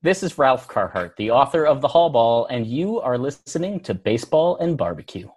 This 0.00 0.22
is 0.22 0.38
Ralph 0.38 0.68
Carhart, 0.68 1.16
the 1.16 1.32
author 1.32 1.66
of 1.66 1.80
The 1.80 1.88
Hall 1.88 2.08
Ball, 2.08 2.46
and 2.46 2.64
you 2.64 3.00
are 3.00 3.18
listening 3.18 3.80
to 3.80 3.94
Baseball 3.94 4.56
and 4.58 4.78
Barbecue. 4.78 5.28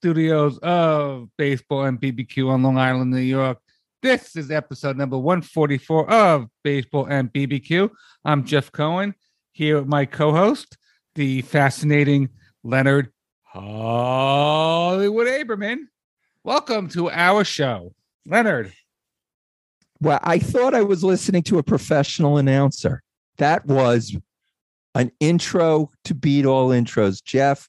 Studios 0.00 0.56
of 0.62 1.28
Baseball 1.36 1.84
and 1.84 2.00
BBQ 2.00 2.48
on 2.48 2.62
Long 2.62 2.78
Island, 2.78 3.10
New 3.10 3.18
York. 3.18 3.58
This 4.00 4.34
is 4.34 4.50
episode 4.50 4.96
number 4.96 5.18
144 5.18 6.10
of 6.10 6.46
Baseball 6.64 7.04
and 7.04 7.30
BBQ. 7.30 7.90
I'm 8.24 8.46
Jeff 8.46 8.72
Cohen 8.72 9.14
here 9.52 9.78
with 9.78 9.88
my 9.88 10.06
co 10.06 10.32
host, 10.32 10.78
the 11.16 11.42
fascinating 11.42 12.30
Leonard 12.64 13.12
Hollywood 13.42 15.26
Aberman. 15.26 15.80
Welcome 16.44 16.88
to 16.88 17.10
our 17.10 17.44
show. 17.44 17.92
Leonard, 18.24 18.72
Well, 20.00 20.20
I 20.22 20.38
thought 20.38 20.74
I 20.74 20.80
was 20.80 21.04
listening 21.04 21.42
to 21.42 21.58
a 21.58 21.62
professional 21.62 22.38
announcer. 22.38 23.02
That 23.36 23.66
was 23.66 24.16
an 24.94 25.12
intro 25.20 25.90
to 26.04 26.14
beat 26.14 26.46
all 26.46 26.70
intros. 26.70 27.22
Jeff, 27.22 27.68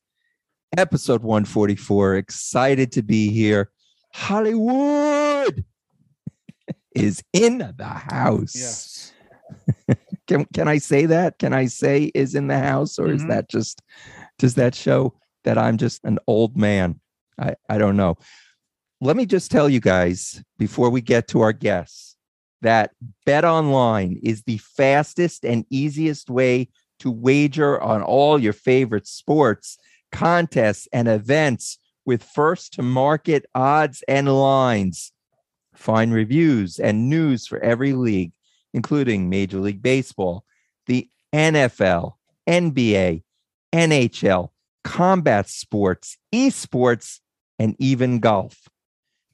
episode 0.77 1.23
144. 1.23 2.15
Excited 2.15 2.91
to 2.93 3.01
be 3.01 3.29
here. 3.29 3.69
Hollywood 4.13 5.65
is 6.95 7.23
in 7.33 7.59
the 7.77 7.85
house. 7.85 8.55
yes. 8.55 9.13
Can 10.27 10.45
can 10.53 10.67
I 10.69 10.77
say 10.77 11.05
that? 11.07 11.39
Can 11.39 11.51
I 11.51 11.65
say 11.65 12.09
is 12.15 12.35
in 12.35 12.47
the 12.47 12.57
house, 12.59 12.97
or 12.97 13.09
is 13.11 13.21
Mhm. 13.23 13.27
that 13.29 13.49
just 13.49 13.81
does 14.39 14.55
that 14.55 14.73
show 14.73 15.13
that 15.43 15.57
I'm 15.57 15.77
just 15.77 15.99
an 16.05 16.19
old 16.25 16.55
man? 16.55 17.01
I, 17.37 17.55
I 17.69 17.77
don't 17.77 17.97
know. 17.97 18.17
Let 19.01 19.17
me 19.17 19.25
just 19.25 19.51
tell 19.51 19.67
you 19.67 19.81
guys 19.81 20.41
before 20.57 20.89
we 20.89 21.01
get 21.01 21.27
to 21.29 21.41
our 21.41 21.51
guests 21.51 22.15
that 22.61 22.91
Bet 23.25 23.43
Online 23.43 24.19
is 24.23 24.43
the 24.43 24.59
fastest 24.59 25.43
and 25.43 25.65
easiest 25.69 26.29
way 26.29 26.69
to 26.99 27.11
wager 27.11 27.81
on 27.81 28.01
all 28.01 28.39
your 28.39 28.53
favorite 28.53 29.07
sports, 29.07 29.77
contests, 30.11 30.87
and 30.93 31.07
events 31.07 31.77
with 32.05 32.23
first 32.23 32.73
to 32.73 32.81
market 32.81 33.45
odds 33.55 34.03
and 34.07 34.27
lines. 34.27 35.11
Find 35.73 36.13
reviews 36.13 36.79
and 36.79 37.09
news 37.09 37.47
for 37.47 37.59
every 37.59 37.93
league 37.93 38.33
including 38.73 39.29
Major 39.29 39.59
League 39.59 39.81
Baseball, 39.81 40.45
the 40.87 41.09
NFL, 41.33 42.13
NBA, 42.47 43.23
NHL, 43.73 44.49
combat 44.83 45.49
sports, 45.49 46.17
esports, 46.33 47.19
and 47.59 47.75
even 47.79 48.19
golf. 48.19 48.67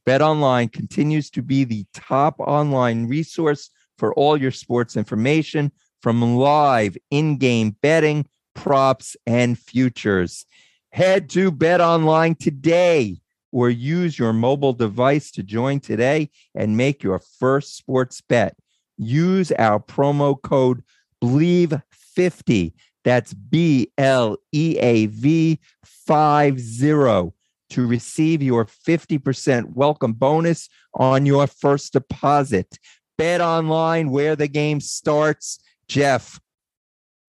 BetOnline 0.06 0.72
continues 0.72 1.30
to 1.32 1.42
be 1.42 1.64
the 1.64 1.86
top 1.94 2.40
online 2.40 3.08
resource 3.08 3.70
for 3.98 4.14
all 4.14 4.38
your 4.38 4.52
sports 4.52 4.96
information 4.96 5.72
from 6.02 6.36
live 6.36 6.96
in-game 7.12 7.76
betting, 7.82 8.26
props, 8.54 9.18
and 9.26 9.58
futures. 9.58 10.46
Head 10.92 11.30
to 11.32 11.52
BetOnline 11.52 12.38
today 12.38 13.22
or 13.52 13.70
use 13.70 14.18
your 14.18 14.34
mobile 14.34 14.74
device 14.74 15.32
to 15.32 15.44
join 15.44 15.80
today 15.80 16.30
and 16.56 16.78
make 16.78 17.04
your 17.04 17.20
first 17.40 17.76
sports 17.78 18.22
bet 18.22 18.56
use 18.98 19.52
our 19.54 19.80
promo 19.80 20.40
code 20.42 20.84
BLEAV50. 21.24 22.74
That's 23.04 23.34
B 23.34 23.92
L 23.98 24.38
E 24.52 24.78
A 24.80 25.06
V 25.06 25.60
50 25.86 27.34
to 27.70 27.86
receive 27.86 28.42
your 28.42 28.66
50% 28.66 29.74
welcome 29.74 30.14
bonus 30.14 30.70
on 30.94 31.26
your 31.26 31.48
first 31.48 31.94
deposit. 31.94 32.80
Bet 33.18 33.42
online 33.42 34.10
where 34.10 34.36
the 34.36 34.48
game 34.48 34.80
starts. 34.80 35.60
Jeff, 35.88 36.40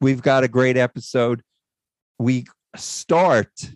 we've 0.01 0.23
got 0.23 0.45
a 0.45 0.49
great 0.49 0.77
episode. 0.77 1.43
We 2.19 2.47
start 2.77 3.71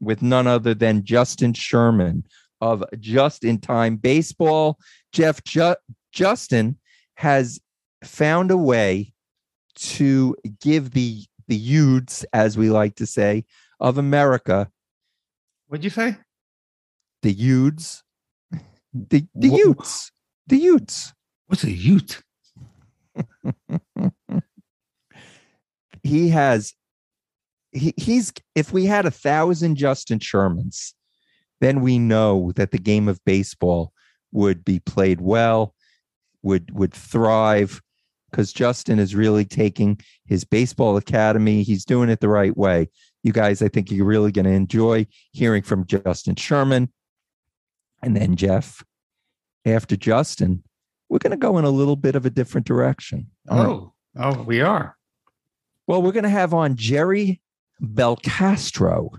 with 0.00 0.22
none 0.22 0.46
other 0.46 0.74
than 0.74 1.04
Justin 1.04 1.52
Sherman 1.52 2.24
of 2.60 2.84
Just 2.98 3.44
in 3.44 3.58
Time 3.58 3.96
Baseball. 3.96 4.78
Jeff, 5.12 5.42
Ju- 5.44 5.76
Justin 6.12 6.78
has 7.16 7.60
found 8.04 8.50
a 8.50 8.56
way 8.56 9.12
to 9.76 10.36
give 10.60 10.90
the 10.92 11.24
the 11.48 11.56
youths, 11.56 12.24
as 12.32 12.56
we 12.56 12.70
like 12.70 12.94
to 12.96 13.06
say, 13.06 13.44
of 13.80 13.98
America, 13.98 14.70
What'd 15.66 15.82
you 15.84 15.90
say? 15.90 16.16
the 17.22 17.32
youths, 17.32 18.02
the 18.94 19.26
the 19.34 19.48
youths, 19.48 20.12
the 20.46 20.56
youths. 20.56 21.12
What's 21.46 21.64
a 21.64 21.70
Ute? 21.70 22.22
He 26.02 26.30
has 26.30 26.72
he, 27.72 27.94
he's 27.96 28.32
if 28.54 28.72
we 28.72 28.86
had 28.86 29.06
a 29.06 29.10
thousand 29.10 29.76
Justin 29.76 30.18
Shermans, 30.18 30.92
then 31.60 31.80
we 31.80 31.98
know 31.98 32.52
that 32.56 32.70
the 32.70 32.78
game 32.78 33.08
of 33.08 33.24
baseball 33.24 33.92
would 34.32 34.64
be 34.64 34.80
played 34.80 35.20
well, 35.20 35.74
would 36.42 36.70
would 36.72 36.94
thrive, 36.94 37.80
because 38.30 38.52
Justin 38.52 38.98
is 38.98 39.14
really 39.14 39.44
taking 39.44 40.00
his 40.26 40.44
baseball 40.44 40.96
academy. 40.96 41.62
He's 41.62 41.84
doing 41.84 42.08
it 42.08 42.20
the 42.20 42.28
right 42.28 42.56
way. 42.56 42.88
You 43.22 43.32
guys, 43.32 43.60
I 43.60 43.68
think 43.68 43.90
you're 43.90 44.06
really 44.06 44.32
going 44.32 44.46
to 44.46 44.52
enjoy 44.52 45.06
hearing 45.32 45.62
from 45.62 45.86
Justin 45.86 46.36
Sherman. 46.36 46.90
And 48.02 48.16
then 48.16 48.36
Jeff, 48.36 48.82
after 49.66 49.94
Justin, 49.94 50.62
we're 51.10 51.18
going 51.18 51.32
to 51.32 51.36
go 51.36 51.58
in 51.58 51.64
a 51.64 51.70
little 51.70 51.96
bit 51.96 52.14
of 52.14 52.24
a 52.24 52.30
different 52.30 52.66
direction. 52.66 53.26
Oh, 53.48 53.92
oh, 54.16 54.42
we 54.42 54.62
are. 54.62 54.96
Well, 55.86 56.00
we're 56.00 56.12
going 56.12 56.24
to 56.24 56.30
have 56.30 56.54
on 56.54 56.76
Jerry 56.76 57.42
Belcastro. 57.82 59.10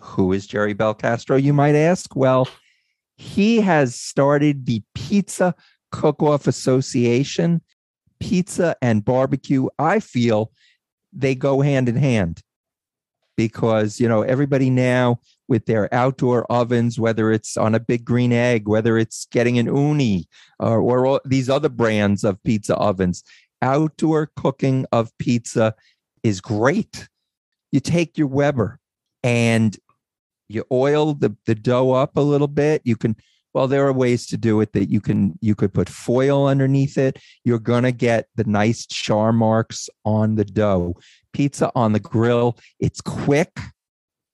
Who 0.00 0.32
is 0.32 0.46
Jerry 0.46 0.74
Belcastro, 0.74 1.42
you 1.42 1.52
might 1.52 1.74
ask? 1.74 2.14
Well, 2.14 2.48
he 3.16 3.60
has 3.60 3.94
started 3.94 4.66
the 4.66 4.82
Pizza 4.94 5.54
Cook 5.90 6.22
Off 6.22 6.46
Association. 6.46 7.60
Pizza 8.20 8.76
and 8.82 9.04
barbecue, 9.04 9.66
I 9.78 9.98
feel 10.00 10.52
they 11.12 11.34
go 11.34 11.60
hand 11.62 11.88
in 11.88 11.96
hand 11.96 12.42
because, 13.36 13.98
you 13.98 14.08
know, 14.08 14.22
everybody 14.22 14.68
now 14.68 15.18
with 15.48 15.66
their 15.66 15.92
outdoor 15.92 16.44
ovens, 16.52 16.98
whether 16.98 17.32
it's 17.32 17.56
on 17.56 17.74
a 17.74 17.80
big 17.80 18.04
green 18.04 18.32
egg, 18.32 18.68
whether 18.68 18.98
it's 18.98 19.26
getting 19.32 19.58
an 19.58 19.66
Ooni 19.66 20.26
or, 20.58 20.80
or 20.80 21.06
all 21.06 21.20
these 21.24 21.48
other 21.48 21.68
brands 21.70 22.22
of 22.22 22.42
pizza 22.42 22.76
ovens, 22.76 23.24
outdoor 23.62 24.30
cooking 24.36 24.86
of 24.92 25.10
pizza 25.18 25.74
is 26.22 26.40
great. 26.40 27.08
You 27.72 27.80
take 27.80 28.18
your 28.18 28.26
Weber 28.26 28.78
and 29.22 29.76
you 30.48 30.64
oil 30.72 31.14
the, 31.14 31.36
the 31.46 31.54
dough 31.54 31.92
up 31.92 32.16
a 32.16 32.20
little 32.20 32.48
bit. 32.48 32.82
You 32.84 32.96
can, 32.96 33.16
well, 33.54 33.68
there 33.68 33.86
are 33.86 33.92
ways 33.92 34.26
to 34.28 34.36
do 34.36 34.60
it 34.60 34.72
that 34.72 34.90
you 34.90 35.00
can, 35.00 35.38
you 35.40 35.54
could 35.54 35.72
put 35.72 35.88
foil 35.88 36.46
underneath 36.46 36.98
it. 36.98 37.18
You're 37.44 37.58
going 37.58 37.84
to 37.84 37.92
get 37.92 38.26
the 38.34 38.44
nice 38.44 38.86
char 38.86 39.32
marks 39.32 39.88
on 40.04 40.34
the 40.34 40.44
dough. 40.44 40.96
Pizza 41.32 41.70
on 41.74 41.92
the 41.92 42.00
grill. 42.00 42.58
It's 42.80 43.00
quick 43.00 43.58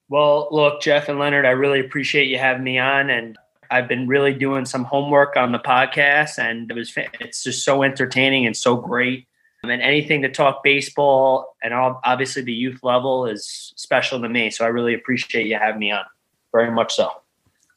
Well, 0.09 0.49
look, 0.51 0.81
Jeff 0.81 1.11
and 1.11 1.19
Leonard, 1.19 1.45
I 1.45 1.51
really 1.51 1.81
appreciate 1.81 2.29
you 2.29 2.39
having 2.39 2.65
me 2.65 2.79
on, 2.79 3.11
and 3.11 3.39
I've 3.71 3.87
been 3.87 4.09
really 4.09 4.33
doing 4.33 4.65
some 4.65 4.85
homework 4.85 5.37
on 5.37 5.53
the 5.53 5.59
podcast, 5.59 6.39
and 6.39 6.71
it 6.71 6.75
was 6.75 6.93
it's 7.21 7.45
just 7.45 7.63
so 7.63 7.83
entertaining 7.83 8.47
and 8.47 8.57
so 8.57 8.75
great. 8.75 9.29
And 9.63 9.71
anything 9.71 10.23
to 10.23 10.31
talk 10.31 10.65
baseball 10.65 11.55
and 11.63 11.75
obviously 11.75 12.41
the 12.41 12.53
youth 12.53 12.81
level 12.83 13.27
is 13.27 13.75
special 13.77 14.19
to 14.23 14.29
me. 14.31 14.49
So 14.51 14.65
I 14.65 14.69
really 14.69 14.95
appreciate 14.95 15.47
you 15.47 15.59
having 15.59 15.79
me 15.79 15.93
on, 15.93 16.05
very 16.53 16.71
much 16.71 16.95
so. 16.95 17.11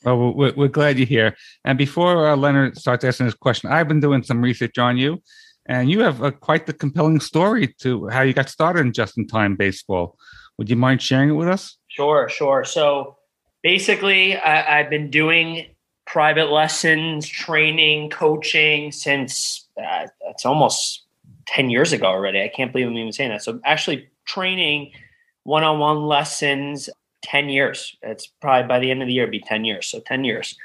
Well, 0.06 0.34
we're, 0.34 0.54
we're 0.54 0.68
glad 0.70 0.98
you're 0.98 1.06
here. 1.06 1.36
And 1.66 1.78
before 1.78 2.30
uh, 2.30 2.38
Leonard 2.38 2.78
starts 2.78 3.04
asking 3.04 3.26
his 3.26 3.36
question, 3.36 3.70
I've 3.70 3.90
been 3.90 4.00
doing 4.00 4.24
some 4.24 4.42
research 4.42 4.78
on 4.78 4.98
you, 4.98 5.22
and 5.66 5.90
you 5.90 6.02
have 6.02 6.22
a, 6.22 6.32
quite 6.32 6.66
the 6.66 6.74
compelling 6.74 7.20
story 7.20 7.68
to 7.80 8.08
how 8.10 8.22
you 8.22 8.34
got 8.34 8.50
started 8.50 8.82
in 8.82 8.94
just 8.94 9.18
in 9.18 9.28
time 9.28 9.56
baseball. 9.56 10.18
Would 10.58 10.70
you 10.70 10.76
mind 10.76 11.02
sharing 11.02 11.30
it 11.30 11.34
with 11.34 11.48
us? 11.48 11.78
Sure, 11.88 12.30
sure. 12.30 12.64
So 12.64 13.18
basically, 13.62 14.36
I, 14.38 14.80
I've 14.80 14.90
been 14.90 15.10
doing 15.10 15.68
private 16.06 16.52
lessons, 16.52 17.28
training, 17.28 18.10
coaching 18.10 18.92
since 18.92 19.68
uh, 19.82 20.08
it's 20.28 20.46
almost 20.46 21.04
10 21.48 21.70
years 21.70 21.94
ago 21.94 22.06
already. 22.06 22.42
I 22.42 22.50
can't 22.50 22.72
believe 22.72 22.88
I'm 22.88 22.98
even 22.98 23.14
saying 23.14 23.32
that. 23.32 23.44
So 23.44 23.60
actually, 23.66 24.10
training 24.26 24.92
one 25.44 25.64
on 25.64 25.80
one 25.80 26.04
lessons 26.04 26.90
10 27.24 27.50
years. 27.50 27.96
It's 28.02 28.28
probably 28.28 28.68
by 28.68 28.80
the 28.80 28.92
end 28.92 29.02
of 29.02 29.08
the 29.08 29.14
year, 29.14 29.28
be 29.28 29.40
10 29.40 29.66
years. 29.66 29.88
So 29.88 30.00
10 30.02 30.24
years. 30.24 30.58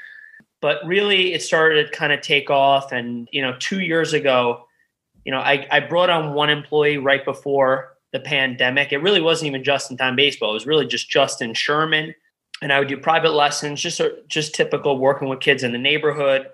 But 0.61 0.85
really, 0.85 1.33
it 1.33 1.41
started 1.41 1.85
to 1.85 1.97
kind 1.97 2.11
of 2.11 2.21
take 2.21 2.49
off. 2.49 2.91
And, 2.91 3.29
you 3.31 3.41
know, 3.41 3.55
two 3.59 3.79
years 3.79 4.13
ago, 4.13 4.65
you 5.25 5.31
know, 5.31 5.39
I, 5.39 5.67
I 5.71 5.79
brought 5.79 6.09
on 6.09 6.33
one 6.33 6.49
employee 6.49 6.97
right 6.97 7.23
before 7.23 7.95
the 8.11 8.19
pandemic. 8.19 8.91
It 8.91 8.97
really 8.97 9.21
wasn't 9.21 9.47
even 9.47 9.63
just 9.63 9.91
in 9.91 9.97
time 9.97 10.15
baseball. 10.15 10.51
It 10.51 10.55
was 10.55 10.65
really 10.65 10.87
just 10.87 11.09
Justin 11.09 11.53
Sherman. 11.53 12.13
And 12.61 12.73
I 12.73 12.79
would 12.79 12.87
do 12.87 12.97
private 12.97 13.33
lessons, 13.33 13.81
just 13.81 14.01
just 14.27 14.53
typical 14.53 14.97
working 14.97 15.29
with 15.29 15.39
kids 15.39 15.63
in 15.63 15.71
the 15.71 15.77
neighborhood. 15.77 16.47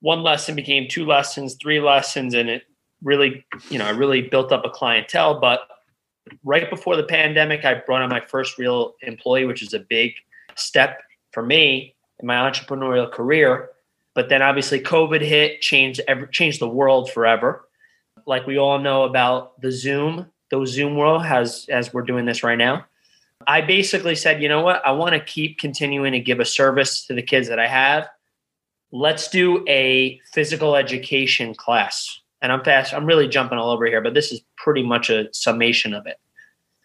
One 0.00 0.22
lesson 0.22 0.54
became 0.54 0.88
two 0.88 1.06
lessons, 1.06 1.54
three 1.54 1.80
lessons, 1.80 2.34
and 2.34 2.50
it 2.50 2.64
really, 3.02 3.44
you 3.70 3.78
know, 3.78 3.86
I 3.86 3.90
really 3.90 4.22
built 4.22 4.52
up 4.52 4.64
a 4.64 4.70
clientele. 4.70 5.40
But 5.40 5.60
right 6.44 6.68
before 6.68 6.96
the 6.96 7.04
pandemic, 7.04 7.64
I 7.64 7.74
brought 7.74 8.02
on 8.02 8.10
my 8.10 8.20
first 8.20 8.58
real 8.58 8.94
employee, 9.02 9.46
which 9.46 9.62
is 9.62 9.72
a 9.72 9.78
big 9.78 10.12
step 10.54 11.00
for 11.32 11.42
me 11.42 11.94
in 12.20 12.26
my 12.26 12.34
entrepreneurial 12.34 13.10
career. 13.10 13.70
But 14.14 14.28
then 14.28 14.42
obviously 14.42 14.80
COVID 14.80 15.20
hit, 15.20 15.60
changed 15.60 16.00
every, 16.08 16.28
changed 16.28 16.60
the 16.60 16.68
world 16.68 17.10
forever. 17.10 17.67
Like 18.28 18.46
we 18.46 18.58
all 18.58 18.78
know 18.78 19.04
about 19.04 19.58
the 19.62 19.72
Zoom, 19.72 20.26
the 20.50 20.64
Zoom 20.66 20.96
world 20.96 21.24
has 21.24 21.66
as 21.70 21.94
we're 21.94 22.02
doing 22.02 22.26
this 22.26 22.42
right 22.42 22.58
now. 22.58 22.84
I 23.46 23.62
basically 23.62 24.14
said, 24.14 24.42
you 24.42 24.50
know 24.50 24.60
what? 24.60 24.86
I 24.86 24.92
want 24.92 25.14
to 25.14 25.20
keep 25.20 25.58
continuing 25.58 26.12
to 26.12 26.20
give 26.20 26.38
a 26.38 26.44
service 26.44 27.06
to 27.06 27.14
the 27.14 27.22
kids 27.22 27.48
that 27.48 27.58
I 27.58 27.66
have. 27.66 28.06
Let's 28.92 29.28
do 29.28 29.64
a 29.66 30.20
physical 30.34 30.76
education 30.76 31.54
class. 31.54 32.20
And 32.42 32.52
I'm 32.52 32.62
fast, 32.62 32.92
I'm 32.92 33.06
really 33.06 33.28
jumping 33.28 33.56
all 33.56 33.70
over 33.70 33.86
here, 33.86 34.02
but 34.02 34.12
this 34.12 34.30
is 34.30 34.42
pretty 34.58 34.82
much 34.82 35.08
a 35.08 35.32
summation 35.32 35.94
of 35.94 36.06
it. 36.06 36.20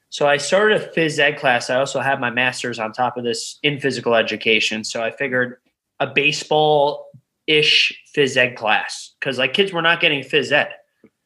So 0.10 0.28
I 0.28 0.38
started 0.38 0.82
a 0.82 0.88
phys 0.94 1.20
ed 1.20 1.38
class. 1.38 1.70
I 1.70 1.76
also 1.76 2.00
have 2.00 2.22
my 2.22 2.30
master's 2.30 2.80
on 2.80 2.94
top 2.94 3.18
of 3.18 3.26
this 3.26 3.60
in 3.64 3.82
physical 3.82 4.16
education. 4.16 4.86
So 4.86 5.04
I 5.04 5.12
figured 5.12 5.58
a 6.00 6.08
baseball 6.08 7.08
ish 7.48 8.02
phys 8.16 8.38
ed 8.38 8.56
class 8.56 9.14
because 9.20 9.38
like 9.38 9.54
kids 9.54 9.74
were 9.74 9.82
not 9.82 10.00
getting 10.00 10.22
phys 10.22 10.54
ed. 10.54 10.70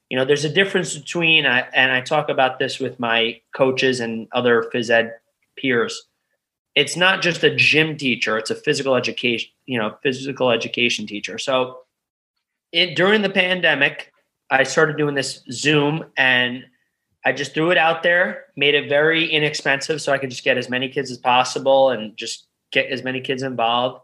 You 0.09 0.17
know, 0.17 0.23
there's 0.23 0.45
a 0.45 0.49
difference 0.49 0.97
between, 0.97 1.45
and 1.45 1.91
I 1.91 2.01
talk 2.01 2.29
about 2.29 2.59
this 2.59 2.79
with 2.79 2.99
my 2.99 3.41
coaches 3.53 3.99
and 3.99 4.27
other 4.31 4.69
phys 4.73 4.89
ed 4.89 5.13
peers. 5.57 6.07
It's 6.75 6.95
not 6.95 7.21
just 7.21 7.43
a 7.43 7.53
gym 7.53 7.97
teacher; 7.97 8.37
it's 8.37 8.51
a 8.51 8.55
physical 8.55 8.95
education, 8.95 9.49
you 9.65 9.77
know, 9.77 9.97
physical 10.03 10.51
education 10.51 11.07
teacher. 11.07 11.37
So, 11.37 11.79
it 12.71 12.95
during 12.95 13.21
the 13.21 13.29
pandemic, 13.29 14.13
I 14.49 14.63
started 14.63 14.95
doing 14.95 15.15
this 15.15 15.43
Zoom, 15.51 16.05
and 16.15 16.63
I 17.25 17.33
just 17.33 17.53
threw 17.53 17.71
it 17.71 17.77
out 17.77 18.03
there, 18.03 18.45
made 18.55 18.75
it 18.75 18.87
very 18.87 19.29
inexpensive, 19.29 20.01
so 20.01 20.13
I 20.13 20.19
could 20.19 20.29
just 20.29 20.43
get 20.43 20.57
as 20.57 20.69
many 20.69 20.87
kids 20.87 21.11
as 21.11 21.17
possible 21.17 21.89
and 21.89 22.15
just 22.15 22.47
get 22.71 22.89
as 22.91 23.03
many 23.03 23.19
kids 23.19 23.43
involved. 23.43 24.01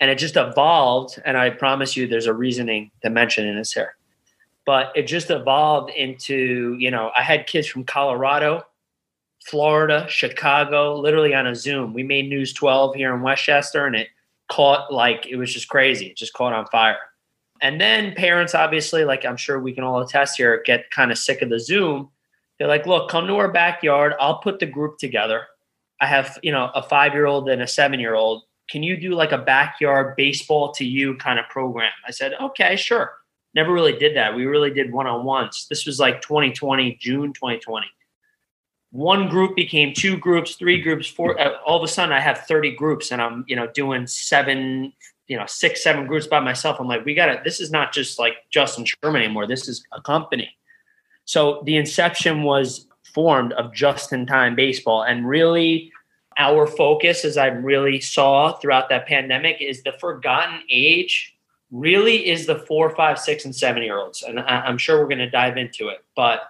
And 0.00 0.10
it 0.10 0.18
just 0.18 0.36
evolved, 0.36 1.20
and 1.24 1.36
I 1.36 1.50
promise 1.50 1.96
you, 1.96 2.08
there's 2.08 2.26
a 2.26 2.34
reasoning 2.34 2.90
dimension 3.02 3.46
in 3.46 3.56
this 3.56 3.72
here 3.72 3.94
but 4.66 4.92
it 4.94 5.02
just 5.02 5.30
evolved 5.30 5.90
into 5.90 6.76
you 6.78 6.90
know 6.90 7.10
i 7.16 7.22
had 7.22 7.46
kids 7.46 7.66
from 7.66 7.84
colorado 7.84 8.62
florida 9.44 10.06
chicago 10.08 10.96
literally 10.96 11.34
on 11.34 11.46
a 11.46 11.54
zoom. 11.54 11.92
We 11.92 12.02
made 12.02 12.28
news 12.28 12.52
12 12.52 12.94
here 12.94 13.14
in 13.14 13.22
westchester 13.22 13.86
and 13.86 13.94
it 13.94 14.08
caught 14.50 14.92
like 14.92 15.26
it 15.26 15.36
was 15.36 15.52
just 15.52 15.68
crazy. 15.68 16.06
It 16.06 16.16
just 16.16 16.32
caught 16.32 16.52
on 16.52 16.66
fire. 16.66 16.98
And 17.60 17.80
then 17.80 18.14
parents 18.14 18.54
obviously 18.54 19.04
like 19.04 19.24
i'm 19.24 19.36
sure 19.36 19.58
we 19.60 19.72
can 19.72 19.84
all 19.84 20.00
attest 20.00 20.36
here 20.36 20.62
get 20.64 20.90
kind 20.90 21.10
of 21.10 21.18
sick 21.18 21.42
of 21.42 21.50
the 21.50 21.60
zoom. 21.60 22.10
They're 22.58 22.68
like 22.68 22.86
look 22.86 23.10
come 23.10 23.26
to 23.26 23.36
our 23.36 23.50
backyard. 23.50 24.14
I'll 24.20 24.38
put 24.38 24.58
the 24.58 24.66
group 24.66 24.98
together. 24.98 25.46
I 26.00 26.06
have 26.06 26.38
you 26.42 26.52
know 26.52 26.70
a 26.74 26.82
five 26.82 27.12
year 27.14 27.26
old 27.26 27.48
and 27.48 27.62
a 27.62 27.66
seven 27.66 28.00
year 28.00 28.14
old 28.14 28.44
can 28.70 28.82
you 28.82 28.96
do 28.96 29.14
like 29.14 29.32
a 29.32 29.38
backyard 29.38 30.16
baseball 30.16 30.72
to 30.72 30.86
you 30.86 31.16
kind 31.16 31.38
of 31.38 31.46
program? 31.48 31.92
I 32.06 32.10
said 32.10 32.34
okay 32.40 32.76
sure 32.76 33.12
never 33.54 33.72
really 33.72 33.96
did 33.96 34.16
that. 34.16 34.34
We 34.34 34.46
really 34.46 34.70
did 34.70 34.92
one 34.92 35.06
on 35.06 35.24
ones. 35.24 35.66
This 35.68 35.86
was 35.86 35.98
like 35.98 36.20
2020, 36.22 36.98
June 37.00 37.32
2020. 37.32 37.86
One 38.90 39.28
group 39.28 39.56
became 39.56 39.92
two 39.92 40.16
groups, 40.16 40.54
three 40.54 40.80
groups, 40.80 41.08
four. 41.08 41.40
Uh, 41.40 41.56
all 41.66 41.76
of 41.76 41.82
a 41.82 41.88
sudden, 41.88 42.12
I 42.12 42.20
have 42.20 42.46
30 42.46 42.76
groups, 42.76 43.10
and 43.10 43.20
I'm 43.20 43.44
you 43.48 43.56
know 43.56 43.66
doing 43.66 44.06
seven, 44.06 44.92
you 45.26 45.36
know, 45.36 45.46
six, 45.46 45.82
seven 45.82 46.06
groups 46.06 46.28
by 46.28 46.38
myself. 46.38 46.78
I'm 46.78 46.86
like, 46.86 47.04
we 47.04 47.14
got 47.14 47.26
to. 47.26 47.40
This 47.42 47.58
is 47.58 47.72
not 47.72 47.92
just 47.92 48.20
like 48.20 48.34
Justin 48.50 48.84
Sherman 48.84 49.22
anymore. 49.22 49.48
This 49.48 49.68
is 49.68 49.84
a 49.92 50.00
company. 50.00 50.48
So 51.24 51.62
the 51.66 51.76
inception 51.76 52.44
was 52.44 52.86
formed 53.14 53.52
of 53.54 53.74
just 53.74 54.12
in 54.12 54.26
time 54.26 54.54
baseball, 54.54 55.02
and 55.02 55.28
really. 55.28 55.90
Our 56.36 56.66
focus, 56.66 57.24
as 57.24 57.36
I 57.36 57.46
really 57.46 58.00
saw 58.00 58.54
throughout 58.54 58.88
that 58.88 59.06
pandemic, 59.06 59.58
is 59.60 59.84
the 59.84 59.92
forgotten 59.92 60.62
age 60.68 61.33
really 61.74 62.28
is 62.28 62.46
the 62.46 62.54
four, 62.54 62.88
five, 62.90 63.18
six, 63.18 63.44
and 63.44 63.54
seven 63.54 63.82
year 63.82 63.98
olds. 63.98 64.22
And 64.22 64.38
I, 64.38 64.68
am 64.68 64.78
sure 64.78 65.00
we're 65.00 65.08
going 65.08 65.18
to 65.18 65.28
dive 65.28 65.56
into 65.56 65.88
it. 65.88 66.04
But 66.14 66.42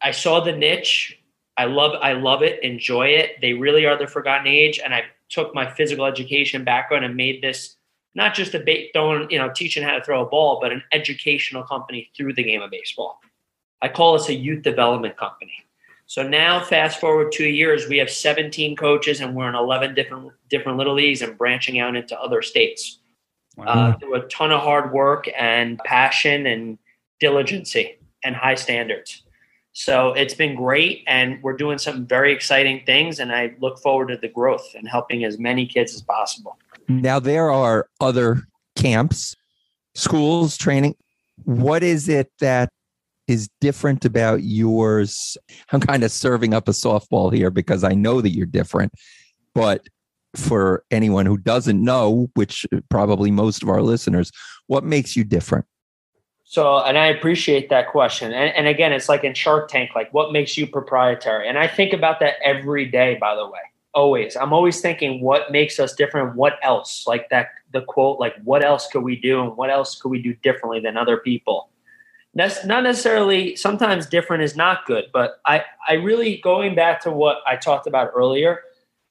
I 0.00 0.12
saw 0.12 0.38
the 0.40 0.52
niche. 0.52 1.18
I 1.56 1.64
love, 1.64 1.98
I 2.00 2.12
love 2.12 2.42
it. 2.44 2.62
Enjoy 2.62 3.08
it. 3.08 3.40
They 3.42 3.52
really 3.52 3.84
are 3.84 3.98
the 3.98 4.06
forgotten 4.06 4.46
age. 4.46 4.78
And 4.82 4.94
I 4.94 5.02
took 5.28 5.56
my 5.56 5.68
physical 5.68 6.04
education 6.04 6.62
background 6.62 7.04
and 7.04 7.16
made 7.16 7.42
this 7.42 7.74
not 8.14 8.32
just 8.32 8.54
a 8.54 8.60
ba- 8.60 8.86
throwing, 8.94 9.28
you 9.28 9.38
know, 9.38 9.50
teaching 9.52 9.82
how 9.82 9.98
to 9.98 10.04
throw 10.04 10.24
a 10.24 10.28
ball, 10.28 10.60
but 10.62 10.70
an 10.70 10.84
educational 10.92 11.64
company 11.64 12.08
through 12.16 12.34
the 12.34 12.44
game 12.44 12.62
of 12.62 12.70
baseball. 12.70 13.18
I 13.82 13.88
call 13.88 14.14
us 14.14 14.28
a 14.28 14.34
youth 14.34 14.62
development 14.62 15.16
company. 15.16 15.52
So 16.06 16.26
now, 16.26 16.62
fast 16.62 17.00
forward 17.00 17.32
two 17.32 17.48
years, 17.48 17.88
we 17.88 17.98
have 17.98 18.08
17 18.08 18.76
coaches 18.76 19.20
and 19.20 19.34
we're 19.34 19.48
in 19.48 19.54
11 19.56 19.94
different 19.94 20.32
different 20.48 20.78
little 20.78 20.94
leagues 20.94 21.22
and 21.22 21.36
branching 21.36 21.80
out 21.80 21.96
into 21.96 22.18
other 22.18 22.40
states 22.40 23.00
uh, 23.66 23.92
through 23.94 24.14
a 24.14 24.28
ton 24.28 24.52
of 24.52 24.60
hard 24.60 24.92
work 24.92 25.28
and 25.36 25.78
passion 25.80 26.46
and 26.46 26.78
diligency 27.20 27.98
and 28.24 28.36
high 28.36 28.54
standards. 28.54 29.22
So 29.72 30.12
it's 30.12 30.34
been 30.34 30.56
great, 30.56 31.04
and 31.06 31.40
we're 31.42 31.56
doing 31.56 31.78
some 31.78 32.04
very 32.06 32.32
exciting 32.32 32.82
things. 32.84 33.20
And 33.20 33.32
I 33.32 33.54
look 33.60 33.78
forward 33.78 34.08
to 34.08 34.16
the 34.16 34.28
growth 34.28 34.66
and 34.74 34.88
helping 34.88 35.24
as 35.24 35.38
many 35.38 35.66
kids 35.66 35.94
as 35.94 36.02
possible. 36.02 36.58
Now 36.88 37.20
there 37.20 37.52
are 37.52 37.88
other 38.00 38.42
camps, 38.76 39.36
schools, 39.94 40.56
training. 40.56 40.96
What 41.44 41.82
is 41.82 42.08
it 42.08 42.32
that 42.40 42.70
is 43.28 43.48
different 43.60 44.04
about 44.04 44.42
yours? 44.42 45.36
I'm 45.70 45.80
kind 45.80 46.02
of 46.02 46.10
serving 46.10 46.54
up 46.54 46.66
a 46.66 46.72
softball 46.72 47.32
here 47.32 47.50
because 47.50 47.84
I 47.84 47.92
know 47.92 48.20
that 48.20 48.30
you're 48.30 48.46
different, 48.46 48.92
but 49.54 49.86
for 50.38 50.84
anyone 50.90 51.26
who 51.26 51.36
doesn't 51.36 51.82
know, 51.82 52.30
which 52.34 52.66
uh, 52.72 52.80
probably 52.88 53.30
most 53.30 53.62
of 53.62 53.68
our 53.68 53.82
listeners, 53.82 54.30
what 54.66 54.84
makes 54.84 55.16
you 55.16 55.24
different? 55.24 55.66
So, 56.44 56.78
and 56.78 56.96
I 56.96 57.08
appreciate 57.08 57.68
that 57.68 57.88
question. 57.88 58.32
And, 58.32 58.54
and 58.56 58.66
again, 58.66 58.92
it's 58.92 59.08
like 59.08 59.22
in 59.22 59.34
Shark 59.34 59.68
Tank, 59.68 59.90
like 59.94 60.12
what 60.14 60.32
makes 60.32 60.56
you 60.56 60.66
proprietary? 60.66 61.46
And 61.46 61.58
I 61.58 61.66
think 61.66 61.92
about 61.92 62.20
that 62.20 62.36
every 62.42 62.86
day, 62.86 63.18
by 63.20 63.34
the 63.34 63.44
way. 63.44 63.60
Always. 63.92 64.36
I'm 64.36 64.52
always 64.52 64.80
thinking 64.80 65.20
what 65.20 65.50
makes 65.50 65.78
us 65.78 65.92
different. 65.92 66.36
What 66.36 66.54
else? 66.62 67.04
Like 67.06 67.28
that, 67.30 67.48
the 67.72 67.82
quote, 67.82 68.18
like 68.18 68.34
what 68.44 68.64
else 68.64 68.86
could 68.86 69.02
we 69.02 69.16
do 69.16 69.42
and 69.42 69.56
what 69.56 69.70
else 69.70 70.00
could 70.00 70.08
we 70.08 70.22
do 70.22 70.32
differently 70.34 70.80
than 70.80 70.96
other 70.96 71.18
people? 71.18 71.68
That's 72.34 72.64
not 72.64 72.84
necessarily, 72.84 73.56
sometimes 73.56 74.06
different 74.06 74.42
is 74.42 74.54
not 74.54 74.86
good, 74.86 75.06
but 75.12 75.40
I, 75.44 75.64
I 75.88 75.94
really, 75.94 76.36
going 76.38 76.74
back 76.74 77.00
to 77.02 77.10
what 77.10 77.38
I 77.46 77.56
talked 77.56 77.86
about 77.86 78.12
earlier, 78.14 78.60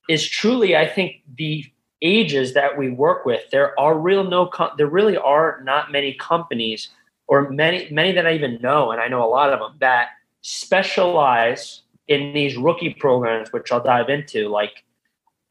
is 0.07 0.27
truly, 0.27 0.75
I 0.75 0.87
think, 0.87 1.21
the 1.37 1.65
ages 2.01 2.53
that 2.53 2.77
we 2.77 2.89
work 2.89 3.25
with. 3.25 3.49
There 3.51 3.77
are 3.79 3.97
real 3.97 4.23
no, 4.23 4.45
com- 4.45 4.71
there 4.77 4.87
really 4.87 5.17
are 5.17 5.61
not 5.63 5.91
many 5.91 6.13
companies 6.13 6.89
or 7.27 7.49
many 7.49 7.89
many 7.91 8.13
that 8.13 8.25
I 8.25 8.33
even 8.33 8.59
know, 8.61 8.91
and 8.91 9.01
I 9.01 9.07
know 9.07 9.23
a 9.23 9.27
lot 9.29 9.51
of 9.51 9.59
them 9.59 9.75
that 9.79 10.09
specialize 10.41 11.81
in 12.07 12.33
these 12.33 12.55
rookie 12.55 12.93
programs, 12.93 13.51
which 13.51 13.71
I'll 13.71 13.83
dive 13.83 14.09
into, 14.09 14.47
like 14.47 14.83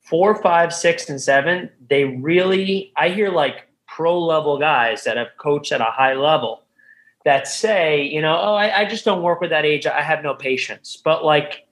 four, 0.00 0.40
five, 0.40 0.72
six, 0.72 1.10
and 1.10 1.20
seven. 1.20 1.68
They 1.90 2.04
really, 2.04 2.92
I 2.96 3.10
hear 3.10 3.28
like 3.28 3.68
pro 3.86 4.18
level 4.18 4.58
guys 4.58 5.04
that 5.04 5.16
have 5.16 5.28
coached 5.38 5.72
at 5.72 5.80
a 5.80 5.84
high 5.84 6.14
level 6.14 6.62
that 7.24 7.48
say, 7.48 8.04
you 8.04 8.22
know, 8.22 8.38
oh, 8.40 8.54
I, 8.54 8.82
I 8.82 8.84
just 8.84 9.04
don't 9.04 9.22
work 9.22 9.40
with 9.40 9.50
that 9.50 9.64
age. 9.64 9.84
I 9.84 10.00
have 10.00 10.22
no 10.22 10.34
patience. 10.34 10.96
But 11.04 11.24
like, 11.24 11.66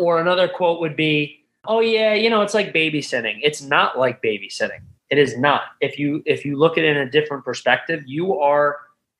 or 0.00 0.20
another 0.20 0.48
quote 0.48 0.80
would 0.80 0.96
be, 0.96 1.43
oh 1.66 1.80
yeah, 1.80 2.14
you 2.14 2.30
know, 2.30 2.42
it's 2.42 2.54
like 2.54 2.72
babysitting. 2.72 3.38
It's 3.42 3.62
not 3.62 3.98
like 3.98 4.22
babysitting. 4.22 4.80
It 5.10 5.18
is 5.18 5.36
not. 5.38 5.62
If 5.80 5.98
you 5.98 6.22
if 6.26 6.44
you 6.44 6.56
look 6.56 6.78
at 6.78 6.84
it 6.84 6.96
in 6.96 7.06
a 7.06 7.10
different 7.10 7.44
perspective, 7.44 8.02
you 8.06 8.38
are 8.38 8.78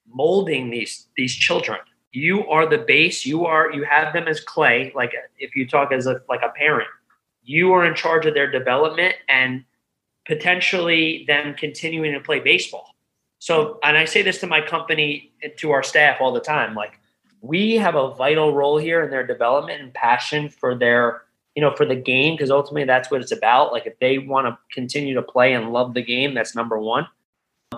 molding 0.08 0.70
these 0.70 1.06
these 1.16 1.34
children. 1.34 1.78
You 2.12 2.46
are 2.48 2.66
the 2.66 2.78
base. 2.78 3.26
You 3.26 3.44
are 3.46 3.72
you 3.72 3.84
have 3.84 4.12
them 4.12 4.28
as 4.28 4.40
clay. 4.40 4.92
Like 4.94 5.12
if 5.38 5.54
you 5.56 5.66
talk 5.66 5.92
as 5.92 6.06
a 6.06 6.20
like 6.28 6.42
a 6.42 6.50
parent, 6.50 6.88
you 7.42 7.72
are 7.72 7.84
in 7.84 7.94
charge 7.94 8.26
of 8.26 8.34
their 8.34 8.50
development 8.50 9.14
and 9.28 9.64
potentially 10.26 11.24
them 11.26 11.54
continuing 11.54 12.12
to 12.12 12.20
play 12.20 12.40
baseball. 12.40 12.94
So, 13.38 13.78
and 13.82 13.98
I 13.98 14.06
say 14.06 14.22
this 14.22 14.38
to 14.38 14.46
my 14.46 14.62
company 14.62 15.32
to 15.58 15.70
our 15.70 15.82
staff 15.82 16.16
all 16.20 16.32
the 16.32 16.40
time, 16.40 16.74
like 16.74 16.98
we 17.42 17.74
have 17.76 17.94
a 17.94 18.14
vital 18.14 18.54
role 18.54 18.78
here 18.78 19.02
in 19.02 19.10
their 19.10 19.26
development 19.26 19.82
and 19.82 19.92
passion 19.92 20.48
for 20.48 20.74
their 20.74 21.22
you 21.54 21.62
know 21.62 21.74
for 21.76 21.86
the 21.86 21.96
game 21.96 22.34
because 22.34 22.50
ultimately 22.50 22.84
that's 22.84 23.10
what 23.10 23.20
it's 23.20 23.32
about 23.32 23.72
like 23.72 23.86
if 23.86 23.98
they 23.98 24.18
want 24.18 24.46
to 24.46 24.58
continue 24.72 25.14
to 25.14 25.22
play 25.22 25.52
and 25.52 25.72
love 25.72 25.94
the 25.94 26.02
game 26.02 26.34
that's 26.34 26.54
number 26.54 26.78
one 26.78 27.06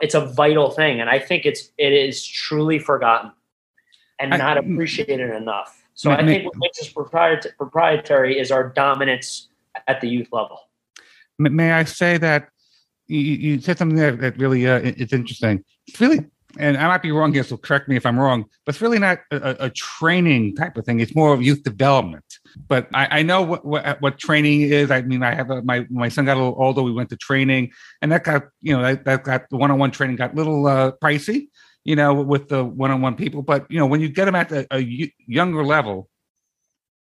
it's 0.03 0.15
a 0.15 0.21
vital 0.21 0.71
thing, 0.71 1.01
and 1.01 1.09
I 1.09 1.19
think 1.19 1.47
it's 1.47 1.71
it 1.79 1.93
is 1.93 2.25
truly 2.25 2.79
forgotten 2.79 3.33
and 4.19 4.35
I, 4.35 4.37
not 4.37 4.59
appreciated 4.59 5.31
enough. 5.31 5.83
So 5.95 6.11
I 6.11 6.25
think 6.25 6.45
what 6.45 6.55
makes 6.57 6.81
us 6.81 6.89
proprietary, 6.89 7.55
proprietary 7.57 8.39
is 8.39 8.51
our 8.51 8.69
dominance 8.69 9.49
at 9.87 10.01
the 10.01 10.09
youth 10.09 10.29
level. 10.31 10.59
May 11.39 11.73
I 11.73 11.85
say 11.85 12.19
that 12.19 12.49
you, 13.07 13.19
you 13.19 13.61
said 13.61 13.79
something 13.79 13.99
that, 13.99 14.21
that 14.21 14.39
really 14.39 14.67
uh, 14.67 14.81
it's 14.83 15.13
interesting. 15.13 15.65
It's 15.87 16.01
really 16.01 16.25
and 16.59 16.77
I 16.77 16.87
might 16.89 17.03
be 17.03 17.13
wrong 17.13 17.33
here, 17.33 17.45
so 17.45 17.57
correct 17.57 17.89
me 17.89 17.97
if 17.97 18.07
I'm 18.07 18.19
wrong, 18.19 18.45
but 18.65 18.75
it's 18.75 18.83
really 18.83 18.99
not 18.99 19.19
a, 19.31 19.67
a 19.67 19.71
training 19.71 20.57
type 20.57 20.77
of 20.77 20.85
thing. 20.85 21.01
It's 21.01 21.15
more 21.15 21.33
of 21.33 21.43
youth 21.43 21.63
development. 21.63 22.25
But 22.69 22.89
I, 22.95 23.19
I 23.19 23.23
know 23.23 23.43
what, 23.43 23.65
what, 23.65 24.01
what 24.01 24.19
training 24.19 24.63
is. 24.63 24.91
I 24.91 25.03
mean, 25.03 25.23
I 25.23 25.35
have 25.35 25.51
a, 25.51 25.63
my 25.63 25.87
my 25.91 26.09
son 26.09 26.25
got 26.25 26.37
a 26.37 26.41
little 26.41 26.57
older. 26.59 26.83
We 26.83 26.93
went 26.93 27.11
to 27.11 27.17
training, 27.17 27.73
and 28.03 28.11
that 28.13 28.25
got 28.25 28.45
you 28.63 28.77
know 28.77 28.83
that, 28.83 29.05
that 29.05 29.25
got 29.25 29.49
the 29.51 29.57
one 29.57 29.71
on 29.71 29.79
one 29.79 29.91
training 29.91 30.17
got 30.17 30.33
a 30.33 30.37
little 30.37 30.67
uh, 30.67 30.93
pricey, 31.03 31.49
you 31.85 31.97
know, 31.97 32.15
with 32.15 32.49
the 32.49 32.65
one 32.65 32.91
on 32.91 33.01
one 33.01 33.15
people. 33.15 33.43
But 33.43 33.71
you 33.71 33.79
know, 33.79 33.87
when 33.87 34.01
you 34.01 34.09
get 34.09 34.25
them 34.25 34.35
at 34.35 34.51
a, 34.53 34.67
a 34.71 35.13
younger 35.27 35.65
level 35.65 36.09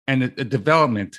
and 0.06 0.22
the, 0.22 0.28
the 0.28 0.44
development, 0.44 1.18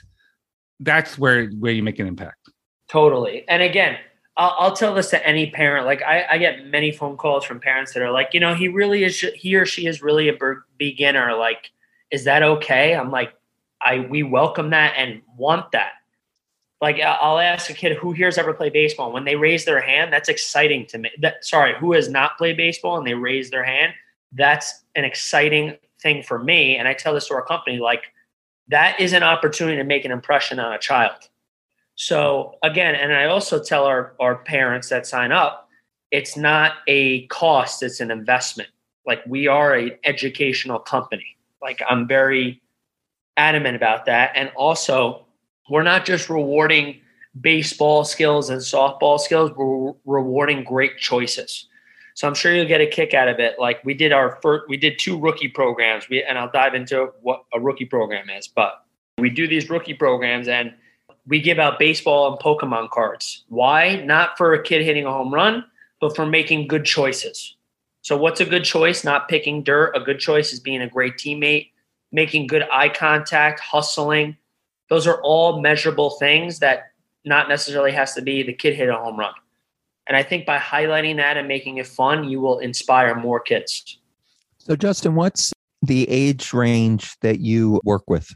that's 0.79 1.17
where 1.17 1.48
where 1.50 1.72
you 1.72 1.84
make 1.84 2.00
an 2.00 2.08
impact. 2.08 2.50
Totally. 2.89 3.44
And 3.50 3.62
again, 3.62 3.98
I'll, 4.38 4.56
I'll, 4.60 4.74
tell 4.74 4.94
this 4.94 5.10
to 5.10 5.27
any 5.27 5.50
parent. 5.50 5.86
Like 5.86 6.03
I, 6.03 6.25
I, 6.32 6.38
get 6.38 6.67
many 6.67 6.91
phone 6.91 7.17
calls 7.17 7.44
from 7.44 7.60
parents 7.60 7.94
that 7.94 8.03
are 8.03 8.12
like, 8.12 8.29
you 8.34 8.39
know, 8.39 8.53
he 8.53 8.67
really 8.67 9.03
is, 9.03 9.20
he 9.20 9.56
or 9.56 9.65
she 9.65 9.88
is 9.88 10.03
really 10.03 10.29
a 10.29 10.38
beginner. 10.77 11.36
Like, 11.36 11.72
is 12.12 12.24
that 12.25 12.44
okay? 12.44 12.96
I'm 12.96 13.10
like, 13.10 13.34
I, 13.82 14.01
we 14.01 14.22
welcome 14.24 14.70
that 14.70 14.94
and 14.96 15.22
want 15.36 15.72
that. 15.72 15.94
Like 16.79 17.00
I'll 17.01 17.39
ask 17.39 17.70
a 17.72 17.74
kid 17.74 17.98
who 17.98 18.12
here's 18.12 18.38
ever 18.38 18.53
played 18.53 18.74
baseball. 18.74 19.12
When 19.12 19.25
they 19.25 19.36
raise 19.36 19.65
their 19.65 19.82
hand, 19.82 20.13
that's 20.13 20.29
exciting 20.29 20.86
to 20.88 21.00
me. 21.00 21.10
That, 21.20 21.44
sorry, 21.44 21.74
who 21.79 21.94
has 21.94 22.08
not 22.08 22.38
played 22.38 22.58
baseball 22.58 22.98
and 22.98 23.08
they 23.08 23.15
raise 23.15 23.50
their 23.50 23.63
hand? 23.63 23.94
That's 24.32 24.84
an 24.96 25.03
exciting 25.03 25.77
thing 26.00 26.22
for 26.22 26.38
me. 26.38 26.77
And 26.77 26.88
I 26.88 26.94
tell 26.94 27.15
this 27.15 27.27
to 27.29 27.34
our 27.34 27.44
company, 27.44 27.79
like 27.79 28.03
that 28.67 29.00
is 29.00 29.13
an 29.13 29.24
opportunity 29.24 29.77
to 29.77 29.84
make 29.84 30.06
an 30.06 30.12
impression 30.12 30.60
on 30.60 30.74
a 30.74 30.77
child 30.77 31.29
so 31.98 32.54
again, 32.62 32.94
and 32.94 33.12
I 33.12 33.25
also 33.25 33.62
tell 33.62 33.86
our, 33.86 34.13
our 34.20 34.36
parents 34.36 34.89
that 34.89 35.08
sign 35.08 35.32
up, 35.32 35.68
it's 36.12 36.38
not 36.38 36.74
a 36.88 37.25
cost, 37.27 37.82
it's 37.82 38.00
an 38.00 38.12
investment. 38.12 38.70
Like 39.08 39.25
we 39.25 39.48
are 39.48 39.74
an 39.74 39.92
educational 40.04 40.77
company. 40.77 41.38
Like 41.60 41.82
I'm 41.89 42.08
very 42.08 42.62
adamant 43.36 43.75
about 43.75 44.06
that. 44.06 44.32
And 44.36 44.51
also, 44.56 45.25
we're 45.72 45.84
not 45.84 46.06
just 46.06 46.30
rewarding 46.30 47.01
baseball 47.42 48.06
skills 48.06 48.51
and 48.51 48.62
softball 48.62 49.20
skills, 49.20 49.51
we're 49.56 49.94
rewarding 50.06 50.63
great 50.63 51.00
choices. 51.00 51.66
So 52.13 52.27
I'm 52.27 52.36
sure 52.36 52.54
you'll 52.54 52.68
get 52.68 52.80
a 52.80 52.88
kick 52.88 53.16
out 53.16 53.27
of 53.27 53.39
it. 53.39 53.56
Like 53.58 53.84
we 53.84 53.96
did 53.96 54.12
our 54.12 54.38
first, 54.44 54.70
we 54.70 54.77
did 54.77 55.00
two 55.00 55.20
rookie 55.20 55.48
programs. 55.48 56.08
We 56.10 56.24
and 56.24 56.38
I'll 56.38 56.51
dive 56.51 56.75
into 56.75 57.12
what 57.22 57.44
a 57.54 57.60
rookie 57.60 57.86
program 57.86 58.30
is, 58.30 58.48
but 58.48 58.86
we 59.18 59.32
do 59.32 59.48
these 59.48 59.68
rookie 59.68 59.96
programs 59.96 60.48
and 60.48 60.75
we 61.27 61.41
give 61.41 61.60
out 61.60 61.77
baseball 61.77 62.31
and 62.31 62.39
Pokemon 62.39 62.89
cards. 62.89 63.43
Why? 63.50 63.98
Not 63.98 64.38
for 64.38 64.53
a 64.53 64.63
kid 64.63 64.84
hitting 64.84 65.05
a 65.05 65.12
home 65.12 65.34
run, 65.34 65.63
but 66.00 66.15
for 66.15 66.25
making 66.25 66.67
good 66.67 66.86
choices. 66.86 67.55
So, 68.01 68.15
what's 68.15 68.39
a 68.39 68.46
good 68.46 68.63
choice? 68.63 69.03
Not 69.03 69.27
picking 69.27 69.63
dirt. 69.63 69.96
A 69.96 70.00
good 70.00 70.19
choice 70.19 70.53
is 70.53 70.60
being 70.60 70.81
a 70.81 70.89
great 70.89 71.17
teammate, 71.17 71.72
making 72.12 72.48
good 72.48 72.63
eye 72.72 72.89
contact, 72.89 73.60
hustling. 73.60 74.38
Those 74.89 75.05
are 75.05 75.22
all 75.22 75.62
measurable 75.62 76.12
things 76.12 76.60
that 76.60 76.91
not 77.25 77.50
necessarily 77.50 77.91
has 77.91 78.13
to 78.13 78.22
be 78.22 78.43
the 78.43 78.53
kid 78.53 78.75
hit 78.75 78.88
a 78.88 78.96
home 78.96 79.17
run. 79.17 79.34
And 80.07 80.15
I 80.15 80.24
think 80.24 80.46
by 80.46 80.57
highlighting 80.57 81.17
that 81.17 81.36
and 81.36 81.50
making 81.50 81.77
it 81.77 81.88
fun, 81.88 82.24
you 82.29 82.39
will 82.39 82.60
inspire 82.60 83.13
more 83.15 83.41
kids. 83.41 84.00
So, 84.57 84.77
Justin, 84.77 85.15
what's 85.15 85.51
the 85.81 86.10
age 86.10 86.53
range 86.53 87.19
that 87.19 87.41
you 87.41 87.81
work 87.84 88.10
with? 88.10 88.34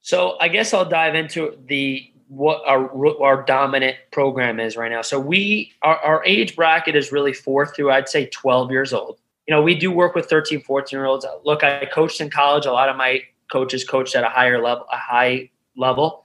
So, 0.00 0.36
I 0.40 0.48
guess 0.48 0.74
I'll 0.74 0.88
dive 0.88 1.14
into 1.14 1.56
the 1.68 2.10
what 2.28 2.62
our 2.66 2.90
our 3.22 3.42
dominant 3.42 3.96
program 4.10 4.58
is 4.58 4.76
right 4.76 4.90
now. 4.90 5.02
So 5.02 5.20
we 5.20 5.72
our, 5.82 5.96
our 5.98 6.24
age 6.24 6.56
bracket 6.56 6.96
is 6.96 7.12
really 7.12 7.32
four 7.32 7.66
through 7.66 7.90
I'd 7.90 8.08
say 8.08 8.26
12 8.26 8.70
years 8.70 8.92
old. 8.92 9.18
You 9.46 9.54
know, 9.54 9.62
we 9.62 9.76
do 9.76 9.92
work 9.92 10.14
with 10.14 10.26
13, 10.26 10.60
14 10.62 10.96
year 10.96 11.06
olds. 11.06 11.24
Look, 11.44 11.62
I 11.62 11.86
coached 11.86 12.20
in 12.20 12.30
college. 12.30 12.66
A 12.66 12.72
lot 12.72 12.88
of 12.88 12.96
my 12.96 13.22
coaches 13.50 13.84
coached 13.84 14.16
at 14.16 14.24
a 14.24 14.28
higher 14.28 14.60
level, 14.60 14.86
a 14.92 14.96
high 14.96 15.50
level. 15.76 16.24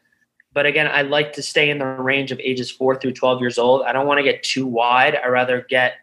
But 0.53 0.65
again, 0.65 0.87
I 0.87 1.03
like 1.03 1.33
to 1.33 1.43
stay 1.43 1.69
in 1.69 1.77
the 1.77 1.85
range 1.85 2.31
of 2.31 2.39
ages 2.39 2.69
four 2.69 2.95
through 2.95 3.13
12 3.13 3.39
years 3.39 3.57
old. 3.57 3.83
I 3.83 3.93
don't 3.93 4.07
want 4.07 4.17
to 4.17 4.23
get 4.23 4.43
too 4.43 4.65
wide. 4.65 5.15
I 5.15 5.27
rather 5.27 5.65
get 5.69 5.93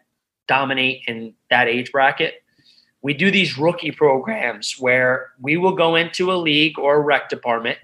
dominate 0.47 1.03
in 1.07 1.33
that 1.49 1.67
age 1.67 1.91
bracket. 1.91 2.41
We 3.01 3.13
do 3.13 3.31
these 3.31 3.57
rookie 3.57 3.91
programs 3.91 4.75
where 4.79 5.31
we 5.39 5.57
will 5.57 5.73
go 5.73 5.95
into 5.95 6.31
a 6.31 6.35
league 6.35 6.79
or 6.79 6.95
a 6.95 6.99
rec 6.99 7.29
department 7.29 7.77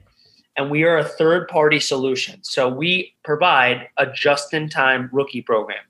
and 0.58 0.72
we 0.72 0.84
are 0.84 0.98
a 0.98 1.04
third 1.04 1.48
party 1.48 1.80
solution. 1.80 2.40
So 2.44 2.70
we 2.70 3.16
provide 3.24 3.90
a 3.98 4.08
just 4.08 4.54
in 4.54 4.70
time 4.70 5.10
rookie 5.12 5.42
program. 5.42 5.84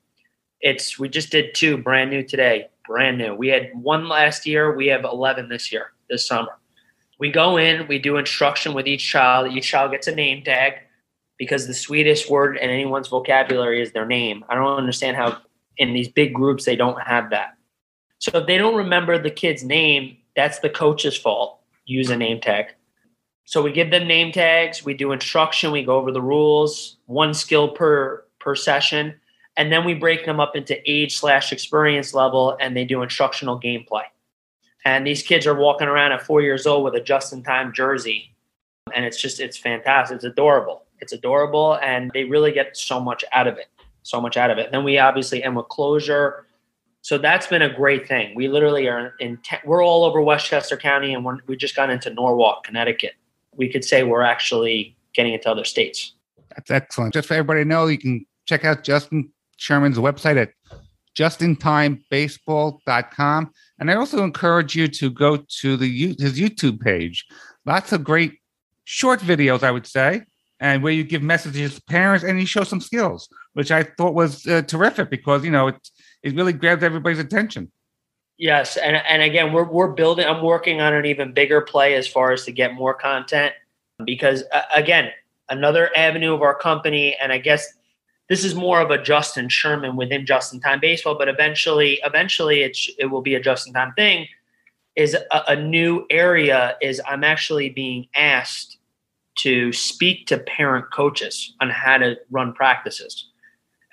It's 0.62 0.98
we 0.98 1.10
just 1.10 1.32
did 1.32 1.54
two 1.54 1.78
brand 1.78 2.10
new 2.10 2.24
today, 2.24 2.68
brand 2.88 3.18
new. 3.18 3.36
We 3.36 3.50
had 3.50 3.70
one 3.74 4.08
last 4.08 4.46
year, 4.48 4.76
we 4.76 4.88
have 4.88 5.04
11 5.04 5.50
this 5.50 5.72
year, 5.72 5.92
this 6.10 6.28
summer. 6.28 6.58
We 7.20 7.32
go 7.32 7.58
in, 7.58 7.88
we 7.88 8.00
do 8.00 8.18
instruction 8.18 8.74
with 8.74 8.88
each 8.88 9.08
child. 9.08 9.52
Each 9.52 9.68
child 9.68 9.92
gets 9.92 10.08
a 10.08 10.16
name 10.16 10.44
tag 10.44 10.74
because 11.38 11.68
the 11.68 11.74
sweetest 11.74 12.30
word 12.30 12.58
in 12.58 12.70
anyone's 12.70 13.08
vocabulary 13.08 13.82
is 13.82 13.92
their 13.92 14.06
name. 14.06 14.44
I 14.50 14.56
don't 14.56 14.78
understand 14.78 15.18
how 15.18 15.38
in 15.78 15.94
these 15.94 16.08
big 16.08 16.34
groups 16.34 16.66
they 16.66 16.76
don't 16.76 17.02
have 17.02 17.30
that. 17.30 17.56
So 18.20 18.32
if 18.40 18.48
they 18.48 18.58
don't 18.58 18.76
remember 18.76 19.18
the 19.18 19.30
kid's 19.30 19.64
name, 19.64 20.18
that's 20.36 20.60
the 20.60 20.70
coach's 20.70 21.18
fault. 21.18 21.60
Use 21.86 22.10
a 22.10 22.18
name 22.18 22.42
tag. 22.42 22.68
So 23.46 23.62
we 23.62 23.72
give 23.72 23.92
them 23.92 24.08
name 24.08 24.32
tags, 24.32 24.84
we 24.84 24.96
do 24.96 25.12
instruction, 25.12 25.72
we 25.72 25.84
go 25.84 25.98
over 25.98 26.12
the 26.12 26.22
rules, 26.22 26.98
one 27.06 27.34
skill 27.34 27.70
per 27.70 28.26
per 28.40 28.56
session, 28.56 29.14
and 29.56 29.72
then 29.72 29.86
we 29.86 29.94
break 29.94 30.26
them 30.26 30.40
up 30.40 30.56
into 30.56 30.78
age 30.90 31.18
slash 31.18 31.52
experience 31.52 32.14
level 32.14 32.58
and 32.60 32.76
they 32.76 32.86
do 32.86 33.04
instructional 33.04 33.60
gameplay. 33.60 34.04
And 34.84 35.06
these 35.06 35.24
kids 35.24 35.48
are 35.48 35.56
walking 35.56 35.88
around 35.88 36.12
at 36.12 36.24
four 36.24 36.42
years 36.42 36.66
old 36.66 36.84
with 36.84 36.96
a 36.96 37.02
just 37.02 37.34
in 37.34 37.44
time 37.44 37.72
jersey. 37.72 38.36
And 38.94 39.06
it's 39.06 39.22
just 39.22 39.40
it's 39.40 39.58
fantastic. 39.58 40.16
It's 40.16 40.26
adorable. 40.26 40.84
It's 41.00 41.14
adorable 41.14 41.78
and 41.84 42.12
they 42.14 42.24
really 42.24 42.52
get 42.52 42.76
so 42.76 43.00
much 43.00 43.24
out 43.32 43.48
of 43.48 43.58
it. 43.58 43.68
So 44.02 44.20
much 44.20 44.38
out 44.38 44.52
of 44.52 44.58
it. 44.58 44.72
then 44.72 44.84
we 44.84 44.98
obviously 45.00 45.44
end 45.44 45.56
with 45.56 45.68
closure. 45.68 46.46
So 47.02 47.18
that's 47.20 47.48
been 47.48 47.62
a 47.62 47.74
great 47.74 48.08
thing. 48.08 48.36
We 48.36 48.48
literally 48.48 48.88
are 48.88 49.14
in, 49.20 49.40
we're 49.66 49.84
all 49.84 50.04
over 50.04 50.22
Westchester 50.22 50.78
County 50.78 51.14
and 51.14 51.26
we 51.48 51.56
just 51.56 51.76
got 51.76 51.92
into 51.92 52.12
Norwalk, 52.12 52.64
Connecticut 52.64 53.14
we 53.58 53.70
could 53.70 53.84
say 53.84 54.04
we're 54.04 54.22
actually 54.22 54.96
getting 55.14 55.34
into 55.34 55.50
other 55.50 55.64
states. 55.64 56.14
That's 56.56 56.70
excellent. 56.72 57.14
Just 57.14 57.28
for 57.28 57.34
everybody 57.34 57.62
to 57.62 57.68
know, 57.68 57.88
you 57.88 57.98
can 57.98 58.26
check 58.46 58.64
out 58.66 58.84
Justin 58.84 59.32
Sherman's 59.58 59.98
website 59.98 60.38
at 60.38 60.52
justintimebaseball.com. 61.18 63.52
And 63.80 63.92
I 63.92 63.96
also 63.96 64.24
encourage 64.24 64.76
you 64.76 64.88
to 64.90 65.10
go 65.10 65.38
to 65.62 65.78
the 65.78 66.16
his 66.20 66.40
YouTube 66.40 66.82
page. 66.82 67.26
Lots 67.66 67.92
of 67.92 68.04
great 68.04 68.38
short 68.84 69.20
videos, 69.20 69.64
I 69.64 69.72
would 69.72 69.88
say, 69.88 70.22
and 70.60 70.84
where 70.84 70.94
you 70.94 71.04
give 71.04 71.24
messages 71.24 71.76
to 71.76 71.82
parents 71.84 72.24
and 72.24 72.40
you 72.40 72.46
show 72.46 72.64
some 72.64 72.82
skills, 72.82 73.28
which 73.54 73.72
I 73.72 73.84
thought 73.84 74.14
was 74.14 74.46
uh, 74.48 74.62
terrific 74.64 75.10
because 75.10 75.44
you 75.44 75.52
know 75.52 75.70
it 75.70 75.90
it 76.24 76.36
really 76.36 76.54
grabs 76.54 76.84
everybody's 76.84 77.20
attention. 77.20 77.72
Yes, 78.38 78.76
and 78.76 78.98
and 78.98 79.22
again, 79.22 79.54
we're 79.54 79.64
we're 79.64 79.92
building. 79.92 80.28
I'm 80.28 80.44
working 80.44 80.82
on 80.82 80.94
an 80.94 81.06
even 81.06 81.32
bigger 81.32 81.62
play 81.62 81.96
as 81.96 82.08
far 82.08 82.32
as 82.32 82.44
to 82.46 82.52
get 82.52 82.74
more 82.74 82.94
content 82.94 83.54
because 84.04 84.44
uh, 84.52 84.64
again, 84.76 85.12
another 85.50 85.90
avenue 85.96 86.34
of 86.34 86.42
our 86.42 86.56
company, 86.56 87.16
and 87.22 87.32
I 87.32 87.38
guess 87.38 87.66
this 88.28 88.44
is 88.44 88.54
more 88.54 88.82
of 88.82 88.92
a 88.92 89.02
Justin 89.02 89.48
Sherman 89.48 89.96
within 89.96 90.26
Justin 90.26 90.60
Time 90.60 90.82
Baseball, 90.82 91.18
but 91.18 91.30
eventually, 91.30 92.02
eventually, 92.04 92.64
it 92.64 92.78
it 93.00 93.06
will 93.06 93.22
be 93.22 93.36
a 93.36 93.40
Justin 93.40 93.74
Time 93.74 93.94
thing. 93.96 94.28
Is 94.98 95.14
a, 95.14 95.44
a 95.48 95.56
new 95.56 96.06
area 96.10 96.78
is 96.82 97.02
I'm 97.08 97.24
actually 97.24 97.70
being 97.70 98.08
asked 98.16 98.78
to 99.36 99.72
speak 99.72 100.28
to 100.28 100.40
parent 100.40 100.92
coaches 100.92 101.54
on 101.62 101.70
how 101.70 101.98
to 101.98 102.16
run 102.32 102.54
practices 102.54 103.28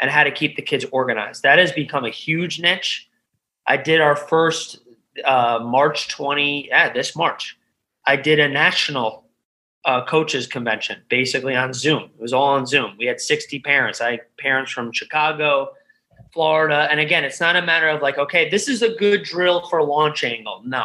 and 0.01 0.11
how 0.11 0.25
to 0.25 0.31
keep 0.31 0.57
the 0.57 0.63
kids 0.63 0.85
organized. 0.93 1.43
That 1.43 1.59
has 1.59 1.73
become 1.73 2.05
a 2.05 2.11
huge 2.11 2.61
niche 2.61 3.09
I 3.67 3.77
did 3.77 4.01
our 4.01 4.17
first 4.17 4.79
uh, 5.25 5.61
March 5.63 6.09
20, 6.09 6.69
yeah, 6.69 6.93
this 6.93 7.15
March. 7.15 7.59
I 8.07 8.17
did 8.17 8.41
a 8.41 8.49
national 8.49 9.25
uh, 9.85 10.05
coaches 10.05 10.47
convention 10.47 11.03
basically 11.09 11.57
on 11.57 11.73
Zoom. 11.73 12.05
It 12.05 12.21
was 12.21 12.33
all 12.33 12.49
on 12.49 12.67
Zoom. 12.67 12.97
We 12.99 13.07
had 13.07 13.21
60 13.21 13.61
parents. 13.61 14.01
I 14.01 14.13
had 14.13 14.21
parents 14.39 14.73
from 14.73 14.93
Chicago, 14.93 15.71
Florida. 16.33 16.89
And 16.91 17.01
again, 17.01 17.25
it's 17.25 17.41
not 17.41 17.57
a 17.57 17.63
matter 17.63 17.89
of 17.89 18.01
like, 18.01 18.19
okay, 18.19 18.49
this 18.49 18.69
is 18.69 18.83
a 18.83 18.95
good 18.95 19.23
drill 19.23 19.67
for 19.69 19.83
launch 19.83 20.25
angle. 20.25 20.63
No, 20.65 20.85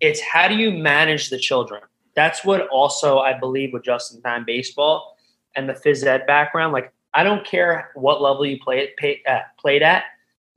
it's 0.00 0.20
how 0.20 0.48
do 0.48 0.54
you 0.54 0.70
manage 0.70 1.30
the 1.30 1.38
children? 1.38 1.82
That's 2.14 2.44
what 2.44 2.68
also 2.68 3.18
I 3.18 3.38
believe 3.38 3.72
with 3.72 3.84
just 3.84 4.14
in 4.14 4.20
time 4.22 4.44
baseball 4.44 5.16
and 5.54 5.68
the 5.68 5.74
phys 5.74 6.04
ed 6.04 6.26
background. 6.26 6.72
Like, 6.72 6.92
I 7.14 7.22
don't 7.22 7.46
care 7.46 7.90
what 7.94 8.22
level 8.22 8.46
you 8.46 8.58
play, 8.58 8.90
pay, 8.96 9.22
uh, 9.26 9.40
played 9.58 9.82
at 9.82 10.04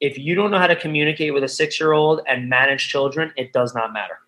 if 0.06 0.18
you 0.18 0.36
don't 0.36 0.52
know 0.52 0.60
how 0.60 0.68
to 0.68 0.76
communicate 0.76 1.34
with 1.34 1.44
a 1.44 1.48
six 1.48 1.80
year 1.80 1.94
old 1.94 2.22
and 2.28 2.50
manage 2.50 2.88
children, 2.88 3.34
it 3.36 3.52
does 3.54 3.74
not 3.74 3.94
matter. 3.94 4.20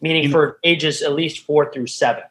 Meaning 0.00 0.24
you 0.24 0.30
for 0.30 0.46
know, 0.46 0.54
ages 0.64 1.02
at 1.02 1.12
least 1.12 1.40
four 1.40 1.72
through 1.72 1.86
seven. 1.86 2.24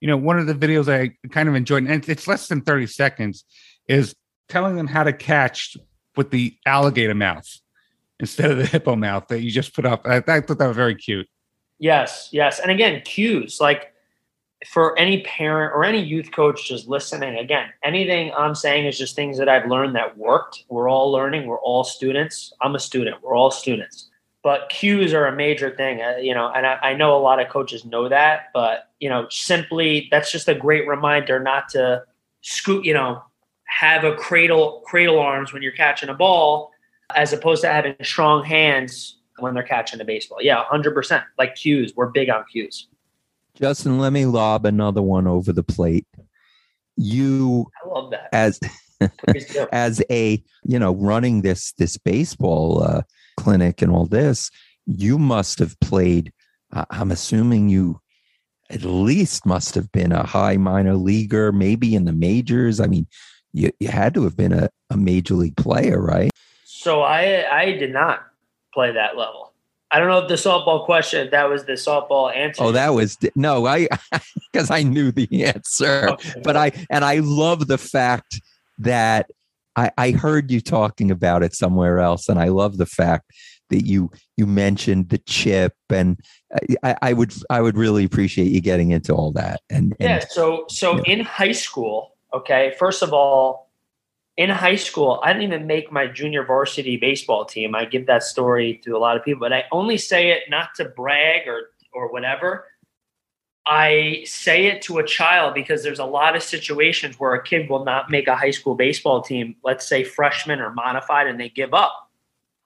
You 0.00 0.08
know, 0.08 0.16
one 0.16 0.38
of 0.38 0.46
the 0.46 0.54
videos 0.54 0.88
I 0.92 1.16
kind 1.28 1.48
of 1.48 1.54
enjoyed, 1.54 1.86
and 1.86 2.08
it's 2.08 2.28
less 2.28 2.46
than 2.46 2.60
30 2.60 2.86
seconds, 2.86 3.44
is 3.88 4.14
telling 4.48 4.76
them 4.76 4.86
how 4.86 5.02
to 5.02 5.12
catch 5.12 5.76
with 6.16 6.30
the 6.30 6.56
alligator 6.66 7.14
mouth 7.14 7.48
instead 8.20 8.50
of 8.50 8.58
the 8.58 8.66
hippo 8.66 8.96
mouth 8.96 9.26
that 9.28 9.40
you 9.40 9.50
just 9.50 9.74
put 9.74 9.86
up. 9.86 10.06
I, 10.06 10.16
I 10.16 10.40
thought 10.40 10.58
that 10.58 10.66
was 10.66 10.76
very 10.76 10.94
cute. 10.94 11.28
Yes, 11.78 12.28
yes. 12.32 12.60
And 12.60 12.70
again, 12.70 13.02
cues 13.04 13.60
like 13.60 13.92
for 14.66 14.98
any 14.98 15.22
parent 15.22 15.72
or 15.74 15.84
any 15.84 16.02
youth 16.02 16.32
coach 16.32 16.68
just 16.68 16.88
listening, 16.88 17.38
again, 17.38 17.68
anything 17.84 18.32
I'm 18.36 18.54
saying 18.54 18.86
is 18.86 18.98
just 18.98 19.14
things 19.14 19.38
that 19.38 19.48
I've 19.48 19.68
learned 19.68 19.94
that 19.94 20.18
worked. 20.18 20.64
We're 20.68 20.88
all 20.88 21.12
learning. 21.12 21.46
We're 21.46 21.60
all 21.60 21.84
students. 21.84 22.52
I'm 22.60 22.74
a 22.74 22.80
student. 22.80 23.22
We're 23.22 23.36
all 23.36 23.50
students. 23.50 24.08
But 24.42 24.68
cues 24.70 25.14
are 25.14 25.26
a 25.26 25.34
major 25.34 25.74
thing, 25.74 26.00
uh, 26.00 26.16
you 26.16 26.32
know, 26.32 26.50
and 26.50 26.66
I, 26.66 26.74
I 26.76 26.94
know 26.94 27.16
a 27.16 27.20
lot 27.20 27.40
of 27.40 27.48
coaches 27.48 27.84
know 27.84 28.08
that, 28.08 28.46
but, 28.54 28.90
you 29.00 29.08
know, 29.08 29.26
simply 29.30 30.08
that's 30.10 30.32
just 30.32 30.48
a 30.48 30.54
great 30.54 30.86
reminder 30.88 31.40
not 31.40 31.68
to 31.70 32.04
scoot, 32.40 32.84
you 32.84 32.94
know, 32.94 33.22
have 33.64 34.04
a 34.04 34.14
cradle, 34.14 34.82
cradle 34.86 35.18
arms 35.18 35.52
when 35.52 35.62
you're 35.62 35.72
catching 35.72 36.08
a 36.08 36.14
ball 36.14 36.70
as 37.14 37.32
opposed 37.32 37.62
to 37.62 37.68
having 37.68 37.94
strong 38.02 38.44
hands 38.44 39.18
when 39.38 39.54
they're 39.54 39.62
catching 39.62 40.00
a 40.00 40.04
baseball. 40.04 40.38
Yeah, 40.40 40.64
100%. 40.70 41.24
Like 41.36 41.54
cues. 41.54 41.92
We're 41.94 42.06
big 42.06 42.30
on 42.30 42.44
cues. 42.50 42.88
Justin, 43.58 43.98
let 43.98 44.12
me 44.12 44.24
lob 44.24 44.64
another 44.66 45.02
one 45.02 45.26
over 45.26 45.52
the 45.52 45.64
plate. 45.64 46.06
You 46.96 47.66
I 47.84 47.88
love 47.88 48.10
that. 48.12 48.28
as 48.32 48.60
as 49.72 50.02
a 50.10 50.42
you 50.64 50.78
know 50.78 50.94
running 50.94 51.42
this 51.42 51.72
this 51.72 51.96
baseball 51.96 52.82
uh, 52.82 53.02
clinic 53.36 53.82
and 53.82 53.90
all 53.90 54.06
this, 54.06 54.50
you 54.86 55.18
must 55.18 55.58
have 55.58 55.78
played. 55.80 56.32
Uh, 56.72 56.84
I'm 56.90 57.10
assuming 57.10 57.68
you 57.68 58.00
at 58.70 58.82
least 58.82 59.46
must 59.46 59.74
have 59.74 59.90
been 59.90 60.12
a 60.12 60.26
high 60.26 60.56
minor 60.56 60.94
leaguer, 60.94 61.52
maybe 61.52 61.94
in 61.94 62.04
the 62.04 62.12
majors. 62.12 62.80
I 62.80 62.86
mean, 62.86 63.06
you, 63.52 63.70
you 63.80 63.88
had 63.88 64.14
to 64.14 64.24
have 64.24 64.36
been 64.36 64.52
a, 64.52 64.68
a 64.90 64.96
major 64.96 65.34
league 65.34 65.56
player, 65.56 66.00
right? 66.00 66.30
So 66.64 67.02
I 67.02 67.44
I 67.50 67.72
did 67.72 67.92
not 67.92 68.24
play 68.72 68.92
that 68.92 69.16
level. 69.16 69.47
I 69.90 69.98
don't 69.98 70.08
know 70.08 70.18
if 70.18 70.28
the 70.28 70.34
softball 70.34 70.84
question 70.84 71.30
that 71.30 71.48
was 71.48 71.64
the 71.64 71.72
softball 71.72 72.34
answer. 72.34 72.62
Oh, 72.62 72.72
that 72.72 72.90
was 72.90 73.16
no, 73.34 73.66
I 73.66 73.88
because 74.52 74.70
I 74.70 74.82
knew 74.82 75.10
the 75.12 75.44
answer, 75.44 76.10
okay. 76.10 76.40
but 76.42 76.56
I 76.56 76.72
and 76.90 77.04
I 77.04 77.18
love 77.18 77.68
the 77.68 77.78
fact 77.78 78.40
that 78.78 79.30
I, 79.76 79.90
I 79.96 80.10
heard 80.10 80.50
you 80.50 80.60
talking 80.60 81.10
about 81.10 81.42
it 81.42 81.54
somewhere 81.54 82.00
else, 82.00 82.28
and 82.28 82.38
I 82.38 82.48
love 82.48 82.76
the 82.76 82.86
fact 82.86 83.30
that 83.70 83.86
you 83.86 84.10
you 84.36 84.46
mentioned 84.46 85.08
the 85.08 85.18
chip, 85.18 85.74
and 85.90 86.18
I, 86.82 86.96
I 87.00 87.12
would 87.12 87.32
I 87.48 87.60
would 87.60 87.76
really 87.76 88.04
appreciate 88.04 88.50
you 88.50 88.60
getting 88.60 88.90
into 88.90 89.14
all 89.14 89.32
that. 89.32 89.60
And, 89.70 89.94
and 90.00 90.08
yeah, 90.10 90.24
so 90.28 90.64
so 90.68 91.02
in 91.04 91.20
high 91.20 91.52
school, 91.52 92.16
okay, 92.34 92.74
first 92.78 93.02
of 93.02 93.12
all, 93.12 93.67
in 94.38 94.50
high 94.50 94.76
school, 94.76 95.20
I 95.24 95.32
didn't 95.32 95.52
even 95.52 95.66
make 95.66 95.90
my 95.90 96.06
junior 96.06 96.44
varsity 96.44 96.96
baseball 96.96 97.44
team. 97.44 97.74
I 97.74 97.84
give 97.84 98.06
that 98.06 98.22
story 98.22 98.80
to 98.84 98.96
a 98.96 98.98
lot 98.98 99.16
of 99.16 99.24
people, 99.24 99.40
but 99.40 99.52
I 99.52 99.64
only 99.72 99.98
say 99.98 100.30
it 100.30 100.44
not 100.48 100.76
to 100.76 100.86
brag 100.86 101.48
or 101.48 101.70
or 101.92 102.10
whatever. 102.12 102.66
I 103.66 104.22
say 104.24 104.66
it 104.66 104.80
to 104.82 104.98
a 104.98 105.04
child 105.04 105.54
because 105.54 105.82
there's 105.82 105.98
a 105.98 106.04
lot 106.04 106.36
of 106.36 106.42
situations 106.42 107.18
where 107.18 107.34
a 107.34 107.42
kid 107.42 107.68
will 107.68 107.84
not 107.84 108.10
make 108.10 108.28
a 108.28 108.36
high 108.36 108.52
school 108.52 108.76
baseball 108.76 109.20
team, 109.20 109.56
let's 109.64 109.86
say 109.86 110.04
freshman 110.04 110.60
or 110.60 110.72
modified, 110.72 111.26
and 111.26 111.38
they 111.38 111.48
give 111.48 111.74
up. 111.74 112.08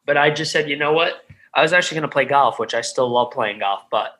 But 0.05 0.17
I 0.17 0.31
just 0.31 0.53
said, 0.53 0.69
you 0.69 0.77
know 0.77 0.93
what? 0.93 1.25
I 1.55 1.63
was 1.63 1.73
actually 1.73 1.97
going 1.97 2.09
to 2.09 2.13
play 2.13 2.27
golf, 2.27 2.59
which 2.59 2.75
I 2.75 2.83
still 2.83 3.09
love 3.09 3.33
playing 3.33 3.61
golf. 3.61 3.83
But 3.91 4.13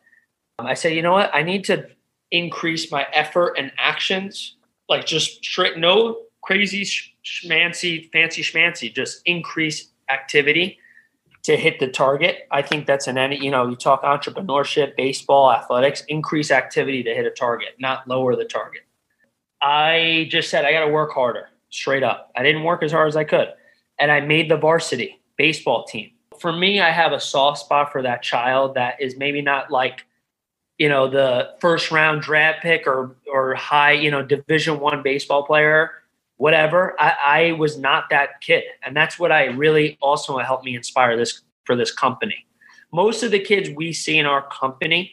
um, 0.59 0.67
I 0.67 0.75
said, 0.75 0.95
you 0.95 1.03
know 1.03 1.13
what? 1.13 1.31
I 1.33 1.43
need 1.43 1.65
to 1.67 1.87
increase 2.31 2.91
my 2.91 3.07
effort 3.13 3.55
and 3.59 3.71
actions, 3.77 4.57
like 4.89 5.05
just 5.05 5.45
straight, 5.45 5.79
no 5.79 6.23
crazy 6.43 6.85
schmancy, 7.25 8.11
fancy 8.13 8.43
schmancy, 8.43 8.93
just 8.95 9.23
increase 9.25 9.89
activity 10.11 10.79
to 11.45 11.57
hit 11.57 11.81
the 11.81 11.89
target. 11.89 12.47
I 12.51 12.63
think 12.63 12.87
that's 12.87 13.07
an 13.07 13.19
any, 13.19 13.43
you 13.43 13.51
know, 13.51 13.69
you 13.69 13.77
talk 13.77 14.03
entrepreneurship, 14.03 14.97
baseball, 14.97 15.51
athletics, 15.53 16.05
increase 16.09 16.51
activity 16.51 17.03
to 17.03 17.15
hit 17.15 17.27
a 17.27 17.31
target, 17.31 17.71
not 17.79 18.07
lower 18.07 18.37
the 18.37 18.45
target. 18.45 18.83
I 19.61 20.29
just 20.31 20.51
said 20.51 20.65
I 20.65 20.73
got 20.73 20.85
to 20.85 20.93
work 20.93 21.13
harder, 21.13 21.49
straight 21.71 22.03
up. 22.03 22.31
I 22.37 22.43
didn't 22.43 22.65
work 22.65 22.83
as 22.83 22.93
hard 22.93 23.09
as 23.09 23.17
I 23.17 23.25
could. 23.25 23.49
And 23.99 24.11
I 24.11 24.21
made 24.21 24.51
the 24.51 24.57
varsity 24.57 25.21
baseball 25.37 25.85
team. 25.85 26.11
For 26.39 26.53
me, 26.53 26.81
I 26.81 26.91
have 26.91 27.13
a 27.13 27.21
soft 27.21 27.59
spot 27.59 27.93
for 27.93 28.03
that 28.03 28.23
child 28.23 28.75
that 28.75 29.01
is 29.01 29.17
maybe 29.17 29.43
not 29.43 29.71
like, 29.71 30.05
you 30.79 30.89
know, 30.89 31.09
the 31.09 31.55
first 31.61 31.93
round 31.93 32.23
draft 32.23 32.63
pick 32.63 32.87
or 32.87 33.15
or 33.33 33.55
high, 33.55 33.93
you 33.93 34.11
know, 34.11 34.23
division 34.23 34.81
one 34.81 35.03
baseball 35.03 35.45
player 35.45 35.93
whatever. 36.43 36.97
I, 36.99 37.15
I 37.25 37.53
was 37.53 37.79
not 37.79 38.11
that 38.11 38.41
kid. 38.41 38.65
And 38.85 38.97
that's 38.97 39.17
what 39.17 39.31
I 39.31 39.45
really 39.45 39.97
also 40.03 40.39
helped 40.39 40.65
me 40.65 40.75
inspire 40.75 41.17
this 41.17 41.43
for 41.65 41.77
this 41.77 41.93
company. 41.93 42.47
Most 42.93 43.23
of 43.23 43.31
the 43.31 43.39
kids 43.39 43.71
we 43.71 43.93
see 43.93 44.19
in 44.19 44.27
our 44.27 44.43
company, 44.49 45.13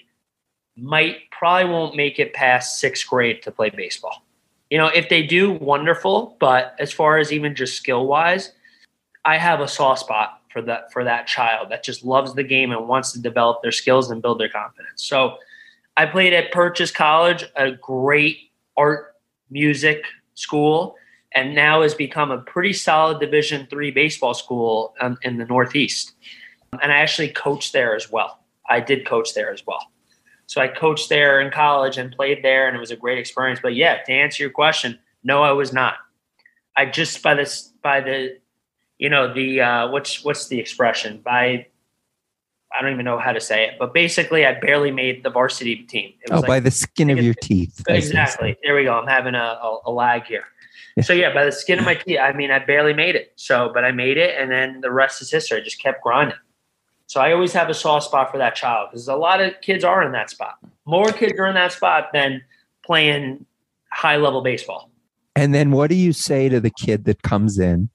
might 0.81 1.29
probably 1.31 1.69
won't 1.69 1.95
make 1.95 2.19
it 2.19 2.33
past 2.33 2.79
sixth 2.79 3.07
grade 3.07 3.43
to 3.43 3.51
play 3.51 3.69
baseball. 3.69 4.23
You 4.69 4.77
know, 4.77 4.87
if 4.87 5.09
they 5.09 5.23
do, 5.23 5.51
wonderful. 5.51 6.37
But 6.39 6.75
as 6.79 6.91
far 6.91 7.17
as 7.17 7.31
even 7.31 7.55
just 7.55 7.75
skill 7.75 8.07
wise, 8.07 8.53
I 9.25 9.37
have 9.37 9.59
a 9.61 9.67
soft 9.67 10.01
spot 10.01 10.41
for 10.51 10.61
that 10.63 10.91
for 10.91 11.03
that 11.03 11.27
child 11.27 11.69
that 11.69 11.83
just 11.83 12.03
loves 12.03 12.33
the 12.33 12.43
game 12.43 12.71
and 12.71 12.87
wants 12.87 13.11
to 13.13 13.19
develop 13.19 13.61
their 13.61 13.71
skills 13.71 14.09
and 14.09 14.21
build 14.21 14.39
their 14.39 14.49
confidence. 14.49 15.03
So 15.03 15.37
I 15.97 16.05
played 16.05 16.33
at 16.33 16.51
Purchase 16.51 16.91
College, 16.91 17.43
a 17.55 17.71
great 17.71 18.51
art 18.77 19.15
music 19.49 20.05
school, 20.35 20.95
and 21.33 21.53
now 21.55 21.81
has 21.81 21.93
become 21.93 22.31
a 22.31 22.39
pretty 22.39 22.73
solid 22.73 23.19
Division 23.19 23.67
three 23.69 23.91
baseball 23.91 24.33
school 24.33 24.93
um, 24.99 25.17
in 25.23 25.37
the 25.37 25.45
Northeast. 25.45 26.13
And 26.81 26.91
I 26.91 26.97
actually 26.97 27.29
coached 27.29 27.73
there 27.73 27.95
as 27.95 28.11
well. 28.11 28.39
I 28.69 28.79
did 28.79 29.05
coach 29.05 29.33
there 29.33 29.51
as 29.51 29.65
well. 29.65 29.91
So 30.45 30.61
I 30.61 30.67
coached 30.67 31.09
there 31.09 31.41
in 31.41 31.51
college 31.51 31.97
and 31.97 32.11
played 32.11 32.43
there, 32.43 32.67
and 32.67 32.75
it 32.75 32.79
was 32.79 32.91
a 32.91 32.95
great 32.95 33.17
experience. 33.19 33.59
But 33.61 33.75
yeah, 33.75 34.01
to 34.03 34.11
answer 34.11 34.41
your 34.43 34.49
question, 34.51 34.97
no, 35.23 35.43
I 35.43 35.51
was 35.51 35.73
not. 35.73 35.95
I 36.75 36.85
just 36.85 37.21
by 37.21 37.33
this 37.35 37.71
by 37.83 38.01
the, 38.01 38.37
you 38.97 39.09
know 39.09 39.31
the 39.33 39.61
uh, 39.61 39.89
what's 39.89 40.23
what's 40.23 40.47
the 40.47 40.59
expression 40.59 41.21
by. 41.23 41.67
I 42.71 42.83
don't 42.83 42.93
even 42.93 43.03
know 43.03 43.17
how 43.17 43.31
to 43.31 43.39
say 43.41 43.65
it, 43.65 43.75
but 43.79 43.95
basically, 43.95 44.45
I 44.45 44.59
barely 44.59 44.91
made 44.91 45.23
the 45.23 45.31
varsity 45.31 45.75
team. 45.77 46.13
It 46.21 46.31
Oh, 46.31 46.39
like- 46.41 46.47
by 46.47 46.59
the 46.59 46.69
skin 46.69 47.09
of 47.09 47.19
your 47.19 47.33
teeth. 47.33 47.79
as 47.79 47.83
they 47.85 47.93
say. 48.01 48.07
Exactly. 48.07 48.57
There 48.63 48.75
we 48.75 48.83
go. 48.83 48.93
I'm 48.93 49.07
having 49.07 49.33
a, 49.33 49.39
a, 49.39 49.79
a 49.87 49.91
lag 49.91 50.25
here. 50.25 50.43
So 51.01 51.13
yeah, 51.13 51.33
by 51.33 51.45
the 51.45 51.51
skin 51.51 51.79
of 51.79 51.85
my 51.85 51.95
teeth. 51.95 52.19
I 52.19 52.33
mean, 52.33 52.51
I 52.51 52.59
barely 52.59 52.93
made 52.93 53.15
it. 53.15 53.33
So, 53.35 53.71
but 53.73 53.85
I 53.85 53.91
made 53.91 54.17
it, 54.17 54.39
and 54.39 54.51
then 54.51 54.81
the 54.81 54.91
rest 54.91 55.21
is 55.21 55.31
history. 55.31 55.59
I 55.59 55.63
just 55.63 55.81
kept 55.81 56.03
grinding. 56.03 56.37
So 57.07 57.19
I 57.19 57.31
always 57.31 57.53
have 57.53 57.69
a 57.69 57.73
soft 57.73 58.05
spot 58.05 58.31
for 58.31 58.37
that 58.37 58.55
child 58.55 58.89
because 58.91 59.07
a 59.07 59.15
lot 59.15 59.41
of 59.41 59.59
kids 59.61 59.83
are 59.83 60.03
in 60.03 60.11
that 60.11 60.29
spot. 60.29 60.55
More 60.85 61.11
kids 61.11 61.39
are 61.39 61.47
in 61.47 61.55
that 61.55 61.71
spot 61.71 62.09
than 62.13 62.43
playing 62.85 63.45
high 63.91 64.17
level 64.17 64.41
baseball. 64.41 64.91
And 65.35 65.55
then 65.55 65.71
what 65.71 65.89
do 65.89 65.95
you 65.95 66.13
say 66.13 66.49
to 66.49 66.59
the 66.59 66.69
kid 66.69 67.05
that 67.05 67.23
comes 67.23 67.57
in? 67.57 67.89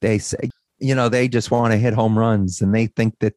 They 0.00 0.18
say, 0.18 0.50
you 0.80 0.94
know, 0.94 1.08
they 1.08 1.28
just 1.28 1.52
want 1.52 1.72
to 1.72 1.78
hit 1.78 1.94
home 1.94 2.18
runs 2.18 2.60
and 2.60 2.74
they 2.74 2.86
think 2.86 3.18
that 3.20 3.34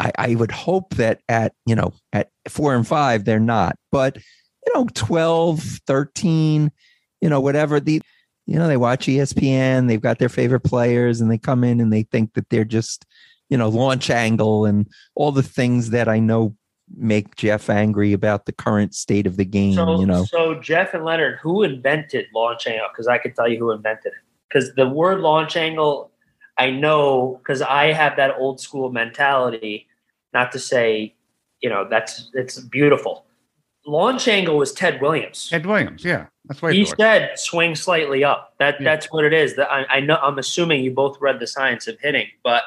I, 0.00 0.10
I 0.18 0.34
would 0.34 0.50
hope 0.50 0.94
that 0.94 1.20
at, 1.28 1.52
you 1.66 1.76
know, 1.76 1.92
at 2.12 2.30
four 2.48 2.74
and 2.74 2.86
five, 2.86 3.24
they're 3.24 3.38
not. 3.38 3.76
But, 3.92 4.16
you 4.66 4.74
know, 4.74 4.88
12, 4.94 5.60
13, 5.86 6.72
you 7.24 7.30
know, 7.30 7.40
whatever 7.40 7.80
the, 7.80 8.02
you 8.44 8.58
know, 8.58 8.68
they 8.68 8.76
watch 8.76 9.06
ESPN, 9.06 9.88
they've 9.88 10.02
got 10.02 10.18
their 10.18 10.28
favorite 10.28 10.60
players 10.60 11.22
and 11.22 11.30
they 11.30 11.38
come 11.38 11.64
in 11.64 11.80
and 11.80 11.90
they 11.90 12.02
think 12.02 12.34
that 12.34 12.50
they're 12.50 12.66
just, 12.66 13.06
you 13.48 13.56
know, 13.56 13.70
launch 13.70 14.10
angle 14.10 14.66
and 14.66 14.86
all 15.14 15.32
the 15.32 15.42
things 15.42 15.88
that 15.88 16.06
I 16.06 16.18
know 16.18 16.54
make 16.94 17.34
Jeff 17.36 17.70
angry 17.70 18.12
about 18.12 18.44
the 18.44 18.52
current 18.52 18.94
state 18.94 19.26
of 19.26 19.38
the 19.38 19.46
game, 19.46 19.72
So, 19.72 20.00
you 20.00 20.04
know. 20.04 20.26
so 20.26 20.56
Jeff 20.60 20.92
and 20.92 21.02
Leonard, 21.02 21.38
who 21.40 21.62
invented 21.62 22.26
launch 22.34 22.66
angle? 22.66 22.88
Because 22.92 23.08
I 23.08 23.16
could 23.16 23.34
tell 23.34 23.48
you 23.48 23.58
who 23.58 23.70
invented 23.70 24.12
it. 24.12 24.18
Because 24.46 24.74
the 24.74 24.86
word 24.86 25.20
launch 25.20 25.56
angle, 25.56 26.10
I 26.58 26.68
know 26.68 27.40
because 27.42 27.62
I 27.62 27.94
have 27.94 28.16
that 28.18 28.36
old 28.36 28.60
school 28.60 28.92
mentality. 28.92 29.86
Not 30.34 30.52
to 30.52 30.58
say, 30.58 31.14
you 31.62 31.70
know, 31.70 31.86
that's 31.88 32.30
it's 32.34 32.60
beautiful. 32.60 33.24
Launch 33.86 34.28
angle 34.28 34.56
was 34.56 34.72
Ted 34.72 35.00
Williams. 35.02 35.48
Ted 35.50 35.66
Williams, 35.66 36.04
yeah, 36.04 36.26
that's 36.46 36.62
what 36.62 36.70
I 36.72 36.74
he 36.74 36.84
thought. 36.84 36.96
said 36.98 37.38
swing 37.38 37.74
slightly 37.74 38.24
up. 38.24 38.54
That 38.58 38.80
Yeah. 38.80 38.84
that's 38.84 39.06
what 39.12 39.24
it 39.24 39.32
is. 39.32 39.56
That 39.56 39.70
I, 39.70 39.84
I 39.96 40.00
know. 40.00 40.16
I'm 40.22 40.38
assuming 40.38 40.82
you 40.84 40.90
both 40.92 41.20
read 41.20 41.38
the 41.38 41.46
science 41.46 41.86
of 41.86 41.98
hitting, 42.00 42.26
but 42.42 42.62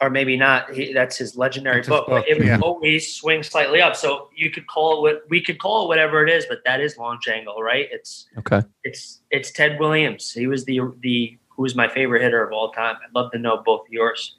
or 0.00 0.10
maybe 0.10 0.36
not. 0.36 0.72
He, 0.74 0.92
that's 0.92 1.16
his 1.16 1.36
legendary 1.36 1.76
That's 1.76 1.86
his 1.86 1.92
book. 1.96 2.06
book, 2.08 2.24
But 2.24 2.28
it 2.28 2.36
was 2.38 2.46
yeah. 2.48 2.58
always 2.60 3.14
swing 3.14 3.42
slightly 3.44 3.80
up. 3.80 3.94
So 3.94 4.30
you 4.34 4.50
could 4.50 4.66
call 4.66 4.98
it 4.98 5.00
what 5.02 5.22
we 5.28 5.40
could 5.40 5.58
call 5.60 5.84
it 5.84 5.88
whatever 5.88 6.26
it 6.26 6.30
is, 6.30 6.44
but 6.46 6.58
that 6.64 6.80
is 6.80 6.96
launch 6.96 7.28
angle, 7.28 7.62
right? 7.62 7.86
It's 7.92 8.26
Okay. 8.38 8.62
it's 8.84 9.20
it's 9.30 9.50
Ted 9.52 9.78
Williams. 9.78 10.32
He 10.32 10.46
was 10.46 10.64
the 10.64 10.80
the 11.00 11.38
who 11.50 11.62
was 11.62 11.74
my 11.74 11.86
favorite 11.88 12.22
hitter 12.22 12.42
of 12.42 12.52
all 12.52 12.72
time. 12.72 12.96
I'd 12.96 13.14
love 13.14 13.30
to 13.32 13.38
know 13.38 13.62
both 13.64 13.82
yours. 13.90 14.36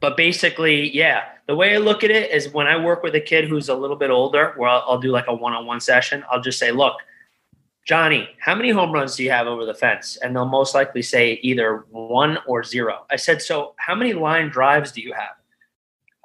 But 0.00 0.16
basically, 0.16 0.94
yeah, 0.94 1.24
the 1.46 1.56
way 1.56 1.74
I 1.74 1.78
look 1.78 2.04
at 2.04 2.10
it 2.10 2.30
is 2.30 2.52
when 2.52 2.66
I 2.66 2.82
work 2.82 3.02
with 3.02 3.14
a 3.14 3.20
kid 3.20 3.48
who's 3.48 3.68
a 3.68 3.74
little 3.74 3.96
bit 3.96 4.10
older, 4.10 4.52
where 4.56 4.68
I'll, 4.68 4.84
I'll 4.86 5.00
do 5.00 5.10
like 5.10 5.26
a 5.28 5.34
one-on-one 5.34 5.80
session, 5.80 6.24
I'll 6.30 6.40
just 6.40 6.58
say, 6.58 6.70
"Look, 6.70 6.94
Johnny, 7.86 8.28
how 8.38 8.54
many 8.54 8.70
home 8.70 8.92
runs 8.92 9.16
do 9.16 9.24
you 9.24 9.30
have 9.30 9.46
over 9.46 9.64
the 9.64 9.74
fence?" 9.74 10.16
And 10.22 10.34
they'll 10.34 10.46
most 10.46 10.74
likely 10.74 11.02
say 11.02 11.38
either 11.42 11.84
one 11.90 12.38
or 12.46 12.62
zero. 12.62 13.06
I 13.10 13.16
said, 13.16 13.42
"So 13.42 13.74
how 13.78 13.94
many 13.94 14.12
line 14.12 14.48
drives 14.48 14.92
do 14.92 15.00
you 15.00 15.12
have?" 15.12 15.36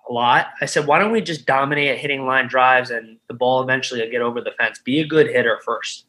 A 0.10 0.14
lot. 0.14 0.48
I 0.62 0.66
said, 0.66 0.88
"Why 0.88 1.00
don't 1.00 1.12
we 1.12 1.22
just 1.22 1.46
dominate 1.46 1.90
at 1.90 1.98
hitting 1.98 2.26
line 2.26 2.48
drives, 2.48 2.92
and 2.92 3.18
the 3.28 3.34
ball 3.34 3.62
eventually 3.62 4.02
will 4.02 4.12
get 4.12 4.22
over 4.22 4.42
the 4.42 4.52
fence? 4.52 4.80
Be 4.80 5.02
a 5.02 5.08
good 5.08 5.28
hitter 5.28 5.60
first. 5.66 6.06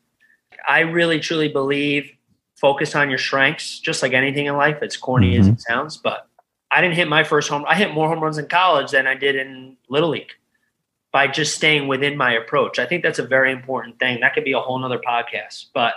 I 0.69 0.81
really 0.81 1.19
truly 1.19 1.49
believe 1.49 2.13
focus 2.55 2.95
on 2.95 3.09
your 3.09 3.19
strengths, 3.19 3.79
just 3.79 4.03
like 4.03 4.13
anything 4.13 4.47
in 4.47 4.57
life. 4.57 4.79
It's 4.83 4.97
corny 4.97 5.37
as 5.37 5.47
mm-hmm. 5.47 5.55
it 5.55 5.61
sounds, 5.61 5.97
but 5.97 6.28
I 6.71 6.81
didn't 6.81 6.97
hit 6.97 7.09
my 7.09 7.25
first 7.25 7.49
home. 7.49 7.65
I 7.67 7.75
hit 7.77 7.95
more 7.95 8.09
home 8.09 8.21
runs 8.23 8.39
in 8.39 8.47
college 8.47 8.91
than 8.91 9.07
I 9.07 9.15
did 9.15 9.37
in 9.37 9.77
little 9.89 10.11
league 10.11 10.33
by 11.13 11.27
just 11.27 11.55
staying 11.55 11.89
within 11.89 12.17
my 12.17 12.33
approach. 12.33 12.79
I 12.79 12.85
think 12.87 13.03
that's 13.03 13.19
a 13.19 13.27
very 13.27 13.51
important 13.53 13.99
thing. 13.99 14.21
That 14.21 14.35
could 14.35 14.45
be 14.45 14.53
a 14.53 14.61
whole 14.61 14.79
nother 14.79 14.99
podcast, 14.99 15.67
but 15.73 15.95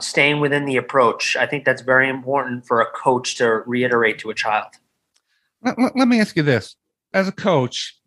staying 0.00 0.40
within 0.40 0.64
the 0.64 0.76
approach, 0.76 1.36
I 1.36 1.46
think 1.46 1.64
that's 1.64 1.82
very 1.82 2.08
important 2.08 2.66
for 2.66 2.80
a 2.80 2.86
coach 2.90 3.36
to 3.36 3.62
reiterate 3.66 4.18
to 4.20 4.30
a 4.30 4.34
child. 4.34 4.66
let, 5.62 5.78
let- 5.96 6.08
me 6.08 6.20
ask 6.20 6.34
you 6.36 6.42
this 6.42 6.74
as 7.14 7.28
a 7.28 7.32
coach 7.32 7.98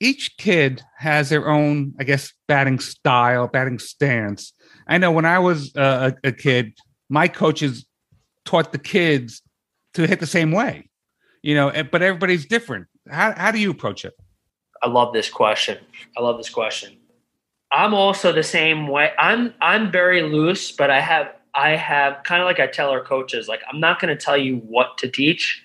each 0.00 0.36
kid 0.38 0.82
has 0.98 1.28
their 1.28 1.48
own 1.48 1.92
i 2.00 2.04
guess 2.04 2.32
batting 2.48 2.78
style 2.80 3.46
batting 3.46 3.78
stance 3.78 4.52
i 4.88 4.96
know 4.98 5.12
when 5.12 5.24
i 5.24 5.38
was 5.38 5.74
uh, 5.76 6.10
a, 6.24 6.28
a 6.28 6.32
kid 6.32 6.72
my 7.08 7.28
coaches 7.28 7.84
taught 8.44 8.72
the 8.72 8.78
kids 8.78 9.42
to 9.92 10.06
hit 10.06 10.18
the 10.20 10.26
same 10.26 10.50
way 10.50 10.88
you 11.44 11.54
know 11.54 11.70
but 11.92 12.02
everybody's 12.02 12.46
different 12.46 12.86
how, 13.10 13.32
how 13.36 13.50
do 13.50 13.58
you 13.58 13.70
approach 13.70 14.04
it 14.04 14.14
I 14.84 14.88
love 14.88 15.14
this 15.14 15.30
question. 15.30 15.78
I 16.16 16.20
love 16.20 16.36
this 16.36 16.50
question. 16.50 16.98
I'm 17.72 17.94
also 17.94 18.32
the 18.32 18.42
same 18.42 18.86
way. 18.86 19.12
I'm 19.18 19.54
I'm 19.62 19.90
very 19.90 20.22
loose, 20.22 20.70
but 20.72 20.90
I 20.90 21.00
have 21.00 21.32
I 21.54 21.70
have 21.70 22.22
kind 22.24 22.42
of 22.42 22.46
like 22.46 22.60
I 22.60 22.66
tell 22.66 22.90
our 22.90 23.02
coaches, 23.02 23.48
like 23.48 23.62
I'm 23.72 23.80
not 23.80 23.98
going 23.98 24.16
to 24.16 24.22
tell 24.22 24.36
you 24.36 24.58
what 24.58 24.98
to 24.98 25.08
teach, 25.08 25.62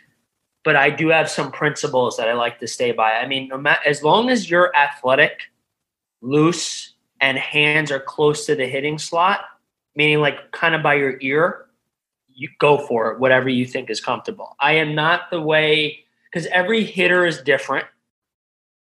but 0.63 0.77
I 0.77 0.89
do 0.89 1.09
have 1.09 1.29
some 1.29 1.51
principles 1.51 2.15
that 2.15 2.29
I 2.29 2.33
like 2.33 2.59
to 2.59 2.67
stay 2.67 2.93
by. 2.93 3.11
I 3.11 3.27
mean, 3.27 3.49
no 3.49 3.57
matter 3.57 3.81
as 3.85 4.03
long 4.03 4.29
as 4.29 4.49
you're 4.49 4.73
athletic, 4.73 5.41
loose, 6.21 6.93
and 7.19 7.37
hands 7.37 7.91
are 7.91 7.99
close 7.99 8.45
to 8.45 8.55
the 8.55 8.67
hitting 8.67 8.97
slot, 8.97 9.41
meaning 9.95 10.21
like 10.21 10.53
kind 10.53 10.75
of 10.75 10.81
by 10.81 10.93
your 10.93 11.17
ear, 11.19 11.65
you 12.39 12.49
go 12.57 12.77
for 12.77 13.11
it, 13.11 13.19
whatever 13.19 13.49
you 13.49 13.65
think 13.65 13.89
is 13.89 13.99
comfortable. 13.99 14.55
I 14.61 14.73
am 14.73 14.95
not 14.95 15.29
the 15.29 15.41
way 15.41 16.05
because 16.31 16.47
every 16.47 16.85
hitter 16.85 17.25
is 17.25 17.41
different. 17.41 17.85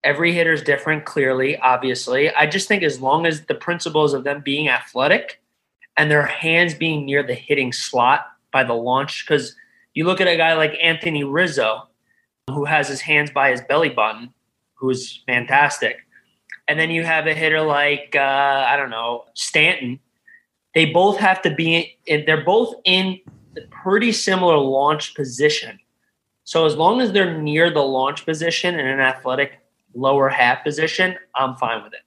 Every 0.04 0.34
hitter 0.34 0.52
is 0.52 0.62
different 0.62 1.06
clearly 1.06 1.58
obviously. 1.58 2.30
I 2.36 2.48
just 2.48 2.68
think 2.68 2.84
as 2.84 3.00
long 3.00 3.26
as 3.26 3.46
the 3.46 3.56
principles 3.56 4.14
of 4.14 4.26
them 4.26 4.42
being 4.44 4.68
athletic 4.68 5.42
and 5.96 6.12
their 6.12 6.26
hands 6.26 6.74
being 6.74 7.06
near 7.06 7.24
the 7.24 7.34
hitting 7.34 7.72
slot 7.72 8.28
by 8.52 8.66
the 8.66 8.74
launch 8.74 9.26
because 9.26 9.56
you 9.94 10.04
look 10.04 10.20
at 10.20 10.28
a 10.28 10.36
guy 10.36 10.54
like 10.54 10.78
anthony 10.82 11.24
rizzo 11.24 11.88
who 12.50 12.66
has 12.66 12.90
his 12.90 13.00
hands 13.00 13.32
by 13.32 13.52
his 13.52 13.62
belly 13.62 13.90
button 13.90 14.34
who's 14.74 15.24
fantastic. 15.26 15.98
And 16.68 16.78
then 16.78 16.92
you 16.92 17.04
have 17.04 17.26
a 17.26 17.34
hitter 17.34 17.62
like 17.62 18.16
uh, 18.18 18.66
i 18.68 18.76
don't 18.76 18.90
know 18.90 19.24
stanton. 19.34 20.00
They 20.74 20.84
both 20.84 21.18
have 21.20 21.42
to 21.44 21.56
be 21.56 21.98
in, 22.06 22.26
they're 22.26 22.44
both 22.44 22.76
in 22.84 23.22
pretty 23.72 24.12
similar 24.12 24.58
launch 24.58 25.16
position 25.16 25.80
so 26.46 26.68
as 26.68 26.76
long 26.76 27.02
as 27.02 27.12
they're 27.12 27.42
near 27.42 27.72
the 27.72 27.82
launch 27.82 28.24
position 28.24 28.80
in 28.80 28.86
an 28.86 29.00
athletic 29.00 29.60
lower 29.96 30.30
half 30.30 30.64
position, 30.64 31.18
I'm 31.34 31.56
fine 31.56 31.84
with 31.84 31.94
it. 31.94 32.02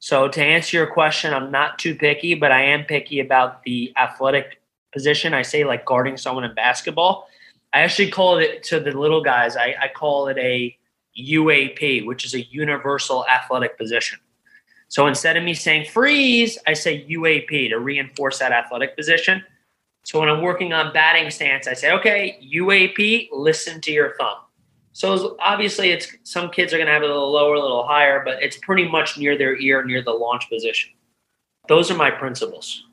So 0.00 0.28
to 0.28 0.42
answer 0.42 0.76
your 0.76 0.86
question, 0.86 1.32
I'm 1.32 1.50
not 1.50 1.78
too 1.78 1.94
picky, 1.94 2.34
but 2.34 2.52
I 2.52 2.62
am 2.62 2.84
picky 2.84 3.20
about 3.20 3.62
the 3.62 3.92
athletic 3.96 4.60
position. 4.92 5.32
I 5.32 5.42
say 5.42 5.64
like 5.64 5.86
guarding 5.86 6.18
someone 6.18 6.44
in 6.44 6.54
basketball. 6.54 7.26
I 7.72 7.80
actually 7.80 8.10
call 8.10 8.36
it 8.36 8.62
to 8.64 8.80
the 8.80 8.92
little 8.92 9.22
guys. 9.22 9.56
I, 9.56 9.74
I 9.80 9.88
call 9.96 10.28
it 10.28 10.36
a 10.36 10.76
UAP, 11.18 12.04
which 12.04 12.26
is 12.26 12.34
a 12.34 12.42
universal 12.42 13.26
athletic 13.28 13.78
position. 13.78 14.18
So 14.88 15.06
instead 15.06 15.38
of 15.38 15.42
me 15.42 15.54
saying 15.54 15.86
freeze, 15.86 16.58
I 16.66 16.74
say 16.74 17.06
UAP 17.08 17.70
to 17.70 17.78
reinforce 17.78 18.40
that 18.40 18.52
athletic 18.52 18.94
position. 18.94 19.42
So 20.04 20.20
when 20.20 20.28
I'm 20.28 20.42
working 20.42 20.72
on 20.72 20.92
batting 20.92 21.30
stance, 21.30 21.66
I 21.66 21.74
say, 21.74 21.92
okay, 21.92 22.38
UAP, 22.54 23.28
listen 23.32 23.80
to 23.82 23.92
your 23.92 24.14
thumb. 24.16 24.38
So 24.92 25.36
obviously, 25.38 25.90
it's 25.90 26.08
some 26.24 26.50
kids 26.50 26.72
are 26.72 26.76
going 26.76 26.86
to 26.86 26.92
have 26.92 27.02
it 27.02 27.10
a 27.10 27.12
little 27.12 27.30
lower, 27.30 27.54
a 27.54 27.60
little 27.60 27.86
higher, 27.86 28.22
but 28.24 28.42
it's 28.42 28.56
pretty 28.56 28.88
much 28.88 29.16
near 29.16 29.38
their 29.38 29.56
ear, 29.56 29.84
near 29.84 30.02
the 30.02 30.12
launch 30.12 30.48
position. 30.48 30.90
Those 31.68 31.90
are 31.90 31.94
my 31.94 32.10
principles. 32.10 32.84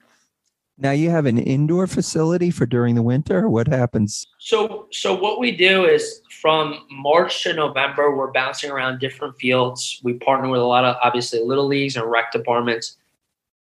Now 0.77 0.91
you 0.91 1.09
have 1.09 1.25
an 1.25 1.37
indoor 1.37 1.87
facility 1.87 2.51
for 2.51 2.65
during 2.65 2.95
the 2.95 3.01
winter. 3.01 3.47
What 3.49 3.67
happens? 3.67 4.27
So, 4.39 4.87
so 4.91 5.15
what 5.15 5.39
we 5.39 5.55
do 5.55 5.85
is 5.85 6.21
from 6.41 6.85
March 6.91 7.43
to 7.43 7.53
November, 7.53 8.15
we're 8.15 8.31
bouncing 8.31 8.69
around 8.69 8.99
different 8.99 9.37
fields. 9.37 10.01
We 10.03 10.15
partner 10.15 10.49
with 10.49 10.59
a 10.59 10.65
lot 10.65 10.83
of 10.83 10.97
obviously 11.01 11.41
little 11.41 11.65
leagues 11.65 11.95
and 11.95 12.05
rec 12.11 12.33
departments. 12.33 12.97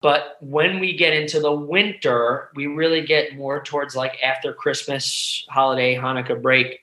But 0.01 0.37
when 0.41 0.79
we 0.79 0.97
get 0.97 1.13
into 1.13 1.39
the 1.39 1.51
winter, 1.51 2.49
we 2.55 2.65
really 2.65 3.01
get 3.01 3.35
more 3.35 3.63
towards 3.63 3.95
like 3.95 4.17
after 4.23 4.51
Christmas, 4.51 5.45
holiday, 5.49 5.95
Hanukkah 5.95 6.41
break, 6.41 6.79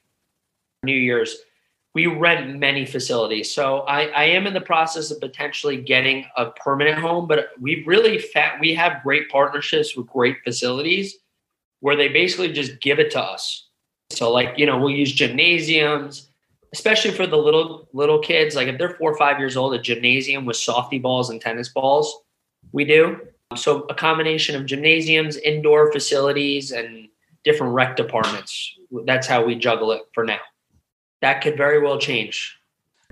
New 0.84 0.96
Year's. 0.96 1.36
We 1.94 2.06
rent 2.06 2.58
many 2.58 2.86
facilities. 2.86 3.52
So 3.52 3.80
I, 3.80 4.04
I 4.06 4.24
am 4.24 4.46
in 4.46 4.54
the 4.54 4.60
process 4.60 5.10
of 5.10 5.20
potentially 5.20 5.78
getting 5.78 6.26
a 6.36 6.50
permanent 6.52 6.98
home, 6.98 7.26
but 7.26 7.48
we 7.60 7.82
really 7.86 8.18
fat, 8.18 8.60
we 8.60 8.72
have 8.74 9.02
great 9.02 9.28
partnerships 9.30 9.96
with 9.96 10.06
great 10.06 10.36
facilities 10.44 11.16
where 11.80 11.96
they 11.96 12.08
basically 12.08 12.52
just 12.52 12.80
give 12.80 13.00
it 13.00 13.10
to 13.12 13.20
us. 13.20 13.68
So 14.10 14.30
like, 14.30 14.56
you 14.58 14.66
know, 14.66 14.78
we'll 14.78 14.90
use 14.94 15.12
gymnasiums, 15.12 16.30
especially 16.72 17.10
for 17.10 17.26
the 17.26 17.36
little 17.36 17.88
little 17.92 18.20
kids. 18.20 18.54
Like 18.54 18.68
if 18.68 18.78
they're 18.78 18.94
four 18.94 19.12
or 19.12 19.18
five 19.18 19.38
years 19.38 19.56
old, 19.56 19.74
a 19.74 19.78
gymnasium 19.80 20.44
with 20.44 20.56
softy 20.56 20.98
balls 20.98 21.30
and 21.30 21.40
tennis 21.40 21.68
balls, 21.68 22.22
we 22.72 22.84
do. 22.84 23.20
So 23.56 23.82
a 23.88 23.94
combination 23.94 24.56
of 24.56 24.66
gymnasiums, 24.66 25.36
indoor 25.36 25.90
facilities, 25.90 26.70
and 26.70 27.08
different 27.44 27.72
rec 27.72 27.96
departments. 27.96 28.74
That's 29.06 29.26
how 29.26 29.44
we 29.44 29.54
juggle 29.54 29.92
it 29.92 30.02
for 30.12 30.24
now. 30.24 30.40
That 31.22 31.40
could 31.40 31.56
very 31.56 31.80
well 31.80 31.98
change. 31.98 32.58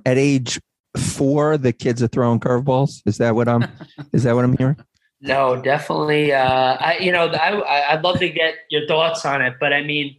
At 0.04 0.18
age 0.18 0.60
four, 0.96 1.56
the 1.56 1.72
kids 1.72 2.02
are 2.02 2.08
throwing 2.08 2.40
curveballs. 2.40 3.02
Is 3.06 3.18
that 3.18 3.34
what 3.34 3.48
I'm? 3.48 3.64
is 4.12 4.24
that 4.24 4.34
what 4.34 4.44
I'm 4.44 4.56
hearing? 4.56 4.76
No, 5.20 5.60
definitely. 5.60 6.32
Uh, 6.32 6.76
I, 6.78 6.98
you 6.98 7.10
know, 7.10 7.26
I, 7.28 7.94
I'd 7.94 8.04
love 8.04 8.18
to 8.18 8.28
get 8.28 8.54
your 8.70 8.86
thoughts 8.86 9.24
on 9.24 9.40
it, 9.42 9.54
but 9.58 9.72
I 9.72 9.82
mean, 9.82 10.16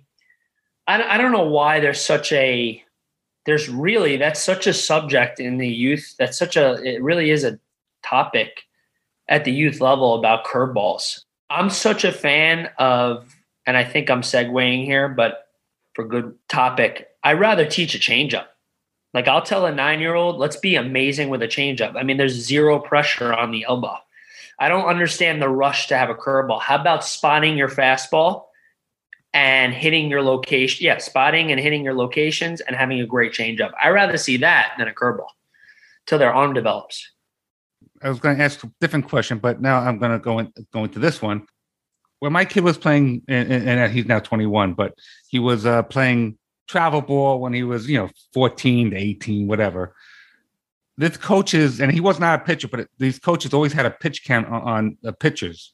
I, 0.87 1.15
I 1.15 1.17
don't 1.17 1.31
know 1.31 1.47
why 1.47 1.79
there's 1.79 2.03
such 2.03 2.31
a, 2.31 2.83
there's 3.45 3.69
really 3.69 4.17
that's 4.17 4.43
such 4.43 4.65
a 4.67 4.73
subject 4.73 5.39
in 5.39 5.57
the 5.57 5.67
youth. 5.67 6.15
That's 6.17 6.37
such 6.37 6.57
a, 6.57 6.73
it 6.83 7.01
really 7.01 7.29
is 7.29 7.43
a 7.43 7.59
topic 8.03 8.63
at 9.29 9.45
the 9.45 9.51
youth 9.51 9.81
level 9.81 10.15
about 10.15 10.45
curveballs. 10.45 11.21
I'm 11.49 11.69
such 11.69 12.03
a 12.03 12.11
fan 12.11 12.69
of, 12.77 13.33
and 13.65 13.77
I 13.77 13.83
think 13.83 14.09
I'm 14.09 14.21
segueing 14.21 14.85
here, 14.85 15.07
but 15.07 15.47
for 15.93 16.05
good 16.05 16.33
topic, 16.49 17.07
I'd 17.23 17.39
rather 17.39 17.65
teach 17.65 17.95
a 17.95 17.99
changeup. 17.99 18.45
Like 19.13 19.27
I'll 19.27 19.41
tell 19.41 19.65
a 19.65 19.71
nine 19.71 19.99
year 19.99 20.15
old, 20.15 20.37
let's 20.37 20.57
be 20.57 20.75
amazing 20.75 21.29
with 21.29 21.41
a 21.41 21.47
changeup. 21.47 21.95
I 21.95 22.03
mean, 22.03 22.17
there's 22.17 22.33
zero 22.33 22.79
pressure 22.79 23.33
on 23.33 23.51
the 23.51 23.65
elbow. 23.67 23.97
I 24.59 24.69
don't 24.69 24.87
understand 24.87 25.41
the 25.41 25.49
rush 25.49 25.87
to 25.87 25.97
have 25.97 26.09
a 26.09 26.15
curveball. 26.15 26.61
How 26.61 26.79
about 26.79 27.05
spotting 27.05 27.57
your 27.57 27.69
fastball 27.69 28.45
and 29.33 29.73
hitting 29.73 30.09
your 30.09 30.23
location? 30.23 30.85
Yeah, 30.85 30.97
spotting 30.97 31.51
and 31.51 31.59
hitting 31.59 31.83
your 31.83 31.93
locations 31.93 32.61
and 32.61 32.75
having 32.75 32.99
a 32.99 33.05
great 33.05 33.33
changeup. 33.33 33.71
I'd 33.81 33.89
rather 33.89 34.17
see 34.17 34.37
that 34.37 34.73
than 34.77 34.87
a 34.87 34.93
curveball 34.93 35.29
till 36.05 36.17
their 36.17 36.33
arm 36.33 36.53
develops. 36.53 37.11
I 38.01 38.09
was 38.09 38.19
going 38.19 38.37
to 38.37 38.43
ask 38.43 38.63
a 38.63 38.71
different 38.79 39.07
question, 39.07 39.39
but 39.39 39.61
now 39.61 39.79
I'm 39.79 39.97
going 39.97 40.11
to 40.11 40.19
go 40.19 40.39
in, 40.39 40.51
go 40.71 40.83
into 40.83 40.99
this 40.99 41.21
one. 41.21 41.47
When 42.19 42.33
my 42.33 42.45
kid 42.45 42.63
was 42.63 42.77
playing, 42.77 43.23
and, 43.27 43.51
and 43.51 43.91
he's 43.91 44.05
now 44.05 44.19
21, 44.19 44.73
but 44.73 44.93
he 45.29 45.39
was 45.39 45.65
uh, 45.65 45.83
playing 45.83 46.37
travel 46.67 47.01
ball 47.01 47.39
when 47.39 47.53
he 47.53 47.63
was, 47.63 47.89
you 47.89 47.97
know, 47.97 48.09
14 48.33 48.91
to 48.91 48.97
18, 48.97 49.47
whatever. 49.47 49.95
This 50.97 51.15
coaches, 51.17 51.79
and 51.79 51.91
he 51.91 51.99
was 51.99 52.19
not 52.19 52.41
a 52.41 52.43
pitcher, 52.43 52.67
but 52.67 52.87
these 52.97 53.19
coaches 53.19 53.53
always 53.53 53.73
had 53.73 53.85
a 53.85 53.91
pitch 53.91 54.25
count 54.25 54.47
on, 54.47 54.61
on 54.61 54.97
the 55.03 55.13
pitchers. 55.13 55.73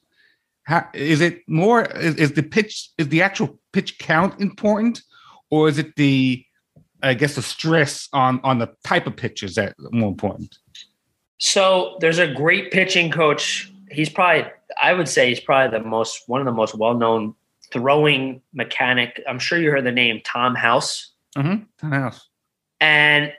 How, 0.64 0.86
is 0.92 1.20
it 1.20 1.42
more? 1.46 1.84
Is, 1.84 2.16
is 2.16 2.32
the 2.32 2.42
pitch? 2.42 2.90
Is 2.98 3.08
the 3.08 3.22
actual 3.22 3.58
pitch 3.72 3.98
count 3.98 4.40
important, 4.40 5.02
or 5.50 5.68
is 5.68 5.78
it 5.78 5.94
the, 5.96 6.44
I 7.02 7.14
guess, 7.14 7.36
the 7.36 7.42
stress 7.42 8.08
on 8.12 8.40
on 8.42 8.58
the 8.58 8.74
type 8.82 9.06
of 9.06 9.16
pitches 9.16 9.56
that 9.56 9.74
more 9.92 10.08
important? 10.08 10.56
So 11.46 11.98
there's 12.00 12.18
a 12.18 12.26
great 12.26 12.72
pitching 12.72 13.10
coach. 13.10 13.70
He's 13.90 14.08
probably, 14.08 14.50
I 14.82 14.94
would 14.94 15.10
say, 15.10 15.28
he's 15.28 15.40
probably 15.40 15.78
the 15.78 15.84
most 15.84 16.26
one 16.26 16.40
of 16.40 16.46
the 16.46 16.52
most 16.52 16.74
well 16.74 16.94
known 16.94 17.34
throwing 17.70 18.40
mechanic. 18.54 19.22
I'm 19.28 19.38
sure 19.38 19.58
you 19.60 19.70
heard 19.70 19.84
the 19.84 19.92
name 19.92 20.22
Tom 20.24 20.54
House. 20.54 21.12
Mm-hmm. 21.36 21.64
Tom 21.76 21.92
House. 21.92 22.28
And 22.80 23.30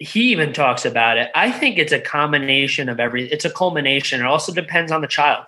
he 0.00 0.32
even 0.32 0.52
talks 0.52 0.84
about 0.84 1.16
it. 1.16 1.30
I 1.36 1.52
think 1.52 1.78
it's 1.78 1.92
a 1.92 2.00
combination 2.00 2.88
of 2.88 2.98
every. 2.98 3.30
It's 3.30 3.44
a 3.44 3.50
culmination. 3.50 4.20
It 4.20 4.26
also 4.26 4.52
depends 4.52 4.90
on 4.90 5.00
the 5.00 5.06
child. 5.06 5.46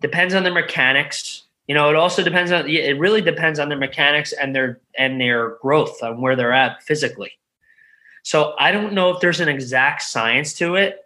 Depends 0.00 0.34
on 0.34 0.42
the 0.42 0.50
mechanics. 0.50 1.44
You 1.68 1.76
know, 1.76 1.90
it 1.90 1.94
also 1.94 2.24
depends 2.24 2.50
on. 2.50 2.68
It 2.68 2.98
really 2.98 3.20
depends 3.20 3.60
on 3.60 3.68
their 3.68 3.78
mechanics 3.78 4.32
and 4.32 4.52
their 4.52 4.80
and 4.98 5.20
their 5.20 5.50
growth 5.62 6.02
on 6.02 6.20
where 6.20 6.34
they're 6.34 6.52
at 6.52 6.82
physically. 6.82 7.30
So 8.24 8.54
I 8.58 8.72
don't 8.72 8.94
know 8.94 9.10
if 9.10 9.20
there's 9.20 9.40
an 9.40 9.48
exact 9.48 10.02
science 10.02 10.54
to 10.54 10.74
it, 10.74 11.03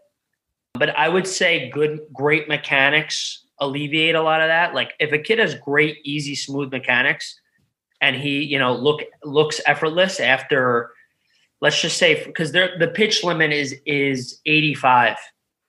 but 0.74 0.96
I 0.96 1.08
would 1.08 1.26
say 1.26 1.70
good, 1.70 2.00
great 2.12 2.48
mechanics 2.48 3.44
alleviate 3.60 4.14
a 4.14 4.22
lot 4.22 4.40
of 4.40 4.48
that. 4.48 4.74
Like 4.74 4.92
if 5.00 5.12
a 5.12 5.18
kid 5.18 5.38
has 5.38 5.54
great, 5.56 5.98
easy, 6.04 6.34
smooth 6.34 6.70
mechanics, 6.72 7.40
and 8.00 8.14
he, 8.14 8.42
you 8.44 8.58
know, 8.58 8.74
look 8.74 9.02
looks 9.24 9.60
effortless 9.66 10.20
after, 10.20 10.92
let's 11.60 11.80
just 11.82 11.98
say, 11.98 12.24
because 12.24 12.52
the 12.52 12.92
pitch 12.94 13.24
limit 13.24 13.52
is 13.52 13.74
is 13.86 14.40
85, 14.46 15.16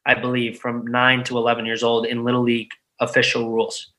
I 0.06 0.14
believe, 0.14 0.60
from 0.60 0.86
nine 0.86 1.24
to 1.26 1.38
11 1.38 1.66
years 1.66 1.84
old 1.84 2.06
in 2.06 2.24
little 2.24 2.44
league 2.44 2.72
official 3.00 3.50
rules. 3.50 3.92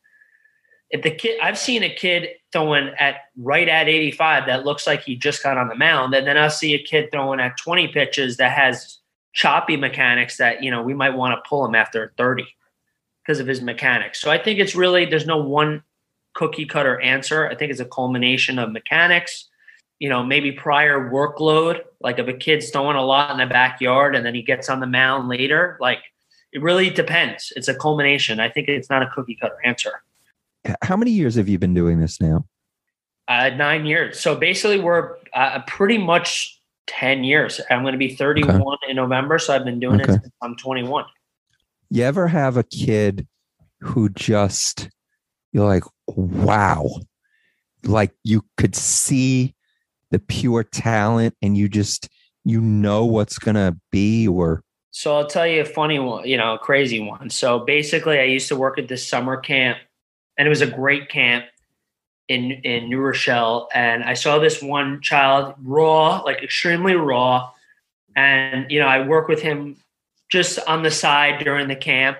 If 0.91 1.03
the 1.03 1.11
kid, 1.11 1.39
I've 1.41 1.59
seen 1.59 1.83
a 1.83 1.95
kid 1.95 2.29
throwing 2.53 2.91
at 2.99 3.17
right 3.37 3.69
at 3.69 3.89
85 3.89 4.47
that 4.47 4.65
looks 4.65 4.87
like 4.87 5.03
he 5.03 5.17
just 5.17 5.43
got 5.43 5.59
on 5.59 5.69
the 5.69 5.77
mound, 5.77 6.15
and 6.15 6.27
then 6.27 6.37
I'll 6.37 6.51
see 6.51 6.75
a 6.75 6.83
kid 6.83 7.11
throwing 7.11 7.41
at 7.41 7.57
20 7.57 7.89
pitches 7.89 8.37
that 8.37 8.53
has 8.53 9.00
choppy 9.33 9.77
mechanics 9.77 10.37
that 10.39 10.63
you 10.63 10.71
know 10.71 10.83
we 10.83 10.95
might 10.95 11.15
want 11.15 11.33
to 11.33 11.49
pull 11.49 11.65
him 11.65 11.75
after 11.75 12.13
30 12.17 12.45
because 13.23 13.41
of 13.41 13.47
his 13.47 13.61
mechanics. 13.61 14.21
So 14.21 14.31
I 14.31 14.39
think 14.39 14.59
it's 14.59 14.75
really 14.75 15.05
there's 15.05 15.27
no 15.27 15.39
one 15.39 15.83
cookie 16.35 16.67
cutter 16.67 17.01
answer. 17.01 17.49
I 17.49 17.55
think 17.55 17.71
it's 17.71 17.81
a 17.81 17.85
culmination 17.85 18.59
of 18.59 18.73
mechanics, 18.73 19.49
you 19.99 20.09
know, 20.09 20.23
maybe 20.23 20.53
prior 20.53 21.11
workload, 21.11 21.83
like 22.01 22.19
if 22.19 22.29
a 22.29 22.33
kid's 22.33 22.71
throwing 22.71 22.97
a 22.97 23.05
lot 23.05 23.31
in 23.31 23.39
the 23.39 23.47
backyard 23.47 24.15
and 24.15 24.25
then 24.25 24.35
he 24.35 24.43
gets 24.43 24.69
on 24.69 24.81
the 24.81 24.87
mound 24.87 25.29
later, 25.29 25.77
like 25.81 25.99
it 26.53 26.63
really 26.63 26.91
depends. 26.91 27.53
It's 27.57 27.69
a 27.69 27.75
culmination. 27.75 28.41
I 28.41 28.49
think 28.49 28.69
it's 28.69 28.91
not 28.91 29.03
a 29.03 29.07
cookie 29.09 29.37
cutter 29.41 29.59
answer. 29.65 30.03
How 30.83 30.97
many 30.97 31.11
years 31.11 31.37
have 31.37 31.49
you 31.49 31.59
been 31.59 31.75
doing 31.75 32.01
this 32.01 32.21
now? 32.21 32.45
Uh, 33.29 33.51
nine 33.51 33.87
years. 33.87 34.19
So 34.19 34.35
basically, 34.35 34.81
we're 34.81 35.17
uh, 35.33 35.61
pretty 35.67 35.99
much 35.99 36.60
10 36.91 37.25
years. 37.25 37.61
I'm 37.71 37.83
going 37.83 37.93
to 37.93 37.99
be 37.99 38.15
31 38.15 38.61
okay. 38.61 38.91
in 38.91 38.97
November. 38.97 39.39
So 39.39 39.55
I've 39.55 39.65
been 39.65 39.81
doing 39.81 40.01
okay. 40.01 40.13
it 40.13 40.23
since 40.23 40.35
I'm 40.43 40.57
21. 40.57 41.05
You 41.91 42.03
ever 42.05 42.27
have 42.27 42.57
a 42.57 42.65
kid 42.65 43.27
who 43.81 44.09
just, 44.09 44.89
you're 45.53 45.67
like, 45.67 45.85
wow, 46.07 46.89
like 47.85 48.13
you 48.25 48.43
could 48.57 48.75
see 48.75 49.55
the 50.11 50.19
pure 50.19 50.65
talent 50.65 51.35
and 51.41 51.57
you 51.57 51.69
just, 51.69 52.09
you 52.45 52.61
know 52.61 53.05
what's 53.05 53.39
going 53.39 53.55
to 53.55 53.77
be 53.91 54.27
or 54.27 54.63
so 54.93 55.17
I'll 55.17 55.27
tell 55.27 55.47
you 55.47 55.61
a 55.61 55.65
funny 55.65 56.01
one, 56.01 56.27
you 56.27 56.37
know, 56.37 56.55
a 56.55 56.59
crazy 56.59 57.01
one. 57.01 57.31
So 57.31 57.61
basically, 57.61 58.19
I 58.19 58.25
used 58.25 58.49
to 58.49 58.57
work 58.57 58.77
at 58.77 58.89
this 58.89 59.07
summer 59.07 59.37
camp, 59.37 59.79
and 60.37 60.47
it 60.47 60.49
was 60.49 60.63
a 60.63 60.67
great 60.67 61.09
camp 61.09 61.45
in 62.31 62.53
in 62.63 62.89
New 62.89 63.01
Rochelle. 63.01 63.69
And 63.75 64.05
I 64.05 64.15
saw 64.15 64.39
this 64.39 64.63
one 64.63 65.03
child 65.03 65.55
raw, 65.63 66.21
like 66.21 66.43
extremely 66.43 66.95
raw, 66.95 67.51
and 68.17 68.71
you 68.71 68.79
know, 68.79 68.87
I 68.87 69.07
work 69.07 69.29
with 69.29 69.43
him 69.43 69.77
just 70.31 70.61
on 70.67 70.85
the 70.85 70.93
side 70.93 71.45
during 71.45 71.69
the 71.69 71.77
camp. 71.77 72.19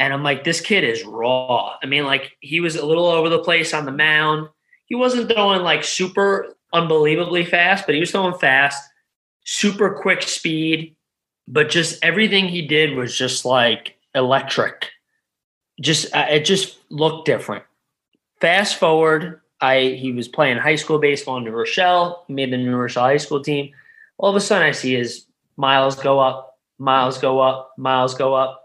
And 0.00 0.14
I'm 0.14 0.22
like, 0.22 0.44
this 0.44 0.60
kid 0.60 0.82
is 0.82 1.04
raw. 1.04 1.76
I 1.82 1.86
mean, 1.86 2.04
like 2.04 2.36
he 2.40 2.60
was 2.60 2.76
a 2.76 2.86
little 2.86 3.06
over 3.06 3.28
the 3.28 3.40
place 3.40 3.74
on 3.74 3.84
the 3.84 3.92
mound. 3.92 4.48
He 4.86 4.94
wasn't 4.94 5.30
throwing 5.30 5.62
like 5.62 5.84
super 5.84 6.56
unbelievably 6.72 7.44
fast, 7.44 7.84
but 7.84 7.94
he 7.94 8.00
was 8.00 8.10
throwing 8.10 8.38
fast, 8.38 8.82
super 9.44 9.90
quick 9.90 10.22
speed. 10.22 10.96
But 11.46 11.68
just 11.68 12.02
everything 12.02 12.48
he 12.48 12.66
did 12.66 12.96
was 12.96 13.16
just 13.16 13.44
like 13.44 13.96
electric. 14.14 14.90
Just 15.80 16.14
uh, 16.14 16.26
it 16.30 16.46
just 16.46 16.78
looked 16.90 17.26
different. 17.26 17.64
Fast 18.40 18.76
forward, 18.76 19.40
I 19.60 19.96
he 19.98 20.12
was 20.12 20.28
playing 20.28 20.58
high 20.58 20.76
school 20.76 20.98
baseball 20.98 21.38
in 21.38 21.44
New 21.44 21.50
Rochelle. 21.50 22.24
He 22.28 22.34
made 22.34 22.52
the 22.52 22.56
New 22.56 22.76
Rochelle 22.76 23.04
high 23.04 23.16
school 23.16 23.42
team. 23.42 23.72
All 24.18 24.30
of 24.30 24.36
a 24.36 24.40
sudden, 24.40 24.66
I 24.66 24.72
see 24.72 24.94
his 24.94 25.26
miles 25.56 25.96
go 25.96 26.20
up, 26.20 26.58
miles 26.78 27.18
go 27.18 27.40
up, 27.40 27.72
miles 27.76 28.14
go 28.14 28.34
up. 28.34 28.62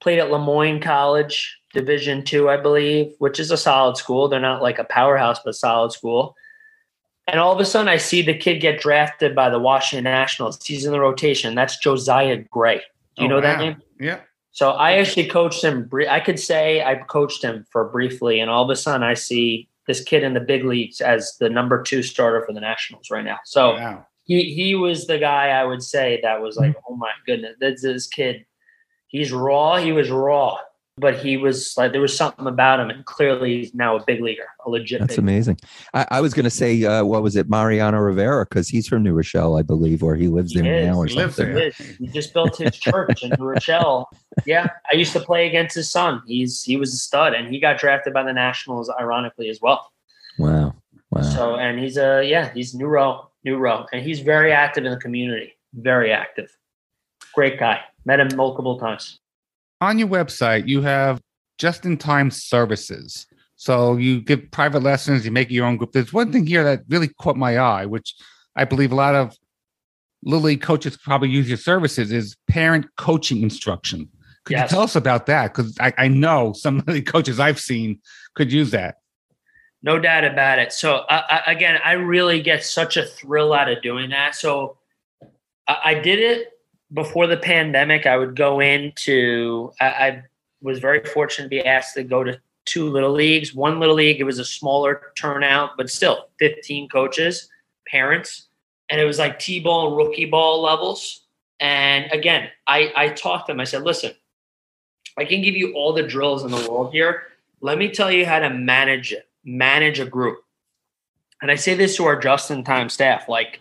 Played 0.00 0.18
at 0.18 0.30
Le 0.30 0.38
Moyne 0.38 0.80
College, 0.80 1.58
Division 1.72 2.22
two, 2.22 2.50
I 2.50 2.58
believe, 2.58 3.14
which 3.18 3.40
is 3.40 3.50
a 3.50 3.56
solid 3.56 3.96
school. 3.96 4.28
They're 4.28 4.40
not 4.40 4.62
like 4.62 4.78
a 4.78 4.84
powerhouse, 4.84 5.38
but 5.42 5.54
solid 5.54 5.92
school. 5.92 6.36
And 7.26 7.40
all 7.40 7.52
of 7.52 7.58
a 7.58 7.64
sudden, 7.64 7.88
I 7.88 7.96
see 7.96 8.22
the 8.22 8.36
kid 8.36 8.60
get 8.60 8.80
drafted 8.80 9.34
by 9.34 9.48
the 9.50 9.58
Washington 9.58 10.04
Nationals. 10.04 10.64
He's 10.64 10.84
in 10.84 10.92
the 10.92 11.00
rotation. 11.00 11.54
That's 11.54 11.78
Josiah 11.78 12.36
Gray. 12.36 12.82
Do 13.16 13.24
you 13.24 13.26
oh, 13.26 13.28
know 13.30 13.36
wow. 13.36 13.40
that 13.40 13.58
name? 13.58 13.82
Yeah. 13.98 14.20
So 14.56 14.70
I 14.70 14.92
actually 14.92 15.26
coached 15.26 15.62
him. 15.62 15.90
I 16.08 16.18
could 16.18 16.40
say 16.40 16.82
I 16.82 16.94
coached 16.94 17.44
him 17.44 17.66
for 17.70 17.90
briefly, 17.90 18.40
and 18.40 18.50
all 18.50 18.64
of 18.64 18.70
a 18.70 18.74
sudden 18.74 19.02
I 19.02 19.12
see 19.12 19.68
this 19.86 20.02
kid 20.02 20.22
in 20.22 20.32
the 20.32 20.40
big 20.40 20.64
leagues 20.64 21.02
as 21.02 21.36
the 21.38 21.50
number 21.50 21.82
two 21.82 22.02
starter 22.02 22.42
for 22.42 22.54
the 22.54 22.60
Nationals 22.60 23.10
right 23.10 23.22
now. 23.22 23.38
So 23.44 23.74
Wow. 23.74 24.06
he 24.24 24.54
he 24.54 24.74
was 24.74 25.06
the 25.06 25.18
guy 25.18 25.48
I 25.48 25.64
would 25.64 25.82
say 25.82 26.20
that 26.22 26.40
was 26.40 26.56
like, 26.56 26.70
mm-hmm. 26.70 26.92
oh 26.94 26.96
my 26.96 27.10
goodness, 27.26 27.56
this 27.60 27.82
this 27.82 28.06
kid. 28.06 28.46
He's 29.08 29.30
raw. 29.30 29.76
He 29.76 29.92
was 29.92 30.08
raw, 30.08 30.56
but 30.98 31.18
he 31.18 31.36
was 31.36 31.76
like 31.76 31.92
there 31.92 32.00
was 32.00 32.16
something 32.16 32.46
about 32.46 32.80
him, 32.80 32.88
and 32.88 33.04
clearly 33.04 33.58
he's 33.58 33.74
now 33.74 33.96
a 33.96 34.04
big 34.04 34.22
leaguer, 34.22 34.46
a 34.64 34.70
legit. 34.70 35.00
That's 35.00 35.18
amazing. 35.18 35.58
I, 35.92 36.06
I 36.12 36.20
was 36.22 36.32
going 36.32 36.44
to 36.44 36.50
say, 36.50 36.82
uh, 36.84 37.04
what 37.04 37.22
was 37.22 37.36
it, 37.36 37.50
Mariano 37.50 37.98
Rivera, 37.98 38.46
because 38.46 38.68
he's 38.68 38.88
from 38.88 39.02
New 39.02 39.12
Rochelle, 39.12 39.58
I 39.58 39.62
believe, 39.62 40.02
or 40.02 40.16
he 40.16 40.28
lives 40.28 40.52
He 40.52 40.60
there 40.60 40.74
is. 40.74 40.86
now, 40.86 40.96
or 40.96 41.06
He 41.06 41.14
lives 41.14 41.36
there. 41.36 41.70
He. 41.70 41.84
He 41.98 42.06
just 42.06 42.32
built 42.32 42.56
his 42.56 42.76
church 42.78 43.22
in 43.22 43.32
New 43.38 43.44
Rochelle. 43.44 44.08
Yeah, 44.46 44.68
I 44.90 44.96
used 44.96 45.12
to 45.12 45.20
play 45.20 45.46
against 45.46 45.74
his 45.74 45.90
son. 45.90 46.22
He's 46.26 46.62
he 46.62 46.76
was 46.78 46.94
a 46.94 46.98
stud, 46.98 47.34
and 47.34 47.52
he 47.52 47.60
got 47.60 47.78
drafted 47.78 48.14
by 48.14 48.22
the 48.22 48.32
Nationals, 48.32 48.90
ironically 48.98 49.50
as 49.50 49.60
well. 49.60 49.92
Wow, 50.38 50.74
wow. 51.10 51.20
So, 51.20 51.56
and 51.56 51.78
he's 51.78 51.98
a 51.98 52.24
yeah, 52.24 52.52
he's 52.54 52.74
new 52.74 52.86
row, 52.86 53.30
new 53.44 53.58
row, 53.58 53.84
and 53.92 54.02
he's 54.02 54.20
very 54.20 54.50
active 54.50 54.86
in 54.86 54.92
the 54.92 55.00
community. 55.00 55.52
Very 55.74 56.10
active. 56.10 56.56
Great 57.34 57.58
guy. 57.58 57.80
Met 58.06 58.20
him 58.20 58.28
multiple 58.34 58.78
times. 58.78 59.20
On 59.80 59.98
your 59.98 60.08
website, 60.08 60.66
you 60.68 60.82
have 60.82 61.20
just-in-time 61.58 62.30
services. 62.30 63.26
So 63.56 63.96
you 63.96 64.20
give 64.20 64.50
private 64.50 64.82
lessons, 64.82 65.24
you 65.24 65.30
make 65.30 65.50
your 65.50 65.66
own 65.66 65.76
group. 65.76 65.92
There's 65.92 66.12
one 66.12 66.32
thing 66.32 66.46
here 66.46 66.64
that 66.64 66.82
really 66.88 67.08
caught 67.20 67.36
my 67.36 67.58
eye, 67.58 67.86
which 67.86 68.14
I 68.54 68.64
believe 68.64 68.92
a 68.92 68.94
lot 68.94 69.14
of 69.14 69.34
little 70.22 70.44
league 70.46 70.62
coaches 70.62 70.96
probably 70.96 71.28
use 71.28 71.48
your 71.48 71.56
services 71.56 72.12
is 72.12 72.36
parent 72.48 72.86
coaching 72.96 73.42
instruction. 73.42 74.08
Could 74.44 74.56
Yes. 74.56 74.70
you 74.70 74.74
tell 74.76 74.82
us 74.84 74.96
about 74.96 75.26
that? 75.26 75.54
Because 75.54 75.76
I, 75.80 75.92
I 75.98 76.08
know 76.08 76.52
some 76.52 76.78
of 76.86 76.86
the 76.86 77.02
coaches 77.02 77.40
I've 77.40 77.60
seen 77.60 78.00
could 78.34 78.52
use 78.52 78.70
that. 78.70 78.96
No 79.82 79.98
doubt 79.98 80.24
about 80.24 80.58
it. 80.58 80.72
So 80.72 81.04
I, 81.08 81.42
again, 81.46 81.78
I 81.84 81.92
really 81.92 82.42
get 82.42 82.64
such 82.64 82.96
a 82.96 83.04
thrill 83.04 83.52
out 83.52 83.68
of 83.70 83.82
doing 83.82 84.10
that. 84.10 84.34
So 84.34 84.78
I, 85.68 85.78
I 85.84 85.94
did 85.94 86.18
it 86.18 86.48
before 86.92 87.26
the 87.26 87.36
pandemic. 87.36 88.06
I 88.06 88.16
would 88.16 88.36
go 88.36 88.60
into. 88.60 89.72
I, 89.80 89.86
I 89.86 90.22
was 90.62 90.78
very 90.78 91.04
fortunate 91.04 91.46
to 91.46 91.50
be 91.50 91.64
asked 91.64 91.94
to 91.94 92.02
go 92.02 92.24
to 92.24 92.40
two 92.64 92.90
little 92.90 93.12
leagues. 93.12 93.54
One 93.54 93.80
little 93.80 93.94
league, 93.94 94.20
it 94.20 94.24
was 94.24 94.38
a 94.38 94.44
smaller 94.44 95.12
turnout, 95.16 95.76
but 95.76 95.88
still 95.88 96.28
15 96.38 96.88
coaches, 96.88 97.48
parents, 97.86 98.48
and 98.90 99.00
it 99.00 99.04
was 99.04 99.18
like 99.18 99.38
T-ball 99.38 99.88
and 99.88 99.96
rookie 99.96 100.26
ball 100.26 100.60
levels. 100.60 101.22
And 101.60 102.10
again, 102.12 102.50
I, 102.66 102.92
I 102.94 103.08
taught 103.10 103.46
them. 103.46 103.60
I 103.60 103.64
said, 103.64 103.82
listen, 103.82 104.12
I 105.16 105.24
can 105.24 105.40
give 105.40 105.56
you 105.56 105.72
all 105.74 105.92
the 105.92 106.02
drills 106.02 106.44
in 106.44 106.50
the 106.50 106.68
world 106.68 106.92
here. 106.92 107.22
Let 107.60 107.78
me 107.78 107.88
tell 107.90 108.10
you 108.12 108.26
how 108.26 108.40
to 108.40 108.50
manage 108.50 109.12
it, 109.12 109.28
manage 109.44 109.98
a 109.98 110.04
group. 110.04 110.38
And 111.40 111.50
I 111.50 111.54
say 111.54 111.74
this 111.74 111.96
to 111.96 112.04
our 112.04 112.18
just 112.18 112.50
in 112.50 112.64
time 112.64 112.88
staff 112.88 113.28
like 113.28 113.60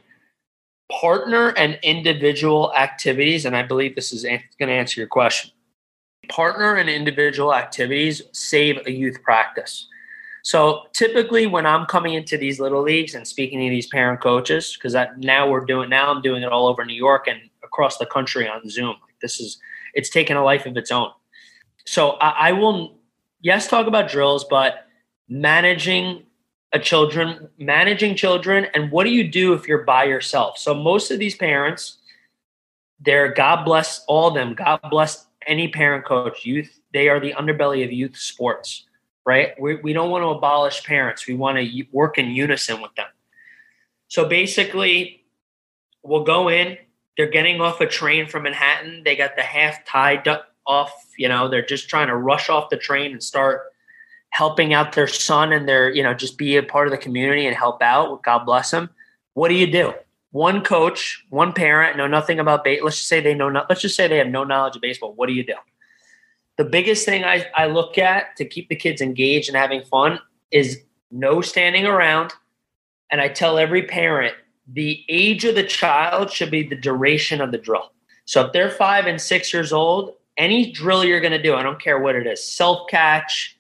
partner 0.91 1.50
and 1.58 1.80
individual 1.84 2.74
activities. 2.76 3.45
And 3.45 3.56
I 3.56 3.63
believe 3.63 3.95
this 3.95 4.13
is 4.13 4.24
going 4.24 4.41
to 4.60 4.71
answer 4.71 5.00
your 5.02 5.08
question. 5.08 5.52
Partner 6.30 6.76
and 6.76 6.89
individual 6.89 7.54
activities 7.54 8.21
save 8.32 8.80
a 8.86 8.91
youth 8.91 9.21
practice. 9.24 9.88
So 10.43 10.84
typically, 10.93 11.48
when 11.48 11.65
I'm 11.65 11.88
coming 11.88 12.13
into 12.13 12.38
these 12.38 12.60
little 12.60 12.84
leagues 12.84 13.15
and 13.15 13.28
speaking 13.28 13.60
to 13.62 13.69
these 13.69 13.88
parent 13.88 14.21
coaches, 14.21 14.76
because 14.76 14.93
that 14.93 15.17
now 15.17 15.50
we're 15.50 15.65
doing 15.65 15.89
now 15.89 16.12
I'm 16.12 16.21
doing 16.21 16.43
it 16.43 16.52
all 16.52 16.67
over 16.67 16.86
New 16.86 16.93
York 16.93 17.28
and 17.28 17.39
across 17.63 17.98
the 17.98 18.06
country 18.06 18.48
on 18.48 18.69
Zoom. 18.69 18.95
This 19.24 19.39
is 19.39 19.58
it's 19.95 20.10
taken 20.10 20.38
a 20.38 20.43
life 20.43 20.67
of 20.67 20.78
its 20.78 20.91
own. 20.91 21.10
So 21.86 22.12
I, 22.21 22.50
I 22.50 22.52
will 22.52 22.95
yes 23.41 23.67
talk 23.67 23.88
about 23.88 24.08
drills, 24.08 24.43
but 24.48 24.86
managing 25.28 26.24
a 26.73 26.80
children, 26.80 27.49
managing 27.58 28.15
children, 28.15 28.67
and 28.73 28.91
what 28.91 29.06
do 29.06 29.10
you 29.10 29.28
do 29.28 29.54
if 29.54 29.67
you're 29.67 29.84
by 29.84 30.04
yourself? 30.04 30.58
So 30.58 30.73
most 30.73 31.12
of 31.12 31.19
these 31.19 31.36
parents, 31.36 31.97
they're 32.99 33.34
God 33.34 33.63
bless 33.63 34.04
all 34.08 34.30
of 34.30 34.34
them. 34.34 34.54
God 34.54 34.80
bless 34.89 35.28
any 35.47 35.67
parent 35.67 36.06
coach. 36.06 36.45
Youth, 36.45 36.80
they 36.93 37.08
are 37.08 37.19
the 37.19 37.34
underbelly 37.34 37.84
of 37.86 37.91
youth 37.91 38.17
sports, 38.17 38.86
right? 39.25 39.60
We, 39.60 39.75
we 39.75 39.93
don't 39.93 40.10
want 40.10 40.23
to 40.23 40.30
abolish 40.30 40.84
parents. 40.84 41.28
We 41.28 41.36
want 41.36 41.58
to 41.58 41.84
work 41.91 42.17
in 42.17 42.32
unison 42.32 42.82
with 42.82 42.93
them. 42.95 43.08
So 44.08 44.28
basically, 44.28 45.25
we'll 46.04 46.23
go 46.23 46.49
in. 46.49 46.78
They're 47.17 47.30
getting 47.30 47.62
off 47.62 47.80
a 47.82 47.88
train 47.88 48.28
from 48.28 48.43
Manhattan. 48.43 49.04
They 49.06 49.15
got 49.15 49.36
the 49.36 49.41
half 49.41 49.86
tied 49.86 50.28
off. 50.67 50.91
You 51.17 51.30
know, 51.30 51.47
they're 51.47 51.65
just 51.65 51.89
trying 51.89 52.08
to 52.08 52.15
rush 52.15 52.49
off 52.49 52.69
the 52.69 52.78
train 52.78 53.12
and 53.12 53.23
start 53.23 53.71
helping 54.36 54.74
out 54.74 54.91
their 54.91 55.08
son 55.08 55.54
and 55.54 55.65
their, 55.65 55.89
you 55.89 56.04
know, 56.04 56.13
just 56.13 56.38
be 56.38 56.58
a 56.58 56.62
part 56.62 56.88
of 56.88 56.91
the 56.91 56.98
community 56.98 57.45
and 57.45 57.56
help 57.56 57.82
out. 57.82 58.21
God 58.21 58.43
bless 58.43 58.69
them. 58.69 58.89
What 59.34 59.48
do 59.48 59.56
you 59.56 59.65
do? 59.65 59.93
One 60.32 60.62
coach, 60.62 61.26
one 61.30 61.54
parent, 61.54 61.95
know 61.95 62.06
nothing 62.06 62.38
about 62.41 62.65
base. 62.65 62.82
Let's 62.84 62.98
just 62.98 63.08
say 63.08 63.21
they 63.21 63.34
know 63.34 63.50
not. 63.50 63.67
Let's 63.69 63.80
just 63.80 63.95
say 63.95 64.10
they 64.10 64.17
have 64.17 64.28
no 64.28 64.43
knowledge 64.43 64.76
of 64.76 64.82
baseball. 64.82 65.13
What 65.13 65.28
do 65.28 65.34
you 65.34 65.45
do? 65.45 65.54
The 66.58 66.65
biggest 66.65 67.06
thing 67.06 67.24
I, 67.24 67.45
I 67.56 67.67
look 67.67 67.98
at 67.98 68.36
to 68.36 68.43
keep 68.43 68.67
the 68.67 68.76
kids 68.76 69.00
engaged 69.00 69.48
and 69.48 69.56
having 69.56 69.86
fun 69.86 70.19
is 70.52 70.82
no 71.12 71.39
standing 71.39 71.86
around. 71.86 72.34
And 73.10 73.21
I 73.21 73.30
tell 73.30 73.58
every 73.58 73.84
parent 73.84 74.36
the 74.67 75.06
age 75.08 75.45
of 75.45 75.56
the 75.56 75.63
child 75.63 76.30
should 76.30 76.52
be 76.52 76.63
the 76.63 76.76
duration 76.76 77.39
of 77.39 77.54
the 77.54 77.58
drill. 77.58 77.93
So 78.26 78.48
if 78.48 78.52
they're 78.52 78.69
five 78.69 79.06
and 79.06 79.21
six 79.21 79.54
years 79.54 79.71
old, 79.71 80.15
any 80.36 80.74
drill 80.74 81.06
you're 81.06 81.21
going 81.21 81.32
to 81.32 81.41
do, 81.41 81.56
I 81.56 81.63
don't 81.63 81.82
care 81.82 82.00
what 82.00 82.15
it 82.15 82.28
is, 82.28 82.43
self 82.43 82.89
catch, 82.89 83.55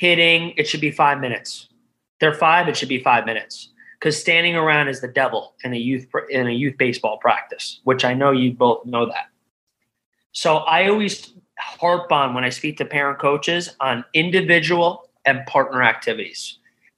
hitting, 0.00 0.54
it 0.56 0.66
should 0.66 0.80
be 0.80 0.90
five 0.90 1.20
minutes. 1.20 1.68
They're 2.20 2.32
five, 2.32 2.68
it 2.68 2.76
should 2.76 2.88
be 2.88 3.02
five 3.02 3.26
minutes. 3.26 3.68
Because 3.98 4.18
standing 4.18 4.56
around 4.56 4.88
is 4.88 5.02
the 5.02 5.08
devil 5.08 5.52
in 5.62 5.74
a 5.74 5.76
youth 5.76 6.06
in 6.30 6.46
a 6.46 6.52
youth 6.52 6.78
baseball 6.78 7.18
practice, 7.18 7.80
which 7.84 8.02
I 8.02 8.14
know 8.14 8.30
you 8.30 8.54
both 8.54 8.86
know 8.86 9.04
that. 9.04 9.26
So 10.32 10.58
I 10.58 10.88
always 10.88 11.34
harp 11.58 12.10
on 12.10 12.32
when 12.32 12.44
I 12.44 12.48
speak 12.48 12.78
to 12.78 12.86
parent 12.86 13.18
coaches 13.18 13.76
on 13.78 14.02
individual 14.14 15.10
and 15.26 15.44
partner 15.44 15.82
activities. 15.82 16.56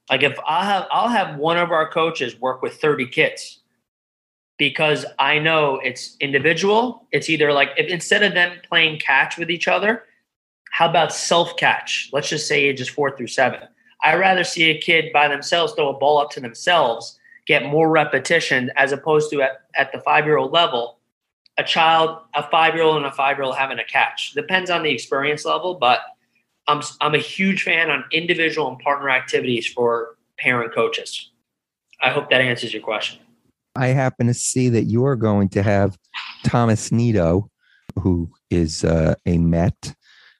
Like 0.09 0.23
if 0.23 0.39
I 0.47 0.63
have 0.63 0.87
I'll 0.89 1.09
have 1.09 1.35
one 1.37 1.57
of 1.57 1.71
our 1.71 1.89
coaches 1.89 2.39
work 2.39 2.61
with 2.61 2.75
30 2.75 3.07
kids 3.07 3.59
because 4.57 5.05
I 5.19 5.39
know 5.39 5.81
it's 5.83 6.15
individual. 6.21 7.05
It's 7.11 7.29
either 7.29 7.51
like 7.51 7.71
if 7.75 7.87
instead 7.87 8.23
of 8.23 8.33
them 8.33 8.59
playing 8.69 8.99
catch 8.99 9.37
with 9.37 9.51
each 9.51 9.67
other, 9.67 10.03
how 10.73 10.89
about 10.89 11.13
self 11.13 11.55
catch? 11.55 12.09
Let's 12.11 12.29
just 12.29 12.47
say 12.47 12.63
ages 12.63 12.89
four 12.89 13.15
through 13.15 13.27
seven. 13.27 13.59
I'd 14.03 14.19
rather 14.19 14.43
see 14.43 14.71
a 14.71 14.77
kid 14.79 15.13
by 15.13 15.27
themselves 15.27 15.73
throw 15.73 15.89
a 15.89 15.97
ball 15.99 16.17
up 16.17 16.31
to 16.31 16.39
themselves, 16.39 17.19
get 17.45 17.67
more 17.67 17.91
repetition 17.91 18.71
as 18.75 18.91
opposed 18.91 19.29
to 19.31 19.43
at, 19.43 19.61
at 19.75 19.91
the 19.91 19.99
five 19.99 20.25
year 20.25 20.37
old 20.37 20.51
level, 20.51 20.97
a 21.59 21.63
child, 21.63 22.17
a 22.33 22.49
five 22.49 22.73
year 22.73 22.83
old 22.85 22.97
and 22.97 23.05
a 23.05 23.11
five 23.11 23.37
year 23.37 23.43
old 23.43 23.55
having 23.55 23.77
a 23.77 23.83
catch. 23.83 24.31
Depends 24.31 24.71
on 24.71 24.81
the 24.81 24.89
experience 24.89 25.45
level, 25.45 25.75
but 25.75 25.99
I'm, 26.67 26.81
I'm 27.01 27.13
a 27.13 27.19
huge 27.19 27.61
fan 27.61 27.91
on 27.91 28.03
individual 28.11 28.67
and 28.67 28.79
partner 28.79 29.11
activities 29.11 29.67
for 29.67 30.17
parent 30.39 30.73
coaches. 30.73 31.29
I 32.01 32.09
hope 32.09 32.31
that 32.31 32.41
answers 32.41 32.73
your 32.73 32.81
question. 32.81 33.19
I 33.75 33.87
happen 33.87 34.25
to 34.25 34.33
see 34.33 34.69
that 34.69 34.85
you 34.85 35.05
are 35.05 35.15
going 35.15 35.49
to 35.49 35.61
have 35.61 35.99
Tomás 36.47 36.91
Nido, 36.91 37.51
who 37.99 38.31
is 38.49 38.83
uh, 38.83 39.13
a 39.27 39.37
Met, 39.37 39.93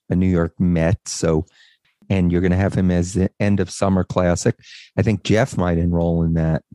a 0.10 0.16
New 0.16 0.28
York 0.28 0.54
Met. 0.60 1.00
So, 1.06 1.46
and 2.10 2.32
you're 2.32 2.42
going 2.42 2.52
to 2.52 2.58
have 2.58 2.74
him 2.74 2.92
as 2.92 3.14
the 3.14 3.30
end 3.40 3.60
of 3.60 3.70
summer 3.70 4.04
classic. 4.04 4.58
I 4.98 5.02
think 5.02 5.24
Jeff 5.24 5.58
might 5.58 5.78
enroll 5.78 6.24
in 6.24 6.34
that. 6.34 6.64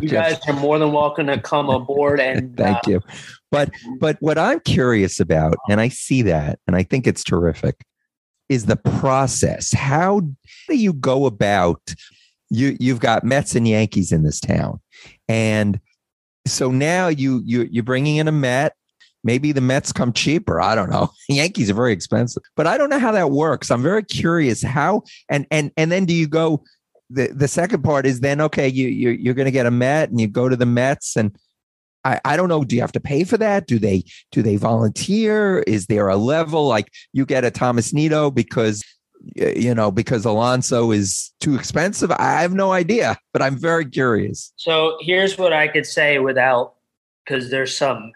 You 0.00 0.08
guys 0.08 0.38
are 0.48 0.54
more 0.54 0.78
than 0.78 0.90
welcome 0.90 1.26
to 1.26 1.38
come 1.38 1.68
aboard 1.68 2.18
and 2.20 2.56
Thank 2.56 2.78
uh, 2.78 2.92
you. 2.92 3.00
But 3.50 3.70
but 4.00 4.16
what 4.20 4.38
I'm 4.38 4.58
curious 4.60 5.20
about, 5.20 5.56
and 5.68 5.82
I 5.82 5.88
see 5.88 6.22
that, 6.22 6.60
and 6.66 6.74
I 6.74 6.82
think 6.82 7.06
it's 7.06 7.22
terrific, 7.22 7.84
is 8.48 8.64
the 8.64 8.76
process. 8.76 9.70
How 9.74 10.20
do 10.20 10.74
you 10.74 10.94
go 10.94 11.26
about 11.26 11.94
you 12.54 12.76
you've 12.80 13.00
got 13.00 13.24
Mets 13.24 13.54
and 13.54 13.66
Yankees 13.66 14.12
in 14.12 14.22
this 14.22 14.40
town. 14.40 14.80
And 15.28 15.80
so 16.46 16.70
now 16.70 17.08
you 17.08 17.42
you 17.44 17.68
you're 17.70 17.84
bringing 17.84 18.16
in 18.16 18.28
a 18.28 18.32
Met. 18.32 18.74
Maybe 19.24 19.52
the 19.52 19.60
Mets 19.60 19.92
come 19.92 20.12
cheaper. 20.12 20.60
I 20.60 20.74
don't 20.74 20.90
know. 20.90 21.10
Yankees 21.28 21.70
are 21.70 21.74
very 21.74 21.92
expensive, 21.92 22.42
but 22.54 22.66
I 22.66 22.78
don't 22.78 22.90
know 22.90 22.98
how 22.98 23.12
that 23.12 23.30
works. 23.30 23.70
I'm 23.70 23.82
very 23.82 24.04
curious 24.04 24.62
how 24.62 25.02
and 25.28 25.46
and 25.50 25.72
and 25.76 25.90
then 25.90 26.04
do 26.04 26.14
you 26.14 26.28
go 26.28 26.62
the 27.10 27.28
the 27.28 27.48
second 27.48 27.82
part 27.82 28.06
is 28.06 28.20
then 28.20 28.40
okay 28.40 28.68
you 28.68 28.88
you 28.88 29.10
you're 29.10 29.34
going 29.34 29.46
to 29.46 29.52
get 29.52 29.66
a 29.66 29.70
Met 29.70 30.10
and 30.10 30.20
you 30.20 30.28
go 30.28 30.48
to 30.48 30.56
the 30.56 30.66
Mets 30.66 31.16
and 31.16 31.36
I, 32.04 32.20
I 32.24 32.36
don't 32.36 32.48
know. 32.48 32.64
Do 32.64 32.76
you 32.76 32.82
have 32.82 32.92
to 32.92 33.00
pay 33.00 33.24
for 33.24 33.38
that? 33.38 33.66
Do 33.66 33.78
they 33.78 34.04
do 34.30 34.42
they 34.42 34.56
volunteer? 34.56 35.60
Is 35.60 35.86
there 35.86 36.08
a 36.08 36.16
level 36.16 36.66
like 36.66 36.92
you 37.12 37.24
get 37.24 37.44
a 37.44 37.50
Tomás 37.50 37.92
Nido 37.94 38.30
because 38.30 38.84
you 39.34 39.74
know 39.74 39.90
because 39.90 40.24
Alonso 40.24 40.90
is 40.90 41.32
too 41.40 41.54
expensive? 41.54 42.10
I 42.12 42.42
have 42.42 42.52
no 42.52 42.72
idea, 42.72 43.16
but 43.32 43.42
I'm 43.42 43.56
very 43.56 43.86
curious. 43.86 44.52
So 44.56 44.98
here's 45.00 45.38
what 45.38 45.52
I 45.52 45.66
could 45.68 45.86
say 45.86 46.18
without, 46.18 46.74
because 47.24 47.50
there's 47.50 47.76
some 47.76 48.12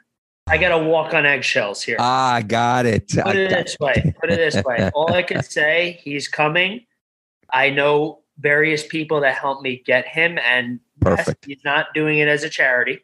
I 0.50 0.56
got 0.58 0.70
to 0.70 0.78
walk 0.78 1.14
on 1.14 1.26
eggshells 1.26 1.82
here. 1.82 1.96
Ah, 1.98 2.40
got 2.46 2.86
it. 2.86 3.08
Put 3.08 3.36
it 3.36 3.52
I- 3.52 3.62
this 3.62 3.76
way. 3.78 4.14
Put 4.20 4.30
it 4.30 4.36
this 4.36 4.62
way. 4.64 4.90
All 4.94 5.12
I 5.12 5.22
can 5.22 5.42
say, 5.42 6.00
he's 6.02 6.28
coming. 6.28 6.86
I 7.52 7.70
know 7.70 8.20
various 8.38 8.86
people 8.86 9.20
that 9.20 9.34
helped 9.34 9.62
me 9.62 9.82
get 9.84 10.06
him, 10.06 10.38
and 10.38 10.80
yes, 11.04 11.16
Perfect. 11.16 11.44
he's 11.46 11.64
not 11.64 11.86
doing 11.94 12.18
it 12.18 12.28
as 12.28 12.44
a 12.44 12.48
charity, 12.48 13.00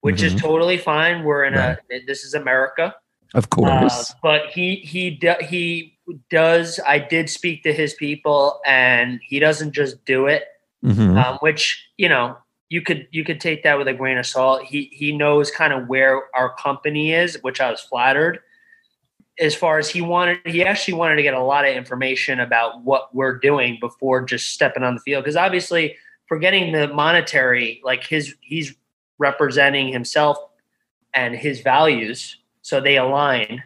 which 0.00 0.22
is 0.22 0.34
Mhm. 0.34 0.40
totally 0.40 0.78
fine. 0.78 1.22
We're 1.24 1.44
in 1.44 1.54
a 1.54 1.78
this 2.06 2.24
is 2.24 2.34
America, 2.34 2.94
Of 3.34 3.44
uh, 3.44 3.46
course. 3.48 4.14
but 4.22 4.46
he 4.50 4.76
he 4.76 5.10
do, 5.10 5.34
he 5.40 5.98
does. 6.30 6.80
I 6.86 6.98
did 6.98 7.30
speak 7.30 7.62
to 7.64 7.72
his 7.72 7.94
people, 7.94 8.60
and 8.66 9.20
he 9.26 9.38
doesn't 9.38 9.72
just 9.72 10.04
do 10.04 10.26
it. 10.26 10.44
Mhm. 10.84 11.22
Um, 11.22 11.38
which 11.40 11.86
you 11.96 12.08
know 12.08 12.36
you 12.74 12.82
could 12.82 13.06
you 13.12 13.22
could 13.22 13.40
take 13.40 13.62
that 13.62 13.78
with 13.78 13.86
a 13.86 13.94
grain 13.94 14.18
of 14.18 14.26
salt. 14.26 14.64
He 14.64 14.90
he 14.92 15.16
knows 15.16 15.48
kind 15.48 15.72
of 15.72 15.86
where 15.86 16.24
our 16.34 16.52
company 16.56 17.12
is, 17.12 17.38
which 17.42 17.60
I 17.60 17.70
was 17.70 17.80
flattered. 17.80 18.40
As 19.38 19.54
far 19.54 19.78
as 19.78 19.88
he 19.88 20.00
wanted, 20.00 20.40
he 20.44 20.64
actually 20.64 20.94
wanted 20.94 21.14
to 21.16 21.22
get 21.22 21.34
a 21.34 21.42
lot 21.42 21.64
of 21.64 21.72
information 21.76 22.40
about 22.40 22.82
what 22.82 23.14
we're 23.14 23.38
doing 23.38 23.78
before 23.80 24.24
just 24.24 24.48
stepping 24.48 24.82
on 24.82 24.96
the 24.96 25.00
field. 25.02 25.22
Because 25.22 25.36
obviously, 25.36 25.96
forgetting 26.26 26.72
the 26.72 26.88
monetary, 26.88 27.80
like 27.84 28.02
his 28.04 28.34
he's 28.40 28.74
representing 29.18 29.92
himself 29.92 30.36
and 31.14 31.36
his 31.36 31.60
values, 31.60 32.38
so 32.62 32.80
they 32.80 32.96
align. 32.96 33.62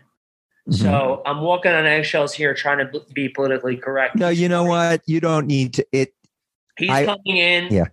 Mhm. 0.68 0.74
So 0.82 1.22
I'm 1.24 1.40
walking 1.40 1.72
on 1.72 1.86
eggshells 1.86 2.34
here, 2.34 2.52
trying 2.52 2.78
to 2.86 3.00
be 3.14 3.30
politically 3.30 3.78
correct. 3.78 4.16
no, 4.16 4.28
you 4.28 4.50
know 4.50 4.64
what? 4.64 5.00
You 5.06 5.20
don't 5.20 5.46
need 5.46 5.72
to. 5.74 5.86
It. 5.92 6.12
He's 6.76 6.90
I- 6.90 7.06
coming 7.06 7.38
in. 7.38 7.72
Yeah. 7.72 7.86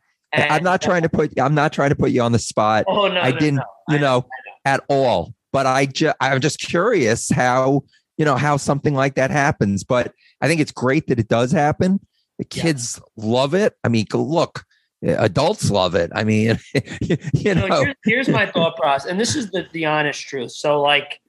And- 0.44 0.52
I'm 0.52 0.64
not 0.64 0.82
trying 0.82 1.02
to 1.04 1.10
put. 1.10 1.40
I'm 1.40 1.56
not 1.56 1.74
trying 1.74 1.90
to 1.90 1.96
put 1.96 2.12
you 2.12 2.22
on 2.22 2.32
the 2.32 2.40
spot. 2.40 2.86
Oh 2.88 3.08
no, 3.08 3.20
I 3.22 3.32
no, 3.32 3.40
didn't, 3.40 3.56
no. 3.56 3.64
you 3.90 3.98
I- 3.98 4.02
know, 4.02 4.26
at 4.66 4.84
all. 4.90 5.34
But 5.52 5.66
I 5.66 5.86
just, 5.86 6.16
I'm 6.20 6.42
just 6.42 6.60
curious 6.60 7.30
how, 7.30 7.84
you 8.18 8.26
know, 8.26 8.36
how 8.36 8.58
something 8.58 8.94
like 8.94 9.16
that 9.16 9.32
happens. 9.32 9.84
But 9.86 10.12
I 10.42 10.48
think 10.48 10.60
it's 10.60 10.72
great 10.72 11.08
that 11.08 11.18
it 11.20 11.30
does 11.30 11.52
happen. 11.54 12.00
The 12.40 12.46
Yeah. 12.54 12.64
kids 12.64 13.00
love 13.16 13.54
it. 13.54 13.74
I 13.84 13.88
mean, 13.88 14.06
look, 14.14 14.66
eh, 15.02 15.16
adults 15.18 15.72
love 15.72 15.96
it. 15.96 16.12
I 16.14 16.26
mean, 16.26 16.60
you 17.02 17.56
No, 17.56 17.68
know, 17.68 17.84
here's, 17.84 17.96
here's 18.04 18.28
my 18.30 18.46
thought 18.48 18.76
process, 18.82 19.10
and 19.10 19.18
this 19.18 19.36
is 19.38 19.50
the, 19.52 19.66
the 19.72 19.86
honest 19.86 20.28
truth. 20.28 20.52
So, 20.52 20.82
like, 20.82 21.22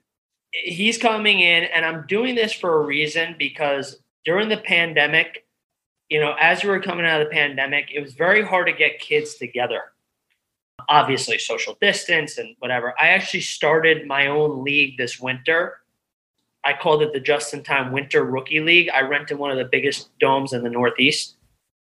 he's 0.51 0.97
coming 0.97 1.39
in, 1.39 1.63
and 1.63 1.85
I'm 1.85 2.05
doing 2.07 2.35
this 2.35 2.51
for 2.51 2.81
a 2.83 2.85
reason 2.85 3.35
because 3.39 3.97
during 4.25 4.49
the 4.49 4.57
pandemic, 4.57 5.45
you 6.09 6.19
know, 6.19 6.35
as 6.39 6.63
we 6.63 6.69
were 6.69 6.79
coming 6.79 7.05
out 7.05 7.21
of 7.21 7.27
the 7.27 7.33
pandemic, 7.33 7.89
it 7.93 7.99
was 7.99 8.13
very 8.13 8.43
hard 8.43 8.67
to 8.67 8.73
get 8.73 8.99
kids 8.99 9.35
together. 9.35 9.81
Obviously, 10.89 11.37
social 11.37 11.77
distance 11.81 12.37
and 12.37 12.55
whatever. 12.59 12.93
I 12.99 13.09
actually 13.09 13.41
started 13.41 14.07
my 14.07 14.27
own 14.27 14.63
league 14.63 14.97
this 14.97 15.19
winter. 15.19 15.81
I 16.63 16.73
called 16.73 17.01
it 17.01 17.13
the 17.13 17.19
Just 17.19 17.53
in 17.53 17.63
Time 17.63 17.91
Winter 17.91 18.23
Rookie 18.23 18.61
League. 18.61 18.89
I 18.93 19.01
rented 19.01 19.37
one 19.37 19.51
of 19.51 19.57
the 19.57 19.65
biggest 19.65 20.17
domes 20.19 20.53
in 20.53 20.63
the 20.63 20.69
Northeast, 20.69 21.35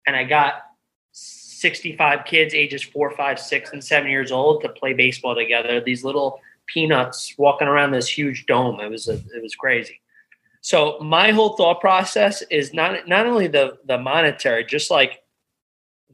and 0.07 0.15
I 0.15 0.23
got 0.23 0.63
65 1.11 2.25
kids 2.25 2.53
ages 2.53 2.83
four, 2.83 3.11
five, 3.11 3.39
six, 3.39 3.71
and 3.73 3.83
seven 3.83 4.09
years 4.09 4.31
old 4.31 4.61
to 4.61 4.69
play 4.69 4.93
baseball 4.93 5.35
together. 5.35 5.81
These 5.81 6.03
little 6.03 6.39
peanuts 6.67 7.33
walking 7.37 7.67
around 7.67 7.91
this 7.91 8.07
huge 8.07 8.45
dome. 8.45 8.79
It 8.79 8.89
was 8.89 9.07
a, 9.07 9.13
it 9.13 9.41
was 9.41 9.55
crazy. 9.55 10.01
So 10.65 10.97
my 10.99 11.29
whole 11.29 11.55
thought 11.55 11.79
process 11.79 12.41
is 12.49 12.73
not 12.73 13.07
not 13.07 13.27
only 13.27 13.45
the 13.45 13.77
the 13.85 13.99
monetary, 13.99 14.65
just 14.65 14.89
like 14.89 15.21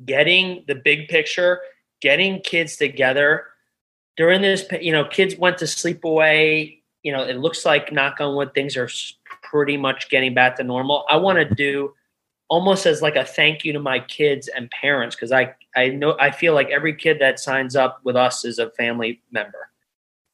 getting 0.04 0.66
the 0.68 0.76
big 0.76 1.08
picture, 1.08 1.62
getting 2.02 2.41
kids 2.41 2.76
together 2.76 3.45
during 4.18 4.41
this. 4.41 4.66
You 4.82 4.91
know, 4.91 5.06
kids 5.06 5.38
went 5.38 5.58
to 5.60 5.68
sleep 5.68 6.04
away. 6.04 6.84
You 7.02 7.14
know, 7.14 7.24
it 7.24 7.38
looks 7.38 7.64
like 7.64 7.93
knock 7.93 8.20
on 8.20 8.36
wood, 8.36 8.54
things 8.54 8.76
are 8.76 8.89
pretty 9.41 9.78
much 9.78 10.10
getting 10.10 10.34
back 10.34 10.58
to 10.58 10.66
normal. 10.66 11.06
I 11.10 11.16
want 11.16 11.38
to 11.38 11.56
do 11.56 11.93
almost 12.49 12.86
as 12.86 13.02
like 13.02 13.16
a 13.16 13.24
thank 13.24 13.64
you 13.64 13.72
to 13.72 13.80
my 13.80 13.99
kids 14.02 14.49
and 14.49 14.70
parents 14.70 15.16
because 15.16 15.32
I 15.32 15.56
I 15.78 15.88
know 15.88 16.18
I 16.20 16.30
feel 16.30 16.54
like 16.54 16.68
every 16.72 16.93
kid 16.93 17.20
that 17.22 17.39
signs 17.39 17.78
up 17.78 18.02
with 18.04 18.18
us 18.18 18.43
is 18.43 18.60
a 18.60 18.70
family 18.72 19.22
member. 19.32 19.70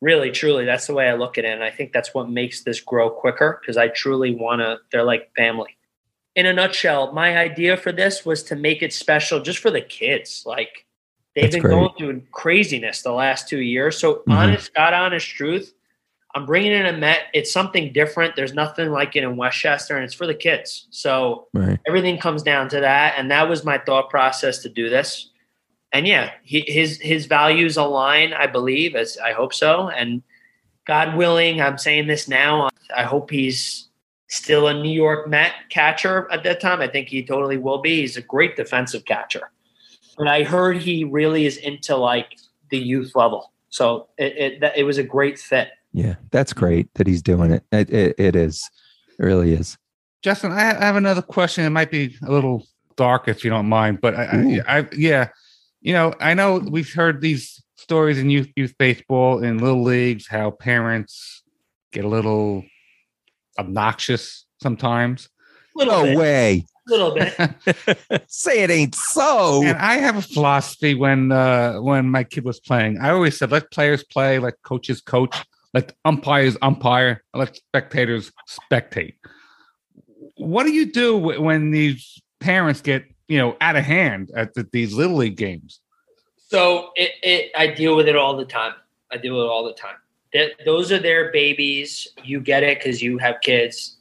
Really, 0.02 0.30
truly, 0.30 0.64
that's 0.66 0.86
the 0.86 0.94
way 0.94 1.10
I 1.10 1.14
look 1.16 1.38
at 1.40 1.46
it, 1.46 1.50
and 1.54 1.64
I 1.64 1.72
think 1.72 1.92
that's 1.92 2.14
what 2.14 2.30
makes 2.30 2.62
this 2.62 2.80
grow 2.80 3.10
quicker 3.10 3.58
because 3.62 3.78
I 3.78 3.88
truly 3.88 4.36
want 4.36 4.62
to. 4.62 4.78
They're 4.92 5.04
like 5.04 5.32
family. 5.36 5.76
In 6.36 6.46
a 6.46 6.54
nutshell, 6.54 7.14
my 7.14 7.36
idea 7.36 7.76
for 7.76 7.92
this 7.92 8.24
was 8.24 8.44
to 8.44 8.56
make 8.56 8.84
it 8.84 8.94
special 8.94 9.40
just 9.40 9.58
for 9.58 9.72
the 9.72 9.82
kids. 9.82 10.44
Like 10.46 10.86
they've 11.36 11.46
That's 11.46 11.56
been 11.56 11.64
great. 11.64 11.72
going 11.72 11.90
through 11.98 12.22
craziness 12.32 13.02
the 13.02 13.12
last 13.12 13.50
two 13.50 13.62
years. 13.62 13.98
So 13.98 14.22
Mhm. 14.28 14.34
honest, 14.38 14.72
God, 14.76 14.94
honest 14.94 15.28
truth. 15.28 15.74
I'm 16.36 16.46
bringing 16.46 16.74
in 16.74 16.86
a 16.86 16.94
Met. 16.94 17.22
It's 17.34 17.52
something 17.52 17.92
different. 17.92 18.36
There's 18.36 18.54
nothing 18.54 18.92
like 18.92 19.16
it 19.16 19.24
in 19.24 19.36
Westchester, 19.36 19.96
and 19.96 20.06
it's 20.06 20.14
for 20.14 20.28
the 20.28 20.36
kids. 20.36 20.86
So 20.92 21.48
right. 21.56 21.80
everything 21.88 22.20
comes 22.20 22.44
down 22.44 22.70
to 22.70 22.80
that 22.82 23.16
and 23.18 23.32
that 23.32 23.50
was 23.50 23.66
my 23.66 23.80
thought 23.80 24.12
process 24.12 24.60
to 24.60 24.70
do 24.70 24.90
this 24.90 25.32
and 25.98 26.08
yeah 26.08 26.32
he, 26.44 26.64
his 26.68 27.00
his 27.02 27.26
values 27.26 27.76
align 27.78 28.34
i 28.34 28.46
believe 28.48 28.96
as 28.96 29.18
i 29.18 29.32
hope 29.34 29.54
so 29.54 29.90
and 29.90 30.22
god 30.86 31.16
willing 31.18 31.60
i'm 31.62 31.78
saying 31.78 32.08
this 32.08 32.28
now 32.28 32.70
i 32.96 33.04
hope 33.04 33.30
he's 33.32 33.90
still 34.28 34.68
a 34.68 34.74
new 34.74 34.92
york 34.92 35.28
met 35.28 35.54
catcher 35.70 36.28
at 36.32 36.44
that 36.44 36.60
time 36.62 36.82
i 36.82 36.88
think 36.88 37.08
he 37.08 37.24
totally 37.24 37.58
will 37.58 37.80
be 37.82 38.02
he's 38.02 38.18
a 38.18 38.22
great 38.22 38.56
defensive 38.56 39.04
catcher 39.06 39.50
and 40.20 40.30
i 40.30 40.44
heard 40.44 40.78
he 40.78 41.04
really 41.04 41.46
is 41.46 41.58
into 41.58 41.96
like 41.96 42.38
the 42.70 42.78
youth 42.78 43.16
level 43.16 43.52
so 43.70 44.08
it 44.18 44.38
it, 44.38 44.60
that- 44.62 44.78
it 44.78 44.84
was 44.84 44.98
a 44.98 45.04
great 45.04 45.40
fit 45.40 45.70
Yeah, 45.94 46.16
that's 46.32 46.54
great 46.54 46.94
that 46.96 47.08
he's 47.08 47.22
doing 47.24 47.52
it. 47.52 47.64
It, 47.72 47.90
it, 47.90 48.16
it 48.20 48.36
is. 48.36 48.70
It 49.20 49.24
really 49.24 49.54
is. 49.54 49.78
Justin, 50.22 50.52
I 50.52 50.76
I 50.82 50.86
have 50.86 50.96
another 50.98 51.24
question. 51.24 51.66
It 51.66 51.72
might 51.72 51.90
be 51.90 52.16
a 52.28 52.32
little 52.32 52.68
dark 52.98 53.28
if 53.28 53.44
you 53.44 53.50
don't 53.50 53.70
mind, 53.70 54.00
but 54.02 54.14
I, 54.14 54.24
I, 54.68 54.80
I 54.80 54.88
yeah, 54.96 55.30
you 55.82 55.94
know, 55.94 56.14
I 56.20 56.34
know 56.34 56.58
we've 56.58 56.92
heard 56.94 57.22
these 57.22 57.62
stories 57.76 58.18
in 58.18 58.30
youth 58.30 58.50
youth 58.56 58.74
baseball 58.78 59.44
in 59.44 59.60
little 59.60 59.84
leagues 59.84 60.28
how 60.28 60.52
parents 60.52 61.44
get 61.92 62.04
a 62.06 62.08
little 62.08 62.64
obnoxious 63.60 64.46
sometimes. 64.62 65.30
A 65.76 65.80
little 65.80 65.94
No 65.94 66.04
bit 66.04 66.18
way. 66.18 66.66
little 66.88 67.14
bit 67.14 67.36
Say 68.28 68.64
it 68.64 68.70
ain't 68.72 68.96
so. 68.96 69.62
And 69.64 69.78
I 69.78 69.96
have 69.96 70.18
a 70.18 70.22
philosophy 70.22 70.96
when 70.96 71.32
uh 71.32 71.80
when 71.82 72.10
my 72.10 72.24
kid 72.24 72.44
was 72.46 72.60
playing. 72.60 72.98
I 73.00 73.12
always 73.12 73.38
said 73.38 73.52
let 73.52 73.72
players 73.72 74.04
play, 74.04 74.40
let 74.40 74.56
coaches 74.64 75.02
coach, 75.02 75.36
let 75.74 75.94
umpires 76.06 76.58
umpire, 76.62 77.24
let 77.34 77.56
spectators 77.56 78.32
spectate. 78.50 79.14
What 80.38 80.64
do 80.64 80.72
you 80.72 80.92
do 80.92 81.18
when 81.18 81.72
these 81.72 82.22
parents 82.40 82.82
get 82.82 83.04
you 83.28 83.38
know 83.38 83.56
out 83.62 83.76
of 83.76 83.84
hand 83.84 84.32
at 84.36 84.54
the, 84.54 84.68
these 84.72 84.94
little 84.94 85.18
league 85.18 85.38
games? 85.38 85.82
So 86.48 86.92
it, 86.96 87.12
it, 87.24 87.52
I 87.58 87.68
deal 87.68 87.96
with 87.96 88.08
it 88.08 88.16
all 88.16 88.38
the 88.38 88.46
time. 88.46 88.74
I 89.12 89.18
deal 89.18 89.36
with 89.36 89.46
it 89.46 89.50
all 89.50 89.66
the 89.66 89.74
time. 89.74 89.98
That 90.34 90.52
those 90.66 90.92
are 90.92 91.00
their 91.00 91.32
babies. 91.32 92.08
You 92.24 92.40
get 92.40 92.64
it 92.64 92.80
because 92.80 93.02
you 93.02 93.18
have 93.18 93.42
kids. 93.42 93.98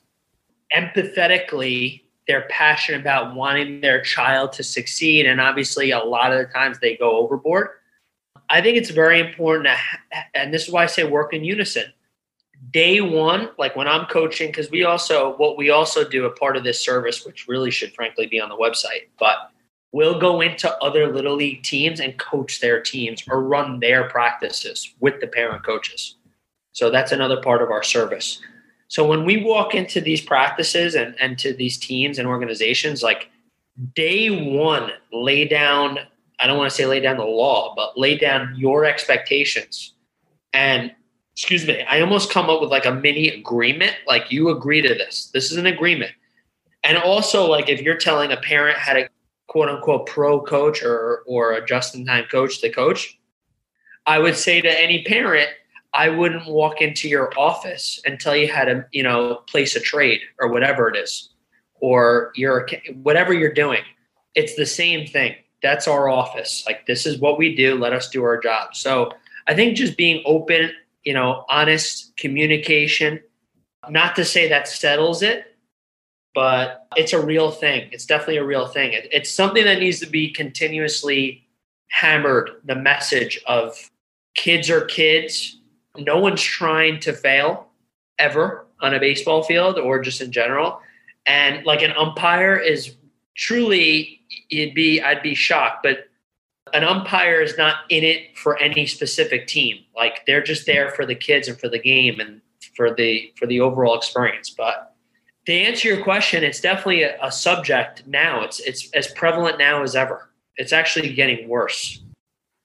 Empathetically, 0.74 2.02
they're 2.26 2.46
passionate 2.48 3.00
about 3.00 3.34
wanting 3.34 3.80
their 3.80 4.00
child 4.02 4.52
to 4.54 4.64
succeed, 4.64 5.26
and 5.26 5.40
obviously, 5.40 5.90
a 5.90 5.98
lot 5.98 6.32
of 6.32 6.38
the 6.38 6.52
times 6.52 6.78
they 6.80 6.96
go 6.96 7.16
overboard. 7.16 7.68
I 8.48 8.60
think 8.60 8.76
it's 8.76 8.90
very 8.90 9.20
important, 9.20 9.66
to, 9.66 10.18
and 10.34 10.54
this 10.54 10.64
is 10.66 10.70
why 10.70 10.84
I 10.84 10.86
say 10.86 11.04
work 11.04 11.32
in 11.32 11.44
unison. 11.44 11.92
Day 12.70 13.00
one, 13.00 13.50
like 13.58 13.76
when 13.76 13.86
I'm 13.86 14.06
coaching, 14.06 14.48
because 14.48 14.70
we 14.70 14.84
also 14.84 15.36
what 15.36 15.56
we 15.56 15.70
also 15.70 16.08
do 16.08 16.24
a 16.24 16.30
part 16.30 16.56
of 16.56 16.64
this 16.64 16.82
service, 16.82 17.24
which 17.24 17.46
really 17.48 17.70
should 17.70 17.94
frankly 17.94 18.26
be 18.26 18.40
on 18.40 18.48
the 18.48 18.56
website, 18.56 19.08
but 19.18 19.50
we'll 19.92 20.18
go 20.18 20.40
into 20.40 20.74
other 20.78 21.12
little 21.12 21.36
league 21.36 21.62
teams 21.62 22.00
and 22.00 22.18
coach 22.18 22.60
their 22.60 22.80
teams 22.80 23.22
or 23.30 23.42
run 23.42 23.80
their 23.80 24.08
practices 24.08 24.94
with 25.00 25.20
the 25.20 25.26
parent 25.26 25.64
coaches. 25.64 26.16
So 26.72 26.90
that's 26.90 27.12
another 27.12 27.40
part 27.40 27.62
of 27.62 27.70
our 27.70 27.82
service. 27.82 28.40
So 28.88 29.06
when 29.06 29.24
we 29.24 29.42
walk 29.42 29.74
into 29.74 30.00
these 30.00 30.20
practices 30.20 30.94
and, 30.94 31.14
and 31.20 31.38
to 31.38 31.52
these 31.52 31.78
teams 31.78 32.18
and 32.18 32.28
organizations, 32.28 33.02
like 33.02 33.30
day 33.94 34.28
one, 34.28 34.90
lay 35.12 35.46
down, 35.46 35.98
I 36.38 36.46
don't 36.46 36.58
want 36.58 36.70
to 36.70 36.76
say 36.76 36.86
lay 36.86 37.00
down 37.00 37.16
the 37.16 37.24
law, 37.24 37.74
but 37.74 37.98
lay 37.98 38.16
down 38.16 38.54
your 38.56 38.84
expectations. 38.84 39.94
And 40.52 40.92
excuse 41.36 41.66
me, 41.66 41.82
I 41.82 42.00
almost 42.00 42.30
come 42.30 42.48
up 42.48 42.62
with 42.62 42.70
like 42.70 42.86
a 42.86 42.94
mini 42.94 43.28
agreement. 43.28 43.92
Like 44.06 44.32
you 44.32 44.48
agree 44.48 44.80
to 44.80 44.88
this. 44.88 45.30
This 45.34 45.52
is 45.52 45.58
an 45.58 45.66
agreement. 45.66 46.12
And 46.82 46.96
also, 46.96 47.46
like 47.46 47.68
if 47.68 47.82
you're 47.82 47.96
telling 47.96 48.32
a 48.32 48.38
parent 48.38 48.78
how 48.78 48.94
to 48.94 49.08
quote 49.46 49.68
unquote 49.68 50.06
pro 50.06 50.40
coach 50.40 50.82
or 50.82 51.22
or 51.26 51.52
a 51.52 51.66
just 51.66 51.94
in 51.94 52.06
time 52.06 52.24
coach 52.30 52.60
to 52.60 52.70
coach, 52.70 53.18
I 54.06 54.18
would 54.18 54.34
say 54.36 54.62
to 54.62 54.82
any 54.82 55.04
parent, 55.04 55.50
I 55.92 56.08
wouldn't 56.08 56.46
walk 56.46 56.80
into 56.80 57.06
your 57.06 57.30
office 57.38 58.00
and 58.06 58.18
tell 58.18 58.34
you 58.34 58.50
how 58.50 58.64
to, 58.64 58.86
you 58.92 59.02
know, 59.02 59.42
place 59.46 59.76
a 59.76 59.80
trade 59.80 60.20
or 60.40 60.48
whatever 60.48 60.88
it 60.88 60.96
is, 60.96 61.30
or 61.80 62.32
your 62.34 62.66
whatever 63.02 63.34
you're 63.34 63.52
doing. 63.52 63.82
It's 64.34 64.54
the 64.54 64.66
same 64.66 65.06
thing. 65.06 65.34
That's 65.62 65.86
our 65.86 66.08
office. 66.08 66.64
Like 66.66 66.86
this 66.86 67.04
is 67.04 67.18
what 67.18 67.36
we 67.36 67.54
do. 67.54 67.74
Let 67.74 67.92
us 67.92 68.08
do 68.08 68.24
our 68.24 68.40
job. 68.40 68.74
So 68.74 69.12
I 69.46 69.54
think 69.54 69.76
just 69.76 69.98
being 69.98 70.22
open, 70.24 70.70
you 71.06 71.14
know, 71.14 71.44
honest 71.48 72.14
communication. 72.16 73.20
Not 73.88 74.16
to 74.16 74.24
say 74.24 74.48
that 74.48 74.66
settles 74.66 75.22
it, 75.22 75.56
but 76.34 76.88
it's 76.96 77.12
a 77.12 77.24
real 77.24 77.52
thing. 77.52 77.88
It's 77.92 78.04
definitely 78.04 78.38
a 78.38 78.44
real 78.44 78.66
thing. 78.66 78.92
It, 78.92 79.08
it's 79.12 79.30
something 79.30 79.64
that 79.64 79.78
needs 79.78 80.00
to 80.00 80.06
be 80.06 80.30
continuously 80.30 81.46
hammered. 81.88 82.50
The 82.64 82.74
message 82.74 83.40
of 83.46 83.88
kids 84.34 84.68
are 84.68 84.84
kids. 84.84 85.60
No 85.96 86.18
one's 86.18 86.42
trying 86.42 86.98
to 87.00 87.12
fail 87.12 87.68
ever 88.18 88.66
on 88.80 88.92
a 88.92 88.98
baseball 88.98 89.44
field 89.44 89.78
or 89.78 90.00
just 90.00 90.20
in 90.20 90.32
general. 90.32 90.80
And 91.24 91.64
like 91.64 91.82
an 91.82 91.92
umpire 91.92 92.56
is 92.56 92.96
truly, 93.36 94.20
it'd 94.50 94.74
be, 94.74 95.00
I'd 95.00 95.22
be 95.22 95.36
shocked, 95.36 95.84
but 95.84 96.05
an 96.72 96.84
umpire 96.84 97.40
is 97.40 97.56
not 97.56 97.76
in 97.88 98.04
it 98.04 98.36
for 98.36 98.58
any 98.58 98.86
specific 98.86 99.46
team. 99.46 99.78
Like 99.94 100.26
they're 100.26 100.42
just 100.42 100.66
there 100.66 100.90
for 100.90 101.06
the 101.06 101.14
kids 101.14 101.48
and 101.48 101.58
for 101.58 101.68
the 101.68 101.78
game 101.78 102.20
and 102.20 102.40
for 102.74 102.94
the 102.94 103.32
for 103.36 103.46
the 103.46 103.60
overall 103.60 103.96
experience. 103.96 104.50
But 104.50 104.94
to 105.46 105.52
answer 105.52 105.88
your 105.88 106.02
question, 106.02 106.42
it's 106.42 106.60
definitely 106.60 107.02
a, 107.02 107.16
a 107.22 107.30
subject 107.30 108.06
now. 108.06 108.42
It's 108.42 108.60
it's 108.60 108.90
as 108.92 109.08
prevalent 109.12 109.58
now 109.58 109.82
as 109.82 109.94
ever. 109.94 110.30
It's 110.56 110.72
actually 110.72 111.12
getting 111.14 111.48
worse. 111.48 112.02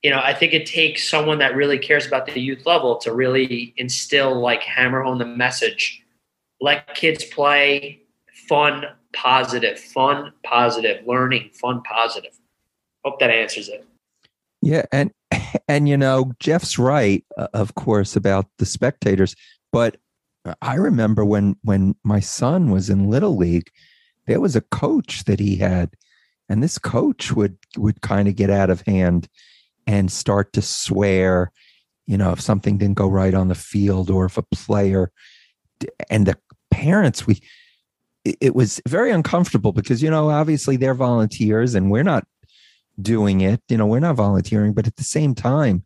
You 0.02 0.10
know, 0.10 0.20
I 0.20 0.34
think 0.34 0.54
it 0.54 0.66
takes 0.66 1.08
someone 1.08 1.38
that 1.40 1.56
really 1.56 1.78
cares 1.78 2.08
about 2.08 2.26
the 2.26 2.40
youth 2.40 2.66
level 2.66 2.98
to 2.98 3.14
really 3.14 3.74
instill, 3.78 4.40
like, 4.40 4.64
hammer 4.64 5.04
home 5.04 5.20
the 5.20 5.26
message. 5.26 6.04
Let 6.60 6.96
kids 6.96 7.24
play 7.24 8.02
fun, 8.48 8.86
positive, 9.14 9.80
fun, 9.80 10.34
positive, 10.44 11.06
learning, 11.06 11.52
fun, 11.54 11.84
positive. 11.84 12.32
Hope 13.06 13.20
that 13.20 13.30
answers 13.30 13.70
it. 13.70 13.86
Yeah, 14.62 14.86
and 14.92 15.12
and 15.68 15.90
you 15.90 15.98
know 15.98 16.34
Jeff's 16.40 16.78
right, 16.78 17.24
uh, 17.38 17.48
of 17.54 17.76
course, 17.76 18.16
about 18.16 18.48
the 18.58 18.66
spectators. 18.66 19.36
But 19.72 19.98
I 20.62 20.76
remember 20.76 21.26
when 21.26 21.56
when 21.64 21.96
my 22.04 22.20
son 22.20 22.72
was 22.72 22.90
in 22.90 23.10
little 23.10 23.36
league, 23.36 23.70
there 24.28 24.40
was 24.40 24.56
a 24.56 24.62
coach 24.62 25.24
that 25.26 25.40
he 25.40 25.58
had, 25.58 25.92
and 26.50 26.62
this 26.62 26.78
coach 26.78 27.32
would 27.32 27.58
would 27.78 28.02
kind 28.02 28.28
of 28.28 28.36
get 28.36 28.50
out 28.50 28.70
of 28.70 28.82
hand 28.82 29.28
and 29.88 30.12
start 30.12 30.54
to 30.54 30.62
swear. 30.62 31.52
You 32.08 32.18
know, 32.18 32.32
if 32.32 32.42
something 32.42 32.78
didn't 32.78 32.98
go 32.98 33.08
right 33.08 33.34
on 33.34 33.48
the 33.48 33.56
field, 33.56 34.10
or 34.10 34.26
if 34.26 34.38
a 34.38 34.44
player, 34.44 35.12
and 36.10 36.26
the 36.26 36.38
parents, 36.70 37.26
we 37.26 37.42
it 38.24 38.56
was 38.56 38.80
very 38.88 39.10
uncomfortable 39.10 39.72
because 39.72 40.04
you 40.04 40.10
know 40.10 40.30
obviously 40.30 40.78
they're 40.78 40.94
volunteers 40.94 41.74
and 41.74 41.90
we're 41.90 42.04
not 42.04 42.26
doing 43.02 43.42
it. 43.42 43.62
You 43.70 43.78
know 43.78 43.86
we're 43.86 44.00
not 44.00 44.16
volunteering 44.16 44.74
but 44.74 44.88
at 44.88 44.96
the 44.96 45.04
same 45.04 45.36
time 45.36 45.84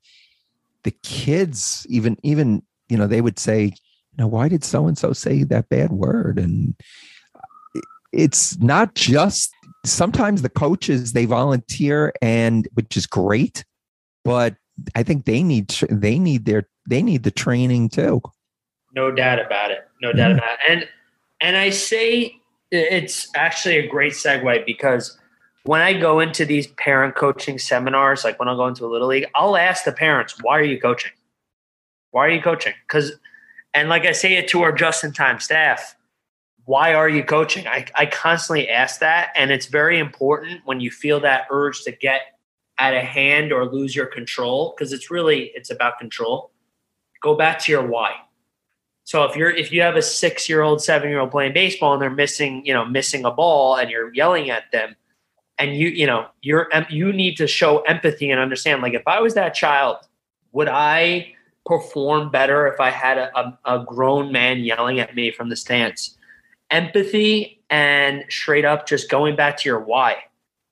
the 0.83 0.91
kids 1.03 1.85
even 1.89 2.17
even 2.23 2.63
you 2.89 2.97
know 2.97 3.07
they 3.07 3.21
would 3.21 3.39
say 3.39 3.63
you 3.65 4.17
know 4.17 4.27
why 4.27 4.47
did 4.47 4.63
so 4.63 4.87
and 4.87 4.97
so 4.97 5.13
say 5.13 5.43
that 5.43 5.69
bad 5.69 5.91
word? 5.91 6.39
And 6.39 6.75
it's 8.13 8.57
not 8.59 8.95
just 8.95 9.51
sometimes 9.85 10.41
the 10.41 10.49
coaches 10.49 11.13
they 11.13 11.25
volunteer 11.25 12.13
and 12.21 12.67
which 12.73 12.97
is 12.97 13.05
great 13.05 13.63
but 14.23 14.55
i 14.95 15.03
think 15.03 15.25
they 15.25 15.43
need 15.43 15.69
they 15.91 16.17
need 16.17 16.45
their 16.45 16.67
they 16.87 17.01
need 17.01 17.23
the 17.23 17.31
training 17.31 17.89
too. 17.89 18.21
No 18.93 19.11
doubt 19.11 19.39
about 19.39 19.71
it. 19.71 19.87
No 20.01 20.13
doubt 20.13 20.29
mm-hmm. 20.31 20.37
about 20.37 20.53
it. 20.53 20.59
And 20.69 20.89
and 21.41 21.57
i 21.57 21.69
say 21.69 22.35
it's 22.71 23.27
actually 23.35 23.77
a 23.77 23.87
great 23.87 24.13
segue 24.13 24.65
because 24.65 25.17
when 25.65 25.81
I 25.81 25.93
go 25.93 26.19
into 26.19 26.45
these 26.45 26.67
parent 26.67 27.15
coaching 27.15 27.57
seminars, 27.57 28.23
like 28.23 28.39
when 28.39 28.47
I 28.47 28.55
go 28.55 28.67
into 28.67 28.85
a 28.85 28.87
little 28.87 29.07
league, 29.07 29.25
I'll 29.33 29.57
ask 29.57 29.83
the 29.83 29.91
parents, 29.91 30.35
why 30.41 30.59
are 30.59 30.63
you 30.63 30.79
coaching? 30.79 31.11
Why 32.11 32.27
are 32.27 32.29
you 32.29 32.41
coaching? 32.41 32.73
Because, 32.87 33.13
and 33.73 33.89
like 33.89 34.05
I 34.05 34.11
say 34.11 34.35
it 34.35 34.47
to 34.49 34.61
our 34.61 34.71
just 34.71 35.03
in 35.03 35.11
time 35.11 35.39
staff, 35.39 35.95
why 36.65 36.93
are 36.93 37.09
you 37.09 37.23
coaching? 37.23 37.67
I, 37.67 37.85
I 37.95 38.05
constantly 38.05 38.69
ask 38.69 38.99
that. 38.99 39.29
And 39.35 39.51
it's 39.51 39.65
very 39.65 39.97
important 39.97 40.61
when 40.65 40.79
you 40.79 40.91
feel 40.91 41.19
that 41.21 41.47
urge 41.49 41.83
to 41.83 41.91
get 41.91 42.21
out 42.77 42.93
of 42.93 43.01
hand 43.01 43.51
or 43.51 43.65
lose 43.65 43.95
your 43.95 44.05
control, 44.05 44.75
because 44.75 44.93
it's 44.93 45.09
really, 45.09 45.51
it's 45.55 45.71
about 45.71 45.97
control. 45.97 46.51
Go 47.21 47.35
back 47.35 47.57
to 47.59 47.71
your 47.71 47.85
why. 47.87 48.13
So 49.03 49.23
if 49.23 49.35
you're 49.35 49.51
if 49.51 49.71
you 49.71 49.81
have 49.81 49.95
a 49.95 50.01
six 50.01 50.49
year 50.49 50.61
old, 50.61 50.81
seven 50.81 51.09
year 51.09 51.19
old 51.19 51.31
playing 51.31 51.53
baseball 51.53 51.93
and 51.93 52.01
they're 52.01 52.09
missing, 52.09 52.65
you 52.65 52.73
know, 52.73 52.85
missing 52.85 53.23
a 53.23 53.31
ball 53.31 53.75
and 53.77 53.89
you're 53.89 54.13
yelling 54.13 54.49
at 54.49 54.71
them, 54.71 54.95
and 55.57 55.75
you 55.75 55.89
you 55.89 56.05
know 56.05 56.27
you're 56.41 56.69
you 56.89 57.13
need 57.13 57.37
to 57.37 57.47
show 57.47 57.79
empathy 57.81 58.29
and 58.31 58.39
understand 58.39 58.81
like 58.81 58.93
if 58.93 59.03
i 59.07 59.19
was 59.19 59.33
that 59.33 59.53
child 59.53 59.97
would 60.51 60.67
i 60.67 61.31
perform 61.65 62.29
better 62.29 62.67
if 62.67 62.79
i 62.79 62.89
had 62.89 63.17
a, 63.17 63.37
a, 63.37 63.59
a 63.65 63.85
grown 63.85 64.31
man 64.31 64.59
yelling 64.59 64.99
at 64.99 65.15
me 65.15 65.31
from 65.31 65.49
the 65.49 65.55
stands? 65.55 66.17
Empathy 66.71 67.61
and 67.69 68.23
straight 68.29 68.65
up 68.65 68.87
just 68.87 69.09
going 69.09 69.35
back 69.35 69.57
to 69.57 69.69
your 69.69 69.79
why. 69.79 70.15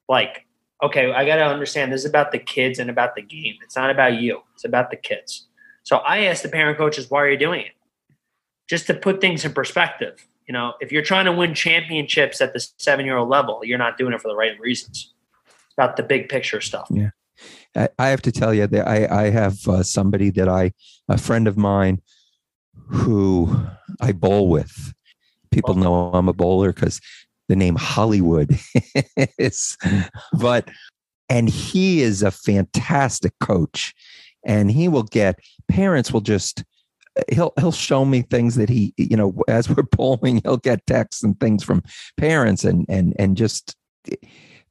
Like 0.10 0.46
okay 0.82 1.14
i 1.14 1.26
got 1.26 1.38
to 1.38 1.46
understand 1.46 1.94
this 1.94 2.02
is 2.02 2.10
about 2.10 2.32
the 2.32 2.40
kids 2.40 2.80
and 2.80 2.90
about 2.90 3.16
the 3.16 3.22
game. 3.22 3.56
It's 3.64 3.76
not 3.76 3.90
about 3.90 4.22
you. 4.22 4.42
It's 4.54 4.66
about 4.66 4.92
the 4.92 4.98
kids. 4.98 5.48
So 5.84 5.98
i 5.98 6.26
asked 6.26 6.44
the 6.44 6.50
parent 6.50 6.78
coaches 6.78 7.10
why 7.10 7.22
are 7.22 7.30
you 7.30 7.38
doing 7.38 7.62
it? 7.62 7.72
Just 8.68 8.88
to 8.88 8.94
put 8.94 9.22
things 9.22 9.46
in 9.46 9.54
perspective 9.54 10.26
you 10.48 10.54
know, 10.54 10.74
if 10.82 10.92
you're 10.92 11.04
trying 11.04 11.26
to 11.26 11.32
win 11.32 11.54
championships 11.54 12.42
at 12.42 12.54
the 12.54 12.68
seven 12.78 13.06
year 13.06 13.18
old 13.18 13.30
level, 13.30 13.62
you're 13.64 13.78
not 13.78 13.98
doing 13.98 14.14
it 14.14 14.22
for 14.22 14.28
the 14.28 14.36
right 14.36 14.60
reasons. 14.60 15.14
It's 15.48 15.74
about 15.78 15.98
the 15.98 16.04
big 16.04 16.30
picture 16.30 16.62
stuff. 16.62 16.88
Yeah. 16.90 17.12
I 17.76 18.08
have 18.10 18.22
to 18.24 18.32
tell 18.32 18.54
you 18.54 18.68
that 18.68 18.88
I, 18.88 19.24
I 19.26 19.30
have 19.32 19.68
uh, 19.68 19.82
somebody 19.82 20.30
that 20.32 20.48
I, 20.48 20.74
a 21.10 21.18
friend 21.18 21.48
of 21.48 21.58
mine 21.58 22.02
who 22.76 23.66
I 24.00 24.12
bowl 24.12 24.48
with. 24.48 24.94
People 25.52 25.76
know 25.76 26.12
I'm 26.14 26.30
a 26.30 26.34
bowler 26.34 26.72
because 26.72 27.02
the 27.50 27.56
name 27.56 27.76
Hollywood 27.76 28.58
is, 29.38 29.78
but, 30.40 30.70
and 31.30 31.50
he 31.50 32.02
is 32.02 32.22
a 32.22 32.32
fantastic 32.32 33.34
coach. 33.40 33.94
And 34.46 34.70
he 34.70 34.88
will 34.88 35.04
get, 35.04 35.40
parents 35.68 36.12
will 36.12 36.22
just 36.22 36.64
he'll 37.32 37.54
he'll 37.60 37.72
show 37.72 38.06
me 38.06 38.22
things 38.22 38.56
that 38.56 38.70
he 38.70 38.94
you 38.98 39.16
know 39.16 39.36
as 39.48 39.70
we're 39.70 39.84
bowling 39.84 40.42
he'll 40.44 40.58
get 40.58 40.86
texts 40.88 41.24
and 41.24 41.40
things 41.40 41.64
from 41.64 41.84
parents 42.18 42.64
and 42.64 42.86
and 42.90 43.16
and 43.20 43.38
just 43.38 43.76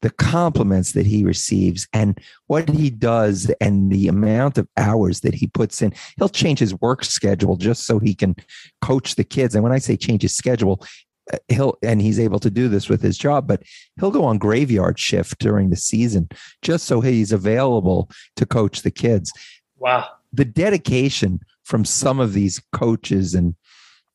the 0.02 0.10
compliments 0.10 0.92
that 0.92 1.06
he 1.06 1.24
receives 1.24 1.88
and 1.92 2.18
what 2.48 2.68
he 2.68 2.90
does 2.90 3.50
and 3.60 3.90
the 3.90 4.08
amount 4.08 4.58
of 4.58 4.68
hours 4.76 5.20
that 5.20 5.34
he 5.34 5.46
puts 5.46 5.80
in. 5.80 5.94
He'll 6.18 6.28
change 6.28 6.58
his 6.58 6.74
work 6.80 7.04
schedule 7.04 7.56
just 7.56 7.86
so 7.86 7.98
he 7.98 8.14
can 8.14 8.36
coach 8.82 9.14
the 9.14 9.24
kids. 9.24 9.54
And 9.54 9.62
when 9.64 9.72
i 9.72 9.78
say 9.78 9.96
change 9.96 10.22
his 10.22 10.34
schedule 10.34 10.84
uh, 11.32 11.38
he'll 11.48 11.78
and 11.82 12.02
he's 12.02 12.18
able 12.18 12.40
to 12.40 12.50
do 12.50 12.68
this 12.68 12.88
with 12.88 13.00
his 13.00 13.16
job 13.16 13.46
but 13.46 13.62
he'll 13.98 14.10
go 14.10 14.24
on 14.24 14.38
graveyard 14.38 14.98
shift 14.98 15.38
during 15.38 15.70
the 15.70 15.76
season 15.76 16.28
just 16.62 16.84
so 16.84 17.00
he's 17.00 17.30
available 17.30 18.10
to 18.36 18.44
coach 18.44 18.82
the 18.82 18.90
kids. 18.90 19.32
Wow. 19.78 20.08
The 20.32 20.44
dedication 20.44 21.40
from 21.64 21.84
some 21.84 22.20
of 22.20 22.32
these 22.32 22.60
coaches 22.72 23.34
and 23.34 23.54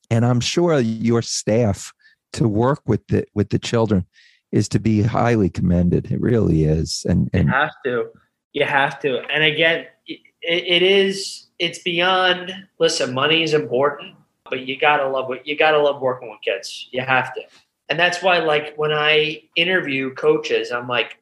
and 0.10 0.26
I'm 0.26 0.39
sure 0.39 0.80
your 0.80 1.22
staff 1.22 1.93
to 2.34 2.48
work 2.48 2.82
with 2.86 3.06
the 3.08 3.26
with 3.34 3.50
the 3.50 3.60
children 3.60 4.06
is 4.52 4.70
to 4.70 4.80
be 4.80 5.02
highly 5.02 5.50
commended. 5.50 6.12
It 6.12 6.22
really 6.22 6.64
is. 6.64 7.06
And, 7.08 7.30
and 7.34 7.48
you 7.48 7.54
have 7.54 7.74
to, 7.86 8.10
you 8.54 8.66
have 8.66 9.00
to. 9.02 9.20
And 9.30 9.43
again, 9.43 9.88
it, 10.06 10.20
it 10.41 10.82
is, 10.82 11.48
it's 11.60 11.80
beyond, 11.80 12.54
listen, 12.80 13.14
money 13.14 13.43
is 13.43 13.54
important, 13.54 14.16
but 14.50 14.62
you 14.62 14.80
gotta 14.80 15.08
love 15.08 15.28
what 15.28 15.45
you 15.45 15.58
gotta 15.58 15.80
love 15.80 16.02
working 16.02 16.30
with 16.30 16.39
kids. 16.43 16.88
You 16.91 17.02
have 17.02 17.34
to. 17.36 17.41
And 17.89 18.00
that's 18.00 18.22
why, 18.22 18.39
like, 18.39 18.76
when 18.76 18.91
I 18.91 19.43
interview 19.56 20.14
coaches, 20.14 20.72
I'm 20.72 20.88
like, 20.88 21.20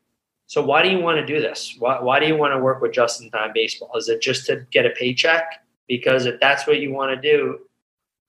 so 0.47 0.63
why 0.63 0.81
do 0.81 0.89
you 0.89 0.99
want 0.99 1.17
to 1.17 1.25
do 1.25 1.39
this? 1.39 1.75
Why, 1.77 2.01
why 2.01 2.19
do 2.19 2.27
you 2.27 2.35
want 2.35 2.53
to 2.53 2.59
work 2.59 2.81
with 2.81 2.91
Just 2.91 3.21
in 3.21 3.29
Time 3.29 3.51
Baseball? 3.53 3.91
Is 3.95 4.09
it 4.09 4.21
just 4.21 4.45
to 4.47 4.65
get 4.71 4.85
a 4.85 4.89
paycheck? 4.91 5.63
Because 5.87 6.25
if 6.25 6.39
that's 6.39 6.67
what 6.67 6.79
you 6.79 6.91
want 6.91 7.15
to 7.15 7.21
do, 7.21 7.59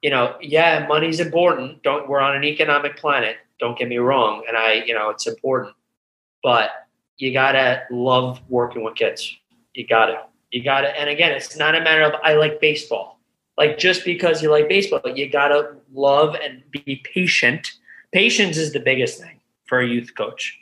you 0.03 0.11
know, 0.11 0.37
yeah, 0.41 0.87
money's 0.87 1.21
important. 1.21 1.83
Don't 1.83 2.09
we're 2.09 2.21
on 2.21 2.37
an 2.37 2.45
economic 2.45 2.97
planet. 2.97 3.37
Don't 3.59 3.79
get 3.79 3.89
me 3.89 3.97
wrong, 3.99 4.45
and 4.47 4.57
I, 4.57 4.75
you 4.75 4.95
know, 4.95 5.11
it's 5.11 5.27
important, 5.27 5.75
but 6.43 6.71
you 7.17 7.33
gotta 7.33 7.85
love 7.91 8.41
working 8.49 8.85
with 8.85 8.97
kids. 8.97 9.35
You 9.75 9.87
gotta, 9.87 10.25
you 10.51 10.63
gotta, 10.63 10.89
and 10.99 11.09
again, 11.09 11.33
it's 11.33 11.57
not 11.57 11.75
a 11.75 11.81
matter 11.81 12.03
of 12.03 12.15
I 12.23 12.35
like 12.35 12.61
baseball. 12.61 13.19
Like 13.57 13.79
just 13.79 14.05
because 14.05 14.43
you 14.43 14.51
like 14.51 14.69
baseball, 14.69 15.01
you 15.07 15.31
gotta 15.31 15.77
love 15.93 16.35
and 16.35 16.63
be 16.71 17.03
patient. 17.13 17.73
Patience 18.13 18.59
is 18.59 18.73
the 18.73 18.81
biggest 18.81 19.19
thing 19.21 19.41
for 19.67 19.81
a 19.81 19.87
youth 19.87 20.15
coach. 20.15 20.59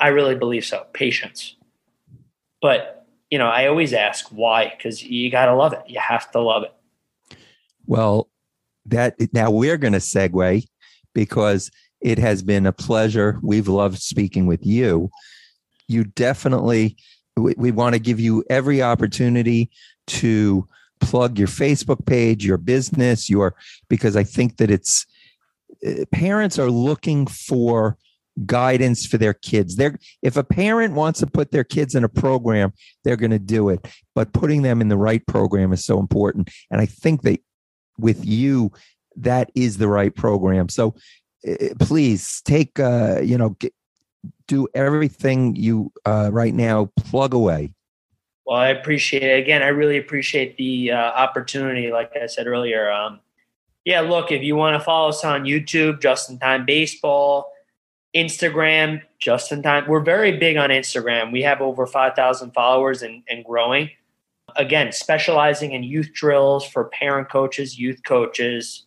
I 0.00 0.08
really 0.08 0.34
believe 0.34 0.66
so. 0.66 0.86
Patience, 0.92 1.56
but 2.60 2.97
you 3.30 3.38
know, 3.38 3.48
I 3.48 3.66
always 3.66 3.92
ask 3.92 4.26
why 4.28 4.74
because 4.76 5.02
you 5.02 5.30
got 5.30 5.46
to 5.46 5.54
love 5.54 5.72
it. 5.72 5.82
You 5.86 6.00
have 6.00 6.30
to 6.32 6.40
love 6.40 6.62
it. 6.62 6.74
Well, 7.86 8.28
that 8.86 9.16
now 9.32 9.50
we're 9.50 9.76
going 9.76 9.92
to 9.92 9.98
segue 9.98 10.66
because 11.14 11.70
it 12.00 12.18
has 12.18 12.42
been 12.42 12.66
a 12.66 12.72
pleasure. 12.72 13.38
We've 13.42 13.68
loved 13.68 14.00
speaking 14.00 14.46
with 14.46 14.64
you. 14.64 15.10
You 15.88 16.04
definitely, 16.04 16.96
we, 17.36 17.54
we 17.56 17.70
want 17.70 17.94
to 17.94 17.98
give 17.98 18.20
you 18.20 18.44
every 18.48 18.82
opportunity 18.82 19.70
to 20.08 20.66
plug 21.00 21.38
your 21.38 21.48
Facebook 21.48 22.04
page, 22.06 22.44
your 22.44 22.56
business, 22.56 23.28
your 23.28 23.54
because 23.88 24.16
I 24.16 24.24
think 24.24 24.56
that 24.56 24.70
it's 24.70 25.06
uh, 25.86 26.04
parents 26.12 26.58
are 26.58 26.70
looking 26.70 27.26
for 27.26 27.96
guidance 28.46 29.06
for 29.06 29.18
their 29.18 29.34
kids. 29.34 29.76
They're 29.76 29.98
if 30.22 30.36
a 30.36 30.44
parent 30.44 30.94
wants 30.94 31.20
to 31.20 31.26
put 31.26 31.50
their 31.50 31.64
kids 31.64 31.94
in 31.94 32.04
a 32.04 32.08
program, 32.08 32.72
they're 33.04 33.16
going 33.16 33.30
to 33.30 33.38
do 33.38 33.68
it. 33.68 33.86
But 34.14 34.32
putting 34.32 34.62
them 34.62 34.80
in 34.80 34.88
the 34.88 34.96
right 34.96 35.26
program 35.26 35.72
is 35.72 35.84
so 35.84 35.98
important. 35.98 36.50
And 36.70 36.80
I 36.80 36.86
think 36.86 37.22
that 37.22 37.40
with 37.98 38.24
you, 38.24 38.72
that 39.16 39.50
is 39.54 39.78
the 39.78 39.88
right 39.88 40.14
program. 40.14 40.68
So 40.68 40.94
uh, 41.46 41.74
please 41.78 42.42
take 42.42 42.78
uh, 42.78 43.20
you 43.22 43.38
know 43.38 43.50
get, 43.50 43.74
do 44.46 44.68
everything 44.74 45.56
you 45.56 45.92
uh, 46.04 46.30
right 46.32 46.54
now 46.54 46.90
plug 46.96 47.34
away. 47.34 47.74
Well, 48.46 48.56
I 48.56 48.68
appreciate 48.68 49.22
it. 49.22 49.38
Again, 49.38 49.62
I 49.62 49.68
really 49.68 49.98
appreciate 49.98 50.56
the 50.56 50.92
uh, 50.92 50.96
opportunity. 50.96 51.92
Like 51.92 52.12
I 52.16 52.26
said 52.26 52.46
earlier, 52.46 52.90
um, 52.90 53.20
yeah. 53.84 54.00
Look, 54.00 54.32
if 54.32 54.42
you 54.42 54.56
want 54.56 54.80
to 54.80 54.84
follow 54.84 55.10
us 55.10 55.24
on 55.24 55.44
YouTube, 55.44 56.00
Just 56.00 56.30
in 56.30 56.38
Time 56.38 56.64
Baseball, 56.64 57.52
Instagram, 58.18 59.00
Just 59.18 59.52
in 59.52 59.62
Time. 59.62 59.86
We're 59.86 60.02
very 60.02 60.36
big 60.36 60.56
on 60.56 60.70
Instagram. 60.70 61.32
We 61.32 61.42
have 61.42 61.60
over 61.60 61.86
five 61.86 62.14
thousand 62.14 62.52
followers 62.52 63.02
and, 63.02 63.22
and 63.28 63.44
growing. 63.44 63.90
Again, 64.56 64.92
specializing 64.92 65.72
in 65.72 65.82
youth 65.82 66.12
drills 66.12 66.66
for 66.66 66.84
parent 66.86 67.30
coaches, 67.30 67.78
youth 67.78 68.00
coaches, 68.04 68.86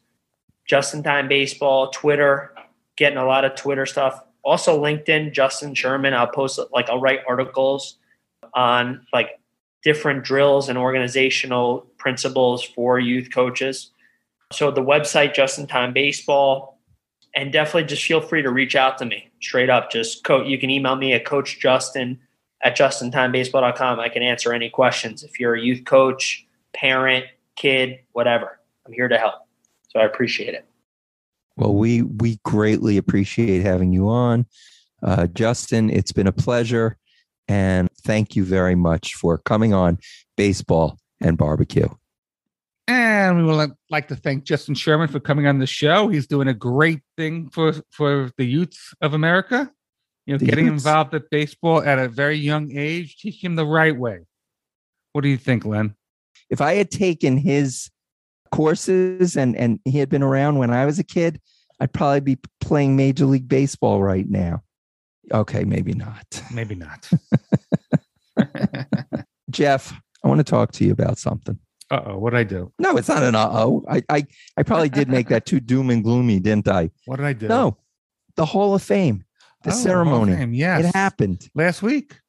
Just 0.68 0.94
in 0.94 1.04
Time 1.04 1.28
Baseball, 1.28 1.90
Twitter, 1.92 2.54
getting 2.98 3.18
a 3.18 3.26
lot 3.26 3.46
of 3.46 3.56
Twitter 3.56 3.86
stuff. 3.86 4.22
Also, 4.44 4.82
LinkedIn, 4.82 5.34
Justin 5.34 5.74
Sherman. 5.74 6.14
I'll 6.14 6.28
post 6.28 6.60
like 6.74 6.90
I'll 6.90 7.00
write 7.00 7.20
articles 7.28 7.98
on 8.54 9.06
like 9.14 9.40
different 9.84 10.24
drills 10.24 10.68
and 10.68 10.78
organizational 10.78 11.88
principles 11.98 12.64
for 12.64 13.00
youth 13.00 13.32
coaches. 13.34 13.92
So 14.52 14.72
the 14.72 14.84
website, 14.84 15.34
Just 15.34 15.58
in 15.58 15.68
Time 15.68 15.94
Baseball, 15.94 16.71
and 17.36 17.52
definitely 17.52 17.86
just 17.86 18.04
feel 18.04 18.22
free 18.22 18.42
to 18.42 18.52
reach 18.52 18.76
out 18.76 18.98
to 18.98 19.06
me 19.06 19.30
straight 19.42 19.70
up. 19.70 19.92
Just 19.92 20.24
coach, 20.24 20.48
you 20.48 20.58
can 20.58 20.70
email 20.70 20.96
me 20.96 21.14
at 21.14 21.26
Coach 21.26 21.60
Justin 21.60 22.20
at 22.64 22.78
justintimebaseball.com. 22.78 24.00
I 24.00 24.10
can 24.10 24.22
answer 24.22 24.54
any 24.54 24.70
questions. 24.70 25.24
If 25.24 25.40
you're 25.40 25.56
a 25.56 25.62
youth 25.62 25.86
coach, 25.86 26.46
parent, 26.74 27.26
kid, 27.56 28.00
whatever, 28.14 28.60
I'm 28.86 28.94
here 28.94 29.08
to 29.08 29.18
help. 29.18 29.36
So 29.90 30.00
I 30.00 30.06
appreciate 30.06 30.54
it. 30.54 30.66
Well, 31.58 31.74
we 31.74 32.02
we 32.02 32.40
greatly 32.44 32.98
appreciate 32.98 33.62
having 33.62 33.92
you 33.92 34.10
on, 34.10 34.46
uh, 35.04 35.28
Justin. 35.28 35.90
It's 35.90 36.14
been 36.14 36.28
a 36.28 36.32
pleasure, 36.32 36.98
and 37.48 37.90
thank 38.04 38.36
you 38.36 38.46
very 38.46 38.76
much 38.76 39.16
for 39.16 39.38
coming 39.38 39.74
on 39.74 40.00
Baseball 40.38 40.98
and 41.20 41.38
Barbecue. 41.38 41.90
And 42.92 43.38
we 43.38 43.44
would 43.44 43.72
like 43.89 44.10
to 44.10 44.16
thank 44.18 44.44
Justin 44.44 44.76
Sherman 44.76 45.08
for 45.08 45.20
coming 45.22 45.48
on 45.48 45.60
the 45.60 45.66
show. 45.68 46.10
He's 46.10 46.28
doing 46.28 46.50
a 46.50 46.54
great 46.54 47.00
thing 47.16 47.50
for 47.50 47.74
for 47.89 48.32
the 48.38 48.44
youth 48.46 48.78
of 49.00 49.14
America. 49.14 49.72
You 50.26 50.34
know, 50.34 50.38
The 50.38 50.46
getting 50.46 50.66
youths. 50.66 50.84
involved 50.84 51.14
at 51.16 51.30
baseball 51.30 51.82
at 51.82 52.00
a 52.00 52.10
very 52.10 52.36
young 52.38 52.76
age, 52.78 53.16
teach 53.18 53.42
him 53.44 53.56
the 53.56 53.66
right 53.66 53.98
way. 53.98 54.20
What 55.14 55.22
do 55.22 55.30
you 55.30 55.38
think, 55.38 55.64
Len? 55.66 55.96
If 56.50 56.60
I 56.60 56.74
had 56.76 56.92
taken 56.92 57.38
his 57.38 57.89
courses 58.52 59.38
and 59.38 59.56
and 59.56 59.80
he 59.86 60.00
had 60.00 60.10
been 60.10 60.24
around 60.24 60.58
when 60.58 60.72
I 60.72 60.86
was 60.86 61.00
a 61.00 61.04
kid, 61.04 61.39
I'd 61.80 61.94
probably 61.94 62.20
be 62.20 62.38
playing 62.60 62.98
Major 62.98 63.26
League 63.26 63.48
Baseball 63.48 64.04
right 64.04 64.30
now. 64.30 64.64
Okay, 65.32 65.64
maybe 65.64 65.94
not. 65.94 66.26
Maybe 66.54 66.76
not. 66.76 67.10
Jeff, 69.50 69.94
I 70.24 70.28
want 70.28 70.39
to 70.39 70.44
talk 70.44 70.72
to 70.74 70.84
you 70.86 70.92
about 70.92 71.18
something. 71.18 71.58
Uh 71.92 72.02
oh, 72.08 72.18
what 72.18 72.30
did 72.30 72.38
I 72.39 72.44
do? 72.46 72.72
No, 72.80 72.96
it's 72.98 73.10
not 73.10 73.22
an 73.22 73.36
uh 73.36 73.50
oh. 73.52 73.84
I, 73.89 74.02
I 74.10 74.26
I 74.58 74.64
probably 74.64 74.88
did 74.89 75.10
make 75.10 75.28
that 75.28 75.46
too 75.46 75.60
doom 75.60 75.89
and 75.89 76.04
gloomy, 76.04 76.39
didn't 76.39 76.68
I? 76.70 76.89
What 77.06 77.18
did 77.18 77.26
I 77.26 77.34
do? 77.34 77.48
No, 77.50 77.78
the 78.38 78.46
Hall 78.46 78.74
of 78.74 78.82
Fame, 78.82 79.26
the 79.64 79.70
Oh, 79.70 79.72
Hall 79.72 79.78
of 79.80 79.84
ceremony. 79.84 80.36
Fame, 80.36 80.54
Yes. 80.54 80.86
It 80.86 80.96
happened. 80.96 81.50
last 81.54 81.82
week. 81.84 82.20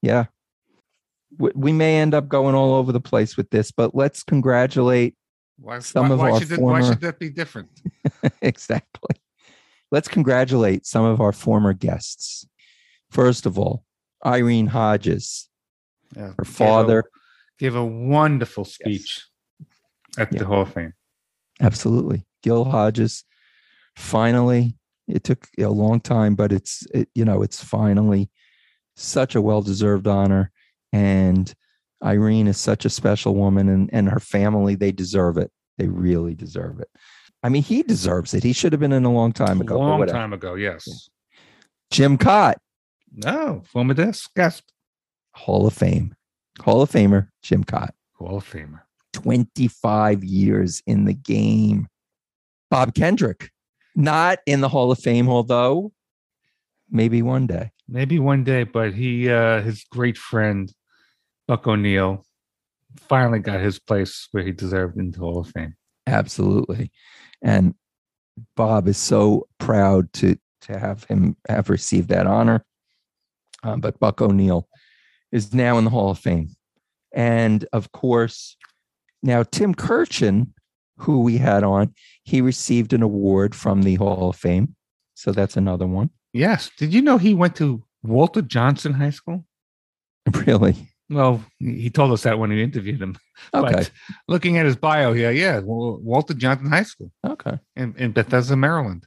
Yeah. 0.00 0.24
We, 1.38 1.50
we 1.54 1.72
may 1.72 1.96
end 1.98 2.14
up 2.14 2.28
going 2.28 2.54
all 2.54 2.74
over 2.74 2.92
the 2.92 3.00
place 3.00 3.36
with 3.36 3.50
this, 3.50 3.70
but 3.72 3.94
let's 3.94 4.22
congratulate 4.22 5.16
Why, 5.58 5.80
Some 5.80 6.08
why, 6.08 6.14
of 6.14 6.18
why 6.20 6.30
our 6.30 6.38
should 6.40 6.48
that, 6.48 6.60
why 6.60 6.80
should 6.82 7.00
that 7.02 7.18
be 7.18 7.28
different? 7.28 7.68
exactly. 8.42 9.16
Let's 9.90 10.08
congratulate 10.08 10.86
some 10.86 11.04
of 11.04 11.20
our 11.20 11.32
former 11.32 11.72
guests. 11.74 12.46
First 13.10 13.44
of 13.46 13.58
all, 13.58 13.84
Irene 14.24 14.66
Hodges, 14.66 15.48
Yeah, 16.16 16.32
her 16.38 16.44
father. 16.44 17.04
Gave 17.58 17.74
a 17.76 17.84
wonderful 17.84 18.64
speech 18.64 19.24
at 20.18 20.32
Yeah. 20.32 20.40
the 20.40 20.46
Hall 20.46 20.62
of 20.62 20.72
Fame. 20.72 20.92
Absolutely. 21.60 22.26
Gil 22.42 22.64
Hodges. 22.64 23.24
Finally, 23.96 24.76
it 25.06 25.22
took 25.24 25.46
a 25.58 25.66
long 25.66 26.00
time, 26.00 26.34
but 26.34 26.52
it's, 26.52 26.84
it, 26.92 27.08
you 27.14 27.24
know, 27.24 27.42
it's 27.42 27.62
finally 27.62 28.30
such 28.96 29.34
a 29.34 29.40
well 29.42 29.62
deserved 29.62 30.06
honor. 30.06 30.50
And 30.92 31.52
Irene 32.02 32.48
is 32.48 32.58
such 32.58 32.84
a 32.84 32.90
special 32.90 33.34
woman, 33.34 33.68
and, 33.68 33.88
and 33.92 34.08
her 34.08 34.20
family, 34.20 34.74
they 34.74 34.92
deserve 34.92 35.38
it. 35.38 35.50
They 35.78 35.88
really 35.88 36.34
deserve 36.34 36.80
it. 36.80 36.88
I 37.42 37.48
mean, 37.48 37.62
he 37.62 37.82
deserves 37.82 38.34
it. 38.34 38.42
He 38.42 38.52
should 38.52 38.72
have 38.72 38.80
been 38.80 38.92
in 38.92 39.04
a 39.04 39.12
long 39.12 39.32
time 39.32 39.60
ago. 39.60 39.76
a 39.76 39.78
long 39.78 40.06
time 40.06 40.32
ago, 40.32 40.54
yes. 40.54 41.08
Jim 41.90 42.16
Kaat, 42.18 42.54
No, 43.14 43.62
former 43.70 43.94
desk 43.94 44.30
guest, 44.34 44.72
Hall 45.34 45.66
of 45.66 45.72
Fame, 45.74 46.14
Hall 46.60 46.82
of 46.82 46.90
Famer, 46.90 47.28
Jim 47.42 47.64
Kaat. 47.64 47.90
Hall 48.14 48.36
of 48.38 48.50
Famer. 48.50 48.80
25 49.12 50.24
years 50.24 50.82
in 50.86 51.04
the 51.04 51.14
game. 51.14 51.88
Bob 52.70 52.94
Kendrick, 52.94 53.50
not 53.94 54.38
in 54.46 54.60
the 54.60 54.68
Hall 54.68 54.90
of 54.90 54.98
Fame, 54.98 55.28
although 55.28 55.92
maybe 56.90 57.22
one 57.22 57.46
day. 57.46 57.70
Maybe 57.86 58.18
one 58.18 58.44
day, 58.44 58.64
but 58.64 58.94
he, 58.94 59.30
uh, 59.30 59.62
his 59.62 59.84
great 59.90 60.16
friend, 60.16 60.72
Buck 61.46 61.66
O'Neil, 61.66 62.24
finally 62.96 63.38
got 63.38 63.60
his 63.60 63.78
place 63.78 64.28
where 64.32 64.42
he 64.42 64.52
deserved 64.52 64.96
in 64.96 65.10
the 65.10 65.18
Hall 65.18 65.38
of 65.38 65.48
Fame. 65.48 65.74
Absolutely. 66.06 66.90
And 67.42 67.74
Bob 68.56 68.88
is 68.88 68.98
so 68.98 69.46
proud 69.58 70.12
to 70.14 70.36
to 70.62 70.78
have 70.78 71.04
him 71.04 71.36
have 71.48 71.68
received 71.68 72.08
that 72.08 72.26
honor. 72.26 72.64
Um, 73.62 73.80
but 73.80 73.98
Buck 74.00 74.20
O'Neil 74.20 74.66
is 75.34 75.52
now 75.52 75.76
in 75.78 75.84
the 75.84 75.90
Hall 75.90 76.10
of 76.10 76.18
Fame. 76.18 76.48
And 77.12 77.66
of 77.72 77.90
course, 77.92 78.56
now 79.22 79.42
Tim 79.42 79.74
Kurkjian, 79.74 80.50
who 80.98 81.20
we 81.22 81.36
had 81.38 81.64
on, 81.64 81.92
he 82.22 82.40
received 82.40 82.92
an 82.92 83.02
award 83.02 83.54
from 83.54 83.82
the 83.82 83.96
Hall 83.96 84.30
of 84.30 84.36
Fame. 84.36 84.76
So 85.14 85.32
that's 85.32 85.56
another 85.56 85.86
one. 85.86 86.10
Yes. 86.32 86.70
Did 86.78 86.94
you 86.94 87.02
know 87.02 87.18
he 87.18 87.34
went 87.34 87.56
to 87.56 87.82
Walter 88.02 88.42
Johnson 88.42 88.94
High 88.94 89.10
School? 89.10 89.44
Really? 90.46 90.74
Well, 91.10 91.44
he 91.58 91.90
told 91.90 92.12
us 92.12 92.22
that 92.22 92.38
when 92.38 92.48
we 92.50 92.62
interviewed 92.62 93.02
him. 93.02 93.16
Okay. 93.52 93.72
But 93.72 93.90
looking 94.26 94.56
at 94.56 94.64
his 94.64 94.74
bio 94.76 95.12
here, 95.12 95.30
yeah, 95.32 95.60
Walter 95.62 96.32
Johnson 96.32 96.70
High 96.70 96.84
School 96.84 97.12
Okay. 97.26 97.58
in, 97.76 97.94
in 97.98 98.12
Bethesda, 98.12 98.56
Maryland. 98.56 99.06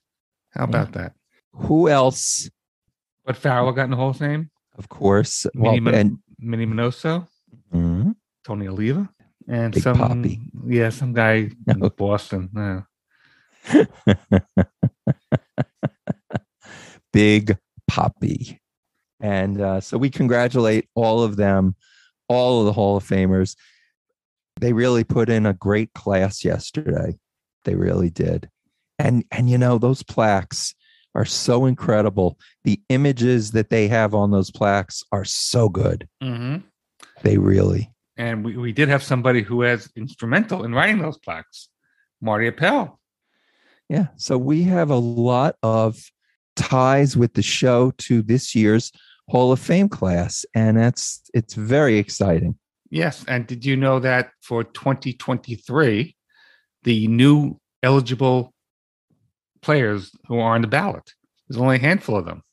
How 0.51 0.65
about 0.65 0.91
that? 0.93 1.13
Who 1.53 1.89
else? 1.89 2.49
Bud 3.25 3.35
Fowler 3.37 3.71
got 3.73 3.85
in 3.85 3.89
the 3.91 3.97
Hall 3.97 4.11
of 4.11 4.17
Fame. 4.17 4.51
Of 4.77 4.89
course. 4.89 5.45
Well, 5.55 5.75
Minnie, 5.79 5.97
and 5.97 6.17
Minnie 6.39 6.65
Minoso, 6.67 7.27
Mhm. 7.73 8.15
Tony 8.45 8.67
Oliva, 8.67 9.09
and 9.47 9.73
Big 9.73 9.83
some 9.83 9.97
Papi. 9.97 10.39
yeah, 10.67 10.89
some 10.89 11.13
guy 11.13 11.49
in 11.67 11.79
Boston. 11.97 12.49
Yeah. 12.55 12.81
Big 17.13 17.57
Papi. 17.89 18.59
And 19.19 19.59
uh, 19.61 19.81
so 19.81 19.97
we 19.97 20.09
congratulate 20.09 20.87
all 20.93 21.23
of 21.23 21.35
them, 21.37 21.75
all 22.29 22.59
of 22.59 22.65
the 22.65 22.73
Hall 22.73 22.97
of 22.97 23.03
Famers. 23.03 23.55
They 24.59 24.73
really 24.73 25.03
put 25.03 25.29
in 25.29 25.45
a 25.45 25.53
great 25.53 25.93
class 25.93 26.43
yesterday. 26.45 27.17
They 27.65 27.75
really 27.75 28.09
did. 28.09 28.49
And 28.99 29.23
and 29.31 29.49
you 29.49 29.57
know, 29.57 29.77
those 29.77 30.03
plaques 30.03 30.73
are 31.17 31.25
so 31.25 31.65
incredible. 31.65 32.39
The 32.63 32.79
images 32.89 33.51
that 33.51 33.69
they 33.69 33.87
have 33.87 34.13
on 34.13 34.31
those 34.31 34.51
plaques 34.51 35.03
are 35.11 35.25
so 35.25 35.67
good. 35.67 36.07
Mm-hmm. 36.23 36.57
They 37.23 37.37
really. 37.37 37.91
And 38.15 38.45
we, 38.45 38.55
we 38.55 38.71
did 38.71 38.87
have 38.87 39.03
somebody 39.03 39.41
who 39.41 39.57
was 39.57 39.91
instrumental 39.95 40.63
in 40.63 40.73
writing 40.73 40.99
those 40.99 41.17
plaques, 41.17 41.69
Marty 42.21 42.47
Appel. 42.47 42.99
Yeah. 43.89 44.07
So 44.15 44.37
we 44.37 44.63
have 44.63 44.91
a 44.91 44.95
lot 44.95 45.55
of 45.63 45.99
ties 46.55 47.17
with 47.17 47.33
the 47.33 47.41
show 47.41 47.91
to 47.97 48.21
this 48.21 48.53
year's 48.53 48.91
Hall 49.29 49.51
of 49.51 49.59
Fame 49.59 49.89
class. 49.89 50.45
And 50.53 50.77
that's 50.77 51.21
it's 51.33 51.55
very 51.55 51.97
exciting. 51.97 52.57
Yes. 52.91 53.25
And 53.27 53.47
did 53.47 53.65
you 53.65 53.75
know 53.75 53.99
that 53.99 54.31
for 54.41 54.63
2023, 54.63 56.15
the 56.83 57.07
new 57.07 57.59
eligible 57.81 58.53
players 59.61 60.11
who 60.27 60.39
are 60.39 60.55
on 60.55 60.61
the 60.61 60.67
ballot, 60.67 61.13
there's 61.47 61.59
only 61.61 61.77
a 61.77 61.79
handful 61.79 62.15
of 62.17 62.25
them. 62.25 62.43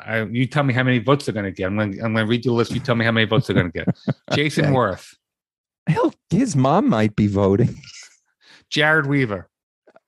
I, 0.00 0.22
you 0.24 0.46
tell 0.46 0.64
me 0.64 0.74
how 0.74 0.82
many 0.82 0.98
votes 0.98 1.24
they're 1.26 1.32
going 1.32 1.44
to 1.46 1.50
get. 1.52 1.66
I'm 1.66 1.76
going 1.76 2.02
I'm 2.02 2.14
to 2.14 2.24
read 2.26 2.44
you 2.44 2.52
a 2.52 2.54
list. 2.54 2.72
You 2.72 2.80
tell 2.80 2.94
me 2.94 3.04
how 3.04 3.12
many 3.12 3.26
votes 3.26 3.46
they're 3.46 3.54
going 3.54 3.70
to 3.72 3.84
get. 3.84 3.96
Jason 4.36 4.66
Okay. 4.66 4.74
Werth, 4.74 5.14
Hell, 5.86 6.12
his 6.30 6.56
mom 6.56 6.88
might 6.88 7.14
be 7.16 7.26
voting. 7.26 7.74
Jered 8.70 9.06
Weaver, 9.06 9.48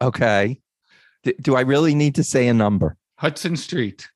Okay. 0.03 0.61
D- 1.23 1.35
do 1.41 1.55
I 1.57 1.61
really 1.63 1.95
need 1.95 2.15
to 2.17 2.25
say 2.25 2.49
a 2.49 2.55
number? 2.55 2.97
Huston 3.19 3.57
Street, 3.57 4.09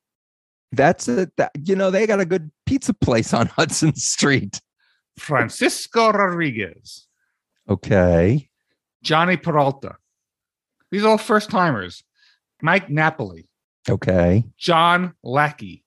That's 0.71 1.07
a 1.07 1.29
that 1.37 1.51
you 1.63 1.75
know 1.75 1.89
they 1.89 2.05
got 2.05 2.19
a 2.19 2.25
good 2.25 2.51
pizza 2.65 2.93
place 2.93 3.33
on 3.33 3.47
Hudson 3.57 3.95
Street. 3.95 4.61
Francisco 5.17 6.11
Rodriguez, 6.11 7.07
Okay. 7.69 8.49
Jhonny 9.05 9.41
Peralta. 9.41 9.95
These 10.91 11.03
are 11.03 11.09
all 11.09 11.17
first 11.17 11.49
timers. 11.49 12.03
Mike 12.61 12.89
Napoli, 12.89 13.47
Okay. 13.89 14.43
John 14.57 15.13
Lackey, 15.23 15.83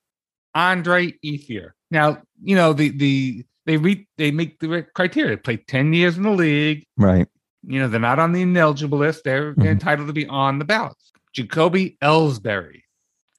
Andre 0.54 1.12
Ethier. 1.24 1.70
Now, 1.90 2.22
you 2.42 2.56
know, 2.56 2.72
the 2.72 2.88
the 2.90 3.44
they 3.66 3.76
read 3.76 4.06
they 4.18 4.30
make 4.30 4.58
the 4.60 4.84
criteria. 4.94 5.36
Play 5.38 5.58
10 5.58 5.92
years 5.92 6.16
in 6.16 6.22
the 6.24 6.30
league. 6.30 6.84
Right. 6.96 7.28
You 7.66 7.80
know, 7.80 7.88
they're 7.88 8.00
not 8.00 8.18
on 8.18 8.32
the 8.32 8.42
ineligible 8.42 8.98
list. 8.98 9.24
They're, 9.24 9.54
they're 9.56 9.68
Mhm. 9.72 9.80
entitled 9.80 10.08
to 10.08 10.12
be 10.12 10.26
on 10.26 10.58
the 10.58 10.64
ballot. 10.66 10.96
Jacoby 11.32 11.96
Ellsbury, 12.02 12.82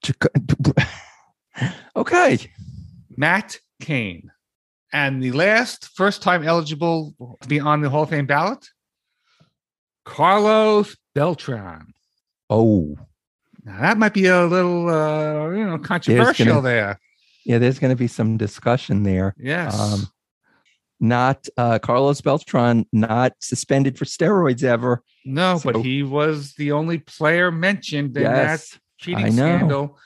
okay. 1.96 2.38
Matt 3.18 3.58
Cain. 3.82 4.32
And 4.92 5.22
the 5.22 5.32
last 5.32 5.90
first 5.96 6.22
time 6.22 6.44
eligible 6.44 7.14
to 7.42 7.48
be 7.48 7.60
on 7.60 7.82
the 7.82 7.90
Hall 7.90 8.04
of 8.04 8.10
Fame 8.10 8.26
ballot, 8.26 8.66
Carlos 10.06 10.96
Beltran. 11.16 11.94
Oh, 12.50 12.96
Now 13.64 13.82
that 13.82 13.98
might 13.98 14.14
be 14.14 14.28
a 14.28 14.46
little 14.46 14.88
uh, 14.90 15.50
you 15.50 15.66
know 15.66 15.80
controversial 15.80 16.62
there. 16.62 17.00
yeah. 17.46 17.58
There's 17.58 17.80
going 17.80 17.90
to 17.90 17.96
be 17.96 18.08
some 18.08 18.38
discussion 18.38 19.02
there. 19.04 19.34
Yes. 19.40 19.80
Um, 19.80 20.08
not 21.00 21.48
uh, 21.58 21.80
Carlos 21.80 22.22
Beltran, 22.22 22.86
not 22.94 23.34
suspended 23.40 23.98
for 23.98 24.06
steroids 24.06 24.64
ever. 24.64 25.04
no, 25.26 25.58
so- 25.58 25.72
but 25.72 25.82
he 25.82 26.04
was 26.04 26.54
the 26.54 26.72
only 26.72 27.00
player 27.00 27.52
mentioned 27.52 28.16
in 28.18 28.24
that 28.24 28.64
cheating 28.98 29.32
scandal. 29.32 29.98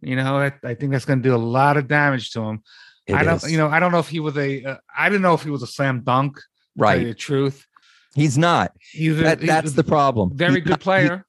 You 0.00 0.14
know, 0.16 0.36
I, 0.36 0.52
I 0.62 0.74
think 0.74 0.92
that's 0.92 1.04
going 1.04 1.20
to 1.22 1.28
do 1.28 1.34
a 1.34 1.36
lot 1.58 1.76
of 1.76 1.88
damage 1.88 2.30
to 2.30 2.40
him. 2.42 2.62
it 3.06 3.14
I 3.14 3.24
don't, 3.24 3.42
is. 3.42 3.50
you 3.50 3.58
know, 3.58 3.66
I 3.68 3.80
don't 3.80 3.90
know 3.90 3.98
if 3.98 4.08
he 4.08 4.20
was 4.20 4.36
a, 4.36 4.62
uh, 4.64 4.76
I 4.96 5.08
didn't 5.08 5.22
know 5.22 5.34
if 5.34 5.42
he 5.42 5.50
was 5.50 5.62
a 5.64 5.66
slam 5.66 6.02
dunk. 6.04 6.36
to 6.36 6.42
tell 6.78 6.92
you 6.94 6.98
right. 7.00 7.04
the 7.08 7.14
truth. 7.14 7.66
He's 8.14 8.36
not. 8.38 8.72
He's 8.92 9.18
a, 9.18 9.22
That, 9.22 9.38
he's 9.40 9.46
that's 9.48 9.72
the 9.72 9.84
problem. 9.84 10.36
very 10.36 10.54
He- 10.54 10.60
good 10.60 10.76
he- 10.78 10.82
player. 10.82 11.24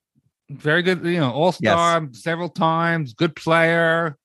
very 0.49 0.81
good, 0.81 1.03
you 1.05 1.19
know, 1.19 1.31
all 1.31 1.51
star 1.51 2.07
several 2.13 2.49
times. 2.49 3.13
Good 3.13 3.35
player, 3.35 4.17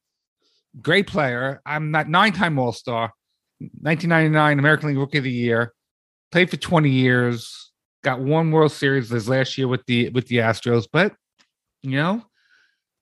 great 0.81 1.07
player. 1.07 1.61
I'm 1.67 1.91
not 1.91 2.09
nine 2.09 2.33
time 2.33 2.59
all 2.59 2.73
star. 2.73 3.13
1999 3.59 4.59
American 4.59 4.89
League 4.89 4.99
Rookie 4.99 5.19
of 5.19 5.25
the 5.25 5.31
Year. 5.31 5.73
Played 6.33 6.51
for 6.51 6.57
20 6.57 6.91
years. 6.91 7.71
Got 8.03 8.21
one 8.21 8.51
World 8.51 8.73
Series 8.73 9.09
this 9.09 9.29
last 9.29 9.57
year 9.57 9.69
with 9.69 9.85
the 9.87 10.11
with 10.11 10.27
the 10.29 10.37
Astros. 10.39 10.87
But 10.93 11.15
you 11.83 11.93
know, 11.93 12.23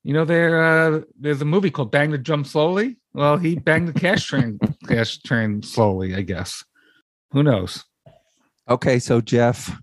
you 0.04 0.12
know 0.12 0.24
there 0.24 0.62
uh, 0.62 1.00
there's 1.18 1.40
a 1.42 1.44
movie 1.44 1.70
called 1.70 1.90
Bang 1.90 2.10
the 2.10 2.18
Drum 2.18 2.44
Slowly. 2.44 2.98
Well, 3.14 3.36
he 3.36 3.56
banged 3.56 3.88
the 3.88 3.98
cash 3.98 4.26
train 4.26 4.58
cash 4.88 5.18
train 5.20 5.62
slowly. 5.62 6.14
I 6.14 6.20
guess. 6.22 6.64
Who 7.32 7.42
knows? 7.42 7.84
Okay, 8.68 8.98
so 8.98 9.20
Jeff, 9.20 9.76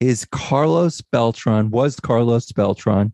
is 0.00 0.26
Carlos 0.32 1.00
Beltran, 1.00 1.70
was 1.70 2.00
Carlos 2.00 2.50
Beltran 2.52 3.12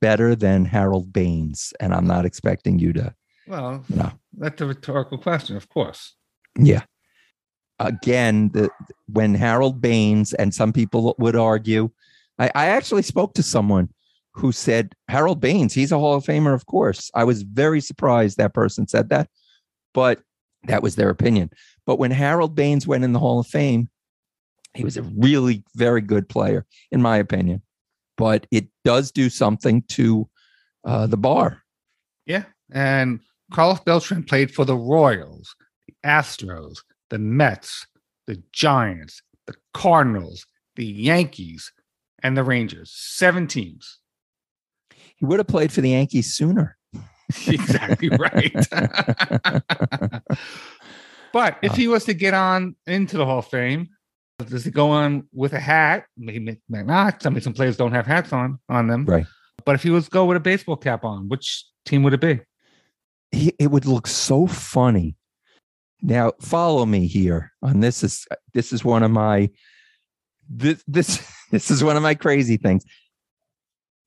better 0.00 0.34
than 0.34 0.64
Harold 0.64 1.12
Baines? 1.12 1.72
And 1.80 1.94
I'm 1.94 2.06
not 2.06 2.24
expecting 2.24 2.78
you 2.78 2.92
to, 2.94 3.14
Well, 3.46 3.84
No. 3.88 4.10
that's 4.32 4.60
a 4.60 4.66
rhetorical 4.66 5.18
question, 5.18 5.56
of 5.56 5.68
course. 5.68 6.14
yeah. 6.58 6.82
Again, 7.80 8.50
the, 8.52 8.70
when 9.06 9.34
Harold 9.34 9.80
Baines, 9.80 10.32
and 10.32 10.54
some 10.54 10.72
people 10.72 11.14
would 11.18 11.34
argue, 11.36 11.90
I, 12.38 12.50
I 12.54 12.66
actually 12.66 13.02
spoke 13.02 13.34
to 13.34 13.42
someone 13.42 13.90
who 14.32 14.52
said, 14.52 14.94
Harold 15.08 15.40
Baines, 15.40 15.74
he's 15.74 15.92
a 15.92 15.98
Hall 15.98 16.14
of 16.14 16.24
Famer, 16.24 16.54
of 16.54 16.66
course. 16.66 17.10
I 17.14 17.24
was 17.24 17.42
very 17.42 17.80
surprised 17.80 18.36
that 18.38 18.54
person 18.54 18.86
said 18.88 19.08
that, 19.10 19.28
but 19.92 20.20
that 20.66 20.82
was 20.82 20.96
their 20.96 21.10
opinion. 21.10 21.50
But 21.86 21.98
when 21.98 22.10
Harold 22.10 22.54
Baines 22.54 22.86
went 22.86 23.04
in 23.04 23.12
the 23.12 23.18
Hall 23.18 23.40
of 23.40 23.46
Fame, 23.46 23.88
he 24.74 24.84
was 24.84 24.96
a 24.96 25.02
really 25.02 25.62
very 25.76 26.00
good 26.00 26.28
player, 26.28 26.66
in 26.90 27.00
my 27.00 27.16
opinion. 27.16 27.62
But 28.16 28.46
it 28.50 28.68
does 28.84 29.10
do 29.10 29.28
something 29.28 29.82
to 29.88 30.28
uh, 30.84 31.06
the 31.06 31.16
bar. 31.16 31.62
Yeah. 32.26 32.44
And 32.72 33.20
Carlos 33.52 33.80
Beltran 33.80 34.24
played 34.24 34.52
for 34.52 34.64
the 34.64 34.76
Royals, 34.76 35.54
the 35.86 35.94
Astros, 36.04 36.78
the 37.10 37.18
Mets, 37.18 37.86
the 38.26 38.42
Giants, 38.52 39.22
the 39.46 39.54
Cardinals, 39.72 40.46
the 40.76 40.86
Yankees, 40.86 41.72
and 42.22 42.36
the 42.36 42.44
Rangers. 42.44 42.90
Seven 42.94 43.46
teams. 43.46 44.00
He 45.16 45.24
would 45.24 45.38
have 45.38 45.46
played 45.46 45.72
for 45.72 45.80
the 45.80 45.90
Yankees 45.90 46.34
sooner. 46.34 46.76
exactly 47.46 48.08
right. 48.10 48.52
but 51.32 51.58
if 51.62 51.72
oh. 51.72 51.74
he 51.74 51.88
was 51.88 52.04
to 52.04 52.14
get 52.14 52.34
on 52.34 52.76
into 52.86 53.16
the 53.16 53.24
Hall 53.24 53.38
of 53.38 53.46
Fame, 53.46 53.88
does 54.38 54.64
he 54.64 54.70
go 54.70 54.90
on 54.90 55.28
with 55.32 55.52
a 55.52 55.60
hat? 55.60 56.06
Maybe 56.16 56.58
maybe 56.68 56.86
not. 56.86 57.22
Some 57.22 57.40
some 57.40 57.54
players 57.54 57.76
don't 57.76 57.92
have 57.92 58.06
hats 58.06 58.32
on 58.32 58.58
on 58.68 58.88
them. 58.88 59.04
Right. 59.04 59.26
But 59.64 59.76
if 59.76 59.82
he 59.82 59.90
was 59.90 60.04
to 60.06 60.10
go 60.10 60.26
with 60.26 60.36
a 60.36 60.40
baseball 60.40 60.76
cap 60.76 61.04
on, 61.04 61.28
which 61.28 61.64
team 61.86 62.02
would 62.02 62.12
it 62.12 62.20
be? 62.20 62.40
he, 63.34 63.52
it 63.58 63.70
would 63.70 63.86
look 63.86 64.06
so 64.06 64.46
funny. 64.46 65.16
Now, 66.02 66.32
follow 66.40 66.86
me 66.86 67.06
here 67.06 67.52
on 67.62 67.80
this 67.80 68.02
is 68.02 68.26
this 68.52 68.72
is 68.72 68.84
one 68.84 69.02
of 69.02 69.10
my 69.10 69.50
this 70.48 70.82
this 70.86 71.26
this 71.50 71.70
is 71.70 71.84
one 71.84 71.96
of 71.96 72.02
my 72.02 72.14
crazy 72.14 72.56
things. 72.56 72.84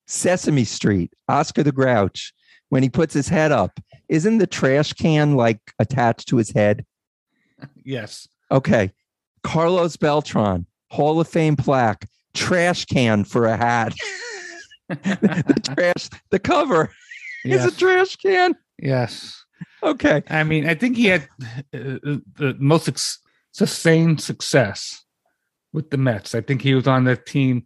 Sesame 0.07 0.63
Street, 0.63 1.13
Oscar 1.27 1.63
the 1.63 1.71
Grouch, 1.71 2.33
when 2.69 2.83
he 2.83 2.89
puts 2.89 3.13
his 3.13 3.27
head 3.27 3.51
up, 3.51 3.79
isn't 4.09 4.37
the 4.39 4.47
trash 4.47 4.93
can 4.93 5.35
like 5.35 5.59
attached 5.79 6.27
to 6.29 6.37
his 6.37 6.51
head? 6.51 6.85
Yes. 7.83 8.27
Okay. 8.51 8.91
Carlos 9.43 9.95
Beltran, 9.97 10.65
Hall 10.91 11.19
of 11.19 11.27
Fame 11.27 11.55
plaque, 11.55 12.07
trash 12.33 12.85
can 12.85 13.23
for 13.23 13.45
a 13.45 13.57
hat. 13.57 13.93
the 14.89 15.73
trash, 15.75 16.09
the 16.29 16.39
cover 16.39 16.91
is 17.45 17.51
Yes. 17.63 17.73
a 17.73 17.77
trash 17.77 18.15
can. 18.17 18.55
yes. 18.79 19.43
Okay. 19.83 20.21
I 20.29 20.43
mean, 20.43 20.67
I 20.67 20.75
think 20.75 20.97
he 20.97 21.05
had 21.05 21.27
uh, 21.41 21.53
the 22.35 22.55
most 22.59 22.85
suc- 22.85 23.21
sustained 23.51 24.21
success 24.21 25.03
with 25.73 25.89
the 25.89 25.97
Mets. 25.97 26.35
I 26.35 26.41
think 26.41 26.61
he 26.61 26.73
was 26.75 26.87
on 26.87 27.03
that 27.05 27.25
team, 27.25 27.63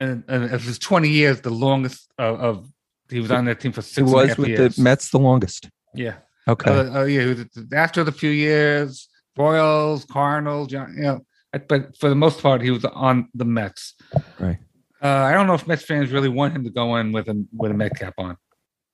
and, 0.00 0.24
and 0.28 0.44
of 0.52 0.62
his 0.64 0.78
twenty 0.78 1.08
years, 1.10 1.40
the 1.42 1.50
longest 1.50 2.10
of, 2.18 2.40
of 2.40 2.68
he 3.12 3.20
was 3.20 3.30
on 3.30 3.44
that 3.44 3.60
team 3.60 3.72
for 3.72 3.82
six. 3.82 3.98
a 3.98 4.04
was 4.04 4.36
with 4.36 4.48
years. 4.48 4.76
the 4.76 4.82
Mets 4.82 5.10
the 5.10 5.18
longest. 5.18 5.68
Yeah. 5.94 6.14
Okay. 6.48 6.70
Uh, 6.70 7.00
uh, 7.00 7.04
yeah. 7.04 7.44
After 7.72 8.02
the 8.02 8.12
few 8.12 8.30
years, 8.30 9.08
Royals, 9.36 10.04
Cardinals, 10.04 10.72
you 10.72 10.84
know, 10.96 11.20
but 11.68 11.96
for 11.98 12.08
the 12.08 12.14
most 12.14 12.42
part, 12.42 12.62
he 12.62 12.70
was 12.70 12.84
on 12.84 13.28
the 13.34 13.44
Mets. 13.44 13.94
Right. 14.40 14.58
Uh, 15.02 15.08
I 15.08 15.32
don't 15.32 15.46
know 15.46 15.54
if 15.54 15.66
Mets 15.66 15.84
fans 15.84 16.10
really 16.10 16.28
want 16.28 16.54
him 16.54 16.64
to 16.64 16.70
go 16.70 16.96
in 16.96 17.12
with 17.12 17.28
a 17.28 17.46
with 17.52 17.70
a 17.70 17.74
Met 17.74 17.96
cap 17.96 18.14
on. 18.18 18.36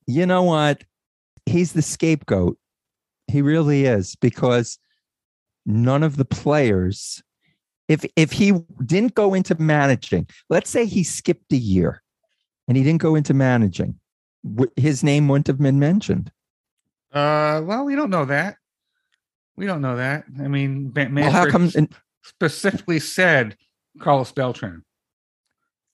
you 0.07 0.25
know 0.25 0.43
what? 0.43 0.83
He's 1.45 1.73
the 1.73 1.81
scapegoat. 1.81 2.57
He 3.27 3.41
really 3.41 3.85
is 3.85 4.15
because 4.15 4.79
none 5.65 6.03
of 6.03 6.17
the 6.17 6.25
players, 6.25 7.21
if 7.87 8.05
if 8.15 8.31
he 8.31 8.53
didn't 8.85 9.13
go 9.13 9.33
into 9.33 9.55
managing, 9.59 10.27
let's 10.49 10.69
say 10.69 10.85
he 10.85 11.03
skipped 11.03 11.51
a 11.53 11.57
year 11.57 12.01
and 12.67 12.75
he 12.75 12.83
didn't 12.83 13.01
go 13.01 13.15
into 13.15 13.33
managing, 13.33 13.99
w- 14.43 14.71
his 14.75 15.03
name 15.03 15.27
wouldn't 15.27 15.47
have 15.47 15.59
been 15.59 15.79
mentioned. 15.79 16.31
Uh, 17.11 17.61
well, 17.63 17.85
we 17.85 17.95
don't 17.95 18.09
know 18.09 18.25
that. 18.25 18.57
We 19.55 19.65
don't 19.65 19.81
know 19.81 19.97
that. 19.97 20.25
I 20.39 20.47
mean, 20.47 20.91
Well, 20.95 21.31
how 21.31 21.49
come 21.49 21.69
and 21.75 21.93
specifically 22.23 22.99
said 22.99 23.57
Carlos 23.99 24.31
Beltran? 24.31 24.83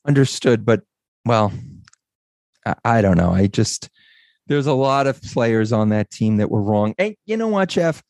understood? 0.08 0.66
But 0.66 0.84
well, 1.26 1.52
I, 2.66 2.76
I 2.86 3.02
don't 3.02 3.18
know. 3.18 3.32
I 3.32 3.48
just 3.48 3.90
there's 4.48 4.68
a 4.68 4.74
lot 4.74 5.08
of 5.08 5.22
players 5.22 5.72
on 5.72 5.90
that 5.90 6.12
team 6.12 6.38
that 6.38 6.52
were 6.52 6.62
wrong. 6.62 6.94
And 6.98 7.16
you 7.26 7.38
know 7.38 7.48
what, 7.48 7.70
Jeff? 7.70 8.04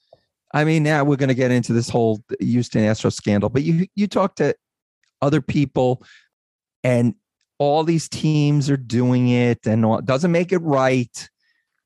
I 0.53 0.63
mean, 0.63 0.83
now 0.83 1.03
we're 1.03 1.15
going 1.15 1.29
to 1.29 1.36
get 1.36 1.51
into 1.51 1.73
this 1.73 1.89
whole 1.89 2.21
Houston 2.39 2.81
Astros 2.81 3.13
scandal, 3.13 3.49
but 3.49 3.63
you 3.63 3.88
you 3.95 4.07
talk 4.07 4.36
to 4.36 4.55
other 5.21 5.41
people, 5.41 6.03
and 6.83 7.15
all 7.57 7.83
these 7.83 8.09
teams 8.09 8.69
are 8.69 8.77
doing 8.77 9.29
it, 9.29 9.65
and 9.65 9.85
all, 9.85 10.01
doesn't 10.01 10.31
make 10.31 10.51
it 10.51 10.59
right, 10.59 11.29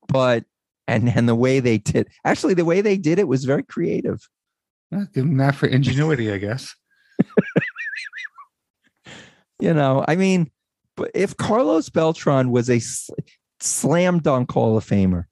but 0.08 0.44
and 0.88 1.08
and 1.08 1.28
the 1.28 1.34
way 1.34 1.60
they 1.60 1.78
did, 1.78 2.08
actually, 2.24 2.54
the 2.54 2.64
way 2.64 2.80
they 2.80 2.96
did 2.96 3.18
it 3.18 3.28
was 3.28 3.44
very 3.44 3.62
creative. 3.62 4.28
Give 4.90 5.24
him 5.24 5.36
that 5.36 5.54
for 5.54 5.66
ingenuity, 5.66 6.32
I 6.32 6.38
guess. 6.38 6.74
You 9.60 9.74
know, 9.74 10.04
I 10.08 10.16
mean, 10.16 10.50
but 10.96 11.10
if 11.14 11.36
Carlos 11.36 11.90
Beltran 11.90 12.50
was 12.50 12.70
a 12.70 12.78
sl- 12.78 13.12
slam 13.60 14.20
dunk 14.20 14.50
Hall 14.50 14.76
of 14.76 14.86
Famer, 14.86 15.24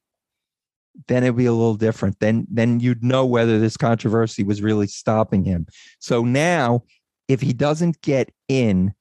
then 1.08 1.24
it'd 1.24 1.36
be 1.36 1.46
a 1.46 1.52
little 1.52 1.76
different. 1.76 2.20
Then 2.20 2.46
then 2.50 2.80
you'd 2.80 3.02
know 3.02 3.24
whether 3.24 3.58
this 3.58 3.76
controversy 3.76 4.44
was 4.44 4.62
really 4.62 4.86
stopping 4.86 5.44
him. 5.44 5.66
So 5.98 6.24
now, 6.24 6.84
if 7.26 7.40
he 7.40 7.52
doesn't 7.52 8.02
get 8.02 8.30
in, 8.48 8.92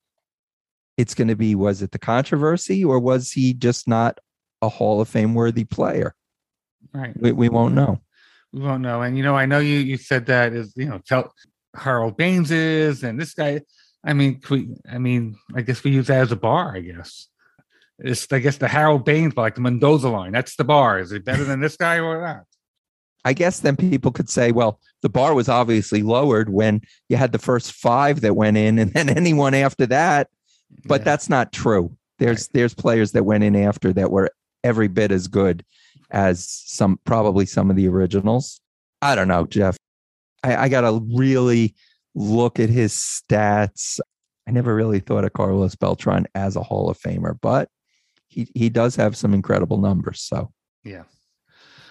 it's 0.97 1.13
going 1.13 1.27
to 1.27 1.35
be 1.35 1.55
was 1.55 1.81
it 1.81 1.91
the 1.91 1.99
controversy 1.99 2.83
or 2.83 2.99
was 2.99 3.31
he 3.31 3.53
just 3.53 3.87
not 3.87 4.19
a 4.61 4.69
Hall 4.69 4.99
of 4.99 5.07
Fame 5.07 5.33
worthy 5.33 5.63
player? 5.63 6.15
Right. 6.93 7.13
We, 7.19 7.31
we 7.31 7.49
won't 7.49 7.75
know. 7.75 8.01
We 8.51 8.61
won't 8.61 8.81
know. 8.81 9.01
And 9.01 9.17
you 9.17 9.23
know, 9.23 9.35
I 9.35 9.45
know 9.45 9.59
you 9.59 9.77
you 9.79 9.97
said 9.97 10.25
that 10.27 10.53
is 10.53 10.73
you 10.75 10.85
know 10.85 10.99
tell 11.05 11.33
Harold 11.75 12.17
Baines 12.17 12.51
is 12.51 13.03
and 13.03 13.19
this 13.19 13.33
guy. 13.33 13.61
I 14.05 14.13
mean, 14.13 14.39
we, 14.49 14.69
I 14.89 14.99
mean, 14.99 15.37
I 15.55 15.61
guess 15.61 15.83
we 15.83 15.91
use 15.91 16.07
that 16.07 16.21
as 16.21 16.31
a 16.31 16.37
bar. 16.37 16.75
I 16.75 16.79
guess 16.79 17.27
it's 17.99 18.31
I 18.31 18.39
guess 18.39 18.57
the 18.57 18.67
Harold 18.67 19.05
Baines, 19.05 19.35
like 19.35 19.55
the 19.55 19.61
Mendoza 19.61 20.09
line. 20.09 20.31
That's 20.31 20.55
the 20.55 20.63
bar. 20.63 20.99
Is 20.99 21.11
it 21.11 21.25
better 21.25 21.43
than 21.43 21.59
this 21.59 21.77
guy 21.77 21.99
or 21.99 22.21
not? 22.21 22.43
I 23.25 23.33
guess 23.33 23.59
then 23.59 23.75
people 23.75 24.11
could 24.11 24.29
say, 24.29 24.53
well, 24.53 24.79
the 25.01 25.09
bar 25.09 25.33
was 25.33 25.49
obviously 25.49 26.01
lowered 26.01 26.49
when 26.49 26.81
you 27.09 27.17
had 27.17 27.33
the 27.33 27.39
first 27.39 27.73
five 27.73 28.21
that 28.21 28.35
went 28.35 28.55
in, 28.55 28.79
and 28.79 28.93
then 28.93 29.09
anyone 29.17 29.53
after 29.53 29.85
that. 29.87 30.29
But 30.85 31.01
Yeah. 31.01 31.05
that's 31.05 31.29
not 31.29 31.51
true. 31.51 31.95
There's 32.19 32.47
there's 32.49 32.73
players 32.73 33.11
that 33.13 33.23
went 33.25 33.43
in 33.43 33.55
after 33.55 33.93
that 33.93 34.11
were 34.11 34.31
every 34.63 34.87
bit 34.87 35.11
as 35.11 35.27
good 35.27 35.63
as 36.11 36.47
some 36.49 36.99
probably 37.05 37.45
some 37.45 37.69
of 37.69 37.75
the 37.75 37.87
originals. 37.87 38.59
I 39.01 39.15
don't 39.15 39.27
know, 39.27 39.45
Jeff. 39.45 39.77
I, 40.43 40.55
I 40.55 40.69
got 40.69 40.81
to 40.81 41.01
really 41.15 41.75
look 42.15 42.59
at 42.59 42.69
his 42.69 42.93
stats. 42.93 43.99
I 44.47 44.51
never 44.51 44.73
really 44.73 44.99
thought 44.99 45.25
of 45.25 45.33
Carlos 45.33 45.75
Beltran 45.75 46.25
as 46.33 46.55
a 46.55 46.63
Hall 46.63 46.89
of 46.89 46.97
Famer, 46.99 47.37
but 47.41 47.69
he 48.29 48.49
he 48.55 48.69
does 48.69 48.95
have 48.95 49.15
some 49.15 49.33
incredible 49.33 49.77
numbers. 49.77 50.21
So 50.21 50.51
Yeah. 50.83 51.03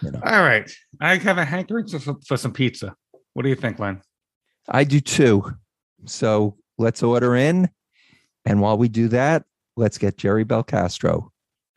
You 0.03 0.11
know. 0.11 0.20
All 0.24 0.43
right. 0.43 0.70
I 1.01 1.16
have 1.16 1.39
a 1.39 1.45
hankering 1.45 1.87
for, 1.89 2.16
for 2.27 2.37
some 2.37 2.53
pizza. 2.53 2.95
What 3.35 3.45
do 3.45 3.49
you 3.49 3.55
think, 3.55 3.79
Len? 3.79 4.03
I 4.68 4.85
do 4.85 5.01
too. 5.01 5.53
So 6.07 6.57
let's 6.79 7.03
order 7.03 7.37
in. 7.37 7.68
And 8.47 8.61
while 8.61 8.78
we 8.78 8.88
do 8.88 9.09
that, 9.09 9.44
let's 9.76 9.99
get 9.99 10.16
Jerry 10.16 10.44
Belcastro. 10.44 11.30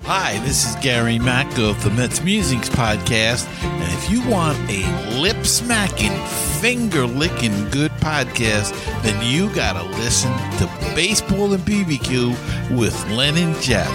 Hi, 0.04 0.40
this 0.46 0.66
is 0.66 0.76
Gary 0.78 1.20
Mack 1.20 1.58
of 1.58 1.84
the 1.84 1.90
Mets 1.90 2.22
Musings 2.22 2.70
podcast. 2.70 3.48
And 3.64 3.94
if 3.94 4.10
you 4.10 4.26
want 4.30 4.58
a 4.70 5.20
lip 5.20 5.46
smacking, 5.46 6.14
finger 6.62 7.06
licking 7.06 7.70
good 7.70 7.92
podcast, 7.94 8.72
then 9.02 9.22
you 9.26 9.54
got 9.54 9.74
to 9.74 9.84
listen 9.98 10.32
to 10.60 10.96
Baseball 10.96 11.54
and 11.54 11.64
BBQ 11.64 12.78
with 12.78 13.10
Len 13.10 13.36
and 13.38 13.60
Jeff. 13.62 13.92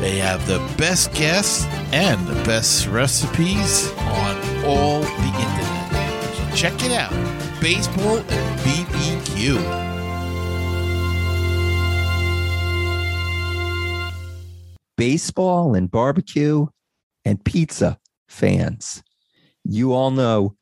They 0.00 0.18
have 0.18 0.46
the 0.46 0.58
best 0.76 1.14
guests 1.14 1.64
and 1.92 2.26
the 2.26 2.40
best 2.44 2.86
recipes 2.88 3.90
on 3.92 4.36
all 4.64 5.00
the 5.00 5.32
internet. 5.34 6.34
So 6.34 6.56
check 6.56 6.84
it 6.84 6.92
out 6.92 7.12
Baseball 7.60 8.18
and 8.18 8.60
BBQ. 8.60 9.87
Baseball 14.98 15.76
and 15.76 15.88
barbecue 15.88 16.66
and 17.24 17.42
pizza 17.44 17.98
fans. 18.28 19.02
You 19.64 19.92
all 19.92 20.10
know 20.10 20.56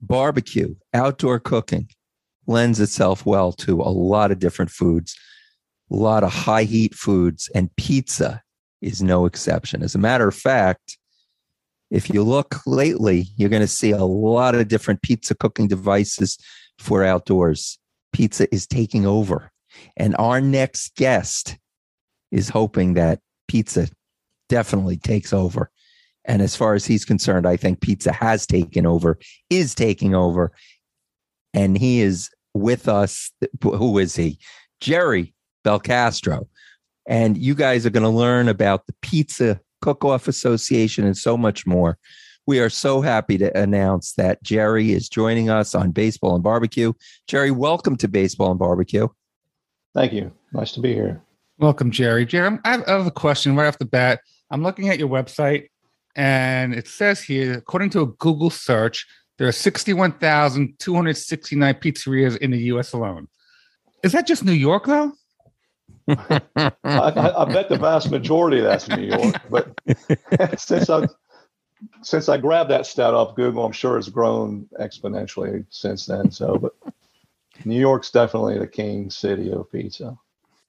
barbecue, 0.00 0.74
outdoor 0.92 1.38
cooking 1.38 1.88
lends 2.48 2.80
itself 2.80 3.24
well 3.24 3.52
to 3.52 3.80
a 3.80 3.90
lot 3.90 4.32
of 4.32 4.40
different 4.40 4.72
foods, 4.72 5.16
a 5.90 5.94
lot 5.94 6.24
of 6.24 6.32
high 6.32 6.64
heat 6.64 6.96
foods, 6.96 7.48
and 7.54 7.74
pizza 7.76 8.42
is 8.82 9.02
no 9.02 9.24
exception. 9.24 9.84
As 9.84 9.94
a 9.94 9.98
matter 9.98 10.26
of 10.26 10.34
fact, 10.34 10.98
if 11.92 12.10
you 12.10 12.24
look 12.24 12.56
lately, 12.66 13.28
you're 13.36 13.48
going 13.48 13.62
to 13.62 13.68
see 13.68 13.92
a 13.92 14.04
lot 14.04 14.56
of 14.56 14.66
different 14.66 15.02
pizza 15.02 15.36
cooking 15.36 15.68
devices 15.68 16.38
for 16.80 17.04
outdoors. 17.04 17.78
Pizza 18.12 18.52
is 18.52 18.66
taking 18.66 19.06
over. 19.06 19.52
And 19.96 20.16
our 20.18 20.40
next 20.40 20.96
guest 20.96 21.56
is 22.32 22.48
hoping 22.48 22.94
that 22.94 23.20
pizza 23.48 23.88
definitely 24.48 24.96
takes 24.96 25.32
over. 25.32 25.70
And 26.24 26.42
as 26.42 26.56
far 26.56 26.74
as 26.74 26.84
he's 26.84 27.04
concerned, 27.04 27.46
I 27.46 27.56
think 27.56 27.80
pizza 27.80 28.12
has 28.12 28.46
taken 28.46 28.86
over, 28.86 29.18
is 29.48 29.74
taking 29.74 30.14
over. 30.14 30.52
And 31.54 31.78
he 31.78 32.00
is 32.00 32.30
with 32.54 32.88
us. 32.88 33.30
Who 33.62 33.98
is 33.98 34.16
he? 34.16 34.38
Jerry 34.80 35.34
Belcastro. 35.64 36.48
And 37.06 37.38
you 37.38 37.54
guys 37.54 37.86
are 37.86 37.90
going 37.90 38.02
to 38.02 38.08
learn 38.08 38.48
about 38.48 38.86
the 38.86 38.94
Pizza 39.02 39.60
Cook 39.80 40.04
Off 40.04 40.26
Association 40.26 41.04
and 41.04 41.16
so 41.16 41.36
much 41.36 41.66
more. 41.66 41.98
We 42.46 42.60
are 42.60 42.70
so 42.70 43.00
happy 43.00 43.38
to 43.38 43.56
announce 43.56 44.12
that 44.14 44.42
Jerry 44.42 44.92
is 44.92 45.08
joining 45.08 45.50
us 45.50 45.74
on 45.74 45.90
Baseball 45.90 46.34
and 46.34 46.44
Barbecue. 46.44 46.92
Jerry, 47.26 47.50
welcome 47.50 47.96
to 47.96 48.08
Baseball 48.08 48.50
and 48.50 48.58
Barbecue. 48.58 49.08
Thank 49.94 50.12
you. 50.12 50.32
Nice 50.52 50.72
to 50.72 50.80
be 50.80 50.94
here. 50.94 51.22
Welcome, 51.58 51.90
Jerry. 51.90 52.26
Jerry, 52.26 52.58
have, 52.64 52.86
have 52.86 53.06
a 53.06 53.10
question 53.10 53.56
right 53.56 53.66
off 53.66 53.78
the 53.78 53.86
bat. 53.86 54.20
I'm 54.50 54.62
looking 54.62 54.90
at 54.90 54.98
your 54.98 55.08
website, 55.08 55.68
and 56.14 56.74
it 56.74 56.86
says 56.86 57.22
here, 57.22 57.54
according 57.54 57.88
to 57.90 58.02
a 58.02 58.06
Google 58.06 58.50
search, 58.50 59.06
there 59.38 59.48
are 59.48 59.52
61,269 59.52 61.74
pizzerias 61.74 62.36
in 62.36 62.50
the 62.50 62.58
U.S. 62.58 62.92
alone. 62.92 63.28
Is 64.02 64.12
that 64.12 64.26
just 64.26 64.44
New 64.44 64.52
York, 64.52 64.84
though? 64.84 65.12
I, 66.08 66.42
I, 66.84 67.42
I 67.42 67.44
bet 67.46 67.70
the 67.70 67.78
vast 67.78 68.10
majority 68.10 68.58
of 68.58 68.64
that's 68.64 68.88
New 68.88 69.04
York, 69.04 69.36
but 69.50 69.80
since 70.60 70.90
I 70.90 71.06
since 72.02 72.28
I 72.28 72.36
grabbed 72.36 72.70
that 72.70 72.86
stat 72.86 73.14
off 73.14 73.34
Google, 73.34 73.64
I'm 73.64 73.72
sure 73.72 73.98
it's 73.98 74.08
grown 74.08 74.68
exponentially 74.80 75.64
since 75.70 76.06
then. 76.06 76.30
So, 76.30 76.58
but 76.58 76.72
New 77.64 77.80
York's 77.80 78.10
definitely 78.10 78.58
the 78.58 78.66
king 78.66 79.10
city 79.10 79.50
of 79.50 79.70
pizza. 79.70 80.18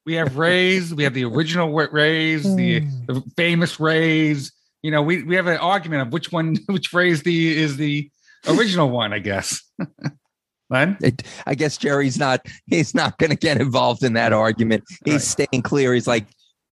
We 0.08 0.14
have 0.14 0.38
Rays. 0.38 0.96
we 0.96 1.04
have 1.04 1.14
the 1.14 1.26
original 1.26 1.70
wa- 1.70 1.88
Rays, 1.92 2.44
the, 2.56 2.80
the 3.08 3.22
famous 3.36 3.78
Rays. 3.78 4.54
You 4.82 4.90
know, 4.90 5.02
we, 5.02 5.24
we 5.24 5.36
have 5.36 5.48
an 5.48 5.58
argument 5.58 6.04
of 6.04 6.14
which 6.14 6.32
one, 6.32 6.56
which 6.68 6.94
Rays 6.94 7.24
the 7.24 7.58
is 7.58 7.76
the 7.76 8.10
original 8.48 8.90
one, 8.90 9.12
I 9.12 9.20
guess. 9.20 9.62
Len? 10.70 10.98
It, 11.02 11.24
I 11.46 11.56
guess 11.56 11.76
Jerry's 11.78 12.18
not. 12.18 12.46
He's 12.68 12.96
not 12.96 13.18
going 13.18 13.32
to 13.32 13.36
get 13.36 13.60
involved 13.60 14.02
in 14.02 14.14
that 14.14 14.32
argument. 14.32 14.86
He's 15.04 15.14
Right. 15.14 15.22
staying 15.50 15.64
clear. 15.64 15.94
He's 15.94 16.08
like, 16.08 16.26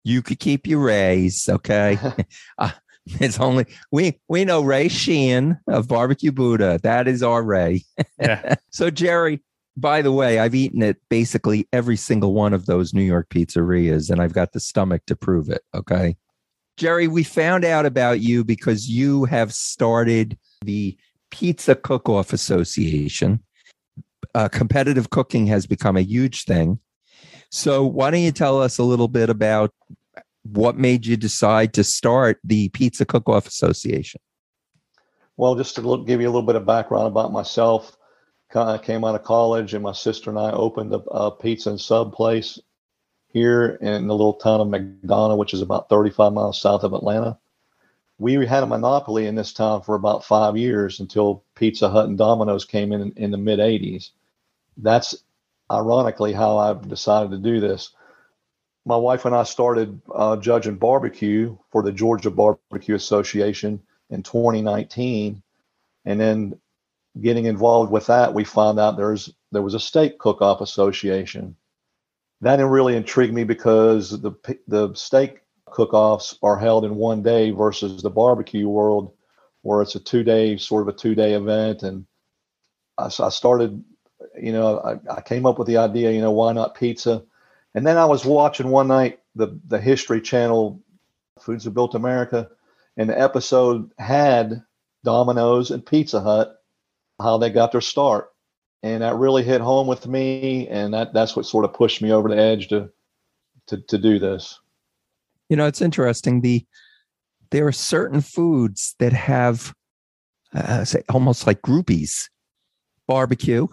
you 0.04 0.22
could 0.22 0.40
keep 0.40 0.68
your 0.68 0.82
Rays, 0.82 1.48
okay? 1.48 1.98
uh, 2.58 2.72
it's 3.22 3.40
only 3.40 3.66
we 3.94 4.20
we 4.28 4.44
know 4.44 4.62
Ray 4.62 4.90
Sheehan 4.90 5.58
of 5.70 5.88
Barbecue 5.88 6.34
Buddha. 6.34 6.82
That 6.84 7.08
is 7.08 7.24
our 7.24 7.42
Ray. 7.42 7.86
Yeah. 8.20 8.56
So 8.72 8.90
Jerry, 8.90 9.42
by 9.78 10.02
the 10.02 10.12
way, 10.12 10.40
I've 10.40 10.56
eaten 10.56 10.84
at 10.84 10.98
basically 11.10 11.68
every 11.72 11.98
single 11.98 12.34
one 12.34 12.54
of 12.54 12.66
those 12.66 12.94
New 12.94 13.04
York 13.04 13.30
pizzerias, 13.30 14.10
and 14.10 14.22
I've 14.22 14.34
got 14.34 14.54
the 14.54 14.60
stomach 14.60 15.04
to 15.08 15.16
prove 15.16 15.50
it. 15.50 15.64
Okay, 15.74 16.18
Jerry, 16.78 17.08
we 17.08 17.24
found 17.24 17.66
out 17.66 17.86
about 17.86 18.22
you 18.22 18.44
because 18.44 18.90
you 18.90 19.26
have 19.26 19.54
started 19.54 20.38
the 20.64 20.98
Pizza 21.32 21.76
Cook 21.76 22.10
Off 22.10 22.34
Association 22.34 23.42
uh, 24.36 24.48
competitive 24.50 25.10
cooking 25.10 25.48
has 25.48 25.66
become 25.66 25.98
a 25.98 26.02
huge 26.02 26.46
thing. 26.46 26.80
So, 27.50 27.86
why 27.86 28.12
don't 28.12 28.22
you 28.22 28.32
tell 28.32 28.62
us 28.62 28.78
a 28.78 28.84
little 28.84 29.08
bit 29.08 29.30
about 29.30 29.74
what 30.44 30.78
made 30.78 31.06
you 31.06 31.18
decide 31.18 31.74
to 31.74 31.84
start 31.84 32.40
the 32.44 32.70
Pizza 32.70 33.06
Cook 33.06 33.28
Off 33.28 33.48
Association? 33.48 34.22
Well, 35.38 35.56
just 35.56 35.76
to 35.76 35.82
look, 35.82 36.08
give 36.08 36.22
you 36.22 36.28
a 36.28 36.32
little 36.32 36.46
bit 36.46 36.56
of 36.56 36.66
background 36.66 37.08
about 37.08 37.32
myself, 37.32 37.98
came 38.52 39.04
out 39.04 39.16
of 39.16 39.24
college, 39.24 39.74
and 39.74 39.84
my 39.84 39.94
sister 39.94 40.30
and 40.30 40.40
I 40.40 40.52
opened 40.52 40.94
a, 40.94 41.00
a 41.10 41.32
pizza 41.32 41.70
and 41.70 41.80
sub 41.80 42.14
place 42.14 42.60
here 43.30 43.78
in 43.82 44.08
the 44.08 44.14
little 44.16 44.34
town 44.34 44.62
of 44.62 44.68
McDonough, 44.68 45.38
which 45.38 45.54
is 45.54 45.62
about 45.62 45.90
35 45.90 46.34
miles 46.34 46.60
south 46.60 46.84
of 46.84 46.94
Atlanta. 46.94 47.38
We 48.20 48.46
had 48.46 48.64
a 48.64 48.68
monopoly 48.68 49.26
in 49.26 49.36
this 49.36 49.54
town 49.54 49.82
for 49.82 49.96
about 49.96 50.26
five 50.26 50.58
years 50.58 51.00
until 51.00 51.44
Pizza 51.56 51.90
Hut 51.90 52.08
and 52.08 52.18
Domino's 52.18 52.66
came 52.66 52.92
in 52.92 53.14
in 53.16 53.32
the 53.32 53.38
mid 53.38 53.60
80s. 53.60 54.12
That's 54.78 55.16
ironically 55.72 56.34
how 56.34 56.58
I've 56.58 56.88
decided 56.88 57.32
to 57.32 57.38
do 57.38 57.60
this. 57.60 57.92
My 58.86 58.98
wife 58.98 59.26
and 59.26 59.36
I 59.36 59.44
started 59.44 60.02
uh, 60.14 60.38
judging 60.38 60.76
barbecue 60.76 61.58
for 61.72 61.84
the 61.84 61.92
Georgia 61.92 62.32
Barbecue 62.32 62.96
Association 62.96 63.82
in 64.10 64.24
2019, 64.24 65.42
and 66.06 66.20
then 66.20 66.60
getting 67.20 67.46
involved 67.46 67.92
with 67.92 68.08
that, 68.08 68.34
we 68.34 68.44
found 68.44 68.80
out 68.80 68.98
there's 68.98 69.34
there 69.52 69.62
was 69.62 69.74
a 69.74 69.80
steak 69.80 70.18
cook-off 70.20 70.62
association. 70.62 71.56
That 72.42 72.60
really 72.66 72.96
intrigued 72.96 73.34
me 73.34 73.44
because 73.44 74.10
the 74.22 74.32
the 74.68 74.94
steak 74.94 75.42
cook-offs 75.66 76.38
are 76.42 76.58
held 76.58 76.86
in 76.86 76.96
one 76.96 77.22
day 77.24 77.52
versus 77.52 78.02
the 78.02 78.10
barbecue 78.10 78.68
world, 78.68 79.14
where 79.62 79.82
it's 79.82 79.96
a 79.96 80.00
two-day 80.00 80.58
sort 80.58 80.82
of 80.82 80.88
a 80.94 80.98
two-day 80.98 81.34
event. 81.34 81.84
And 81.84 82.06
I, 82.98 83.06
I 83.06 83.30
started, 83.30 83.84
you 84.42 84.52
know, 84.52 84.80
I, 84.80 85.18
I 85.18 85.22
came 85.22 85.46
up 85.46 85.60
with 85.60 85.68
the 85.68 85.78
idea, 85.78 86.12
you 86.12 86.22
know, 86.22 86.32
why 86.32 86.54
not 86.54 86.76
pizza? 86.76 87.24
And 87.74 87.86
then 87.86 87.98
I 87.98 88.06
was 88.06 88.26
watching 88.26 88.70
one 88.70 88.88
night 88.88 89.20
the 89.36 89.60
the 89.68 89.80
History 89.80 90.22
Channel, 90.22 90.82
Foods 91.40 91.66
That 91.66 91.72
Built 91.72 91.96
America, 91.96 92.50
and 92.98 93.10
the 93.10 93.20
episode 93.20 93.92
had 93.98 94.64
Domino's 95.04 95.72
and 95.72 95.86
Pizza 95.86 96.22
Hut, 96.22 96.61
how 97.22 97.38
they 97.38 97.50
got 97.50 97.72
their 97.72 97.82
start. 97.82 98.30
And 98.84 99.04
that 99.04 99.16
really 99.16 99.44
hit 99.44 99.62
home 99.62 99.88
with 99.88 100.08
me. 100.08 100.68
And 100.68 100.94
that, 100.94 101.14
that's 101.14 101.36
what 101.36 101.46
sort 101.46 101.66
of 101.66 101.74
pushed 101.74 102.02
me 102.02 102.12
over 102.12 102.28
the 102.30 102.38
edge 102.38 102.68
to, 102.70 102.90
to, 103.68 103.78
to 103.78 103.98
do 103.98 104.18
this. 104.18 104.60
You 105.50 105.58
know, 105.58 105.68
it's 105.68 105.82
interesting. 105.82 106.42
The 106.42 106.66
there 107.52 107.68
are 107.68 107.74
certain 107.74 108.22
foods 108.22 108.96
that 109.00 109.14
have 109.14 109.74
uh, 110.56 110.86
say 110.86 111.04
almost 111.10 111.46
like 111.46 111.62
groupies. 111.62 112.30
Barbecue. 113.08 113.68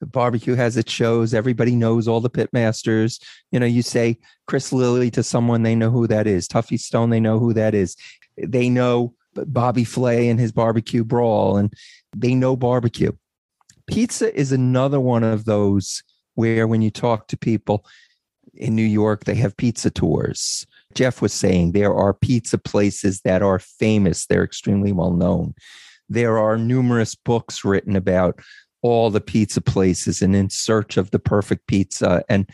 Barbecue 0.00 0.54
has 0.54 0.78
its 0.78 0.90
shows. 0.90 1.34
Everybody 1.34 1.76
knows 1.76 2.08
all 2.08 2.20
the 2.20 2.30
pitmasters. 2.30 3.22
You 3.52 3.60
know, 3.60 3.66
you 3.66 3.82
say 3.82 4.16
Chris 4.46 4.72
Lilly 4.72 5.10
to 5.10 5.22
someone, 5.22 5.62
they 5.62 5.74
know 5.74 5.90
who 5.90 6.06
that 6.06 6.26
is. 6.26 6.48
Tuffy 6.48 6.80
Stone, 6.80 7.10
they 7.10 7.20
know 7.20 7.38
who 7.38 7.52
that 7.52 7.74
is. 7.74 7.96
They 8.38 8.70
know 8.70 9.14
Bobby 9.34 9.84
Flay 9.84 10.28
and 10.28 10.40
his 10.40 10.52
barbecue 10.52 11.04
brawl, 11.04 11.58
and 11.58 11.72
they 12.14 12.34
know 12.34 12.56
barbecue. 12.56 13.12
Pizza 13.86 14.34
is 14.38 14.52
another 14.52 15.00
one 15.00 15.24
of 15.24 15.44
those 15.44 16.02
where 16.34 16.66
when 16.66 16.82
you 16.82 16.90
talk 16.90 17.28
to 17.28 17.36
people 17.36 17.84
in 18.54 18.74
New 18.74 18.82
York, 18.82 19.24
they 19.24 19.34
have 19.34 19.56
pizza 19.56 19.90
tours. 19.90 20.66
Jeff 20.94 21.22
was 21.22 21.32
saying 21.32 21.72
there 21.72 21.94
are 21.94 22.14
pizza 22.14 22.58
places 22.58 23.20
that 23.22 23.42
are 23.42 23.58
famous, 23.58 24.26
they're 24.26 24.44
extremely 24.44 24.92
well 24.92 25.12
known. 25.12 25.54
There 26.08 26.38
are 26.38 26.58
numerous 26.58 27.14
books 27.14 27.64
written 27.64 27.94
about 27.94 28.40
all 28.82 29.10
the 29.10 29.20
pizza 29.20 29.60
places 29.60 30.22
and 30.22 30.34
in 30.34 30.50
search 30.50 30.96
of 30.96 31.10
the 31.10 31.18
perfect 31.18 31.66
pizza. 31.66 32.24
And 32.28 32.48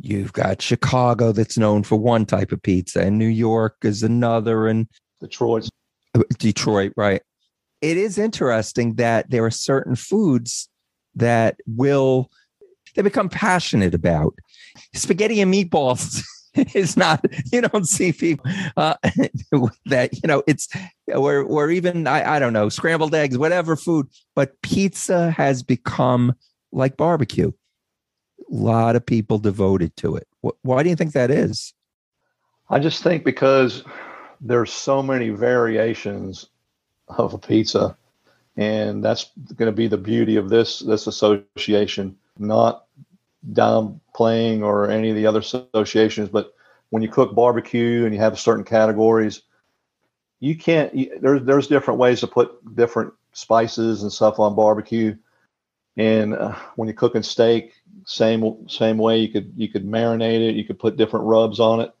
you've 0.00 0.32
got 0.32 0.60
Chicago 0.60 1.32
that's 1.32 1.56
known 1.56 1.82
for 1.82 1.96
one 1.96 2.26
type 2.26 2.52
of 2.52 2.62
pizza, 2.62 3.00
and 3.00 3.18
New 3.18 3.26
York 3.26 3.76
is 3.82 4.02
another, 4.02 4.66
and 4.66 4.86
Detroit. 5.20 5.68
Uh, 6.14 6.22
Detroit, 6.38 6.92
right. 6.96 7.22
It 7.80 7.96
is 7.96 8.18
interesting 8.18 8.94
that 8.94 9.30
there 9.30 9.44
are 9.44 9.50
certain 9.50 9.96
foods 9.96 10.68
that 11.14 11.56
will 11.66 12.30
they 12.94 13.02
become 13.02 13.28
passionate 13.28 13.94
about. 13.94 14.34
Spaghetti 14.94 15.40
and 15.40 15.52
meatballs 15.52 16.24
is 16.74 16.96
not 16.96 17.24
you 17.52 17.60
don't 17.60 17.86
see 17.86 18.12
people 18.12 18.50
uh, 18.76 18.94
that 19.86 20.10
you 20.12 20.26
know 20.26 20.42
it's 20.46 20.68
or 21.14 21.42
or 21.42 21.70
even 21.70 22.06
I, 22.06 22.36
I 22.36 22.38
don't 22.38 22.52
know 22.52 22.68
scrambled 22.68 23.14
eggs 23.14 23.36
whatever 23.36 23.76
food 23.76 24.08
but 24.34 24.60
pizza 24.62 25.30
has 25.32 25.62
become 25.62 26.34
like 26.72 26.96
barbecue. 26.96 27.52
A 28.50 28.54
lot 28.54 28.96
of 28.96 29.04
people 29.04 29.38
devoted 29.38 29.96
to 29.96 30.16
it. 30.16 30.28
Why 30.62 30.82
do 30.82 30.88
you 30.88 30.96
think 30.96 31.12
that 31.12 31.30
is? 31.30 31.74
I 32.68 32.78
just 32.78 33.02
think 33.02 33.24
because 33.24 33.82
there's 34.40 34.72
so 34.72 35.02
many 35.02 35.30
variations 35.30 36.48
of 37.08 37.34
a 37.34 37.38
pizza 37.38 37.96
and 38.56 39.04
that's 39.04 39.30
going 39.54 39.70
to 39.70 39.76
be 39.76 39.86
the 39.86 39.98
beauty 39.98 40.36
of 40.36 40.48
this 40.48 40.80
this 40.80 41.06
association 41.06 42.16
not 42.38 42.86
downplaying 43.52 44.62
or 44.62 44.90
any 44.90 45.10
of 45.10 45.16
the 45.16 45.26
other 45.26 45.40
associations, 45.40 46.28
but 46.28 46.54
when 46.90 47.02
you 47.02 47.08
cook 47.08 47.34
barbecue 47.34 48.04
and 48.04 48.14
you 48.14 48.20
have 48.20 48.38
certain 48.38 48.64
categories, 48.64 49.42
you 50.40 50.56
can't. 50.56 50.94
You, 50.94 51.18
there's 51.20 51.42
there's 51.42 51.66
different 51.66 52.00
ways 52.00 52.20
to 52.20 52.26
put 52.26 52.74
different 52.74 53.12
spices 53.32 54.02
and 54.02 54.12
stuff 54.12 54.38
on 54.38 54.54
barbecue, 54.54 55.16
and 55.96 56.34
uh, 56.34 56.54
when 56.76 56.88
you're 56.88 56.94
cooking 56.96 57.22
steak, 57.22 57.74
same 58.04 58.68
same 58.68 58.98
way 58.98 59.18
you 59.18 59.28
could 59.28 59.52
you 59.56 59.68
could 59.68 59.86
marinate 59.86 60.48
it, 60.48 60.56
you 60.56 60.64
could 60.64 60.78
put 60.78 60.96
different 60.96 61.26
rubs 61.26 61.60
on 61.60 61.80
it. 61.80 61.92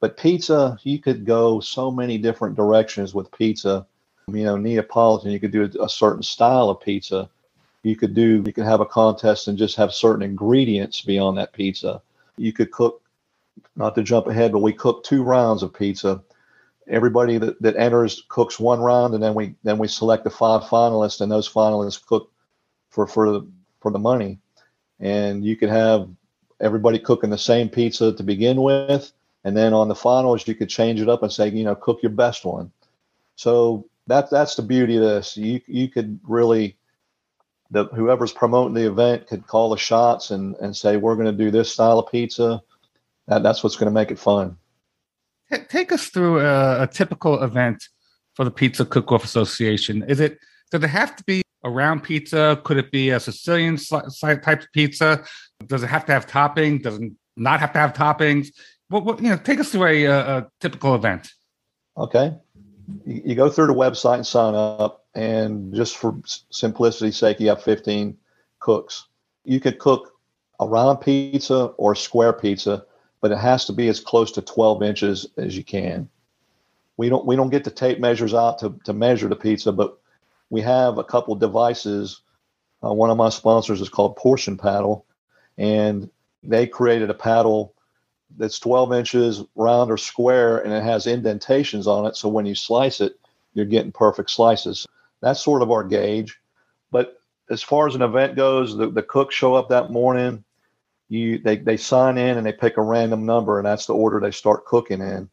But 0.00 0.16
pizza, 0.16 0.78
you 0.82 0.98
could 0.98 1.26
go 1.26 1.60
so 1.60 1.90
many 1.90 2.16
different 2.16 2.56
directions 2.56 3.14
with 3.14 3.30
pizza. 3.32 3.86
You 4.34 4.44
know, 4.44 4.56
Neapolitan, 4.56 5.30
you 5.30 5.40
could 5.40 5.52
do 5.52 5.64
a, 5.64 5.84
a 5.84 5.88
certain 5.88 6.22
style 6.22 6.70
of 6.70 6.80
pizza 6.80 7.28
you 7.82 7.96
could 7.96 8.14
do, 8.14 8.42
you 8.44 8.52
could 8.52 8.64
have 8.64 8.80
a 8.80 8.86
contest 8.86 9.48
and 9.48 9.56
just 9.56 9.76
have 9.76 9.92
certain 9.92 10.22
ingredients 10.22 11.00
be 11.02 11.18
on 11.18 11.34
that 11.36 11.52
pizza. 11.52 12.02
You 12.36 12.52
could 12.52 12.70
cook, 12.70 13.02
not 13.76 13.94
to 13.94 14.02
jump 14.02 14.26
ahead, 14.26 14.52
but 14.52 14.58
we 14.58 14.72
cook 14.72 15.02
two 15.02 15.22
rounds 15.22 15.62
of 15.62 15.72
pizza. 15.72 16.22
Everybody 16.88 17.38
that, 17.38 17.60
that 17.62 17.76
enters 17.76 18.24
cooks 18.28 18.60
one 18.60 18.80
round, 18.80 19.14
and 19.14 19.22
then 19.22 19.34
we 19.34 19.54
then 19.62 19.78
we 19.78 19.86
select 19.86 20.24
the 20.24 20.30
five 20.30 20.62
finalists, 20.62 21.20
and 21.20 21.30
those 21.30 21.48
finalists 21.48 22.04
cook 22.04 22.30
for 22.90 23.06
for 23.06 23.30
the 23.30 23.46
for 23.80 23.92
the 23.92 23.98
money. 23.98 24.38
And 24.98 25.44
you 25.44 25.56
could 25.56 25.68
have 25.68 26.08
everybody 26.60 26.98
cooking 26.98 27.30
the 27.30 27.38
same 27.38 27.68
pizza 27.68 28.12
to 28.12 28.22
begin 28.22 28.60
with, 28.60 29.12
and 29.44 29.56
then 29.56 29.72
on 29.72 29.88
the 29.88 29.94
finals 29.94 30.46
you 30.48 30.54
could 30.54 30.68
change 30.68 31.00
it 31.00 31.08
up 31.08 31.22
and 31.22 31.32
say, 31.32 31.48
you 31.48 31.64
know, 31.64 31.76
cook 31.76 32.02
your 32.02 32.10
best 32.10 32.44
one. 32.44 32.72
So 33.36 33.86
that 34.06 34.30
that's 34.30 34.56
the 34.56 34.62
beauty 34.62 34.96
of 34.96 35.02
this. 35.02 35.36
You 35.36 35.60
you 35.66 35.88
could 35.88 36.20
really 36.22 36.76
the 37.70 37.84
whoever's 37.86 38.32
promoting 38.32 38.74
the 38.74 38.86
event 38.86 39.26
could 39.28 39.46
call 39.46 39.70
the 39.70 39.76
shots 39.76 40.30
and 40.30 40.56
and 40.56 40.76
say 40.76 40.96
we're 40.96 41.14
going 41.14 41.26
to 41.26 41.44
do 41.44 41.50
this 41.50 41.72
style 41.72 41.98
of 41.98 42.10
pizza. 42.10 42.62
That, 43.28 43.42
that's 43.42 43.62
what's 43.62 43.76
going 43.76 43.86
to 43.86 43.92
make 43.92 44.10
it 44.10 44.18
fun. 44.18 44.56
Take 45.68 45.92
us 45.92 46.08
through 46.08 46.40
a, 46.40 46.82
a 46.82 46.86
typical 46.86 47.42
event 47.42 47.88
for 48.34 48.44
the 48.44 48.50
Pizza 48.50 48.84
Cook-Off 48.84 49.24
Association. 49.24 50.04
Is 50.08 50.20
it 50.20 50.38
does 50.70 50.82
it 50.82 50.90
have 50.90 51.16
to 51.16 51.24
be 51.24 51.42
a 51.64 51.70
round 51.70 52.02
pizza? 52.02 52.60
Could 52.64 52.78
it 52.78 52.90
be 52.90 53.10
a 53.10 53.20
Sicilian 53.20 53.76
type 53.76 54.46
of 54.46 54.66
pizza? 54.72 55.24
Does 55.66 55.82
it 55.82 55.88
have 55.88 56.06
to 56.06 56.12
have 56.12 56.26
topping? 56.26 56.78
Does 56.78 56.98
it 56.98 57.12
not 57.36 57.60
have 57.60 57.72
to 57.72 57.78
have 57.78 57.92
toppings? 57.92 58.48
What, 58.88 59.04
what 59.04 59.20
you 59.20 59.30
know? 59.30 59.36
Take 59.36 59.60
us 59.60 59.70
through 59.70 59.86
a, 59.86 60.06
a 60.06 60.46
typical 60.60 60.94
event. 60.94 61.32
Okay, 61.96 62.32
you, 63.06 63.34
go 63.34 63.48
through 63.48 63.68
the 63.68 63.74
website 63.74 64.16
and 64.16 64.26
sign 64.26 64.54
up 64.54 65.04
and 65.14 65.74
just 65.74 65.96
for 65.96 66.16
simplicity's 66.50 67.16
sake, 67.16 67.40
you 67.40 67.48
have 67.48 67.62
15 67.62 68.16
cooks. 68.58 69.06
You 69.44 69.60
could 69.60 69.78
cook 69.78 70.12
a 70.60 70.66
round 70.66 71.00
pizza 71.00 71.66
or 71.76 71.92
a 71.92 71.96
square 71.96 72.32
pizza, 72.32 72.84
but 73.20 73.32
it 73.32 73.38
has 73.38 73.64
to 73.66 73.72
be 73.72 73.88
as 73.88 74.00
close 74.00 74.30
to 74.32 74.42
12 74.42 74.82
inches 74.82 75.26
as 75.36 75.56
you 75.56 75.64
can. 75.64 76.08
We 76.96 77.08
don't 77.08 77.24
we 77.24 77.34
don't 77.34 77.50
get 77.50 77.64
the 77.64 77.70
tape 77.70 77.98
measures 77.98 78.34
out 78.34 78.58
to, 78.58 78.78
to 78.84 78.92
measure 78.92 79.28
the 79.28 79.36
pizza, 79.36 79.72
but 79.72 79.98
we 80.50 80.60
have 80.60 80.98
a 80.98 81.04
couple 81.04 81.34
devices. 81.34 82.20
Uh, 82.84 82.92
one 82.92 83.10
of 83.10 83.16
my 83.16 83.30
sponsors 83.30 83.80
is 83.80 83.88
called 83.88 84.16
Portion 84.16 84.58
Paddle, 84.58 85.06
and 85.56 86.10
they 86.42 86.66
created 86.66 87.08
a 87.08 87.14
paddle 87.14 87.74
that's 88.36 88.58
12 88.58 88.92
inches 88.92 89.44
round 89.54 89.90
or 89.90 89.96
square, 89.96 90.58
and 90.58 90.72
it 90.72 90.82
has 90.82 91.06
indentations 91.06 91.86
on 91.86 92.06
it. 92.06 92.16
So 92.16 92.28
when 92.28 92.46
you 92.46 92.54
slice 92.54 93.00
it, 93.00 93.18
you're 93.54 93.66
getting 93.66 93.92
perfect 93.92 94.30
slices. 94.30 94.86
That's 95.20 95.42
sort 95.42 95.62
of 95.62 95.70
our 95.70 95.84
gauge. 95.84 96.38
But 96.90 97.20
as 97.50 97.62
far 97.62 97.86
as 97.86 97.94
an 97.94 98.02
event 98.02 98.36
goes, 98.36 98.76
the, 98.76 98.88
the 98.90 99.02
cooks 99.02 99.34
show 99.34 99.54
up 99.54 99.68
that 99.68 99.90
morning. 99.90 100.44
You 101.08 101.38
they, 101.38 101.56
they 101.56 101.76
sign 101.76 102.18
in 102.18 102.38
and 102.38 102.46
they 102.46 102.52
pick 102.52 102.76
a 102.76 102.82
random 102.82 103.26
number, 103.26 103.58
and 103.58 103.66
that's 103.66 103.86
the 103.86 103.94
order 103.94 104.20
they 104.20 104.30
start 104.30 104.64
cooking 104.64 105.00
in. 105.00 105.28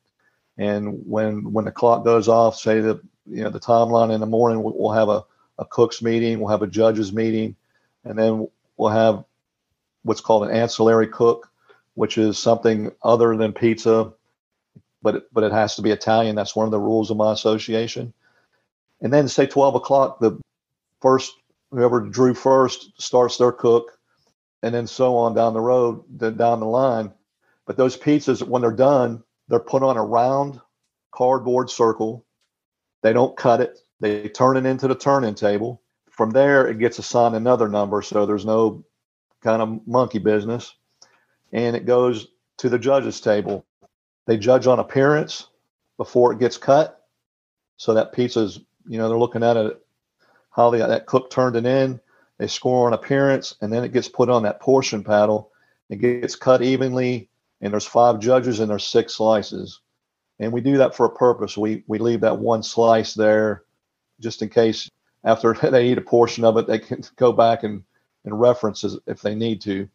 And 0.57 1.05
when 1.05 1.53
when 1.53 1.65
the 1.65 1.71
clock 1.71 2.03
goes 2.03 2.27
off, 2.27 2.57
say 2.57 2.79
the 2.79 2.99
you 3.27 3.43
know 3.43 3.51
the 3.51 3.59
timeline 3.59 4.11
in 4.11 4.19
the 4.19 4.25
morning, 4.25 4.63
we'll 4.63 4.91
have 4.91 5.09
a, 5.09 5.23
a 5.59 5.65
cooks 5.65 6.01
meeting, 6.01 6.39
we'll 6.39 6.49
have 6.49 6.63
a 6.63 6.67
judges 6.67 7.13
meeting, 7.13 7.55
and 8.03 8.17
then 8.17 8.47
we'll 8.75 8.89
have 8.89 9.23
what's 10.01 10.21
called 10.21 10.43
an 10.47 10.55
ancillary 10.55 11.07
cook, 11.07 11.51
which 11.97 12.19
is 12.19 12.37
something 12.37 12.91
other 13.01 13.35
than 13.35 13.51
pizza, 13.51 14.13
but 15.01 15.15
it, 15.15 15.23
but 15.33 15.43
it 15.43 15.51
has 15.51 15.75
to 15.75 15.81
be 15.81 15.89
Italian. 15.89 16.35
That's 16.35 16.55
one 16.55 16.67
of 16.67 16.71
the 16.71 16.79
rules 16.79 17.09
of 17.09 17.17
my 17.17 17.33
association. 17.33 18.13
And 19.01 19.11
then 19.11 19.27
say 19.27 19.47
12 19.47 19.73
o'clock, 19.73 20.19
the 20.19 20.39
first, 21.01 21.33
whoever 21.71 22.01
drew 22.01 22.35
first 22.35 22.91
starts 23.01 23.37
their 23.37 23.51
cook, 23.51 23.97
and 24.61 24.75
then 24.75 24.85
so 24.85 25.15
on 25.15 25.33
down 25.33 25.55
the 25.55 25.59
road, 25.59 26.03
then 26.07 26.37
down 26.37 26.59
the 26.59 26.67
line. 26.67 27.11
But 27.65 27.77
those 27.77 27.97
pizzas, 27.97 28.47
when 28.47 28.61
they're 28.61 28.71
done, 28.71 29.23
they're 29.47 29.59
put 29.59 29.81
on 29.81 29.97
a 29.97 30.05
round 30.05 30.61
cardboard 31.11 31.71
circle. 31.71 32.27
They 33.01 33.11
don't 33.11 33.35
cut 33.35 33.59
it. 33.59 33.79
They 34.01 34.29
turn 34.29 34.55
it 34.55 34.67
into 34.67 34.87
the 34.87 34.93
turn-in 34.93 35.33
table. 35.33 35.81
From 36.11 36.29
there, 36.29 36.67
it 36.67 36.77
gets 36.77 36.99
assigned 36.99 37.33
another 37.33 37.67
number, 37.67 38.03
so 38.03 38.27
there's 38.27 38.45
no 38.45 38.85
kind 39.41 39.63
of 39.63 39.87
monkey 39.87 40.19
business. 40.19 40.75
And 41.53 41.75
it 41.75 41.85
goes 41.85 42.27
to 42.57 42.69
the 42.69 42.79
judges' 42.79 43.21
table. 43.21 43.65
They 44.25 44.37
judge 44.37 44.67
on 44.67 44.79
appearance 44.79 45.47
before 45.97 46.33
it 46.33 46.39
gets 46.39 46.57
cut. 46.57 47.05
So 47.77 47.93
that 47.93 48.11
pizza's 48.11 48.59
you 48.87 48.97
know, 48.97 49.09
they're 49.09 49.17
looking 49.17 49.43
at 49.43 49.57
it, 49.57 49.79
how 50.51 50.69
they, 50.69 50.79
that 50.79 51.05
cook 51.05 51.29
turned 51.29 51.55
it 51.55 51.65
in. 51.65 51.99
They 52.37 52.47
score 52.47 52.87
on 52.87 52.93
appearance, 52.93 53.55
and 53.61 53.71
then 53.71 53.83
it 53.83 53.93
gets 53.93 54.07
put 54.07 54.29
on 54.29 54.43
that 54.43 54.59
portion 54.59 55.03
paddle. 55.03 55.51
It 55.89 55.97
gets 55.97 56.35
cut 56.35 56.61
evenly, 56.61 57.29
and 57.61 57.73
there's 57.73 57.85
five 57.85 58.19
judges 58.19 58.59
and 58.59 58.69
there's 58.69 58.85
six 58.85 59.15
slices. 59.15 59.81
And 60.39 60.53
we 60.53 60.61
do 60.61 60.77
that 60.77 60.95
for 60.95 61.07
a 61.07 61.15
purpose. 61.15 61.57
We 61.57 61.83
we 61.87 61.97
leave 61.97 62.21
that 62.21 62.37
one 62.37 62.61
slice 62.61 63.15
there, 63.15 63.63
just 64.19 64.41
in 64.41 64.49
case 64.49 64.89
after 65.23 65.53
they 65.71 65.87
eat 65.87 65.97
a 65.97 66.01
portion 66.01 66.45
of 66.45 66.57
it, 66.57 66.67
they 66.67 66.79
can 66.79 67.03
go 67.15 67.31
back 67.31 67.63
and 67.63 67.83
and 68.23 68.39
reference 68.39 68.85
if 69.07 69.21
they 69.21 69.33
need 69.33 69.61
to. 69.61 69.89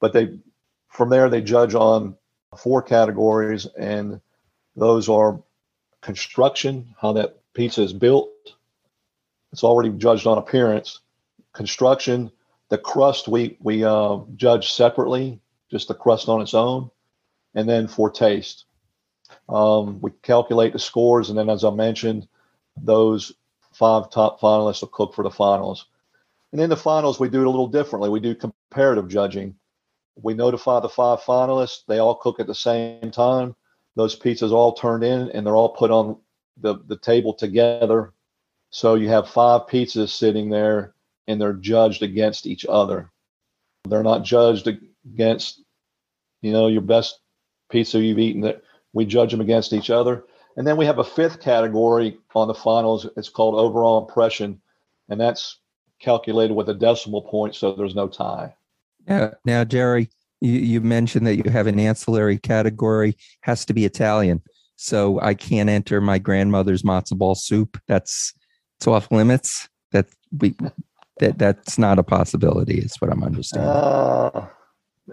But 0.00 0.12
they 0.12 0.38
from 0.94 1.10
there 1.10 1.28
they 1.28 1.42
judge 1.42 1.74
on 1.74 2.16
four 2.56 2.80
categories, 2.80 3.66
and 3.78 4.20
those 4.76 5.08
are 5.08 5.42
construction, 6.00 6.94
how 7.00 7.12
that 7.12 7.36
pizza 7.52 7.82
is 7.82 7.92
built, 7.92 8.30
it's 9.52 9.64
already 9.64 9.90
judged 9.90 10.26
on 10.26 10.38
appearance. 10.38 11.00
Construction, 11.52 12.30
the 12.68 12.78
crust 12.78 13.28
we 13.28 13.56
we 13.60 13.84
uh, 13.84 14.18
judge 14.36 14.72
separately, 14.72 15.40
just 15.70 15.88
the 15.88 15.94
crust 15.94 16.28
on 16.28 16.40
its 16.40 16.54
own, 16.54 16.90
and 17.54 17.68
then 17.68 17.86
for 17.88 18.10
taste, 18.10 18.64
um, 19.48 20.00
we 20.00 20.10
calculate 20.22 20.72
the 20.72 20.78
scores, 20.78 21.28
and 21.28 21.38
then 21.38 21.50
as 21.50 21.64
I 21.64 21.70
mentioned, 21.70 22.28
those 22.76 23.32
five 23.72 24.10
top 24.10 24.40
finalists 24.40 24.80
will 24.80 24.88
cook 24.88 25.14
for 25.14 25.22
the 25.22 25.30
finals. 25.30 25.86
And 26.52 26.60
in 26.60 26.70
the 26.70 26.76
finals, 26.76 27.18
we 27.18 27.28
do 27.28 27.40
it 27.40 27.46
a 27.46 27.50
little 27.50 27.66
differently. 27.66 28.10
We 28.10 28.20
do 28.20 28.34
comparative 28.34 29.08
judging. 29.08 29.56
We 30.16 30.34
notify 30.34 30.80
the 30.80 30.88
five 30.88 31.20
finalists. 31.20 31.84
They 31.86 31.98
all 31.98 32.14
cook 32.14 32.40
at 32.40 32.46
the 32.46 32.54
same 32.54 33.10
time. 33.10 33.54
Those 33.96 34.18
pizzas 34.18 34.52
all 34.52 34.72
turned 34.72 35.04
in, 35.04 35.30
and 35.30 35.46
they're 35.46 35.56
all 35.56 35.70
put 35.70 35.90
on 35.90 36.18
the, 36.56 36.76
the 36.86 36.96
table 36.96 37.34
together. 37.34 38.12
So 38.70 38.94
you 38.94 39.08
have 39.08 39.28
five 39.28 39.62
pizzas 39.62 40.10
sitting 40.10 40.50
there, 40.50 40.94
and 41.26 41.40
they're 41.40 41.52
judged 41.52 42.02
against 42.02 42.46
each 42.46 42.66
other. 42.68 43.10
They're 43.88 44.02
not 44.02 44.24
judged 44.24 44.68
against, 44.68 45.62
you 46.42 46.52
know, 46.52 46.68
your 46.68 46.82
best 46.82 47.20
pizza 47.70 48.00
you've 48.00 48.18
eaten. 48.18 48.60
We 48.92 49.04
judge 49.04 49.30
them 49.30 49.40
against 49.40 49.72
each 49.72 49.90
other. 49.90 50.24
And 50.56 50.66
then 50.66 50.76
we 50.76 50.86
have 50.86 50.98
a 50.98 51.04
fifth 51.04 51.40
category 51.40 52.18
on 52.34 52.48
the 52.48 52.54
finals. 52.54 53.08
It's 53.16 53.28
called 53.28 53.56
overall 53.56 54.06
impression, 54.06 54.60
and 55.08 55.20
that's 55.20 55.58
calculated 55.98 56.54
with 56.54 56.68
a 56.68 56.74
decimal 56.74 57.22
point, 57.22 57.54
so 57.54 57.74
there's 57.74 57.94
no 57.94 58.08
tie. 58.08 58.54
Now, 59.06 59.32
now 59.44 59.64
Jerry, 59.64 60.08
you, 60.40 60.52
you 60.52 60.80
mentioned 60.80 61.26
that 61.26 61.36
you 61.36 61.50
have 61.50 61.66
an 61.66 61.78
ancillary 61.78 62.38
category, 62.38 63.16
has 63.42 63.64
to 63.66 63.74
be 63.74 63.84
Italian. 63.84 64.42
So 64.76 65.20
I 65.20 65.34
can't 65.34 65.68
enter 65.70 66.00
my 66.00 66.18
grandmother's 66.18 66.82
matzo 66.82 67.16
ball 67.16 67.34
soup. 67.34 67.78
That's 67.86 68.32
it's 68.78 68.86
off 68.86 69.10
limits. 69.10 69.68
That 69.92 70.06
we 70.38 70.56
that 71.20 71.38
that's 71.38 71.78
not 71.78 71.98
a 71.98 72.02
possibility, 72.02 72.78
is 72.78 72.96
what 72.98 73.12
I'm 73.12 73.22
understanding. 73.22 73.68
Uh, 73.70 74.48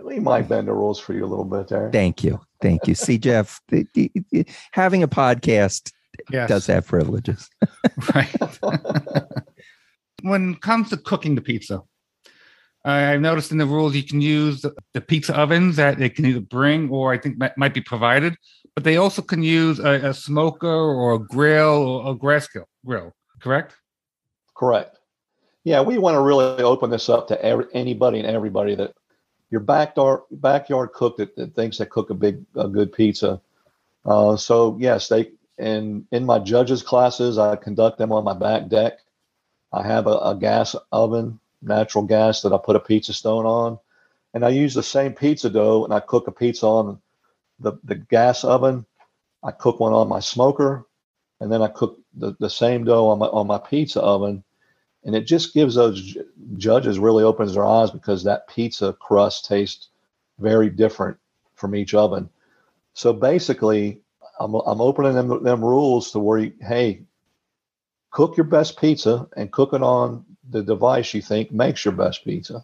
we 0.03 0.19
might 0.19 0.49
bend 0.49 0.67
the 0.67 0.73
rules 0.73 0.99
for 0.99 1.13
you 1.13 1.23
a 1.25 1.27
little 1.27 1.45
bit 1.45 1.67
there. 1.67 1.91
Thank 1.91 2.23
you. 2.23 2.39
Thank 2.61 2.87
you. 2.87 2.95
See, 2.95 3.17
Jeff, 3.17 3.59
the, 3.67 3.85
the, 3.93 4.11
the- 4.31 4.45
having 4.71 5.03
a 5.03 5.07
podcast 5.07 5.91
Yes. 6.29 6.49
does 6.49 6.67
have 6.67 6.85
privileges. 6.87 7.49
right. 8.15 8.35
when 10.21 10.53
it 10.53 10.61
comes 10.61 10.89
to 10.89 10.97
cooking 10.97 11.35
the 11.35 11.41
pizza, 11.41 11.75
I- 11.75 11.81
I've 12.84 13.21
noticed 13.21 13.51
in 13.51 13.57
the 13.57 13.65
rules 13.65 13.95
you 13.95 14.03
can 14.03 14.21
use 14.21 14.65
the, 14.93 15.01
pizza 15.01 15.38
ovens 15.38 15.75
that 15.75 15.99
they 15.99 16.09
can 16.09 16.25
either 16.25 16.39
bring 16.39 16.89
or 16.89 17.13
I 17.13 17.17
think 17.17 17.38
might, 17.55 17.73
be 17.73 17.82
provided, 17.82 18.36
but 18.73 18.84
they 18.84 18.97
also 18.97 19.21
can 19.21 19.43
use 19.43 19.79
a, 19.79 20.09
a 20.09 20.13
smoker 20.13 20.67
or 20.67 21.13
a 21.13 21.19
grill 21.19 21.88
or 21.88 22.11
a 22.11 22.15
grass 22.15 22.47
grill, 22.47 22.67
grill 22.86 23.13
correct? 23.39 23.75
Correct. 24.55 24.97
Yeah, 25.63 25.82
we 25.82 25.99
want 25.99 26.15
to 26.15 26.21
really 26.21 26.63
open 26.63 26.89
this 26.89 27.07
up 27.07 27.27
to 27.27 27.45
every, 27.45 27.65
anybody 27.73 28.19
and 28.19 28.27
everybody 28.27 28.73
that 28.75 28.95
your 29.51 29.61
backyard 29.61 30.21
backyard 30.32 30.93
cook 30.93 31.17
that, 31.17 31.36
that 31.36 31.53
thinks 31.53 31.77
they 31.77 31.86
cook 31.86 32.09
a 32.09 32.15
big 32.15 32.43
a 32.55 32.67
good 32.67 32.91
pizza. 32.93 33.39
Uh, 34.05 34.36
so 34.38 34.77
yes, 34.79 35.07
they 35.07 35.32
and 35.59 36.05
in 36.11 36.25
my 36.25 36.39
judges 36.39 36.82
classes, 36.82 37.38
I 37.38 37.55
conduct 37.57 37.99
them 37.99 38.11
on 38.11 38.23
my 38.23 38.34
back 38.34 38.69
deck. 38.69 38.93
I 39.71 39.86
have 39.86 40.07
a, 40.07 40.17
a 40.17 40.38
gas 40.39 40.75
oven, 40.91 41.39
natural 41.62 42.05
gas 42.05 42.41
that 42.41 42.53
I 42.53 42.57
put 42.57 42.76
a 42.76 42.80
pizza 42.80 43.14
stone 43.14 43.45
on, 43.45 43.80
and 44.34 44.45
I 44.45 44.49
use 44.49 44.74
the 44.74 44.84
same 44.84 45.14
pizza 45.14 45.49
dough 45.49 45.84
and 45.86 45.93
I 45.93 45.99
cook 45.99 46.28
a 46.28 46.32
pizza 46.32 46.66
on 46.68 47.01
the 47.59 47.74
the 47.84 47.95
gas 47.95 48.43
oven. 48.43 48.86
I 49.43 49.51
cook 49.51 49.80
one 49.80 49.93
on 49.93 50.07
my 50.07 50.20
smoker, 50.20 50.86
and 51.39 51.51
then 51.51 51.62
I 51.62 51.68
cook 51.68 51.99
the, 52.16 52.36
the 52.39 52.49
same 52.49 52.86
dough 52.86 53.07
on 53.09 53.20
my 53.20 53.28
on 53.28 53.47
my 53.47 53.57
pizza 53.59 54.01
oven 54.01 54.43
and 55.03 55.16
it 55.16 55.26
just 55.26 55.53
gives 55.53 55.76
those 55.76 56.18
judges 56.57 56.99
really 56.99 57.24
opens 57.24 57.53
their 57.55 57.66
eyes 57.66 57.91
because 57.91 58.24
that 58.24 58.47
pizza 58.47 58.93
crust 58.93 59.45
tastes 59.45 59.89
very 60.39 60.70
different 60.70 61.18
from 61.55 61.76
each 61.76 61.93
oven. 61.93 62.30
So 62.93 63.14
basically, 63.14 64.01
I'm, 64.39 64.53
I'm 64.55 64.82
opening 64.82 65.16
them, 65.16 65.43
them 65.43 65.66
rules 65.66 66.12
to 66.12 66.20
where, 66.20 66.39
you, 66.39 66.53
hey, 66.62 67.03
cook 68.12 68.38
your 68.38 68.45
best 68.45 68.80
pizza 68.80 69.28
and 69.36 69.51
cook 69.51 69.74
it 69.74 69.82
on 69.82 70.26
the 70.49 70.62
device 70.62 71.14
you 71.14 71.22
think 71.22 71.51
makes 71.51 71.86
your 71.86 71.93
best 71.93 72.24
pizza. 72.24 72.64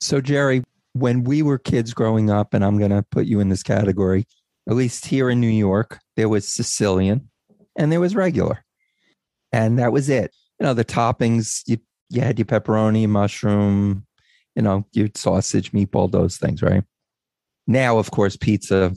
So, 0.00 0.20
Jerry, 0.20 0.64
when 0.92 1.24
we 1.24 1.42
were 1.42 1.58
kids 1.58 1.94
growing 1.94 2.30
up, 2.30 2.52
and 2.52 2.64
I'm 2.64 2.78
going 2.78 2.90
to 2.90 3.04
put 3.10 3.26
you 3.26 3.40
in 3.40 3.48
this 3.48 3.62
category, 3.62 4.26
at 4.68 4.74
least 4.74 5.06
here 5.06 5.30
in 5.30 5.40
New 5.40 5.48
York, 5.48 6.00
there 6.16 6.28
was 6.28 6.46
Sicilian 6.46 7.30
and 7.76 7.92
there 7.92 8.00
was 8.00 8.14
regular. 8.14 8.64
And 9.52 9.78
that 9.78 9.92
was 9.92 10.08
it. 10.08 10.34
You 10.58 10.66
know, 10.66 10.74
the 10.74 10.84
toppings, 10.84 11.62
you, 11.66 11.78
you 12.08 12.20
had 12.20 12.38
your 12.38 12.46
pepperoni, 12.46 13.08
mushroom, 13.08 14.06
you 14.54 14.62
know, 14.62 14.86
your 14.92 15.08
sausage, 15.14 15.72
meatball, 15.72 16.10
those 16.10 16.36
things, 16.36 16.62
right? 16.62 16.84
Now, 17.66 17.98
of 17.98 18.10
course, 18.10 18.36
pizza, 18.36 18.92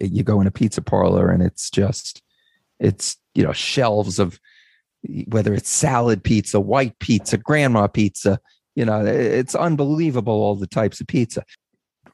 you 0.00 0.22
go 0.22 0.40
in 0.40 0.46
a 0.46 0.50
pizza 0.50 0.80
parlor 0.80 1.30
and 1.30 1.42
it's 1.42 1.70
just, 1.70 2.22
it's, 2.80 3.16
you 3.34 3.42
know, 3.42 3.52
shelves 3.52 4.18
of 4.18 4.38
whether 5.28 5.54
it's 5.54 5.70
salad 5.70 6.24
pizza, 6.24 6.58
white 6.60 6.98
pizza, 6.98 7.38
grandma 7.38 7.86
pizza, 7.86 8.40
you 8.74 8.84
know, 8.84 9.04
it's 9.04 9.54
unbelievable 9.54 10.34
all 10.34 10.54
the 10.54 10.66
types 10.66 11.00
of 11.00 11.06
pizza. 11.06 11.44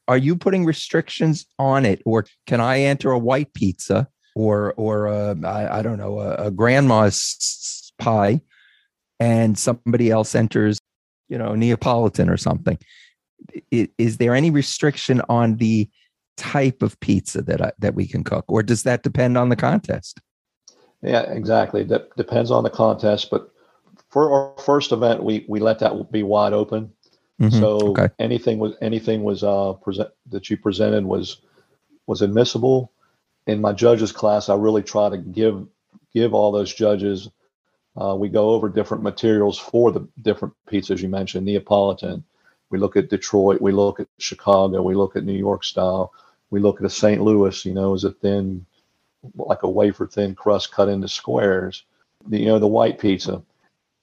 Are 0.07 0.19
you 0.19 0.37
putting 0.37 0.65
restrictions 0.65 1.47
on 1.59 1.87
it, 1.87 2.03
or 2.05 2.27
can 2.47 2.61
I 2.61 2.81
enter 2.81 3.11
a 3.11 3.19
white 3.19 3.55
pizza 3.55 4.09
or 4.35 4.75
or 4.77 5.07
a, 5.07 5.37
I, 5.45 5.79
I 5.79 5.83
don't 5.83 5.99
know 5.99 6.21
a, 6.21 6.47
a 6.47 6.51
grandma's 6.51 7.93
pie, 7.99 8.41
and 9.19 9.59
somebody 9.59 10.11
else 10.11 10.35
enters, 10.35 10.79
you 11.29 11.39
know, 11.39 11.55
Neapolitan 11.55 12.29
or 12.29 12.37
something? 12.37 12.79
Is 13.71 14.19
there 14.19 14.35
any 14.35 14.51
restriction 14.51 15.23
on 15.29 15.57
the 15.57 15.89
type 16.37 16.83
of 16.83 16.99
pizza 17.01 17.43
that 17.43 17.63
I, 17.63 17.73
that 17.79 17.95
we 17.95 18.07
can 18.07 18.25
cook, 18.25 18.45
or 18.49 18.63
does 18.63 18.83
that 18.83 19.03
depend 19.03 19.39
on 19.39 19.49
the 19.49 19.57
contest? 19.57 20.21
Yeah, 21.05 21.23
exactly. 21.31 21.85
That 21.85 22.15
depends 22.17 22.51
on 22.51 22.65
the 22.65 22.71
contest, 22.71 23.31
but 23.31 23.51
for 24.11 24.33
our 24.33 24.63
first 24.63 24.93
event, 24.93 25.23
we 25.23 25.45
we 25.49 25.61
let 25.61 25.81
that 25.81 26.11
be 26.11 26.23
wide 26.23 26.53
open. 26.53 26.93
Mhm. 27.41 27.61
So 27.61 27.79
okay. 27.91 28.09
anything 28.19 28.59
was 28.59 28.75
anything 28.81 29.23
was 29.23 29.43
uh 29.45 29.75
present 29.75 30.11
that 30.31 30.49
you 30.49 30.57
presented 30.57 31.05
was 31.05 31.43
was 32.07 32.23
admissible. 32.23 32.91
In 33.47 33.61
my 33.61 33.73
judges 33.73 34.13
class, 34.13 34.49
I 34.49 34.55
really 34.55 34.83
try 34.83 35.11
to 35.11 35.19
give 35.19 35.67
give 36.15 36.33
all 36.33 36.53
those 36.53 36.73
judges. 36.73 37.29
Uh, 37.97 38.17
we 38.19 38.29
go 38.29 38.51
over 38.51 38.69
different 38.69 39.03
materials 39.03 39.59
for 39.59 39.93
the 39.93 40.09
different 40.23 40.55
pizzas 40.69 41.03
you 41.03 41.09
mentioned. 41.09 41.47
Neapolitan. 41.47 42.25
We 42.71 42.79
look 42.79 42.97
at 42.97 43.11
Detroit. 43.11 43.61
We 43.61 43.73
look 43.73 44.01
at 44.01 44.09
Chicago. 44.19 44.83
We 44.83 44.95
look 44.95 45.17
at 45.17 45.25
New 45.25 45.39
York 45.39 45.65
style. 45.65 46.13
We 46.51 46.61
look 46.61 46.81
at 46.81 46.87
a 46.87 46.91
St. 46.91 47.21
Louis. 47.23 47.65
You 47.65 47.75
know, 47.75 47.95
is 47.95 48.05
a 48.05 48.11
thin, 48.11 48.65
like 49.35 49.63
a 49.63 49.71
wafer 49.71 50.07
thin 50.07 50.35
crust 50.35 50.73
cut 50.73 50.89
into 50.89 51.09
squares. 51.09 51.85
The, 52.27 52.39
you 52.39 52.47
know, 52.47 52.59
the 52.59 52.67
white 52.67 52.99
pizza. 52.99 53.43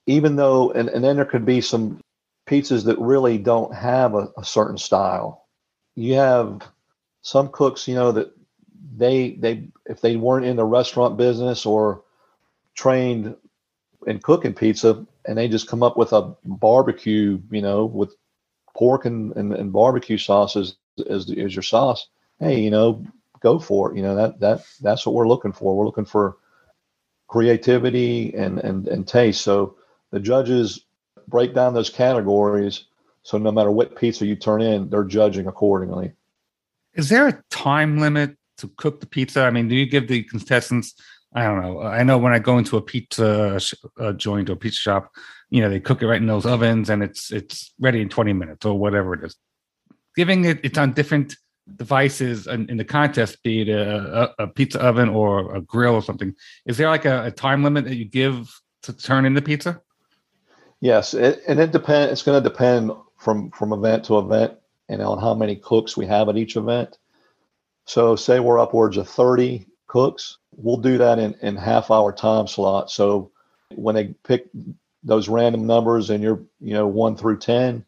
Even 0.06 0.35
though, 0.35 0.72
and, 0.72 0.89
and 0.89 1.03
then 1.03 1.15
there 1.15 1.26
could 1.26 1.45
be 1.45 1.61
some 1.61 1.99
pizzas 2.48 2.85
that 2.85 2.99
really 2.99 3.38
don't 3.38 3.73
have 3.73 4.14
a, 4.14 4.30
a 4.38 4.43
certain 4.43 4.77
style. 4.77 5.48
You 5.95 6.15
have 6.15 6.61
some 7.22 7.49
cooks, 7.49 7.88
you 7.88 7.95
know, 7.95 8.11
that 8.11 8.31
they 8.98 9.31
they 9.31 9.69
if 9.85 10.02
they 10.02 10.15
weren't 10.15 10.45
in 10.45 10.57
the 10.57 10.65
restaurant 10.65 11.18
business 11.18 11.65
or 11.65 12.03
trained 12.73 13.35
in 14.07 14.19
cooking 14.19 14.53
pizza 14.53 15.06
and 15.26 15.38
they 15.38 15.48
just 15.48 15.68
come 15.68 15.84
up 15.84 15.98
with 15.98 16.14
a 16.14 16.35
barbecue, 16.43 17.39
you 17.52 17.61
know, 17.61 17.85
with 17.85 18.15
pork 18.76 19.06
and, 19.06 19.35
and, 19.35 19.53
and 19.53 19.72
barbecue 19.72 20.18
sauces 20.18 20.76
as, 21.10 21.30
as 21.31 21.56
your 21.56 21.64
sauce. 21.64 22.07
Hey, 22.39 22.60
you 22.60 22.72
know, 22.72 23.06
go 23.41 23.59
for 23.59 23.91
it. 23.91 23.97
You 23.97 24.03
know, 24.03 24.15
that 24.15 24.39
that 24.39 24.65
that's 24.81 25.05
what 25.05 25.15
we're 25.15 25.27
looking 25.27 25.53
for. 25.53 25.76
We're 25.76 25.85
looking 25.85 26.05
for 26.05 26.38
creativity 27.27 28.34
and 28.34 28.59
and, 28.59 28.88
and 28.88 29.07
taste. 29.07 29.41
So 29.41 29.76
the 30.11 30.19
judges 30.19 30.85
break 31.27 31.53
down 31.53 31.73
those 31.73 31.89
categories 31.89 32.85
so 33.23 33.38
no 33.38 33.51
matter 33.51 33.72
what 33.72 33.95
pizza 33.95 34.26
you 34.26 34.35
turn 34.35 34.61
in, 34.61 34.89
they're 34.89 35.03
judging 35.03 35.47
accordingly. 35.47 36.13
Is 36.93 37.09
there 37.09 37.27
a 37.27 37.43
time 37.49 37.99
limit 37.99 38.35
to 38.57 38.68
cook 38.77 38.99
the 38.99 39.05
pizza? 39.05 39.43
I 39.43 39.51
mean, 39.51 39.68
do 39.68 39.76
you 39.76 39.85
give 39.85 40.07
the 40.07 40.23
contestants? 40.23 40.95
I 41.34 41.43
don't 41.43 41.61
know. 41.61 41.81
I 41.81 42.03
know 42.03 42.18
when 42.18 42.34
I 42.34 42.39
go 42.39 42.57
into 42.57 42.77
a 42.77 42.81
pizza 42.81 43.59
joint 44.18 44.49
or 44.49 44.55
pizza 44.55 44.80
shop, 44.80 45.11
you 45.49 45.61
know, 45.61 45.69
they 45.69 45.80
cook 45.80 46.01
it 46.01 46.07
right 46.07 46.22
in 46.22 46.27
those 46.27 46.45
ovens, 46.45 46.89
and 46.89 47.03
it's 47.03 47.31
it's 47.31 47.73
ready 47.80 48.01
in 48.01 48.09
twenty 48.09 48.34
minutes 48.34 48.65
or 48.65 48.77
whatever 48.77 49.13
it 49.13 49.23
is. 49.23 49.35
Giving 50.15 50.43
it, 50.45 50.59
it's 50.63 50.77
on 50.77 50.91
different 50.91 51.38
devices 51.76 52.48
in, 52.48 52.70
in 52.70 52.78
the 52.78 52.86
contest, 52.86 53.42
be 53.44 53.62
it 53.62 53.70
a, 53.70 54.34
a, 54.40 54.48
pizza 54.48 54.80
oven 54.80 55.10
or 55.10 55.56
a 55.56 55.62
grill 55.62 55.94
or 55.94 56.02
something. 56.02 56.36
Is 56.66 56.78
there 56.78 56.90
like 56.90 57.06
a, 57.06 57.26
a 57.26 57.32
time 57.32 57.64
limit 57.64 57.86
that 57.86 57.96
you 57.96 58.06
give 58.06 58.52
to 58.84 58.94
turn 58.94 59.26
in 59.26 59.34
the 59.34 59.42
pizza? 59.42 59.82
Yes, 60.80 61.14
it, 61.14 61.42
and 61.48 61.60
it 61.60 61.72
depend. 61.72 62.12
It's 62.12 62.24
going 62.24 62.42
to 62.42 62.50
depend 62.50 62.92
from 63.18 63.52
from 63.52 63.72
event 63.72 64.06
to 64.06 64.18
event 64.18 64.54
and 64.90 65.02
on 65.02 65.20
how 65.20 65.36
many 65.36 65.56
cooks 65.56 65.96
we 65.96 66.08
have 66.08 66.28
at 66.28 66.38
each 66.38 66.56
event. 66.56 66.98
So, 67.86 68.16
say 68.16 68.40
we're 68.40 68.60
upwards 68.60 68.98
of 68.98 69.08
thirty 69.08 69.68
cooks, 69.86 70.40
we'll 70.56 70.78
do 70.78 70.98
that 70.98 71.20
in 71.20 71.36
in 71.42 71.56
half 71.56 71.92
hour 71.92 72.12
time 72.12 72.48
slot. 72.48 72.90
So, 72.90 73.32
When 73.76 73.94
they 73.94 74.16
pick 74.24 74.48
those 75.04 75.30
random 75.30 75.66
numbers 75.66 76.10
and 76.10 76.24
you're, 76.24 76.44
you 76.60 76.74
know, 76.74 76.88
one 76.88 77.16
through 77.16 77.40
10, 77.40 77.84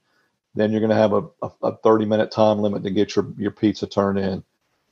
then 0.56 0.72
you're 0.72 0.82
going 0.82 0.90
to 0.90 0.96
have 0.96 1.14
a, 1.14 1.24
a, 1.42 1.52
a 1.64 1.78
30 1.78 2.06
minute 2.06 2.32
time 2.32 2.60
limit 2.60 2.84
to 2.84 2.92
get 2.92 3.16
your, 3.16 3.28
your 3.38 3.52
pizza 3.52 3.88
turned 3.88 4.20
in. 4.20 4.44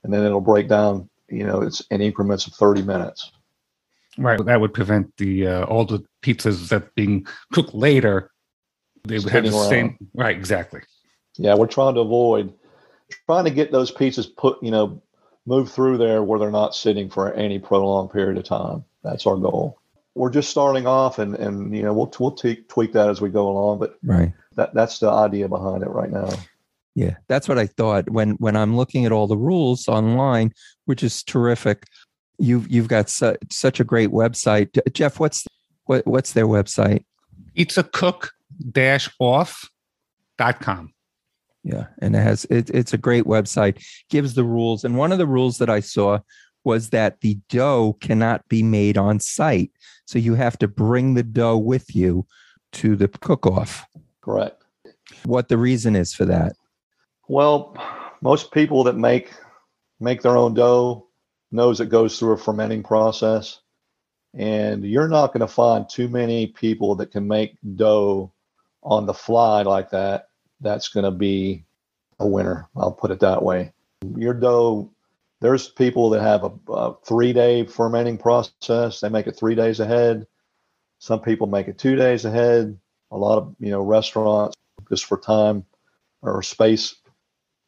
And 0.04 0.12
then 0.12 0.24
it'll 0.24 0.42
break 0.42 0.68
down, 0.68 1.10
you 1.30 1.46
know, 1.46 1.62
it's 1.62 1.82
in 1.92 2.02
increments 2.02 2.48
of 2.48 2.54
30 2.54 2.82
minutes. 2.82 3.32
Right. 4.18 4.44
That 4.44 4.60
would 4.60 4.74
prevent 4.74 5.16
the 5.18 5.48
uh, 5.48 5.64
all 5.66 5.86
the 5.86 6.04
pizzas 6.22 6.70
that 6.70 6.94
being 6.96 7.26
cooked 7.54 7.74
later. 7.74 8.32
They 9.04 9.20
would 9.20 9.30
have 9.30 9.44
the 9.44 9.52
Spinning 9.52 9.70
same. 9.70 10.10
Right. 10.14 10.36
Exactly. 10.36 10.82
Yeah, 11.38 11.56
we're 11.56 11.68
trying 11.68 11.96
to 11.96 12.02
avoid 12.02 12.54
trying 13.26 13.46
to 13.46 13.52
get 13.52 13.72
those 13.72 13.92
pizzas 13.92 14.34
put, 14.36 14.62
you 14.62 14.72
know, 14.72 15.02
move 15.46 15.72
through 15.72 15.98
there 15.98 16.24
where 16.24 16.40
they're 16.40 16.52
not 16.52 16.76
sitting 16.76 17.10
for 17.10 17.34
any 17.34 17.60
prolonged 17.60 18.12
period 18.12 18.38
of 18.38 18.44
time. 18.44 18.84
That's 19.04 19.26
our 19.26 19.38
goal. 19.38 19.80
We're 20.16 20.30
just 20.30 20.50
starting 20.50 20.86
off, 20.88 21.20
and 21.20 21.36
and 21.36 21.76
you 21.76 21.84
know 21.84 21.94
we'll 21.94 22.12
we'll 22.20 22.32
tweak 22.32 22.68
tweak 22.68 22.94
that 22.94 23.10
as 23.10 23.22
we 23.22 23.30
go 23.30 23.48
along, 23.50 23.80
but 23.80 23.98
Right. 24.04 24.34
that 24.56 24.74
that's 24.74 25.00
the 25.00 25.10
idea 25.10 25.48
behind 25.48 25.84
it 25.84 25.90
right 25.90 26.12
now. 26.12 26.30
Yeah, 26.96 27.16
that's 27.30 27.48
what 27.48 27.58
I 27.58 27.68
thought 27.68 28.10
when 28.10 28.32
when 28.32 28.58
I'm 28.58 28.76
looking 28.76 29.06
at 29.06 29.14
all 29.14 29.28
the 29.28 29.38
rules 29.38 29.88
online, 29.88 30.52
which 30.86 31.04
is 31.04 31.24
terrific. 31.24 31.86
You've 32.38 32.70
you've 32.70 32.90
got 32.90 33.10
su- 33.10 33.38
such 33.50 33.80
a 33.80 33.86
great 33.86 34.10
website, 34.10 34.78
Jeff. 34.94 35.20
What's 35.20 35.48
what 35.86 36.06
what's 36.06 36.34
their 36.34 36.48
website? 36.48 37.06
it's 37.56 37.78
a 37.78 37.84
cook 37.84 38.32
dash 38.72 39.10
off 39.20 39.70
dot 40.38 40.60
com. 40.60 40.94
Yeah, 41.64 41.88
and 42.00 42.16
it 42.16 42.20
has 42.20 42.46
it, 42.46 42.70
it's 42.72 42.94
a 42.94 42.98
great 42.98 43.24
website. 43.26 43.82
Gives 44.10 44.34
the 44.34 44.44
rules, 44.44 44.84
and 44.84 44.98
one 44.98 45.12
of 45.14 45.20
the 45.20 45.28
rules 45.28 45.60
that 45.60 45.70
I 45.70 45.80
saw 45.80 46.20
was 46.64 46.90
that 46.90 47.22
the 47.22 47.38
dough 47.50 47.98
cannot 48.02 48.48
be 48.48 48.62
made 48.64 48.98
on 48.98 49.20
site, 49.20 49.72
so 50.06 50.20
you 50.20 50.36
have 50.36 50.58
to 50.60 50.68
bring 50.68 51.14
the 51.14 51.24
dough 51.24 51.58
with 51.58 51.96
you 51.96 52.26
to 52.74 52.96
the 52.96 53.08
cook-off. 53.08 53.86
Correct. 54.22 54.64
What 55.26 55.50
the 55.50 55.58
reason 55.58 55.96
is 55.96 56.14
for 56.14 56.26
that? 56.26 56.54
Well, 57.28 57.76
most 58.22 58.52
people 58.52 58.84
that 58.84 58.96
make 58.96 59.32
make 60.00 60.22
their 60.22 60.38
own 60.38 60.54
dough 60.54 61.08
knows 61.52 61.80
it 61.80 61.90
goes 61.90 62.18
through 62.18 62.34
a 62.34 62.38
fermenting 62.38 62.84
process, 62.84 63.60
and 64.34 64.84
you're 64.84 65.08
not 65.08 65.28
going 65.28 65.42
to 65.42 65.48
find 65.48 65.90
too 65.90 66.08
many 66.08 66.48
people 66.48 66.96
that 66.96 67.12
can 67.12 67.28
make 67.28 67.58
dough 67.76 68.32
on 68.84 69.06
the 69.06 69.14
fly 69.14 69.62
like 69.64 69.90
that. 69.92 70.30
That's 70.60 70.90
going 70.90 71.04
to 71.04 71.12
be 71.12 71.66
a 72.20 72.28
winner. 72.28 72.70
I'll 72.76 72.92
put 72.92 73.12
it 73.12 73.20
that 73.20 73.44
way. 73.44 73.74
Your 74.16 74.34
dough. 74.34 74.92
There's 75.42 75.68
people 75.68 76.12
that 76.12 76.22
have 76.22 76.44
a, 76.44 76.72
a 76.72 76.96
three 77.04 77.34
day 77.34 77.66
fermenting 77.66 78.18
process. 78.18 79.02
They 79.02 79.10
make 79.10 79.28
it 79.28 79.36
three 79.36 79.56
days 79.56 79.80
ahead. 79.80 80.28
Some 81.00 81.22
people 81.22 81.48
make 81.48 81.68
it 81.68 81.78
two 81.78 81.96
days 81.96 82.26
ahead. 82.26 82.78
A 83.12 83.18
lot 83.18 83.38
of 83.38 83.56
you 83.60 83.72
know 83.72 83.82
restaurants 83.82 84.56
just 84.90 85.06
for 85.06 85.18
time 85.18 85.66
or 86.22 86.44
space 86.44 86.96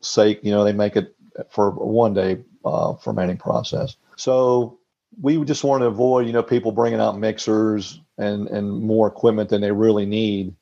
sake, 0.01 0.39
you 0.43 0.51
know, 0.51 0.63
they 0.63 0.73
make 0.73 0.95
it 0.95 1.15
for 1.49 1.71
one 1.71 2.13
day 2.13 2.43
uh, 2.65 2.93
fermenting 2.95 3.37
process. 3.37 3.95
So 4.15 4.79
we 5.21 5.43
just 5.45 5.63
want 5.63 5.81
to 5.81 5.87
avoid, 5.87 6.27
you 6.27 6.33
know, 6.33 6.43
people 6.43 6.71
bringing 6.71 6.99
out 6.99 7.17
mixers 7.17 7.99
and, 8.17 8.47
and 8.47 8.69
more 8.69 9.07
equipment 9.07 9.49
than 9.49 9.61
they 9.61 9.71
really 9.71 10.05
need 10.05 10.55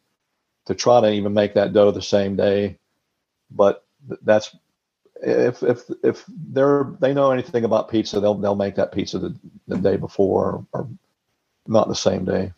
to 0.65 0.75
try 0.75 1.01
to 1.01 1.11
even 1.11 1.33
make 1.33 1.55
that 1.55 1.73
dough 1.73 1.91
the 1.91 2.01
same 2.01 2.35
day. 2.35 2.77
But 3.49 3.83
that's 4.21 4.55
if 5.21 5.63
if 5.63 5.83
if 6.03 6.23
they're 6.27 6.93
they 6.99 7.13
know 7.13 7.31
anything 7.31 7.63
about 7.63 7.89
pizza, 7.89 8.19
they'll 8.19 8.35
they'll 8.35 8.55
make 8.55 8.75
that 8.75 8.91
pizza 8.91 9.19
the, 9.19 9.35
the 9.67 9.77
day 9.77 9.97
before 9.97 10.65
or 10.73 10.87
not 11.67 11.87
the 11.87 11.95
same 11.95 12.25
day. 12.25 12.53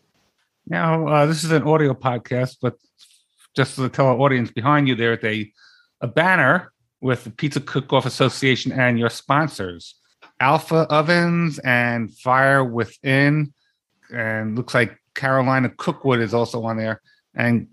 Now, 0.67 1.07
uh, 1.07 1.25
this 1.25 1.43
is 1.43 1.51
an 1.51 1.63
audio 1.63 1.93
podcast, 1.93 2.57
but 2.61 2.75
just 3.55 3.75
to 3.75 3.89
tell 3.89 4.07
our 4.07 4.17
audience 4.17 4.49
behind 4.49 4.87
you, 4.87 4.95
there's 4.95 5.23
a, 5.23 5.51
a 6.01 6.07
banner 6.07 6.71
with 7.01 7.25
the 7.25 7.31
Pizza 7.31 7.59
Cook-Off 7.59 8.05
Association 8.05 8.71
and 8.71 8.97
your 8.97 9.09
sponsors, 9.09 9.95
Alfa 10.39 10.87
Ovens 10.89 11.59
and 11.59 12.15
Fire 12.15 12.63
Within, 12.63 13.53
and 14.11 14.55
looks 14.55 14.73
like 14.73 14.97
Carolina 15.15 15.69
Cookwood 15.69 16.21
is 16.21 16.33
also 16.33 16.63
on 16.63 16.77
there, 16.77 17.01
and 17.35 17.67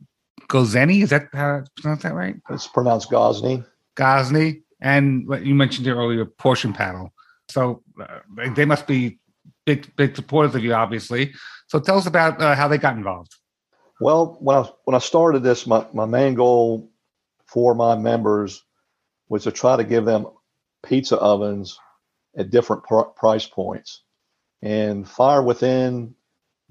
Gozeni, 0.48 1.02
is 1.04 1.10
that 1.10 1.28
how 1.32 1.60
to 1.60 1.70
pronounce 1.80 2.02
that 2.02 2.14
right? 2.14 2.34
It's 2.50 2.66
pronounced 2.66 3.08
Gozney. 3.08 3.64
Gozney, 3.94 4.62
and 4.80 5.26
what 5.28 5.44
you 5.44 5.54
mentioned 5.54 5.86
earlier, 5.88 6.24
Portion 6.24 6.72
Paddle. 6.72 7.12
So 7.48 7.82
uh, 8.00 8.20
they, 8.54 8.64
must 8.64 8.86
be 8.86 9.18
big, 9.66 9.94
big 9.96 10.16
supporters 10.16 10.54
of 10.54 10.62
you, 10.62 10.72
obviously. 10.72 11.32
So 11.66 11.80
tell 11.80 11.98
us 11.98 12.06
about 12.06 12.40
uh, 12.40 12.54
how 12.54 12.68
they 12.68 12.78
got 12.78 12.96
involved. 12.96 13.34
Well, 14.00 14.38
when 14.40 14.56
I 14.56 14.68
when 14.84 14.94
I 14.94 14.98
started 14.98 15.42
this, 15.42 15.66
my, 15.66 15.84
my 15.92 16.06
main 16.06 16.34
goal 16.34 16.90
for 17.46 17.74
my 17.74 17.96
members 17.96 18.64
was 19.28 19.44
to 19.44 19.52
try 19.52 19.76
to 19.76 19.84
give 19.84 20.04
them 20.04 20.26
pizza 20.82 21.16
ovens 21.18 21.78
at 22.36 22.50
different 22.50 22.84
pr- 22.84 23.02
price 23.16 23.46
points, 23.46 24.02
and 24.62 25.06
Fire 25.06 25.42
Within 25.42 26.14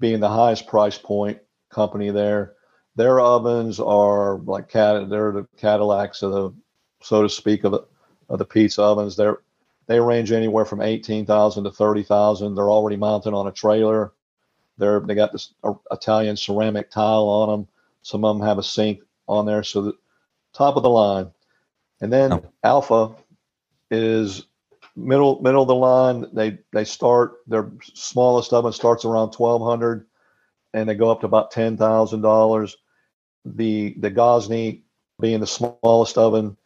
being 0.00 0.18
the 0.18 0.28
highest 0.28 0.66
price 0.66 0.98
point 0.98 1.38
company 1.70 2.10
there, 2.10 2.54
their 2.96 3.20
ovens 3.20 3.78
are 3.78 4.38
like 4.38 4.68
cat 4.68 5.08
they're 5.08 5.32
the 5.32 5.46
Cadillacs 5.56 6.22
of 6.22 6.32
the 6.32 6.54
so 7.02 7.22
to 7.22 7.28
speak 7.28 7.64
of 7.64 7.74
of 8.30 8.38
the 8.38 8.46
pizza 8.46 8.82
ovens. 8.82 9.16
They're 9.16 9.38
they 9.88 10.00
range 10.00 10.32
anywhere 10.32 10.64
from 10.64 10.82
eighteen 10.82 11.26
thousand 11.26 11.64
to 11.64 11.72
thirty 11.72 12.04
thousand. 12.04 12.54
They're 12.54 12.70
already 12.70 12.96
mounted 12.96 13.34
on 13.34 13.48
a 13.48 13.52
trailer. 13.52 14.12
They're 14.78 15.00
they 15.00 15.16
got 15.16 15.32
this 15.32 15.54
uh, 15.64 15.74
Italian 15.92 16.36
ceramic 16.36 16.90
tile 16.90 17.28
on 17.28 17.50
them. 17.50 17.68
Some 18.02 18.24
of 18.24 18.38
them 18.38 18.46
have 18.46 18.58
a 18.58 18.64
sink 18.64 19.02
on 19.28 19.46
there, 19.46 19.64
so 19.64 19.82
the 19.82 19.94
top 20.54 20.76
of 20.76 20.84
the 20.84 20.90
line. 20.90 21.30
And 22.00 22.12
then 22.12 22.32
Oh. 22.32 22.44
Alfa 22.64 23.16
is 23.90 24.46
middle 24.96 25.42
middle 25.42 25.62
of 25.62 25.68
the 25.68 25.74
line. 25.74 26.26
They 26.32 26.60
they 26.72 26.84
start 26.84 27.38
their 27.48 27.70
smallest 27.94 28.52
oven 28.54 28.72
starts 28.72 29.04
around 29.04 29.32
twelve 29.32 29.62
hundred, 29.62 30.06
and 30.74 30.88
they 30.88 30.94
go 30.96 31.10
up 31.10 31.20
to 31.20 31.26
about 31.26 31.50
ten 31.50 31.76
thousand 31.76 32.22
dollars. 32.22 32.76
The 33.44 33.94
the 33.98 34.10
Gozney 34.10 34.82
being 35.20 35.40
the 35.40 35.46
smallest 35.46 36.18
oven, 36.18 36.56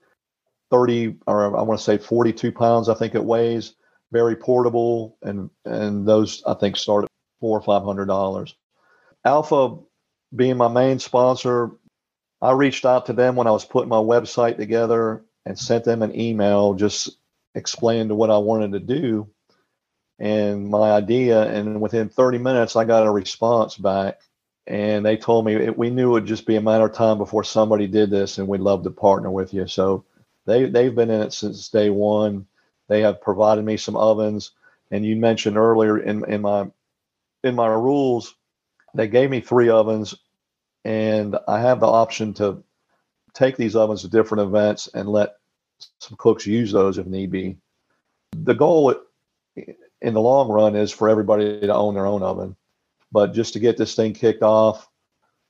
thirty 0.70 1.16
or 1.26 1.56
I 1.56 1.62
want 1.62 1.78
to 1.78 1.84
say 1.84 1.98
forty 1.98 2.32
two 2.32 2.52
pounds. 2.52 2.88
I 2.88 2.94
think 2.94 3.14
it 3.14 3.24
weighs. 3.24 3.74
Very 4.12 4.36
portable, 4.36 5.18
and 5.22 5.50
and 5.64 6.06
those 6.06 6.42
I 6.46 6.54
think 6.54 6.76
start 6.76 7.04
at 7.04 7.10
four 7.40 7.58
or 7.58 7.62
five 7.62 7.82
hundred 7.84 8.06
dollars. 8.06 8.54
Alfa 9.24 9.76
being 10.34 10.56
my 10.56 10.68
main 10.68 10.98
sponsor, 10.98 11.70
I 12.42 12.52
reached 12.52 12.84
out 12.84 13.06
to 13.06 13.12
them 13.12 13.36
when 13.36 13.46
I 13.46 13.52
was 13.52 13.64
putting 13.64 13.88
my 13.88 13.96
website 13.96 14.56
together 14.56 15.24
and 15.46 15.58
sent 15.58 15.84
them 15.84 16.02
an 16.02 16.18
email 16.18 16.74
just 16.74 17.18
explaining 17.54 18.14
what 18.16 18.30
I 18.30 18.38
wanted 18.38 18.72
to 18.72 18.80
do 18.80 19.28
and 20.18 20.68
my 20.68 20.92
idea. 20.92 21.42
And 21.42 21.80
within 21.80 22.08
30 22.08 22.38
minutes, 22.38 22.76
I 22.76 22.84
got 22.84 23.06
a 23.06 23.10
response 23.10 23.76
back. 23.76 24.20
And 24.66 25.04
they 25.04 25.16
told 25.18 25.44
me 25.44 25.54
it, 25.54 25.76
we 25.76 25.90
knew 25.90 26.10
it 26.10 26.12
would 26.12 26.26
just 26.26 26.46
be 26.46 26.56
a 26.56 26.62
matter 26.62 26.86
of 26.86 26.94
time 26.94 27.18
before 27.18 27.44
somebody 27.44 27.86
did 27.86 28.10
this, 28.10 28.38
and 28.38 28.48
we'd 28.48 28.62
love 28.62 28.82
to 28.84 28.90
partner 28.90 29.30
with 29.30 29.52
you. 29.52 29.66
So 29.66 30.06
they 30.46 30.66
they've 30.66 30.94
been 30.94 31.10
in 31.10 31.22
it 31.22 31.32
since 31.32 31.68
day 31.68 31.90
one. 31.90 32.46
They 32.88 33.00
have 33.00 33.22
provided 33.22 33.64
me 33.64 33.76
some 33.76 33.96
ovens, 33.96 34.52
and 34.90 35.04
you 35.04 35.16
mentioned 35.16 35.56
earlier 35.56 35.98
in 35.98 36.24
in 36.30 36.42
my 36.42 36.70
in 37.42 37.54
my 37.54 37.68
rules, 37.68 38.34
they 38.94 39.08
gave 39.08 39.30
me 39.30 39.40
three 39.40 39.68
ovens, 39.68 40.14
and 40.84 41.36
I 41.46 41.60
have 41.60 41.80
the 41.80 41.86
option 41.86 42.34
to 42.34 42.62
take 43.34 43.56
these 43.56 43.76
ovens 43.76 44.02
to 44.02 44.08
different 44.08 44.42
events 44.42 44.88
and 44.94 45.08
let 45.08 45.36
some 45.98 46.16
cooks 46.18 46.46
use 46.46 46.72
those 46.72 46.98
if 46.98 47.06
need 47.06 47.30
be. 47.30 47.56
The 48.32 48.54
goal 48.54 48.94
in 49.56 50.14
the 50.14 50.20
long 50.20 50.48
run 50.48 50.76
is 50.76 50.92
for 50.92 51.08
everybody 51.08 51.60
to 51.60 51.74
own 51.74 51.94
their 51.94 52.06
own 52.06 52.22
oven, 52.22 52.56
but 53.12 53.32
just 53.32 53.52
to 53.54 53.60
get 53.60 53.76
this 53.76 53.94
thing 53.94 54.12
kicked 54.12 54.42
off, 54.42 54.88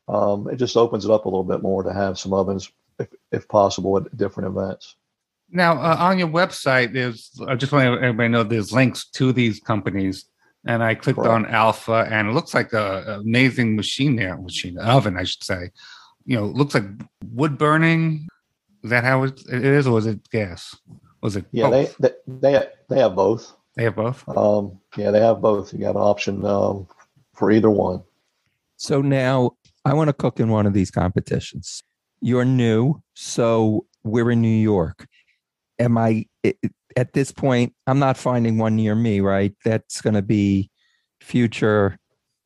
um, 0.08 0.48
it 0.48 0.56
just 0.56 0.76
opens 0.76 1.04
it 1.04 1.10
up 1.10 1.24
a 1.24 1.28
little 1.28 1.44
bit 1.44 1.62
more 1.62 1.82
to 1.82 1.92
have 1.92 2.18
some 2.18 2.32
ovens, 2.32 2.70
if, 2.98 3.08
if 3.32 3.48
possible, 3.48 3.96
at 3.96 4.16
different 4.16 4.56
events. 4.56 4.96
Now, 5.50 5.74
uh, 5.74 5.96
on 5.98 6.18
your 6.18 6.28
website, 6.28 6.92
there's 6.92 7.30
I 7.46 7.54
just 7.54 7.72
want 7.72 7.86
everybody 7.86 8.28
to 8.28 8.28
know 8.28 8.42
there's 8.42 8.72
links 8.72 9.08
to 9.10 9.32
these 9.32 9.60
companies, 9.60 10.24
and 10.66 10.82
I 10.82 10.94
clicked 10.94 11.18
Correct. 11.18 11.30
on 11.32 11.46
Alfa, 11.46 12.08
and 12.10 12.28
it 12.28 12.32
looks 12.32 12.54
like 12.54 12.72
a 12.72 13.04
an 13.06 13.20
amazing 13.20 13.76
machine 13.76 14.16
there, 14.16 14.36
machine 14.36 14.78
oven, 14.78 15.16
I 15.16 15.24
should 15.24 15.44
say. 15.44 15.70
You 16.24 16.36
know, 16.38 16.46
it 16.46 16.54
looks 16.54 16.74
like 16.74 16.84
wood 17.32 17.58
burning. 17.58 18.26
Is 18.82 18.90
that 18.90 19.04
how 19.04 19.22
it, 19.24 19.40
it 19.50 19.64
is, 19.64 19.86
or 19.86 19.98
is 19.98 20.06
it 20.06 20.28
gas? 20.30 20.76
Was 21.20 21.36
it? 21.36 21.44
Yeah, 21.52 21.70
they, 21.70 21.84
both? 21.84 21.98
they 21.98 22.10
they 22.26 22.68
they 22.88 22.98
have 22.98 23.14
both. 23.14 23.54
they 23.76 23.84
have 23.84 23.96
both. 23.96 24.28
Um, 24.28 24.80
yeah, 24.96 25.10
they 25.10 25.20
have 25.20 25.40
both. 25.40 25.72
You 25.72 25.80
got 25.80 25.96
an 25.96 26.02
option 26.02 26.44
um, 26.44 26.88
for 27.34 27.50
either 27.50 27.70
one. 27.70 28.02
So 28.76 29.00
now 29.00 29.52
I 29.84 29.94
want 29.94 30.08
to 30.08 30.12
cook 30.14 30.40
in 30.40 30.48
one 30.48 30.66
of 30.66 30.72
these 30.72 30.90
competitions. 30.90 31.82
You're 32.24 32.44
new, 32.44 33.02
so 33.14 33.86
we're 34.02 34.30
in 34.30 34.40
New 34.40 34.48
York. 34.48 35.06
Am 35.78 35.98
I 35.98 36.26
at 36.96 37.12
this 37.12 37.32
point? 37.32 37.74
I'm 37.86 37.98
not 37.98 38.16
finding 38.16 38.58
one 38.58 38.76
near 38.76 38.94
me, 38.94 39.20
right? 39.20 39.54
That's 39.64 40.00
going 40.00 40.14
to 40.14 40.22
be 40.22 40.70
future 41.20 41.98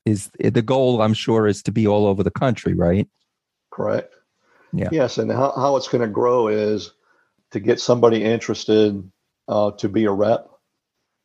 is 0.05 0.31
the 0.39 0.61
goal 0.61 1.01
i'm 1.01 1.13
sure 1.13 1.45
is 1.45 1.61
to 1.61 1.73
be 1.73 1.85
all 1.85 2.07
over 2.07 2.23
the 2.23 2.31
country 2.31 2.73
right 2.73 3.09
Correct. 3.79 4.13
Yeah. 4.73 4.89
Yes, 4.91 5.17
and 5.17 5.31
how, 5.31 5.53
how 5.55 5.77
it's 5.77 5.87
going 5.87 6.01
to 6.01 6.07
grow 6.07 6.49
is 6.49 6.91
to 7.51 7.61
get 7.61 7.79
somebody 7.79 8.23
interested 8.23 9.09
uh, 9.47 9.71
to 9.71 9.89
be 9.89 10.03
a 10.03 10.11
rep. 10.11 10.49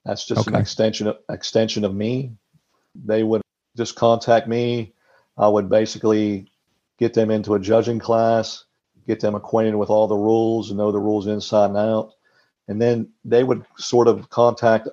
That's 0.04 0.24
just 0.24 0.46
an 0.46 0.54
extension 0.54 1.08
of 1.08 1.16
extension 1.28 1.84
of 1.84 1.94
me. 1.94 2.36
They 2.94 3.22
would 3.22 3.42
just 3.76 3.96
contact 3.96 4.46
me. 4.46 4.94
I 5.36 5.48
would 5.48 5.68
basically 5.68 6.50
get 6.98 7.14
them 7.14 7.30
into 7.30 7.54
a 7.54 7.60
judging 7.60 7.98
class, 7.98 8.64
get 9.06 9.20
them 9.20 9.34
acquainted 9.34 9.76
with 9.76 9.90
all 9.90 10.06
the 10.06 10.16
rules 10.16 10.70
and 10.70 10.78
know 10.78 10.92
the 10.92 10.98
rules 10.98 11.26
inside 11.26 11.66
and 11.66 11.76
out, 11.76 12.12
and 12.68 12.80
then 12.80 13.08
they 13.24 13.44
would 13.44 13.64
sort 13.76 14.08
of 14.08 14.30
contact, 14.30 14.88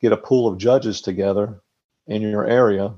get 0.00 0.12
a 0.12 0.16
pool 0.16 0.48
of 0.48 0.58
judges 0.58 1.00
together 1.00 1.60
in 2.06 2.22
your 2.22 2.46
area, 2.46 2.94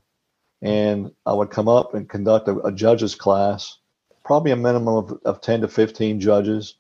and 0.62 1.12
I 1.24 1.32
would 1.32 1.50
come 1.50 1.68
up 1.68 1.94
and 1.94 2.08
conduct 2.08 2.48
a, 2.48 2.58
a 2.58 2.72
judges 2.72 3.14
class 3.14 3.78
probably 4.28 4.50
a 4.50 4.56
minimum 4.56 4.94
of, 4.94 5.20
of 5.24 5.40
10 5.40 5.62
to 5.62 5.68
15 5.68 6.20
judges. 6.20 6.74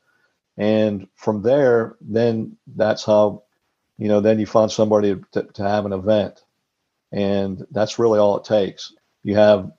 And 0.58 1.08
from 1.14 1.40
there, 1.40 1.96
then 1.98 2.58
that's 2.76 3.06
how, 3.06 3.44
you 3.96 4.08
know, 4.08 4.20
then 4.20 4.38
you 4.38 4.44
find 4.44 4.70
somebody 4.70 5.16
to, 5.32 5.44
to 5.54 5.62
have 5.62 5.86
an 5.86 5.94
event. 5.94 6.44
And 7.10 7.66
that's 7.70 7.98
really 7.98 8.18
all 8.18 8.36
it 8.36 8.44
takes. 8.44 8.92
You 9.22 9.36
have 9.36 9.72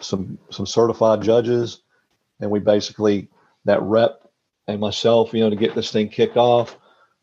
some 0.00 0.38
some 0.50 0.66
certified 0.66 1.22
judges, 1.22 1.82
and 2.40 2.50
we 2.50 2.60
basically 2.60 3.28
that 3.64 3.82
rep 3.82 4.28
and 4.66 4.80
myself, 4.80 5.32
you 5.32 5.40
know, 5.40 5.50
to 5.50 5.56
get 5.56 5.74
this 5.74 5.92
thing 5.92 6.08
kicked 6.08 6.36
off, 6.36 6.78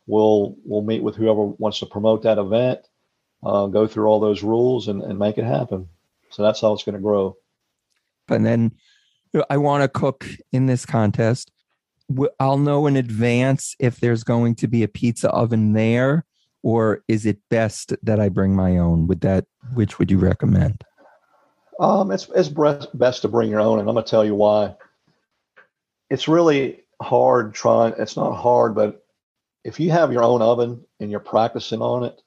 we'll 0.07 0.55
we'll 0.65 0.81
meet 0.81 1.03
with 1.03 1.15
whoever 1.15 1.45
wants 1.45 1.79
to 1.79 1.85
promote 1.85 2.23
that 2.23 2.37
event, 2.37 2.79
uh, 3.43 3.67
go 3.67 3.87
through 3.87 4.07
all 4.07 4.19
those 4.19 4.43
rules 4.43 4.87
and, 4.87 5.01
and 5.01 5.17
make 5.17 5.37
it 5.37 5.45
happen. 5.45 5.87
So 6.29 6.43
that's 6.43 6.61
how 6.61 6.73
it's 6.73 6.83
going 6.83 6.95
to 6.95 7.01
grow. 7.01 7.35
and 8.29 8.45
then 8.45 8.71
I 9.49 9.57
want 9.57 9.83
to 9.83 9.87
cook 9.87 10.25
in 10.51 10.65
this 10.65 10.85
contest. 10.85 11.51
I'll 12.39 12.57
know 12.57 12.87
in 12.87 12.97
advance 12.97 13.75
if 13.79 13.99
there's 13.99 14.23
going 14.23 14.55
to 14.55 14.67
be 14.67 14.83
a 14.83 14.87
pizza 14.87 15.29
oven 15.29 15.73
there, 15.73 16.25
or 16.61 17.03
is 17.07 17.25
it 17.25 17.39
best 17.49 17.93
that 18.03 18.19
I 18.19 18.29
bring 18.29 18.55
my 18.55 18.77
own? 18.77 19.07
Would 19.07 19.21
that 19.21 19.45
which 19.73 19.97
would 19.97 20.11
you 20.11 20.17
recommend? 20.17 20.83
Um, 21.81 22.11
it's 22.11 22.29
it's 22.35 22.47
best 22.49 23.23
to 23.23 23.27
bring 23.27 23.49
your 23.49 23.59
own, 23.59 23.79
and 23.79 23.89
I'm 23.89 23.95
gonna 23.95 24.05
tell 24.05 24.23
you 24.23 24.35
why. 24.35 24.75
It's 26.11 26.27
really 26.27 26.83
hard 27.01 27.55
trying. 27.55 27.95
It's 27.97 28.15
not 28.15 28.35
hard, 28.35 28.75
but 28.75 29.03
if 29.63 29.79
you 29.79 29.89
have 29.89 30.13
your 30.13 30.23
own 30.23 30.43
oven 30.43 30.85
and 30.99 31.09
you're 31.09 31.19
practicing 31.19 31.81
on 31.81 32.03
it, 32.03 32.21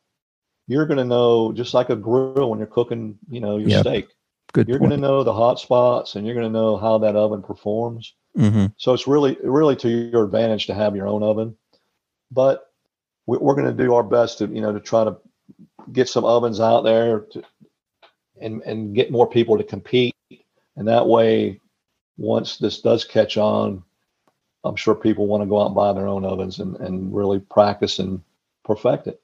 you're 0.67 0.87
gonna 0.87 1.05
know 1.05 1.53
just 1.53 1.73
like 1.73 1.89
a 1.91 1.97
grill 1.97 2.51
when 2.51 2.59
you're 2.59 2.67
cooking, 2.67 3.17
you 3.31 3.41
know, 3.41 3.57
your 3.59 3.71
Yep. 3.71 3.81
steak. 3.81 4.09
Good 4.53 4.69
You're 4.69 4.81
gonna 4.81 4.97
know 4.97 5.23
the 5.23 5.33
hot 5.33 5.61
spots, 5.61 6.17
and 6.17 6.27
you're 6.27 6.35
gonna 6.35 6.51
know 6.51 6.77
how 6.77 6.99
that 6.99 7.15
oven 7.17 7.43
performs. 7.43 8.13
hmm 8.35 8.67
So 8.77 8.93
it's 8.93 9.07
really 9.07 9.39
really 9.45 9.77
to 9.77 9.89
your 9.89 10.25
advantage 10.25 10.67
to 10.67 10.75
have 10.75 10.97
your 10.97 11.07
own 11.07 11.23
oven. 11.23 11.57
But 12.33 12.73
we- 13.27 13.39
we're 13.39 13.55
going 13.55 13.75
to 13.75 13.85
do 13.85 13.95
our 13.95 14.03
best 14.03 14.39
to 14.39 14.47
you 14.49 14.61
know 14.61 14.73
to 14.73 14.81
try 14.81 15.05
to 15.05 15.17
get 15.93 16.09
some 16.09 16.25
ovens 16.25 16.59
out 16.61 16.83
there 16.83 17.21
to, 17.21 17.43
and 18.41 18.63
and 18.63 18.95
get 18.95 19.11
more 19.11 19.29
people 19.29 19.57
to 19.59 19.65
compete. 19.65 20.15
And 20.77 20.89
that 20.89 21.07
way, 21.07 21.61
once 22.17 22.59
this 22.59 22.81
does 22.81 23.05
catch 23.05 23.37
on, 23.37 23.83
I'm 24.65 24.77
sure 24.77 24.95
people 24.95 25.27
want 25.27 25.43
to 25.43 25.47
go 25.47 25.61
out 25.61 25.67
and 25.67 25.75
buy 25.75 25.93
their 25.93 26.09
own 26.09 26.25
ovens 26.25 26.59
and, 26.59 26.77
and 26.77 27.15
really 27.15 27.39
practice 27.39 27.99
and 27.99 28.21
perfect 28.65 29.07
it. 29.07 29.21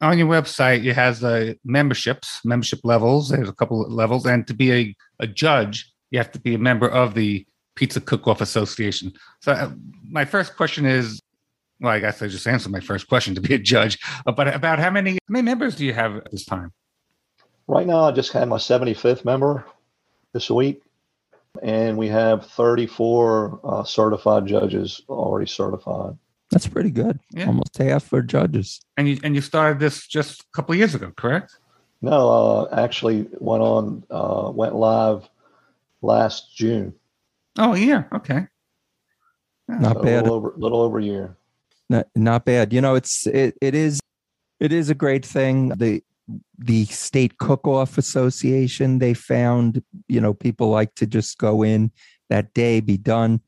on 0.00 0.18
your 0.18 0.26
website 0.26 0.84
it 0.84 0.94
has 0.94 1.22
uh, 1.22 1.54
memberships 1.64 2.40
membership 2.44 2.80
levels 2.82 3.28
there's 3.28 3.48
a 3.48 3.52
couple 3.52 3.84
of 3.84 3.92
levels 3.92 4.26
and 4.26 4.46
to 4.48 4.54
be 4.54 4.72
a, 4.72 4.96
a 5.20 5.26
judge 5.28 5.92
you 6.10 6.18
have 6.18 6.32
to 6.32 6.40
be 6.40 6.54
a 6.54 6.58
member 6.58 6.88
of 6.88 7.14
the 7.14 7.46
pizza 7.76 8.00
cook-off 8.00 8.40
association 8.40 9.12
so 9.40 9.52
uh, 9.52 9.70
my 10.10 10.24
first 10.24 10.56
question 10.56 10.84
is 10.84 11.20
well 11.80 11.92
i 11.92 12.00
guess 12.00 12.20
i 12.20 12.26
just 12.26 12.48
answered 12.48 12.72
my 12.72 12.80
first 12.80 13.08
question 13.08 13.32
to 13.32 13.40
be 13.40 13.54
a 13.54 13.58
judge 13.58 13.96
uh, 14.26 14.32
but 14.32 14.52
about 14.52 14.80
how 14.80 14.90
many 14.90 15.12
how 15.12 15.18
many 15.28 15.44
members 15.44 15.76
do 15.76 15.84
you 15.84 15.92
have 15.92 16.16
at 16.16 16.30
this 16.32 16.44
time 16.44 16.72
Right 17.66 17.86
now, 17.86 18.04
I 18.04 18.12
just 18.12 18.32
had 18.32 18.48
my 18.48 18.56
75th 18.58 19.24
member 19.24 19.64
this 20.32 20.50
week, 20.50 20.82
and 21.62 21.96
we 21.96 22.08
have 22.08 22.46
34 22.46 23.60
uh, 23.64 23.84
certified 23.84 24.46
judges 24.46 25.00
already 25.08 25.46
certified. 25.46 26.16
That's 26.50 26.66
pretty 26.66 26.90
good. 26.90 27.18
Yeah. 27.30 27.46
Almost 27.46 27.78
half 27.78 28.04
for 28.04 28.22
judges. 28.22 28.80
and 28.96 29.08
you 29.08 29.18
and 29.24 29.34
you 29.34 29.40
started 29.40 29.80
this 29.80 30.06
just 30.06 30.42
a 30.42 30.44
couple 30.54 30.72
of 30.72 30.78
years 30.78 30.94
ago 30.94 31.10
correct 31.16 31.56
No, 32.02 32.28
uh, 32.30 32.68
actually 32.76 33.26
went 33.40 33.62
on, 33.62 34.04
uh, 34.10 34.50
went 34.54 34.74
live 34.76 35.28
last 36.02 36.54
June. 36.54 36.92
oh 37.58 37.74
yeah 37.74 38.04
okay 38.12 38.46
Not 39.68 39.96
So 39.96 40.02
bad. 40.02 40.18
A 40.20 40.22
little 40.22 40.34
over, 40.36 40.54
little 40.56 40.80
over 40.82 40.98
a 40.98 41.02
year. 41.02 41.36
Not, 41.88 42.06
not 42.14 42.44
bad. 42.44 42.72
You 42.72 42.80
know, 42.82 42.94
it's 42.94 43.26
it, 43.26 43.56
it 43.60 43.74
is 43.74 44.00
it 44.60 44.70
is 44.72 44.90
a 44.90 44.94
great 44.94 45.24
thing. 45.24 45.70
The 45.70 46.02
the 46.58 46.84
steak 46.86 47.36
cook-off 47.38 47.98
association 47.98 48.98
they 48.98 49.12
found 49.14 49.82
you 50.08 50.20
know 50.20 50.32
people 50.32 50.68
like 50.70 50.94
to 50.94 51.06
just 51.06 51.36
go 51.38 51.62
in 51.62 51.90
that 52.30 52.54
day 52.54 52.80
be 52.80 52.96
done. 52.96 53.40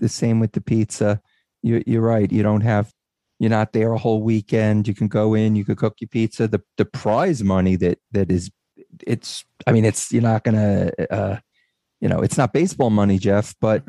The 0.00 0.08
same 0.08 0.40
with 0.40 0.52
the 0.52 0.60
pizza. 0.60 1.20
You, 1.62 1.82
you're 1.86 2.02
right 2.02 2.30
you 2.30 2.42
don't 2.42 2.62
have 2.62 2.92
you're 3.38 3.50
not 3.50 3.72
there 3.72 3.92
a 3.92 3.98
whole 3.98 4.22
weekend. 4.22 4.88
You 4.88 4.94
can 4.94 5.08
go 5.08 5.34
in 5.34 5.54
you 5.56 5.64
can 5.64 5.76
cook 5.76 6.00
your 6.00 6.08
pizza. 6.08 6.48
The 6.48 6.60
the 6.76 6.84
prize 6.84 7.42
money 7.44 7.76
that 7.76 7.98
that 8.12 8.30
is 8.30 8.50
it's 9.06 9.44
i 9.66 9.72
mean 9.72 9.84
it's 9.86 10.12
you're 10.12 10.22
not 10.22 10.44
gonna 10.44 10.90
uh 11.10 11.36
you 12.00 12.08
know 12.08 12.20
it's 12.20 12.36
not 12.36 12.52
baseball 12.52 12.90
money 12.90 13.18
jeff 13.18 13.54
but 13.60 13.82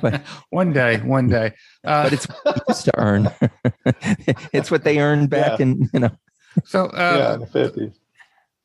But- 0.00 0.22
one 0.50 0.72
day 0.72 0.98
one 0.98 1.28
day. 1.28 1.52
Uh, 1.84 2.04
but 2.04 2.12
it's 2.12 2.26
what 2.26 2.76
to 2.84 2.92
earn. 2.98 3.30
It's 4.52 4.70
what 4.70 4.84
they 4.84 4.98
earned 4.98 5.30
back 5.30 5.58
Yeah. 5.58 5.66
in 5.66 5.88
you 5.92 6.00
know 6.00 6.10
so 6.64 6.90
yeah, 6.92 7.00
uh, 7.00 7.34
in 7.34 7.40
the 7.40 7.46
50s. 7.46 7.94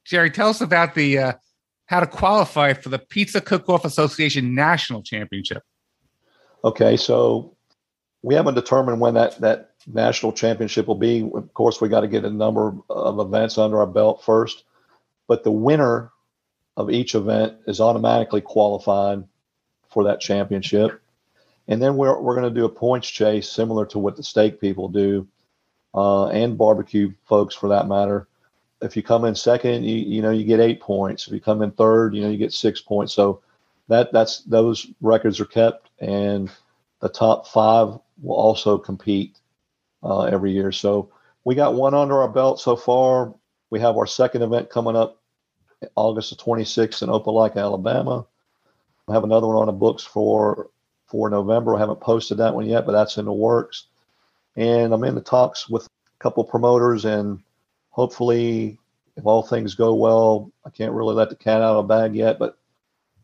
Jerry, 0.06 0.30
tell 0.30 0.50
us 0.50 0.62
about 0.62 0.94
the 0.96 1.18
uh, 1.18 1.34
how 1.88 2.00
to 2.00 2.08
qualify 2.08 2.74
for 2.74 2.90
the 2.90 3.00
Pizza 3.00 3.42
Cook-Off 3.42 3.86
Association 3.86 4.56
National 4.56 5.02
Championship. 5.02 5.64
Okay, 6.64 6.98
so 6.98 7.56
we 8.24 8.34
haven't 8.34 8.56
determined 8.56 9.00
when 9.00 9.14
that, 9.14 9.40
that 9.42 9.72
national 9.86 10.32
championship 10.32 10.88
will 10.88 10.96
be. 10.96 11.30
Of 11.34 11.54
course, 11.54 11.80
we 11.80 11.90
got 11.90 12.02
to 12.02 12.08
get 12.08 12.26
a 12.26 12.30
number 12.30 12.74
of 12.90 13.20
events 13.20 13.58
under 13.58 13.80
our 13.80 13.88
belt 13.88 14.24
first, 14.24 14.64
but 15.28 15.44
the 15.44 15.52
winner 15.52 16.12
of 16.76 16.90
each 16.90 17.16
event 17.16 17.56
is 17.68 17.80
automatically 17.80 18.42
qualified 18.42 19.24
for 19.90 20.04
that 20.06 20.20
championship. 20.20 21.02
And 21.68 21.82
then 21.82 21.98
we're, 21.98 22.20
we're 22.20 22.36
going 22.36 22.52
to 22.52 22.60
do 22.60 22.66
a 22.66 22.70
points 22.70 23.10
chase 23.10 23.50
similar 23.50 23.86
to 23.88 24.00
what 24.00 24.16
the 24.16 24.24
steak 24.24 24.60
people 24.60 24.88
do 24.90 25.28
uh, 25.96 26.28
and 26.28 26.58
barbecue 26.58 27.12
folks 27.26 27.56
for 27.56 27.70
that 27.70 27.88
matter. 27.88 28.28
If 28.82 28.96
you 28.98 29.02
come 29.02 29.24
in 29.26 29.34
second, 29.34 29.86
you, 29.86 29.96
you 29.96 30.22
know, 30.22 30.32
you 30.32 30.44
get 30.44 30.60
eight 30.60 30.82
points. 30.82 31.26
If 31.26 31.34
you 31.34 31.40
come 31.40 31.62
in 31.62 31.72
third, 31.72 32.14
you 32.14 32.22
know, 32.22 32.30
you 32.30 32.38
get 32.38 32.54
six 32.54 32.82
points. 32.82 33.14
So 33.14 33.42
that 33.88 34.12
that's 34.12 34.40
those 34.42 34.88
records 35.02 35.40
are 35.40 35.46
kept 35.46 35.90
and 36.00 36.52
the 37.02 37.10
top 37.10 37.48
five 37.48 37.98
will 38.22 38.36
also 38.36 38.78
compete 38.78 39.40
uh, 40.04 40.24
every 40.24 40.52
year. 40.52 40.72
So 40.72 41.10
we 41.46 41.56
got 41.56 41.76
one 41.76 41.94
under 41.94 42.22
our 42.22 42.28
belt 42.28 42.60
so 42.60 42.76
far. 42.76 43.34
We 43.70 43.80
have 43.80 43.98
our 43.98 44.08
second 44.08 44.42
event 44.42 44.70
coming 44.70 44.96
up 44.96 45.22
August 45.96 46.32
the 46.32 46.36
26th 46.36 47.04
in 47.04 47.10
Opelika, 47.10 47.58
Alabama. 47.58 48.26
I 49.08 49.14
have 49.14 49.24
another 49.24 49.48
one 49.48 49.58
on 49.58 49.68
the 49.68 49.72
books 49.72 50.04
for 50.04 50.70
for 51.08 51.30
November. 51.30 51.76
I 51.76 51.80
haven't 51.80 52.02
posted 52.02 52.40
that 52.40 52.56
one 52.56 52.66
yet, 52.66 52.86
but 52.86 52.94
that's 52.94 53.18
in 53.18 53.26
the 53.26 53.34
works. 53.34 53.88
And 54.56 54.94
I'm 54.94 55.04
in 55.04 55.16
the 55.16 55.22
talks 55.22 55.70
with 55.70 55.86
a 55.86 55.90
couple 56.20 56.44
promoters, 56.44 57.06
and 57.06 57.42
hopefully, 57.90 58.78
if 59.18 59.26
all 59.26 59.44
things 59.44 59.76
go 59.76 59.94
well, 59.94 60.52
I 60.66 60.70
can't 60.70 60.94
really 60.94 61.16
let 61.16 61.30
the 61.30 61.36
cat 61.36 61.62
out 61.62 61.76
of 61.76 61.88
the 61.88 61.94
bag 61.94 62.16
yet, 62.16 62.40
but 62.40 62.58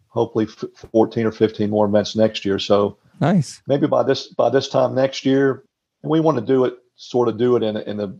hopefully, 0.09 0.45
f- 0.45 0.89
14 0.91 1.25
or 1.25 1.31
15 1.31 1.69
more 1.69 1.85
events 1.85 2.15
next 2.15 2.43
year. 2.43 2.59
So 2.59 2.97
nice 3.19 3.61
maybe 3.67 3.87
by 3.87 4.03
this 4.03 4.27
by 4.27 4.49
this 4.49 4.67
time 4.67 4.95
next 4.95 5.25
year, 5.25 5.63
and 6.03 6.11
we 6.11 6.19
want 6.19 6.37
to 6.37 6.45
do 6.45 6.65
it 6.65 6.77
sort 6.95 7.27
of 7.27 7.37
do 7.37 7.55
it 7.55 7.63
in 7.63 7.77
in 7.77 7.97
the 7.97 8.19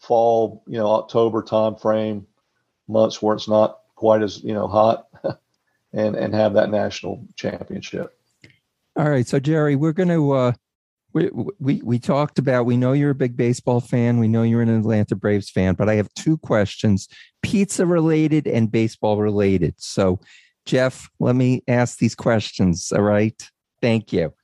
fall, 0.00 0.62
you 0.66 0.78
know, 0.78 0.86
October 0.86 1.42
time 1.42 1.76
frame, 1.76 2.26
months 2.86 3.20
where 3.20 3.34
it's 3.34 3.48
not 3.48 3.80
quite 3.96 4.22
as 4.22 4.42
you 4.42 4.54
know 4.54 4.66
hot, 4.66 5.08
and 5.92 6.16
and 6.16 6.34
have 6.34 6.54
that 6.54 6.70
national 6.70 7.24
championship. 7.36 8.16
All 8.96 9.08
right, 9.08 9.26
so 9.26 9.38
Jerry, 9.38 9.76
we're 9.76 9.92
going 9.92 10.08
to 10.08 10.32
uh 10.32 10.52
we, 11.14 11.30
we 11.58 11.80
we 11.82 11.98
talked 11.98 12.38
about 12.38 12.66
we 12.66 12.76
know 12.76 12.92
you're 12.92 13.10
a 13.10 13.14
big 13.14 13.36
baseball 13.36 13.80
fan, 13.80 14.18
we 14.18 14.28
know 14.28 14.42
you're 14.42 14.62
an 14.62 14.68
Atlanta 14.68 15.16
Braves 15.16 15.50
fan, 15.50 15.74
but 15.74 15.88
I 15.88 15.94
have 15.94 16.12
two 16.14 16.36
questions, 16.38 17.08
pizza 17.42 17.86
related 17.86 18.46
and 18.46 18.70
baseball 18.70 19.18
related. 19.18 19.74
So, 19.78 20.20
Jeff, 20.66 21.08
let 21.18 21.34
me 21.34 21.62
ask 21.66 21.98
these 21.98 22.14
questions, 22.14 22.92
all 22.92 23.02
right? 23.02 23.50
Thank 23.80 24.12
you. 24.12 24.34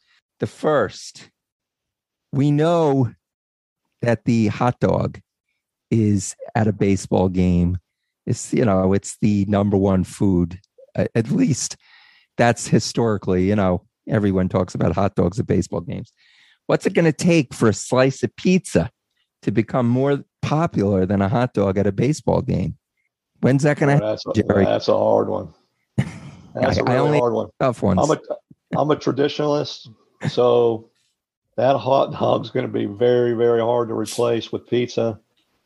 The 0.40 0.46
first, 0.46 1.30
we 2.32 2.50
know 2.50 3.12
that 4.02 4.24
the 4.24 4.48
hot 4.48 4.80
dog 4.80 5.20
is 5.90 6.34
at 6.54 6.66
a 6.66 6.72
baseball 6.72 7.28
game 7.28 7.78
It's 8.26 8.52
you 8.54 8.64
know, 8.64 8.92
it's 8.94 9.18
the 9.20 9.44
number 9.48 9.76
one 9.76 10.04
food. 10.04 10.60
At 10.96 11.30
least 11.30 11.76
that's 12.36 12.66
historically, 12.68 13.48
you 13.48 13.56
know, 13.56 13.84
everyone 14.08 14.48
talks 14.48 14.74
about 14.74 14.94
hot 14.94 15.14
dogs 15.14 15.38
at 15.38 15.46
baseball 15.46 15.80
games. 15.80 16.12
What's 16.66 16.86
it 16.86 16.94
going 16.94 17.04
to 17.04 17.12
take 17.12 17.52
for 17.52 17.68
a 17.68 17.74
slice 17.74 18.22
of 18.22 18.34
pizza 18.36 18.90
to 19.42 19.50
become 19.50 19.88
more 19.88 20.24
popular 20.40 21.04
than 21.04 21.20
a 21.20 21.28
hot 21.28 21.52
dog 21.52 21.76
at 21.78 21.86
a 21.86 21.92
baseball 21.92 22.40
game? 22.42 22.76
When's 23.40 23.62
that 23.64 23.78
going 23.78 23.98
to 23.98 24.04
oh, 24.04 24.08
that's, 24.10 24.26
a, 24.26 24.32
Jerry. 24.32 24.64
that's 24.64 24.88
a 24.88 24.96
hard 24.96 25.28
one. 25.28 25.52
That's 26.54 26.78
a 26.78 26.84
I 26.84 26.94
really 26.94 27.06
only- 27.08 27.18
hard 27.18 27.32
one. 27.34 27.48
tough 27.58 27.82
ones? 27.82 28.00
I'm 28.00 28.10
a 28.16 28.20
I'm 28.80 28.90
a 28.92 28.96
traditionalist, 28.96 29.88
so 30.28 30.88
that 31.56 31.76
hot 31.76 32.12
dog's 32.12 32.50
going 32.50 32.66
to 32.66 32.72
be 32.72 32.86
very 32.86 33.34
very 33.34 33.60
hard 33.60 33.88
to 33.88 33.94
replace 33.94 34.52
with 34.52 34.68
pizza. 34.68 35.18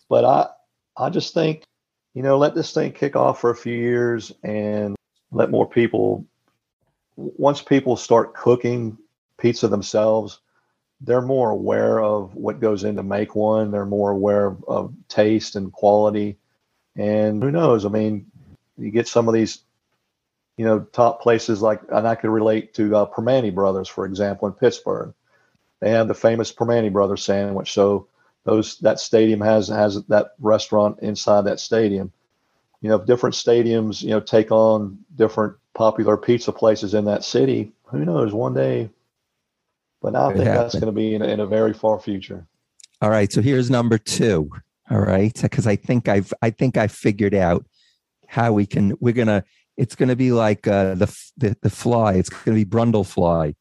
But 0.08 0.24
I 0.24 0.46
I 0.96 1.10
just 1.10 1.34
think 1.34 1.64
you 2.14 2.22
know 2.22 2.38
let 2.38 2.54
this 2.54 2.72
thing 2.72 2.92
kick 2.92 3.16
off 3.16 3.38
for 3.38 3.50
a 3.50 3.56
few 3.56 3.76
years 3.76 4.32
and 4.42 4.96
let 5.30 5.50
more 5.50 5.68
people. 5.68 6.24
Once 7.16 7.60
people 7.60 7.96
start 7.96 8.34
cooking 8.34 8.96
pizza 9.38 9.68
themselves, 9.68 10.40
they're 11.00 11.22
more 11.22 11.50
aware 11.50 12.00
of 12.00 12.34
what 12.34 12.60
goes 12.60 12.84
in 12.84 12.96
to 12.96 13.02
make 13.02 13.34
one. 13.34 13.70
They're 13.70 13.86
more 13.86 14.10
aware 14.10 14.46
of, 14.46 14.64
of 14.66 14.94
taste 15.08 15.56
and 15.56 15.72
quality. 15.72 16.36
And 16.96 17.42
who 17.42 17.50
knows? 17.50 17.84
I 17.84 17.88
mean, 17.88 18.26
you 18.76 18.90
get 18.90 19.08
some 19.08 19.28
of 19.28 19.34
these 19.34 19.62
you 20.58 20.64
know, 20.64 20.80
top 20.80 21.22
places 21.22 21.62
like, 21.62 21.80
and 21.90 22.06
I 22.06 22.16
could 22.16 22.30
relate 22.30 22.74
to 22.74 22.94
uh, 22.94 23.06
Primanti 23.06 23.54
Brothers, 23.54 23.88
for 23.88 24.04
example, 24.04 24.48
in 24.48 24.54
Pittsburgh. 24.54 25.14
They 25.80 25.92
have 25.92 26.08
the 26.08 26.14
famous 26.14 26.52
Primanti 26.52 26.92
Brothers 26.92 27.22
sandwich. 27.22 27.72
So 27.72 28.08
those 28.44 28.78
that 28.80 28.98
stadium 28.98 29.40
has 29.40 29.68
has 29.68 30.04
that 30.06 30.32
restaurant 30.40 30.98
inside 31.00 31.42
that 31.42 31.60
stadium. 31.60 32.12
You 32.80 32.90
know, 32.90 32.96
if 32.96 33.06
different 33.06 33.36
stadiums, 33.36 34.02
you 34.02 34.10
know, 34.10 34.20
take 34.20 34.50
on 34.50 34.98
different 35.14 35.56
popular 35.74 36.16
pizza 36.16 36.52
places 36.52 36.92
in 36.92 37.04
that 37.04 37.24
city, 37.24 37.72
who 37.84 38.04
knows? 38.04 38.32
One 38.32 38.54
day, 38.54 38.90
but 40.00 40.14
I 40.14 40.28
Could 40.28 40.36
think 40.38 40.48
that's 40.50 40.74
going 40.74 40.86
to 40.86 40.92
be 40.92 41.14
in, 41.14 41.22
a- 41.22 41.26
in 41.28 41.40
a 41.40 41.46
very 41.46 41.72
far 41.72 41.98
future. 41.98 42.46
All 43.00 43.10
right, 43.10 43.32
so 43.32 43.40
here's 43.40 43.70
number 43.70 43.98
two. 43.98 44.50
All 44.90 45.00
right, 45.00 45.38
because 45.40 45.66
I 45.66 45.76
think 45.76 46.08
I've 46.08 46.32
I 46.42 46.50
think 46.50 46.76
I 46.76 46.88
figured 46.88 47.34
out 47.34 47.66
how 48.26 48.52
we 48.52 48.66
can. 48.66 48.94
We're 49.00 49.12
gonna. 49.12 49.44
It's 49.76 49.94
gonna 49.94 50.16
be 50.16 50.32
like 50.32 50.66
uh, 50.66 50.94
the 50.94 51.06
the 51.36 51.56
the 51.62 51.70
fly. 51.70 52.14
It's 52.14 52.30
gonna 52.30 52.54
be 52.56 52.64
Brundle 52.64 53.06
fly. 53.06 53.54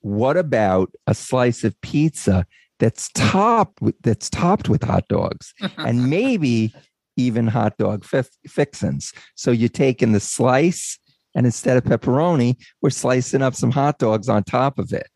What 0.00 0.36
about 0.36 0.92
a 1.06 1.14
slice 1.14 1.64
of 1.64 1.80
pizza 1.80 2.44
that's 2.80 3.08
topped 3.14 3.80
with, 3.80 3.94
that's 4.02 4.28
topped 4.28 4.68
with 4.68 4.82
hot 4.82 5.06
dogs 5.08 5.54
and 5.78 6.10
maybe 6.10 6.74
even 7.16 7.46
hot 7.46 7.78
dog 7.78 8.04
fif- 8.04 8.36
fixins? 8.46 9.12
So 9.36 9.52
you're 9.52 9.68
taking 9.70 10.12
the 10.12 10.20
slice, 10.20 10.98
and 11.36 11.46
instead 11.46 11.76
of 11.76 11.84
pepperoni, 11.84 12.56
we're 12.82 12.90
slicing 12.90 13.40
up 13.42 13.54
some 13.54 13.70
hot 13.70 13.98
dogs 13.98 14.28
on 14.28 14.42
top 14.42 14.78
of 14.80 14.92
it. 14.92 15.06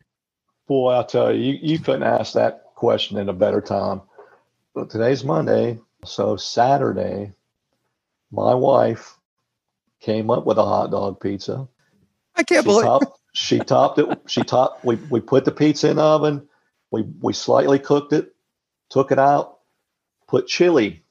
Boy, 0.69 0.93
I'll 0.93 1.05
tell 1.05 1.35
you, 1.35 1.53
you, 1.53 1.59
you 1.63 1.79
couldn't 1.79 2.03
ask 2.03 2.35
that 2.35 2.65
question 2.75 3.19
in 3.19 3.29
a 3.29 3.33
better 3.33 3.61
time. 3.61 4.03
But 4.75 4.89
today's 4.91 5.23
Monday, 5.23 5.79
so 6.05 6.37
Saturday, 6.37 7.33
my 8.31 8.55
wife 8.55 9.17
came 10.01 10.29
up 10.31 10.45
with 10.45 10.57
a 10.57 10.65
hot 10.65 10.91
dog 10.91 11.21
pizza. 11.21 11.67
I 12.35 12.43
can't 12.43 12.65
She 12.65 12.67
believe. 12.67 12.89
topped, 12.89 13.19
she 13.33 13.61
topped 13.61 13.99
it. 13.99 14.09
She 14.27 14.43
topped. 14.43 14.85
We 14.85 14.97
we 14.97 15.21
put 15.21 15.45
the 15.45 15.51
pizza 15.51 15.89
in 15.89 15.97
the 15.97 16.03
oven. 16.03 16.47
We 16.91 17.03
we 17.21 17.33
slightly 17.33 17.79
cooked 17.79 18.13
it, 18.13 18.33
took 18.89 19.11
it 19.11 19.19
out, 19.19 19.59
put 20.27 20.47
chili 20.47 21.03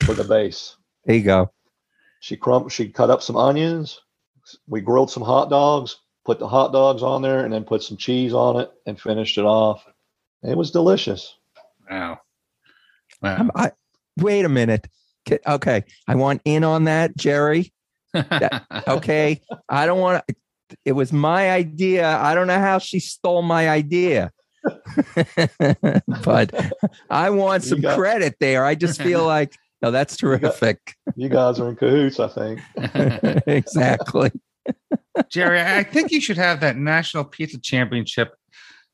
for 0.00 0.14
the 0.14 0.24
base. 0.24 0.76
There 1.04 1.16
you 1.16 1.24
go. 1.24 1.52
She 2.20 2.36
crumb. 2.36 2.68
She 2.70 2.88
cut 2.90 3.10
up 3.10 3.22
some 3.22 3.36
onions. 3.36 4.00
We 4.68 4.80
grilled 4.82 5.10
some 5.10 5.22
hot 5.24 5.50
dogs. 5.50 5.96
Put 6.30 6.38
the 6.38 6.46
hot 6.46 6.70
dogs 6.72 7.02
on 7.02 7.22
there, 7.22 7.44
and 7.44 7.52
then 7.52 7.64
put 7.64 7.82
some 7.82 7.96
cheese 7.96 8.32
on 8.32 8.60
it, 8.60 8.70
and 8.86 9.00
finished 9.00 9.36
it 9.36 9.44
off. 9.44 9.84
It 10.44 10.56
was 10.56 10.70
delicious. 10.70 11.34
Wow. 11.90 12.20
Wow. 13.20 13.34
I'm- 13.34 13.50
I, 13.56 13.72
wait 14.16 14.44
a 14.44 14.48
minute. 14.48 14.86
Okay, 15.44 15.82
I 16.06 16.14
want 16.14 16.40
in 16.44 16.62
on 16.62 16.84
that, 16.84 17.16
Jerry. 17.16 17.72
Okay, 18.86 19.40
I 19.68 19.86
don't 19.86 19.98
want 19.98 20.22
to. 20.28 20.34
It 20.84 20.92
was 20.92 21.12
my 21.12 21.50
idea. 21.50 22.06
I 22.08 22.36
don't 22.36 22.46
know 22.46 22.60
how 22.60 22.78
she 22.78 23.00
stole 23.00 23.42
my 23.42 23.68
idea, 23.68 24.30
but 26.24 26.54
I 27.10 27.30
want 27.30 27.64
some 27.64 27.80
got- 27.80 27.98
credit 27.98 28.36
there. 28.38 28.64
I 28.64 28.76
just 28.76 29.02
feel 29.02 29.26
like, 29.36 29.56
no, 29.82 29.90
that's 29.90 30.16
terrific. 30.16 30.94
You 31.16 31.28
guys 31.28 31.58
are 31.58 31.68
in 31.70 31.74
cahoots, 31.74 32.20
I 32.20 32.28
think. 32.28 32.60
exactly. 33.48 34.30
Jerry, 35.28 35.60
I 35.60 35.82
think 35.82 36.10
you 36.10 36.20
should 36.20 36.36
have 36.36 36.60
that 36.60 36.76
National 36.76 37.24
Pizza 37.24 37.58
Championship 37.60 38.34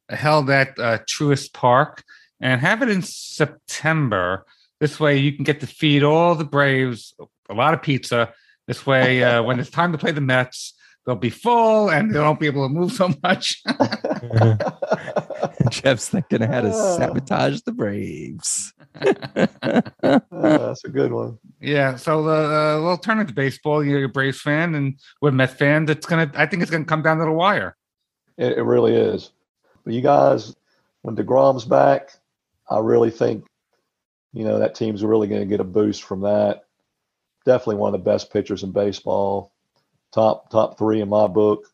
held 0.08 0.50
at 0.50 0.78
uh, 0.78 0.98
Truist 1.08 1.52
Park 1.52 2.04
and 2.40 2.60
have 2.60 2.82
it 2.82 2.88
in 2.88 3.02
September. 3.02 4.44
This 4.80 5.00
way, 5.00 5.16
you 5.18 5.32
can 5.32 5.44
get 5.44 5.60
to 5.60 5.66
feed 5.66 6.02
all 6.02 6.34
the 6.34 6.44
Braves 6.44 7.14
a 7.48 7.54
lot 7.54 7.74
of 7.74 7.82
pizza. 7.82 8.32
This 8.66 8.84
way, 8.84 9.22
uh, 9.22 9.42
when 9.42 9.60
it's 9.60 9.70
time 9.70 9.92
to 9.92 9.98
play 9.98 10.12
the 10.12 10.20
Mets, 10.20 10.74
they'll 11.06 11.16
be 11.16 11.30
full 11.30 11.90
and 11.90 12.14
they 12.14 12.18
won't 12.18 12.40
be 12.40 12.46
able 12.46 12.68
to 12.68 12.74
move 12.74 12.92
so 12.92 13.12
much. 13.22 13.62
Jeff's 15.70 16.08
thinking 16.08 16.42
how 16.42 16.60
to 16.62 16.72
sabotage 16.72 17.60
the 17.62 17.72
Braves. 17.72 18.72
Uh, 20.02 20.58
that's 20.58 20.84
a 20.84 20.88
good 20.88 21.12
one. 21.12 21.38
yeah, 21.60 21.96
so 21.96 22.28
uh, 22.28 22.80
we'll 22.82 22.96
turn 22.96 23.18
into 23.18 23.32
baseball. 23.32 23.84
You're 23.84 24.04
a 24.04 24.08
Braves 24.08 24.40
fan, 24.40 24.74
and 24.74 24.98
we're 25.20 25.30
Met 25.32 25.58
fans. 25.58 25.90
It's 25.90 26.06
gonna. 26.06 26.30
I 26.34 26.46
think 26.46 26.62
it's 26.62 26.70
gonna 26.70 26.84
come 26.84 27.02
down 27.02 27.18
to 27.18 27.24
the 27.24 27.32
wire. 27.32 27.76
It, 28.36 28.58
it 28.58 28.62
really 28.62 28.94
is. 28.94 29.32
But 29.84 29.94
you 29.94 30.02
guys, 30.02 30.54
when 31.02 31.16
deGrom's 31.16 31.64
back, 31.64 32.10
I 32.68 32.80
really 32.80 33.10
think, 33.10 33.46
you 34.32 34.44
know, 34.44 34.58
that 34.58 34.74
team's 34.74 35.04
really 35.04 35.28
going 35.28 35.40
to 35.40 35.46
get 35.46 35.60
a 35.60 35.64
boost 35.64 36.02
from 36.02 36.22
that. 36.22 36.64
Definitely 37.44 37.76
one 37.76 37.94
of 37.94 38.00
the 38.00 38.10
best 38.10 38.32
pitchers 38.32 38.62
in 38.62 38.72
baseball. 38.72 39.52
Top 40.16 40.48
top 40.48 40.78
three 40.78 41.02
in 41.02 41.10
my 41.10 41.26
book. 41.26 41.66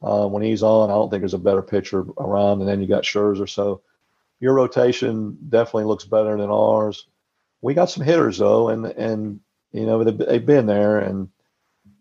Uh, 0.00 0.26
when 0.28 0.44
he's 0.44 0.62
on, 0.62 0.88
I 0.88 0.94
don't 0.94 1.10
think 1.10 1.22
there's 1.22 1.34
a 1.34 1.38
better 1.38 1.62
pitcher 1.62 2.06
around. 2.16 2.60
And 2.60 2.68
then 2.68 2.80
you 2.80 2.86
got 2.86 3.02
Scherzer. 3.02 3.48
So 3.48 3.82
your 4.38 4.54
rotation 4.54 5.36
definitely 5.48 5.84
looks 5.84 6.04
better 6.04 6.36
than 6.36 6.48
ours. 6.48 7.08
We 7.60 7.74
got 7.74 7.90
some 7.90 8.04
hitters 8.04 8.38
though, 8.38 8.68
and 8.68 8.86
and 8.86 9.40
you 9.72 9.84
know 9.84 10.04
they've, 10.04 10.46
been 10.46 10.66
there, 10.66 11.00
and 11.00 11.28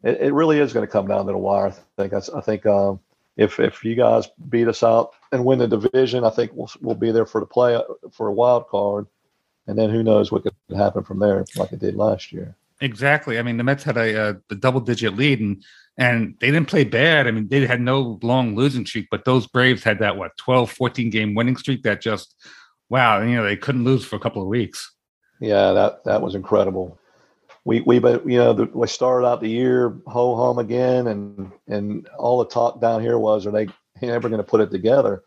it, 0.03 0.21
it 0.21 0.33
really 0.33 0.59
is 0.59 0.71
going 0.71 0.85
to 0.85 0.91
come 0.91 1.07
down 1.07 1.25
to 1.25 1.31
the 1.31 1.37
wire. 1.39 1.67
I 1.67 1.71
think 1.97 2.11
that's, 2.11 2.29
I 2.29 2.41
think 2.41 2.67
um, 2.67 2.99
if 3.35 3.59
if 3.59 3.83
you 3.83 3.95
guys 3.95 4.27
beat 4.49 4.67
us 4.67 4.83
out 4.83 5.13
and 5.31 5.43
win 5.43 5.57
the 5.57 5.67
division, 5.67 6.23
I 6.23 6.29
think 6.29 6.51
we'll 6.53 6.69
we'll 6.81 6.95
be 6.95 7.11
there 7.11 7.25
for 7.25 7.41
the 7.41 7.47
play 7.47 7.79
for 8.11 8.27
a 8.27 8.33
wild 8.33 8.67
card, 8.67 9.07
and 9.65 9.77
then 9.77 9.89
who 9.89 10.03
knows 10.03 10.31
what 10.31 10.43
could 10.43 10.53
happen 10.75 11.03
from 11.03 11.17
there, 11.17 11.43
like 11.55 11.71
it 11.71 11.79
did 11.79 11.95
last 11.95 12.31
year. 12.31 12.55
Exactly. 12.81 13.37
I 13.37 13.43
mean, 13.43 13.57
the 13.57 13.63
Mets 13.63 13.83
had 13.83 13.97
a, 13.97 14.41
a, 14.49 14.55
double 14.55 14.81
digit 14.81 15.15
lead 15.15 15.39
and 15.39 15.63
and 15.97 16.35
they 16.39 16.47
didn't 16.47 16.67
play 16.67 16.83
bad. 16.83 17.27
I 17.27 17.31
mean, 17.31 17.47
they 17.47 17.65
had 17.67 17.79
no 17.79 18.19
long 18.23 18.55
losing 18.55 18.85
streak, 18.85 19.07
but 19.11 19.23
those 19.23 19.45
Braves 19.45 19.83
had 19.83 19.99
that 19.99 20.17
what 20.17 20.35
12, 20.37 20.71
14 20.71 21.09
game 21.11 21.35
winning 21.35 21.57
streak 21.57 21.83
that 21.83 22.01
just 22.01 22.35
wow, 22.89 23.21
you 23.21 23.35
know, 23.35 23.43
they 23.43 23.55
couldn't 23.55 23.83
lose 23.83 24.03
for 24.03 24.15
a 24.15 24.19
couple 24.19 24.41
of 24.41 24.47
weeks. 24.47 24.93
Yeah, 25.39 25.73
that 25.73 26.03
that 26.05 26.21
was 26.21 26.35
incredible. 26.35 26.97
We 27.65 27.81
we 27.81 27.99
but 27.99 28.27
you 28.27 28.37
know 28.37 28.53
the, 28.53 28.65
we 28.73 28.87
started 28.87 29.27
out 29.27 29.41
the 29.41 29.49
year 29.49 29.97
ho 30.07 30.35
hum 30.35 30.57
again, 30.57 31.07
and 31.07 31.51
and 31.67 32.07
all 32.17 32.39
the 32.39 32.49
talk 32.49 32.81
down 32.81 33.01
here 33.01 33.19
was 33.19 33.45
are 33.45 33.51
they 33.51 33.67
ever 34.01 34.29
going 34.29 34.39
to 34.39 34.47
put 34.47 34.61
it 34.61 34.71
together? 34.71 35.23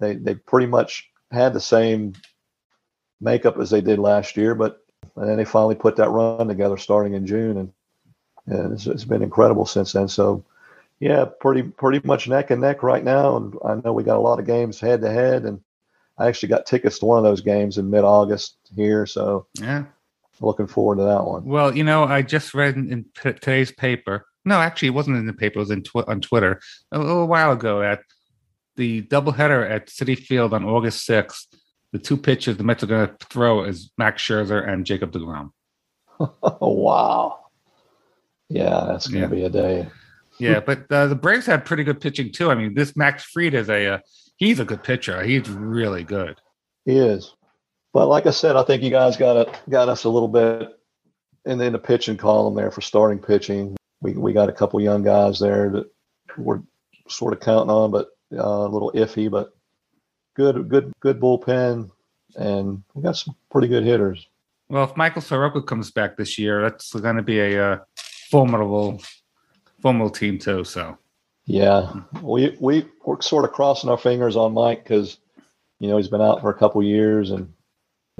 They 0.00 0.16
they 0.16 0.34
pretty 0.34 0.66
much 0.66 1.08
had 1.32 1.54
the 1.54 1.60
same 1.60 2.12
makeup 3.20 3.58
as 3.58 3.70
they 3.70 3.80
did 3.80 3.98
last 3.98 4.36
year, 4.36 4.54
but 4.54 4.80
and 5.20 5.28
then 5.28 5.36
they 5.36 5.44
finally 5.44 5.74
put 5.74 5.96
that 5.96 6.08
run 6.08 6.48
together 6.48 6.78
starting 6.78 7.12
in 7.14 7.26
June, 7.26 7.58
and, 7.58 7.72
and 8.46 8.72
it's, 8.72 8.86
it's 8.86 9.04
been 9.04 9.22
incredible 9.22 9.66
since 9.66 9.92
then. 9.92 10.08
So 10.08 10.42
yeah, 10.98 11.26
pretty 11.40 11.62
pretty 11.62 12.00
much 12.06 12.26
neck 12.26 12.50
and 12.50 12.60
neck 12.62 12.82
right 12.82 13.04
now, 13.04 13.36
and 13.36 13.54
I 13.64 13.74
know 13.76 13.92
we 13.92 14.02
got 14.02 14.16
a 14.16 14.20
lot 14.20 14.38
of 14.40 14.46
games 14.46 14.80
head 14.80 15.02
to 15.02 15.10
head, 15.10 15.44
and 15.44 15.60
I 16.18 16.26
actually 16.26 16.48
got 16.48 16.66
tickets 16.66 16.98
to 16.98 17.04
one 17.06 17.18
of 17.18 17.24
those 17.24 17.42
games 17.42 17.78
in 17.78 17.90
mid 17.90 18.02
August 18.04 18.56
here, 18.74 19.06
so 19.06 19.46
Yeah. 19.60 19.84
looking 20.40 20.66
forward 20.66 20.96
to 20.96 21.04
that 21.04 21.24
one. 21.24 21.44
Well, 21.44 21.76
you 21.76 21.84
know, 21.84 22.04
I 22.04 22.22
just 22.22 22.54
read 22.54 22.76
in, 22.76 23.04
t- 23.22 23.32
today's 23.34 23.70
paper. 23.72 24.26
No, 24.46 24.56
actually, 24.56 24.88
it 24.88 24.94
wasn't 24.94 25.18
in 25.18 25.26
the 25.26 25.34
paper. 25.34 25.58
It 25.58 25.60
was 25.62 25.70
in 25.70 25.82
tw- 25.82 26.08
on 26.08 26.22
Twitter 26.22 26.60
a 26.92 26.98
little 26.98 27.26
while 27.26 27.52
ago 27.52 27.82
at 27.82 28.00
the 28.76 29.02
doubleheader 29.02 29.68
at 29.70 29.88
Citi 29.88 30.16
Field 30.18 30.54
on 30.54 30.64
August 30.64 31.06
6th. 31.06 31.46
The 31.92 31.98
two 31.98 32.16
pitches 32.16 32.56
the 32.56 32.62
Mets 32.64 32.82
are 32.84 32.86
going 32.86 33.08
to 33.08 33.26
throw 33.26 33.64
is 33.64 33.90
Max 33.98 34.22
Scherzer 34.22 34.66
and 34.68 34.86
Jacob 34.86 35.12
deGrom. 35.12 35.50
Wow. 36.60 37.38
Yeah, 38.48 38.84
that's 38.88 39.06
gonna 39.08 39.20
Yeah. 39.22 39.26
be 39.28 39.44
a 39.44 39.48
day. 39.50 39.88
Yeah, 40.38 40.60
but 40.60 40.90
uh, 40.90 41.06
the 41.06 41.14
Braves 41.14 41.46
had 41.46 41.64
pretty 41.64 41.84
good 41.84 42.00
pitching 42.00 42.32
too. 42.32 42.50
I 42.50 42.54
mean, 42.54 42.74
this 42.74 42.96
Max 42.96 43.24
Fried 43.24 43.54
is 43.54 43.68
a 43.70 43.86
uh, 43.94 43.98
he's 44.36 44.58
a 44.60 44.64
good 44.64 44.82
pitcher. 44.82 45.22
He's 45.22 45.48
really 45.48 46.02
good. 46.04 46.38
He 46.84 46.96
is. 46.98 47.34
But 47.92 48.06
like 48.08 48.26
I 48.26 48.30
said, 48.30 48.56
I 48.56 48.62
think 48.64 48.82
you 48.82 48.90
guys 48.90 49.16
got 49.16 49.36
it 49.36 49.60
got 49.68 49.88
us 49.88 50.04
a 50.04 50.08
little 50.08 50.28
bit 50.28 50.68
and 51.46 51.60
then 51.60 51.72
the 51.72 51.78
pitching 51.78 52.16
column 52.16 52.54
there 52.54 52.70
for 52.70 52.80
starting 52.80 53.18
pitching. 53.18 53.76
We 54.00 54.12
we 54.14 54.32
got 54.32 54.48
a 54.48 54.52
couple 54.52 54.80
young 54.80 55.02
guys 55.02 55.38
there 55.38 55.70
that 55.70 55.86
we're 56.38 56.60
sort 57.08 57.32
of 57.32 57.40
counting 57.40 57.70
on, 57.70 57.90
but 57.90 58.08
uh, 58.32 58.42
a 58.42 58.68
little 58.68 58.92
iffy. 58.94 59.30
But 59.30 59.52
good 60.40 60.68
good 60.68 60.92
good 61.00 61.20
bullpen, 61.20 61.90
and 62.36 62.82
we 62.94 63.02
got 63.02 63.16
some 63.16 63.34
pretty 63.50 63.68
good 63.68 63.84
hitters. 63.84 64.26
Well, 64.68 64.84
if 64.84 64.96
Michael 64.96 65.22
Soroka 65.22 65.62
comes 65.62 65.90
back 65.90 66.16
this 66.16 66.38
year, 66.38 66.62
that's 66.62 66.92
going 66.92 67.16
to 67.16 67.22
be 67.22 67.40
a 67.40 67.72
uh, 67.72 67.78
formidable, 68.30 69.02
formidable 69.82 70.10
team 70.10 70.38
too. 70.38 70.64
So 70.64 70.96
Yeah, 71.46 71.92
we 72.22 72.56
we 72.60 72.86
we're 73.04 73.20
sort 73.20 73.44
of 73.44 73.52
crossing 73.52 73.90
our 73.90 73.98
fingers 73.98 74.36
on 74.36 74.54
Mike 74.54 74.84
because 74.84 75.18
you 75.78 75.88
know 75.88 75.96
he's 75.96 76.08
been 76.08 76.20
out 76.20 76.40
for 76.40 76.50
a 76.50 76.58
couple 76.58 76.82
years, 76.82 77.30
and 77.30 77.52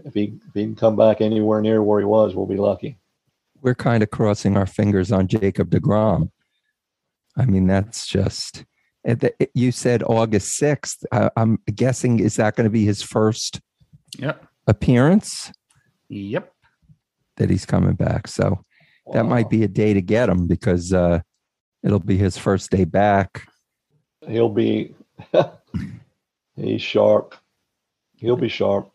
if 0.04 0.14
he 0.14 0.34
if 0.48 0.54
he 0.54 0.64
can 0.64 0.76
come 0.76 0.96
back 0.96 1.20
anywhere 1.20 1.60
near 1.60 1.82
where 1.82 2.00
he 2.00 2.06
was, 2.06 2.34
we'll 2.34 2.46
be 2.46 2.56
lucky. 2.56 2.98
We're 3.62 3.74
kind 3.74 4.02
of 4.02 4.10
crossing 4.10 4.56
our 4.56 4.66
fingers 4.66 5.12
on 5.12 5.28
Jacob 5.28 5.70
deGrom. 5.70 6.30
I 7.36 7.44
mean, 7.44 7.66
that's 7.66 8.06
just. 8.06 8.64
And 9.04 9.20
the- 9.20 9.48
You 9.54 9.72
said 9.72 10.02
August 10.02 10.54
sixth. 10.56 11.04
I'm 11.12 11.58
guessing 11.74 12.20
is 12.20 12.36
that 12.36 12.56
going 12.56 12.64
to 12.64 12.70
be 12.70 12.84
his 12.84 13.02
first 13.02 13.60
yep, 14.18 14.46
appearance 14.66 15.52
yep. 16.08 16.52
that 17.36 17.50
he's 17.50 17.66
coming 17.66 17.94
back? 17.94 18.28
So 18.28 18.64
that 19.12 19.24
might 19.24 19.50
be 19.50 19.64
a 19.64 19.68
day 19.68 19.94
to 19.94 20.00
get 20.02 20.28
him 20.28 20.46
because 20.46 20.92
uh, 20.92 21.20
it'll 21.82 21.98
be 21.98 22.16
his 22.16 22.36
first 22.36 22.70
day 22.70 22.84
back. 22.84 23.46
He'll 24.26 24.50
be 24.50 24.94
he's 26.56 26.82
sharp. 26.82 27.34
He'll 28.16 28.36
be 28.36 28.48
sharp. 28.48 28.90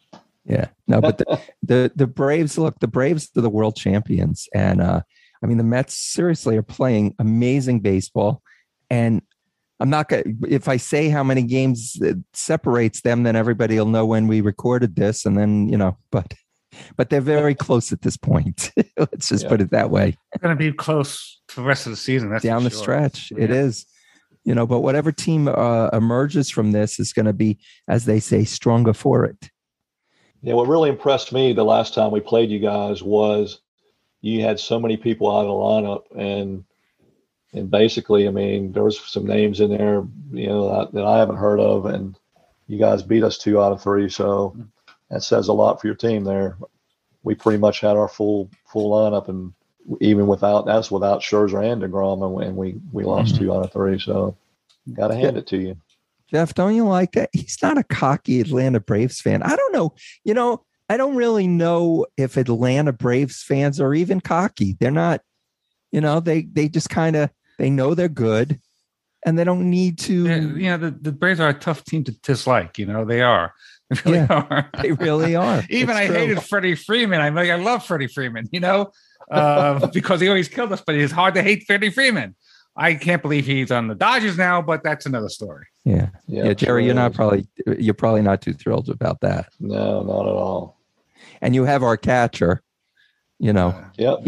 Yeah, 0.46 0.68
no, 0.88 1.02
but 1.02 1.18
the, 1.18 1.42
the 1.64 1.92
the 1.96 2.08
Braves 2.08 2.58
look 2.58 2.80
the 2.80 2.88
Braves 2.88 3.30
are 3.36 3.42
the 3.42 3.50
world 3.50 3.76
champions, 3.76 4.48
and 4.54 4.82
uh, 4.82 5.02
I 5.44 5.48
mean 5.48 5.58
the 5.58 5.64
Mets 5.64 5.96
seriously 5.96 6.56
are 6.58 6.64
playing 6.64 7.16
amazing 7.20 7.80
baseball, 7.80 8.42
and 8.90 9.22
I'm 9.80 9.90
not 9.90 10.10
gonna 10.10 10.24
if 10.48 10.68
I 10.68 10.78
say 10.78 11.10
how 11.10 11.24
many 11.24 11.44
games 11.44 11.98
it 12.02 12.18
separates 12.34 13.02
them, 13.02 13.24
then 13.24 13.36
everybody 13.36 13.78
will 13.78 13.86
know 13.88 14.06
when 14.06 14.28
we 14.28 14.42
recorded 14.42 14.96
this, 14.96 15.26
and 15.26 15.38
then 15.38 15.68
you 15.68 15.78
know, 15.78 15.98
but 16.12 16.34
but 16.98 17.10
they're 17.10 17.22
very 17.22 17.56
close 17.56 17.92
at 17.92 18.02
this 18.02 18.18
point. 18.18 18.72
Let's 18.98 19.30
just 19.30 19.44
Yeah. 19.44 19.50
put 19.50 19.62
it 19.62 19.72
that 19.72 19.90
way. 19.90 20.18
Going 20.42 20.58
to 20.58 20.60
be 20.60 20.74
close 20.74 21.40
to 21.50 21.56
the 21.56 21.62
rest 21.62 21.86
of 21.86 21.92
the 21.92 21.98
season. 21.98 22.30
That's 22.30 22.44
Down 22.44 22.64
for 22.64 22.64
the 22.66 22.70
sure. 22.72 22.82
stretch, 22.82 23.32
it 23.38 23.50
Yeah. 23.50 23.56
is. 23.56 23.86
You 24.44 24.54
know, 24.54 24.68
but 24.68 24.82
whatever 24.82 25.12
team 25.12 25.48
uh, 25.48 25.88
emerges 25.94 26.50
from 26.50 26.72
this 26.74 27.00
is 27.00 27.14
going 27.14 27.26
to 27.28 27.34
be, 27.34 27.58
as 27.88 28.06
they 28.06 28.20
say, 28.20 28.44
stronger 28.44 28.94
for 28.94 29.24
it. 29.26 29.50
Yeah, 30.42 30.54
what 30.54 30.68
really 30.68 30.90
impressed 30.90 31.32
me 31.34 31.54
the 31.54 31.64
last 31.66 31.94
time 31.96 32.12
we 32.12 32.20
played 32.20 32.52
you 32.52 32.60
guys 32.60 33.02
was 33.02 33.62
you 34.22 34.42
had 34.42 34.60
so 34.60 34.80
many 34.80 34.98
people 34.98 35.32
out 35.36 35.46
of 35.46 35.48
the 35.48 35.54
lineup, 35.54 36.04
and 36.22 36.66
and 37.56 37.72
basically, 37.72 38.28
I 38.28 38.32
mean, 38.32 38.74
there 38.74 38.84
was 38.84 39.00
some 39.00 39.26
names 39.26 39.62
in 39.62 39.70
there, 39.70 40.06
you 40.32 40.48
know, 40.48 40.70
that, 40.70 40.94
that 40.94 41.06
I 41.06 41.18
haven't 41.18 41.38
heard 41.38 41.60
of, 41.60 41.86
and 41.86 42.18
you 42.68 42.78
guys 42.78 43.02
beat 43.02 43.24
us 43.24 43.38
two 43.38 43.62
out 43.62 43.72
of 43.72 43.82
three, 43.82 44.10
so 44.10 44.56
that 45.10 45.24
says 45.24 45.48
a 45.48 45.54
lot 45.54 45.80
for 45.80 45.88
your 45.88 45.96
team 45.96 46.24
there. 46.24 46.58
We 47.24 47.34
pretty 47.34 47.58
much 47.58 47.80
had 47.80 47.96
our 47.96 48.10
full 48.10 48.50
full 48.68 48.92
lineup, 48.92 49.30
and 49.30 49.54
even 50.02 50.28
without 50.28 50.66
that's 50.66 50.92
without 50.92 51.22
Scherzer 51.22 51.64
and 51.64 51.82
deGrom, 51.82 52.24
and 52.24 52.34
we- 52.34 52.46
and 52.46 52.58
we 52.58 52.76
we 52.92 53.04
lost 53.04 53.36
mm-hmm. 53.36 53.46
two 53.46 53.54
out 53.54 53.64
of 53.64 53.72
three, 53.72 54.00
so 54.00 54.36
got 54.94 55.08
to 55.08 55.16
hand 55.16 55.38
it 55.38 55.48
to 55.48 55.58
you. 55.58 55.78
Jeff, 56.30 56.54
don't 56.54 56.76
you 56.76 56.86
like 56.86 57.14
that? 57.14 57.30
He's 57.34 57.58
not 57.62 57.78
a 57.78 57.84
cocky 57.84 58.42
Atlanta 58.42 58.80
Braves 58.80 59.22
fan. 59.22 59.44
I 59.44 59.56
don't 59.56 59.74
know. 59.74 59.94
You 60.24 60.34
know, 60.34 60.66
I 60.90 60.98
don't 60.98 61.16
really 61.16 61.48
know 61.48 62.06
if 62.18 62.36
Atlanta 62.36 62.92
Braves 62.92 63.44
fans 63.44 63.80
are 63.80 63.94
even 63.94 64.22
cocky. 64.22 64.76
They're 64.80 64.92
not, 64.92 65.22
you 65.92 66.02
know, 66.02 66.20
they 66.20 66.42
they 66.42 66.68
just 66.68 66.90
kind 66.90 67.16
of 67.16 67.30
they 67.58 67.70
know 67.70 67.94
they're 67.96 68.08
good 68.10 68.60
and 69.26 69.38
they 69.38 69.44
don't 69.44 69.70
need 69.70 69.98
to 70.00 70.26
Yeah, 70.28 70.36
you 70.36 70.70
know, 70.70 70.78
the, 70.78 70.92
the 70.92 71.12
Braves 71.12 71.40
are 71.40 71.50
a 71.50 71.54
tough 71.54 71.84
team 71.84 72.04
to 72.06 72.12
dislike. 72.22 72.78
You 72.78 72.86
know, 72.86 73.06
they 73.06 73.22
are. 73.22 73.54
They 74.04 74.12
really 74.12 74.28
are. 74.30 74.70
they 74.82 74.92
really 74.94 75.36
are. 75.36 75.64
Even 75.70 75.90
It's 75.92 76.00
I 76.00 76.08
true. 76.08 76.16
hated 76.16 76.44
Freddie 76.44 76.76
Freeman. 76.76 77.22
I 77.22 77.30
mean, 77.30 77.52
I 77.52 77.56
love 77.56 77.86
Freddie 77.86 78.08
Freeman, 78.08 78.50
you 78.52 78.60
know, 78.60 78.92
uh, 79.30 79.86
because 79.94 80.22
he 80.22 80.28
always 80.28 80.48
killed 80.48 80.72
us, 80.74 80.82
but 80.86 80.96
it's 80.96 81.12
hard 81.14 81.36
to 81.36 81.44
hate 81.44 81.66
Freddie 81.68 81.92
Freeman. 81.92 82.36
I 82.76 82.96
can't 82.96 83.22
believe 83.22 83.46
he's 83.46 83.72
on 83.72 83.88
the 83.88 83.94
Dodgers 83.96 84.38
now, 84.40 84.62
but 84.62 84.84
that's 84.84 85.06
another 85.06 85.30
story. 85.30 85.66
Yeah. 85.86 86.10
Yeah, 86.28 86.52
Jerry, 86.54 86.84
you're 86.86 86.96
not 86.96 87.14
probably 87.14 87.48
you're 87.78 87.94
probably 87.94 88.22
not 88.24 88.42
too 88.42 88.54
thrilled 88.54 88.90
about 88.90 89.22
that. 89.22 89.50
no, 89.60 90.02
not 90.04 90.26
at 90.28 90.34
all. 90.36 90.80
And 91.42 91.54
you 91.54 91.64
have 91.66 91.84
our 91.84 91.96
catcher, 91.96 92.64
you 93.40 93.54
know, 93.54 93.68
Uh, 93.70 93.84
Yep, 93.98 94.28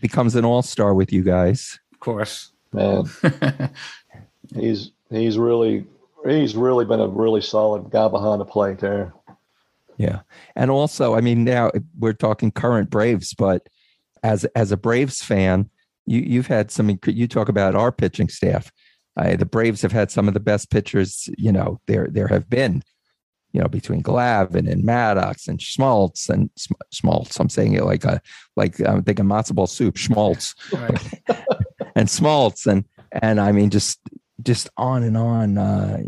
becomes 0.00 0.34
an 0.34 0.44
all-star 0.44 0.92
with 0.92 1.12
you 1.12 1.22
guys. 1.22 1.78
of 1.92 2.00
course. 2.00 2.50
Man. 2.72 3.04
he's 4.54 4.92
he's 5.10 5.38
really 5.38 5.86
he's 6.26 6.56
really 6.56 6.84
been 6.84 7.00
a 7.00 7.08
really 7.08 7.40
solid 7.40 7.90
guy 7.90 8.08
behind 8.08 8.40
the 8.40 8.44
plate 8.44 8.78
there. 8.78 9.12
Yeah. 9.96 10.20
And 10.54 10.70
also, 10.70 11.14
I 11.14 11.20
mean, 11.20 11.44
now 11.44 11.70
we're 11.98 12.12
talking 12.12 12.50
current 12.50 12.88
Braves, 12.88 13.34
but 13.34 13.68
as 14.22 14.44
as 14.56 14.72
a 14.72 14.76
Braves 14.76 15.22
fan, 15.22 15.68
you 16.06 16.20
you've 16.20 16.46
had 16.46 16.70
some. 16.70 16.98
You 17.06 17.28
talk 17.28 17.48
about 17.48 17.74
our 17.74 17.92
pitching 17.92 18.28
staff. 18.28 18.72
Uh, 19.16 19.36
the 19.36 19.44
Braves 19.44 19.82
have 19.82 19.92
had 19.92 20.10
some 20.10 20.28
of 20.28 20.34
the 20.34 20.40
best 20.40 20.70
pitchers. 20.70 21.28
You 21.36 21.52
know, 21.52 21.80
there 21.86 22.08
there 22.10 22.28
have 22.28 22.48
been. 22.48 22.82
You 23.52 23.62
know, 23.62 23.68
between 23.68 24.02
Glavine 24.02 24.70
and 24.70 24.84
Maddux 24.84 25.48
and 25.48 25.60
Schmaltz 25.60 26.28
and 26.28 26.50
Sm- 26.56 26.74
Schmaltz. 26.92 27.40
I'm 27.40 27.48
saying 27.48 27.72
it 27.72 27.84
like 27.84 28.04
a 28.04 28.20
like 28.56 28.78
I'm 28.80 29.02
thinking 29.02 29.24
matzo 29.24 29.54
ball 29.54 29.66
soup. 29.66 29.96
Schmaltz 29.96 30.54
Right. 30.72 31.22
and 31.98 32.08
Schmaltz 32.08 32.66
and 32.66 32.84
and 33.10 33.40
I 33.40 33.52
mean 33.52 33.70
just 33.70 34.00
just 34.42 34.68
on 34.76 35.02
and 35.02 35.16
on. 35.16 35.58
Uh, 35.58 36.02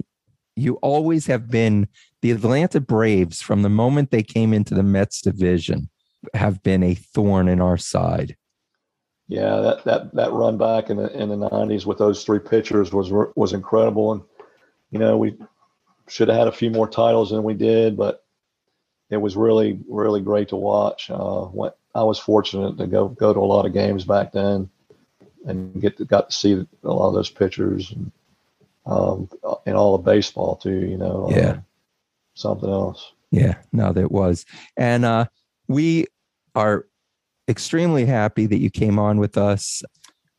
you 0.56 0.74
always 0.76 1.26
have 1.26 1.50
been 1.50 1.88
the 2.22 2.30
Atlanta 2.30 2.80
Braves 2.80 3.42
from 3.42 3.62
the 3.62 3.68
moment 3.68 4.10
they 4.10 4.22
came 4.22 4.52
into 4.52 4.74
the 4.74 4.82
Mets 4.82 5.20
division 5.20 5.88
have 6.34 6.62
been 6.62 6.82
a 6.82 6.94
thorn 6.94 7.48
in 7.48 7.60
our 7.60 7.78
side. 7.78 8.36
Yeah, 9.26 9.60
that 9.60 9.84
that 9.84 10.14
that 10.14 10.32
run 10.32 10.58
back 10.58 10.90
in 10.90 10.96
the 10.96 11.12
in 11.16 11.28
the 11.28 11.36
nineties 11.36 11.86
with 11.86 11.98
those 11.98 12.24
three 12.24 12.40
pitchers 12.40 12.92
was 12.92 13.10
was 13.36 13.52
incredible, 13.52 14.12
and 14.12 14.22
you 14.90 14.98
know 14.98 15.16
we 15.16 15.36
should 16.08 16.28
have 16.28 16.36
had 16.36 16.48
a 16.48 16.52
few 16.52 16.70
more 16.70 16.88
titles 16.88 17.30
than 17.30 17.42
we 17.42 17.54
did, 17.54 17.96
but 17.96 18.24
it 19.08 19.16
was 19.16 19.36
really 19.36 19.80
really 19.88 20.20
great 20.20 20.48
to 20.48 20.56
watch. 20.56 21.10
Uh, 21.10 21.44
what 21.46 21.78
I 21.94 22.02
was 22.04 22.18
fortunate 22.18 22.76
to 22.78 22.86
go 22.86 23.08
go 23.08 23.32
to 23.32 23.40
a 23.40 23.52
lot 23.52 23.66
of 23.66 23.72
games 23.72 24.04
back 24.04 24.32
then, 24.32 24.68
and 25.46 25.80
get 25.80 25.96
to, 25.98 26.04
got 26.04 26.30
to 26.30 26.36
see 26.36 26.52
a 26.52 26.88
lot 26.88 27.08
of 27.08 27.14
those 27.14 27.30
pitchers 27.30 27.92
and 27.92 28.12
um, 28.86 29.28
and 29.66 29.76
all 29.76 29.94
of 29.94 30.04
baseball 30.04 30.56
too. 30.56 30.86
You 30.86 30.96
know, 30.96 31.28
Yeah. 31.30 31.50
Um, 31.50 31.64
something 32.34 32.70
else. 32.70 33.12
Yeah, 33.30 33.56
no, 33.72 33.92
that 33.92 34.10
was. 34.10 34.44
And 34.76 35.04
uh, 35.04 35.26
we 35.68 36.06
are 36.54 36.86
extremely 37.48 38.04
happy 38.06 38.46
that 38.46 38.58
you 38.58 38.70
came 38.70 38.98
on 38.98 39.18
with 39.18 39.36
us. 39.36 39.82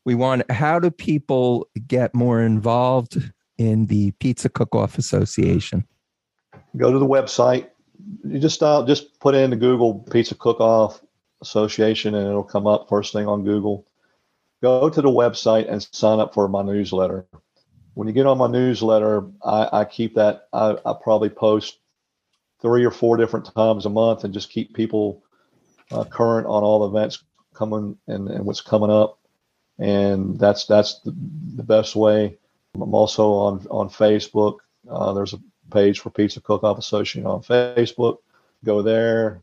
We 0.04 0.14
want, 0.14 0.50
how 0.50 0.78
do 0.78 0.90
people 0.90 1.68
get 1.86 2.14
more 2.14 2.42
involved 2.42 3.32
in 3.56 3.86
the 3.86 4.10
Pizza 4.12 4.48
Cook 4.48 4.74
Off 4.74 4.98
Association? 4.98 5.86
go 6.76 6.92
to 6.92 6.98
the 6.98 7.06
website. 7.06 7.68
You 8.24 8.38
just 8.38 8.62
uh, 8.62 8.84
just 8.86 9.20
put 9.20 9.34
in 9.34 9.50
the 9.50 9.56
Google 9.56 9.94
Pizza 9.94 10.34
Cook 10.34 10.60
Off 10.60 11.00
Association, 11.40 12.14
and 12.14 12.26
it'll 12.26 12.42
come 12.42 12.66
up 12.66 12.88
first 12.88 13.12
thing 13.12 13.28
on 13.28 13.44
Google. 13.44 13.86
Go 14.62 14.88
to 14.88 15.02
the 15.02 15.08
website 15.08 15.68
and 15.68 15.86
sign 15.90 16.20
up 16.20 16.32
for 16.32 16.48
my 16.48 16.62
newsletter. 16.62 17.26
When 17.94 18.06
you 18.06 18.14
get 18.14 18.26
on 18.26 18.38
my 18.38 18.46
newsletter, 18.46 19.26
I, 19.44 19.80
I 19.80 19.84
keep 19.84 20.14
that. 20.14 20.48
I, 20.52 20.76
I 20.86 20.94
probably 21.02 21.28
post 21.28 21.78
three 22.60 22.84
or 22.84 22.92
four 22.92 23.16
different 23.16 23.52
times 23.54 23.84
a 23.84 23.90
month, 23.90 24.22
and 24.22 24.32
just 24.32 24.50
keep 24.50 24.72
people 24.72 25.22
uh, 25.90 26.04
current 26.04 26.46
on 26.46 26.62
all 26.62 26.88
the 26.88 26.96
events 26.96 27.24
coming 27.54 27.98
and, 28.06 28.28
and 28.28 28.46
what's 28.46 28.60
coming 28.60 28.90
up. 28.90 29.18
And 29.78 30.38
that's 30.38 30.66
that's 30.66 31.00
the, 31.00 31.14
the 31.56 31.64
best 31.64 31.96
way. 31.96 32.38
I'm 32.74 32.94
also 32.94 33.32
on 33.32 33.66
on 33.68 33.90
Facebook. 33.90 34.58
Uh, 34.88 35.12
there's 35.12 35.34
a 35.34 35.40
page 35.72 36.00
for 36.00 36.10
Pizza 36.10 36.40
Cook 36.40 36.62
Off 36.62 36.78
Association 36.78 37.26
on 37.26 37.42
Facebook. 37.42 38.18
Go 38.64 38.82
there. 38.82 39.42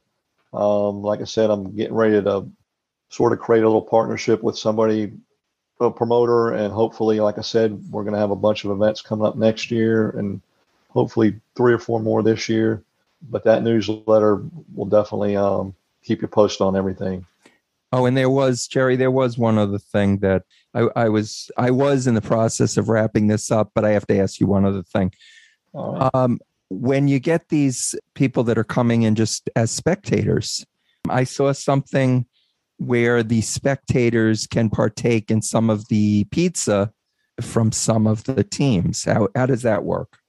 Um, 0.53 1.01
like 1.03 1.21
I 1.21 1.25
said, 1.25 1.49
I'm 1.49 1.75
getting 1.75 1.95
ready 1.95 2.21
to 2.21 2.49
sort 3.09 3.33
of 3.33 3.39
create 3.39 3.63
a 3.63 3.67
little 3.67 3.81
partnership 3.81 4.41
with 4.43 4.57
somebody, 4.57 5.11
a 5.79 5.91
promoter, 5.91 6.51
and 6.51 6.73
hopefully, 6.73 7.19
like 7.19 7.37
I 7.37 7.41
said, 7.41 7.83
we're 7.89 8.03
going 8.03 8.13
to 8.13 8.19
have 8.19 8.31
a 8.31 8.35
bunch 8.35 8.63
of 8.63 8.71
events 8.71 9.01
coming 9.01 9.25
up 9.25 9.35
next 9.35 9.71
year, 9.71 10.11
and 10.11 10.41
hopefully 10.89 11.39
three 11.55 11.73
or 11.73 11.79
four 11.79 11.99
more 11.99 12.23
this 12.23 12.49
year. 12.49 12.83
But 13.29 13.43
that 13.43 13.63
newsletter 13.63 14.43
will 14.73 14.85
definitely 14.85 15.35
um, 15.35 15.75
keep 16.03 16.21
you 16.21 16.27
posted 16.27 16.61
on 16.61 16.75
everything. 16.75 17.25
Oh, 17.91 18.05
and 18.05 18.15
there 18.15 18.29
was 18.29 18.67
Jerry. 18.67 18.95
There 18.95 19.11
was 19.11 19.37
one 19.37 19.57
other 19.57 19.79
thing 19.79 20.19
that 20.19 20.43
I, 20.73 20.87
I 20.95 21.09
was 21.09 21.49
I 21.57 21.71
was 21.71 22.05
in 22.05 22.13
the 22.13 22.21
process 22.21 22.77
of 22.77 22.87
wrapping 22.87 23.27
this 23.27 23.51
up, 23.51 23.71
but 23.73 23.83
I 23.83 23.91
have 23.91 24.05
to 24.07 24.19
ask 24.19 24.39
you 24.39 24.47
one 24.47 24.65
other 24.65 24.83
thing. 24.83 25.11
Right. 25.73 26.09
Um, 26.13 26.39
when 26.69 27.07
you 27.07 27.19
get 27.19 27.49
these 27.49 27.95
people 28.13 28.43
that 28.43 28.57
are 28.57 28.63
coming 28.63 29.03
in 29.03 29.15
just 29.15 29.49
as 29.55 29.71
spectators, 29.71 30.65
I 31.09 31.23
saw 31.23 31.51
something 31.51 32.25
where 32.79 33.23
the 33.23 33.41
spectators 33.41 34.47
can 34.47 34.69
partake 34.69 35.29
in 35.29 35.41
some 35.41 35.69
of 35.69 35.87
the 35.89 36.23
pizza 36.31 36.91
from 37.41 37.71
some 37.71 38.07
of 38.07 38.23
the 38.23 38.43
teams. 38.43 39.05
How, 39.05 39.29
how 39.35 39.45
does 39.45 39.61
that 39.61 39.83
work? 39.83 40.19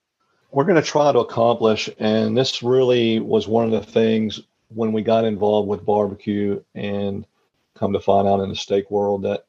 we're 0.52 0.64
going 0.64 0.82
to 0.82 0.88
try 0.88 1.12
to 1.12 1.20
accomplish, 1.20 1.88
and 1.98 2.36
this 2.36 2.62
really 2.62 3.20
was 3.20 3.46
one 3.46 3.64
of 3.64 3.70
the 3.70 3.90
things 3.90 4.40
when 4.68 4.92
we 4.92 5.02
got 5.02 5.24
involved 5.24 5.68
with 5.68 5.84
barbecue 5.84 6.62
and 6.74 7.26
come 7.74 7.92
to 7.92 8.00
find 8.00 8.26
out 8.26 8.40
in 8.40 8.48
the 8.48 8.56
steak 8.56 8.90
world 8.90 9.22
that 9.22 9.46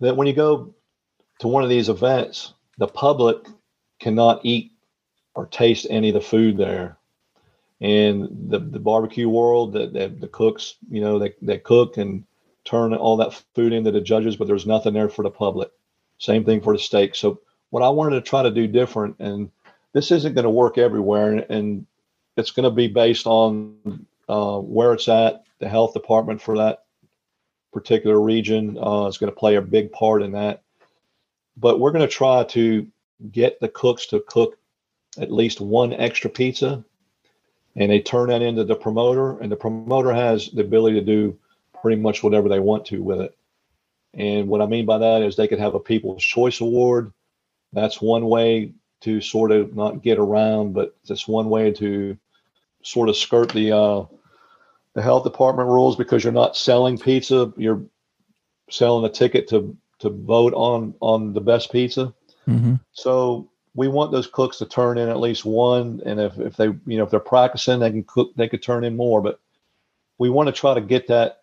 that 0.00 0.16
when 0.16 0.26
you 0.26 0.32
go 0.32 0.74
to 1.38 1.48
one 1.48 1.62
of 1.62 1.68
these 1.68 1.88
events, 1.88 2.54
the 2.78 2.88
public 2.88 3.36
cannot 4.00 4.40
eat 4.42 4.72
or 5.34 5.46
taste 5.46 5.86
any 5.90 6.08
of 6.08 6.14
the 6.14 6.20
food 6.20 6.56
there. 6.56 6.98
And 7.80 8.28
the, 8.48 8.58
the 8.58 8.80
barbecue 8.80 9.28
world, 9.28 9.72
the, 9.72 9.86
the, 9.86 10.08
the 10.08 10.28
cooks, 10.28 10.74
you 10.90 11.00
know, 11.00 11.18
they, 11.20 11.34
they 11.40 11.58
cook 11.58 11.98
and 11.98 12.24
turn 12.64 12.94
all 12.94 13.16
that 13.16 13.42
food 13.54 13.72
into 13.72 13.90
the 13.90 14.00
judges, 14.00 14.36
but 14.36 14.46
there's 14.46 14.66
nothing 14.66 14.94
there 14.94 15.08
for 15.08 15.22
the 15.22 15.30
public. 15.30 15.70
Same 16.18 16.44
thing 16.44 16.60
for 16.60 16.72
the 16.72 16.78
steak. 16.78 17.14
So 17.14 17.40
what 17.70 17.82
I 17.82 17.88
wanted 17.88 18.16
to 18.16 18.20
try 18.20 18.42
to 18.42 18.50
do 18.50 18.66
different 18.66 19.16
and 19.18 19.50
this 19.92 20.10
isn't 20.10 20.34
going 20.34 20.44
to 20.44 20.50
work 20.50 20.78
everywhere, 20.78 21.32
and, 21.32 21.46
and 21.50 21.86
it's 22.36 22.50
going 22.50 22.64
to 22.64 22.70
be 22.70 22.88
based 22.88 23.26
on 23.26 24.06
uh, 24.28 24.58
where 24.58 24.92
it's 24.92 25.08
at. 25.08 25.44
The 25.58 25.68
health 25.68 25.92
department 25.92 26.40
for 26.40 26.56
that 26.58 26.84
particular 27.72 28.20
region 28.20 28.78
uh, 28.80 29.06
is 29.06 29.18
going 29.18 29.30
to 29.30 29.38
play 29.38 29.56
a 29.56 29.62
big 29.62 29.92
part 29.92 30.22
in 30.22 30.32
that. 30.32 30.62
But 31.56 31.78
we're 31.78 31.92
going 31.92 32.06
to 32.06 32.12
try 32.12 32.44
to 32.44 32.86
get 33.30 33.60
the 33.60 33.68
cooks 33.68 34.06
to 34.06 34.24
cook 34.26 34.58
at 35.18 35.30
least 35.30 35.60
one 35.60 35.92
extra 35.92 36.30
pizza, 36.30 36.84
and 37.76 37.90
they 37.90 38.00
turn 38.00 38.30
that 38.30 38.42
into 38.42 38.64
the 38.64 38.74
promoter, 38.74 39.38
and 39.38 39.52
the 39.52 39.56
promoter 39.56 40.12
has 40.12 40.48
the 40.50 40.62
ability 40.62 40.98
to 40.98 41.04
do 41.04 41.38
pretty 41.82 42.00
much 42.00 42.22
whatever 42.22 42.48
they 42.48 42.60
want 42.60 42.86
to 42.86 43.02
with 43.02 43.20
it. 43.20 43.36
And 44.14 44.48
what 44.48 44.62
I 44.62 44.66
mean 44.66 44.86
by 44.86 44.98
that 44.98 45.22
is 45.22 45.36
they 45.36 45.48
could 45.48 45.58
have 45.58 45.74
a 45.74 45.80
People's 45.80 46.22
Choice 46.22 46.60
Award. 46.60 47.12
That's 47.72 48.00
one 48.00 48.26
way 48.26 48.72
to 49.00 49.20
sort 49.20 49.50
of 49.50 49.74
not 49.74 50.02
get 50.02 50.18
around, 50.18 50.74
but 50.74 50.94
it's 51.08 51.26
one 51.26 51.50
way 51.50 51.72
to 51.72 52.16
sort 52.82 53.08
of 53.08 53.16
skirt 53.16 53.50
the 53.52 53.72
uh, 53.72 54.04
the 54.94 55.02
health 55.02 55.24
department 55.24 55.68
rules 55.68 55.96
because 55.96 56.22
you're 56.22 56.32
not 56.32 56.56
selling 56.56 56.98
pizza, 56.98 57.52
you're 57.56 57.82
selling 58.70 59.04
a 59.04 59.12
ticket 59.12 59.48
to 59.48 59.76
to 60.00 60.10
vote 60.10 60.52
on 60.54 60.94
on 61.00 61.32
the 61.32 61.40
best 61.40 61.72
pizza. 61.72 62.14
Mm-hmm. 62.46 62.74
So 62.92 63.50
we 63.74 63.88
want 63.88 64.12
those 64.12 64.26
cooks 64.26 64.58
to 64.58 64.66
turn 64.66 64.98
in 64.98 65.08
at 65.08 65.20
least 65.20 65.44
one, 65.44 66.02
and 66.04 66.20
if, 66.20 66.38
if 66.38 66.56
they 66.56 66.66
you 66.66 66.98
know 66.98 67.04
if 67.04 67.10
they're 67.10 67.20
practicing, 67.20 67.80
they 67.80 67.90
can 67.90 68.04
cook, 68.04 68.32
they 68.36 68.48
could 68.48 68.62
turn 68.62 68.84
in 68.84 68.96
more. 68.96 69.22
But 69.22 69.40
we 70.18 70.28
want 70.28 70.48
to 70.48 70.52
try 70.52 70.74
to 70.74 70.80
get 70.80 71.08
that 71.08 71.41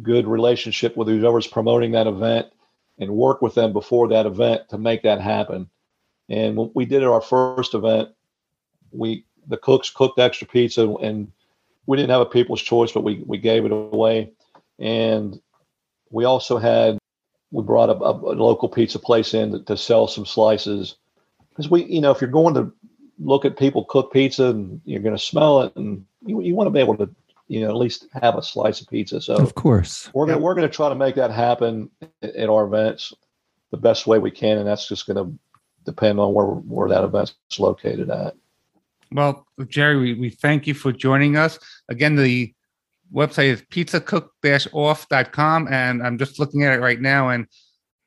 good 0.00 0.26
relationship 0.26 0.96
with 0.96 1.08
whoever's 1.08 1.46
promoting 1.46 1.92
that 1.92 2.06
event 2.06 2.46
and 2.98 3.10
work 3.10 3.42
with 3.42 3.54
them 3.54 3.72
before 3.72 4.08
that 4.08 4.26
event 4.26 4.68
to 4.70 4.78
make 4.78 5.02
that 5.02 5.20
happen. 5.20 5.68
And 6.28 6.56
when 6.56 6.70
we 6.74 6.84
did 6.84 7.02
at 7.02 7.08
our 7.08 7.20
first 7.20 7.74
event, 7.74 8.10
we 8.90 9.24
the 9.48 9.56
cooks 9.56 9.90
cooked 9.90 10.18
extra 10.18 10.46
pizza, 10.46 10.88
and 10.96 11.30
we 11.86 11.96
didn't 11.96 12.10
have 12.10 12.20
a 12.20 12.26
people's 12.26 12.62
choice, 12.62 12.92
but 12.92 13.04
we 13.04 13.22
we 13.26 13.38
gave 13.38 13.64
it 13.64 13.72
away. 13.72 14.32
And 14.78 15.40
we 16.10 16.24
also 16.24 16.58
had 16.58 16.98
we 17.50 17.62
brought 17.62 17.90
a, 17.90 17.92
a, 17.92 18.34
local 18.34 18.68
pizza 18.68 18.98
place 18.98 19.34
in 19.34 19.52
to, 19.52 19.58
to 19.64 19.76
sell 19.76 20.08
some 20.08 20.24
slices 20.24 20.96
because 21.50 21.70
we, 21.70 21.84
you 21.84 22.00
know, 22.00 22.10
if 22.10 22.20
you're 22.20 22.30
going 22.30 22.54
to 22.54 22.72
look 23.18 23.44
at 23.44 23.58
people 23.58 23.84
cook 23.84 24.12
pizza 24.12 24.46
and 24.46 24.80
you're 24.84 25.02
going 25.02 25.16
to 25.16 25.22
smell 25.22 25.62
it, 25.62 25.76
and 25.76 26.04
you, 26.24 26.40
you 26.40 26.54
want 26.54 26.66
to 26.66 26.70
be 26.70 26.80
able 26.80 26.96
to, 26.96 27.08
you 27.52 27.60
know, 27.60 27.68
at 27.68 27.76
least 27.76 28.06
have 28.14 28.36
a 28.36 28.42
slice 28.42 28.80
of 28.80 28.88
pizza. 28.88 29.20
So 29.20 29.34
Of 29.34 29.54
course. 29.54 30.08
we're 30.14 30.24
gonna 30.26 30.38
we're 30.38 30.54
gonna 30.54 30.70
try 30.70 30.88
to 30.88 30.94
make 30.94 31.16
that 31.16 31.30
happen 31.30 31.90
at 32.22 32.34
at 32.34 32.48
our 32.48 32.64
events 32.64 33.12
the 33.70 33.76
best 33.76 34.06
way 34.06 34.18
we 34.18 34.30
can, 34.30 34.56
and 34.56 34.66
that's 34.66 34.88
just 34.88 35.06
gonna 35.06 35.30
depend 35.84 36.18
on 36.18 36.32
where 36.32 36.46
where 36.46 36.88
that 36.88 37.04
event's 37.04 37.34
located 37.58 38.08
at. 38.08 38.34
Well, 39.10 39.46
Jerry, 39.68 39.98
we, 39.98 40.14
we 40.14 40.30
thank 40.30 40.66
you 40.66 40.72
for 40.72 40.92
joining 40.92 41.36
us. 41.36 41.58
Again, 41.90 42.16
the 42.16 42.54
website 43.12 43.48
is 43.48 43.60
pizzacook-off.com, 43.70 45.68
and 45.70 46.02
I'm 46.02 46.16
just 46.16 46.38
looking 46.38 46.64
at 46.64 46.72
it 46.72 46.80
right 46.80 46.98
now. 46.98 47.28
And 47.28 47.46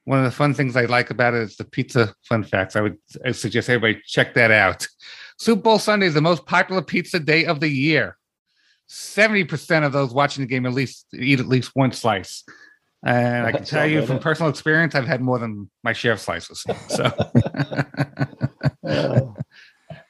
one 0.05 0.17
of 0.17 0.25
the 0.25 0.31
fun 0.31 0.55
things 0.55 0.75
I 0.75 0.85
like 0.85 1.11
about 1.11 1.35
it 1.35 1.43
is 1.43 1.57
the 1.57 1.65
pizza 1.65 2.15
fun 2.23 2.43
facts. 2.43 2.75
I 2.75 2.81
would 2.81 2.97
I 3.23 3.31
suggest 3.31 3.69
everybody 3.69 4.01
check 4.07 4.33
that 4.33 4.49
out. 4.49 4.87
Super 5.37 5.61
Bowl 5.61 5.77
Sunday 5.77 6.07
is 6.07 6.15
the 6.15 6.21
most 6.21 6.47
popular 6.47 6.81
pizza 6.81 7.19
day 7.19 7.45
of 7.45 7.59
the 7.59 7.69
year. 7.69 8.17
70% 8.89 9.85
of 9.85 9.91
those 9.91 10.13
watching 10.13 10.43
the 10.43 10.47
game 10.47 10.65
at 10.65 10.73
least 10.73 11.07
eat 11.13 11.39
at 11.39 11.47
least 11.47 11.71
one 11.73 11.91
slice. 11.91 12.43
And 13.03 13.45
I 13.45 13.51
can 13.51 13.63
tell 13.65 13.85
you 13.85 14.05
from 14.05 14.19
personal 14.19 14.49
experience, 14.49 14.95
I've 14.95 15.07
had 15.07 15.21
more 15.21 15.39
than 15.39 15.69
my 15.83 15.93
share 15.93 16.13
of 16.13 16.19
slices. 16.19 16.63
So, 16.89 17.11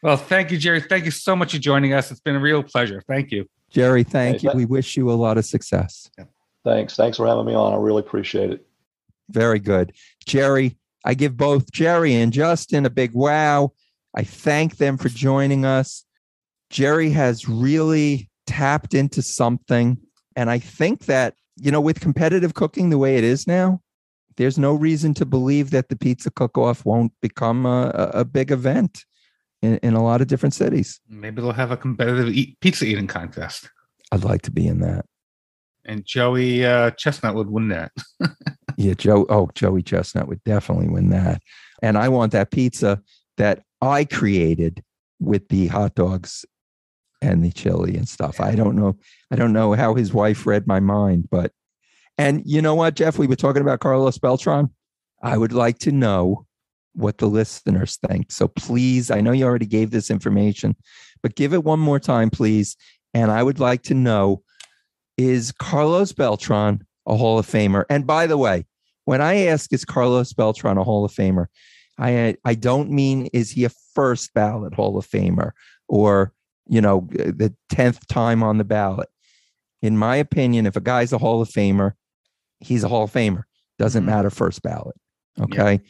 well, 0.01 0.17
thank 0.17 0.51
you, 0.51 0.57
Jerry. 0.57 0.81
Thank 0.81 1.05
you 1.05 1.11
so 1.11 1.35
much 1.35 1.53
for 1.53 1.59
joining 1.59 1.93
us. 1.93 2.11
It's 2.11 2.19
been 2.19 2.35
a 2.35 2.39
real 2.39 2.63
pleasure. 2.63 3.03
Thank 3.07 3.31
you. 3.31 3.47
Jerry, 3.69 4.03
thank 4.03 4.37
Hey, 4.37 4.43
you. 4.43 4.49
that- 4.49 4.55
We 4.55 4.65
wish 4.65 4.95
you 4.95 5.11
a 5.11 5.13
lot 5.13 5.37
of 5.37 5.45
success. 5.45 6.09
thanks, 6.63 6.95
thanks 6.95 7.17
for 7.17 7.27
having 7.27 7.45
me 7.45 7.53
on. 7.53 7.73
I 7.73 7.77
really 7.77 7.99
appreciate 8.01 8.49
it. 8.51 8.65
Very 9.29 9.59
good. 9.59 9.93
Jerry, 10.25 10.77
I 11.03 11.13
give 11.15 11.35
both 11.35 11.71
Jerry 11.71 12.13
and 12.15 12.31
Justin 12.31 12.85
a 12.85 12.89
big 12.89 13.13
wow. 13.13 13.73
I 14.15 14.23
thank 14.23 14.77
them 14.77 14.97
for 14.97 15.09
joining 15.09 15.65
us. 15.65 16.05
Jerry 16.69 17.09
has 17.11 17.49
really 17.49 18.29
tapped 18.47 18.93
into 18.93 19.21
something. 19.21 19.97
And 20.35 20.49
I 20.49 20.59
think 20.59 21.05
that, 21.05 21.35
you 21.57 21.71
know, 21.71 21.81
with 21.81 21.99
competitive 21.99 22.53
cooking 22.53 22.89
the 22.89 22.97
way 22.97 23.17
it 23.17 23.23
is 23.23 23.47
now, 23.47 23.81
there's 24.37 24.57
no 24.57 24.73
reason 24.73 25.13
to 25.15 25.25
believe 25.25 25.71
that 25.71 25.89
the 25.89 25.95
pizza 25.95 26.29
cook 26.29 26.57
off 26.57 26.85
won't 26.85 27.13
become 27.21 27.65
a, 27.65 27.89
a 28.13 28.25
big 28.25 28.51
event 28.51 29.05
in, 29.61 29.77
in 29.77 29.93
a 29.93 30.03
lot 30.03 30.21
of 30.21 30.27
different 30.27 30.53
cities. 30.53 30.99
Maybe 31.07 31.41
they'll 31.41 31.53
have 31.53 31.71
a 31.71 31.77
competitive 31.77 32.29
eat, 32.29 32.59
pizza 32.59 32.85
eating 32.85 33.07
contest. 33.07 33.69
I'd 34.11 34.23
like 34.23 34.41
to 34.43 34.51
be 34.51 34.67
in 34.67 34.79
that. 34.81 35.05
And 35.85 36.05
Joey 36.05 36.65
uh, 36.65 36.91
Chestnut 36.91 37.35
would 37.35 37.49
win 37.49 37.69
that. 37.69 37.91
Yeah, 38.77 38.93
Joe. 38.93 39.25
Oh, 39.29 39.49
Joey 39.55 39.81
Chestnut 39.81 40.27
would 40.27 40.43
definitely 40.43 40.89
win 40.89 41.09
that. 41.09 41.41
And 41.81 41.97
I 41.97 42.09
want 42.09 42.31
that 42.33 42.51
pizza 42.51 43.01
that 43.37 43.63
I 43.81 44.05
created 44.05 44.83
with 45.19 45.47
the 45.49 45.67
hot 45.67 45.95
dogs 45.95 46.45
and 47.21 47.43
the 47.43 47.51
chili 47.51 47.95
and 47.95 48.07
stuff. 48.07 48.39
I 48.39 48.55
don't 48.55 48.75
know. 48.75 48.97
I 49.31 49.35
don't 49.35 49.53
know 49.53 49.73
how 49.73 49.95
his 49.95 50.13
wife 50.13 50.45
read 50.45 50.67
my 50.67 50.79
mind, 50.79 51.27
but 51.29 51.51
and 52.17 52.41
you 52.45 52.61
know 52.61 52.75
what, 52.75 52.95
Jeff? 52.95 53.17
We 53.17 53.27
were 53.27 53.35
talking 53.35 53.61
about 53.61 53.79
Carlos 53.79 54.17
Beltran. 54.17 54.69
I 55.21 55.37
would 55.37 55.53
like 55.53 55.79
to 55.79 55.91
know 55.91 56.45
what 56.93 57.17
the 57.17 57.27
listeners 57.27 57.97
think. 58.07 58.31
So 58.31 58.47
please, 58.47 59.11
I 59.11 59.21
know 59.21 59.31
you 59.31 59.45
already 59.45 59.65
gave 59.65 59.91
this 59.91 60.09
information, 60.09 60.75
but 61.21 61.35
give 61.35 61.53
it 61.53 61.63
one 61.63 61.79
more 61.79 61.99
time, 61.99 62.29
please. 62.29 62.77
And 63.13 63.31
I 63.31 63.43
would 63.43 63.59
like 63.59 63.83
to 63.83 63.93
know 63.93 64.43
is 65.17 65.51
Carlos 65.51 66.11
Beltran 66.13 66.85
a 67.05 67.15
Hall 67.15 67.39
of 67.39 67.47
Famer? 67.47 67.85
And 67.89 68.05
by 68.07 68.27
the 68.27 68.37
way, 68.37 68.65
when 69.05 69.21
I 69.21 69.45
ask 69.45 69.71
is 69.71 69.85
Carlos 69.85 70.33
Beltran 70.33 70.77
a 70.77 70.83
Hall 70.83 71.05
of 71.05 71.11
Famer, 71.11 71.47
I 71.97 72.35
I 72.43 72.55
don't 72.55 72.89
mean 72.89 73.27
is 73.33 73.51
he 73.51 73.63
a 73.65 73.69
first 73.93 74.33
ballot 74.33 74.73
Hall 74.73 74.97
of 74.97 75.07
Famer 75.07 75.51
or 75.87 76.33
you 76.67 76.81
know 76.81 77.07
the 77.11 77.53
tenth 77.69 78.05
time 78.07 78.43
on 78.43 78.57
the 78.57 78.63
ballot. 78.63 79.09
In 79.81 79.97
my 79.97 80.15
opinion, 80.15 80.65
if 80.65 80.75
a 80.75 80.81
guy's 80.81 81.13
a 81.13 81.17
Hall 81.17 81.41
of 81.41 81.49
Famer, 81.49 81.93
he's 82.59 82.83
a 82.83 82.87
Hall 82.87 83.03
of 83.03 83.11
Famer. 83.11 83.43
Doesn't 83.77 84.03
Mhm. 84.03 84.07
matter 84.07 84.29
first 84.29 84.61
ballot. 84.61 84.95
Okay. 85.39 85.81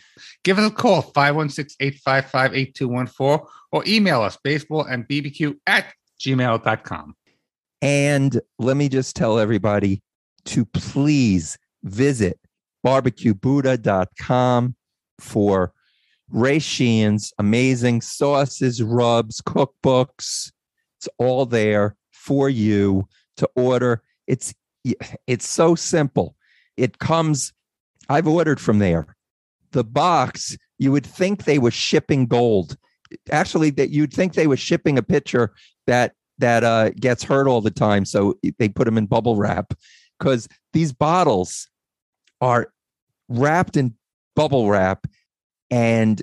Give 0.43 0.57
us 0.57 0.72
a 0.72 0.73
call, 0.73 1.03
516-855-8214, 1.03 3.45
or 3.72 3.84
email 3.85 4.22
us, 4.22 4.38
baseball 4.43 4.84
and 4.84 5.07
bbq 5.07 5.56
at 5.68 5.93
gmail.com. 6.19 7.15
And 7.81 8.41
let 8.57 8.77
me 8.77 8.89
just 8.89 9.15
tell 9.15 9.38
everybody 9.38 10.02
to 10.45 10.65
please 10.65 11.57
visit 11.84 12.39
barbecuebuddha.com 12.85 14.76
for 15.19 15.73
Ray 16.30 16.60
Sheehan's 16.60 17.31
amazing 17.38 18.02
sauces, 18.02 18.81
rubs, 18.81 19.41
cookbooks. 19.41 20.52
It's 21.06 21.14
all 21.19 21.45
there 21.45 21.95
for 22.11 22.49
you 22.49 23.07
to 23.38 23.48
order. 23.56 24.02
It's 24.26 24.56
it's 25.27 25.48
so 25.48 25.76
simple. 25.76 26.36
It 26.77 26.98
comes 26.98 27.53
I've 28.10 28.27
ordered 28.27 28.60
from 28.60 28.80
there. 28.80 29.15
The 29.72 29.84
box, 29.84 30.57
you 30.80 30.91
would 30.91 31.06
think 31.06 31.44
they 31.44 31.60
were 31.60 31.72
shipping 31.72 32.26
gold. 32.26 32.76
Actually, 33.32 33.69
that 33.72 33.91
you'd 33.91 34.14
think 34.14 34.34
they 34.34 34.48
were 34.48 34.57
shipping 34.57 34.98
a 34.98 35.03
pitcher 35.03 35.53
that 35.86 36.14
that 36.40 36.64
uh, 36.64 36.90
gets 36.90 37.23
hurt 37.23 37.48
all 37.48 37.61
the 37.61 37.72
time. 37.72 38.03
So 38.03 38.40
they 38.57 38.69
put 38.69 38.86
them 38.86 38.98
in 38.98 39.06
bubble 39.06 39.36
wrap 39.36 39.73
because 40.18 40.48
these 40.73 40.91
bottles 40.91 41.69
are 42.41 42.73
wrapped 43.30 43.77
in 43.77 43.94
bubble 44.36 44.69
wrap 44.69 45.06
and 45.69 46.22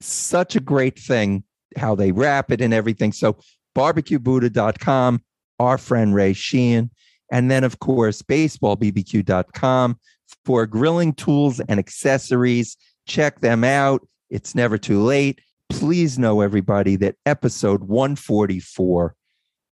such 0.00 0.56
a 0.56 0.60
great 0.60 0.98
thing 0.98 1.44
how 1.76 1.94
they 1.94 2.12
wrap 2.12 2.50
it 2.50 2.60
and 2.60 2.72
everything. 2.72 3.12
So 3.12 3.36
barbecuebuddha.com, 3.76 5.22
our 5.58 5.78
friend 5.78 6.14
Ray 6.14 6.32
Sheehan, 6.32 6.90
And 7.30 7.50
then, 7.50 7.64
of 7.64 7.78
course, 7.78 8.22
baseballbbq.com 8.22 9.98
for 10.44 10.66
grilling 10.66 11.12
tools 11.12 11.60
and 11.60 11.78
accessories. 11.78 12.76
Check 13.06 13.40
them 13.40 13.64
out. 13.64 14.06
It's 14.30 14.54
never 14.54 14.78
too 14.78 15.02
late. 15.02 15.40
Please 15.68 16.18
know, 16.18 16.40
everybody, 16.40 16.96
that 16.96 17.16
episode 17.26 17.84
144 17.84 19.14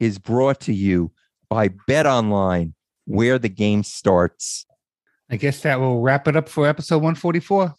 is 0.00 0.18
brought 0.18 0.60
to 0.60 0.74
you 0.74 1.10
by 1.48 1.68
Bet 1.86 2.06
Online, 2.06 2.74
where 3.06 3.38
the 3.38 3.48
game 3.48 3.82
starts. 3.82 4.66
I 5.30 5.36
guess 5.36 5.60
that 5.62 5.80
will 5.80 6.00
wrap 6.00 6.28
it 6.28 6.36
up 6.36 6.48
for 6.48 6.66
episode 6.66 6.96
144. 6.98 7.74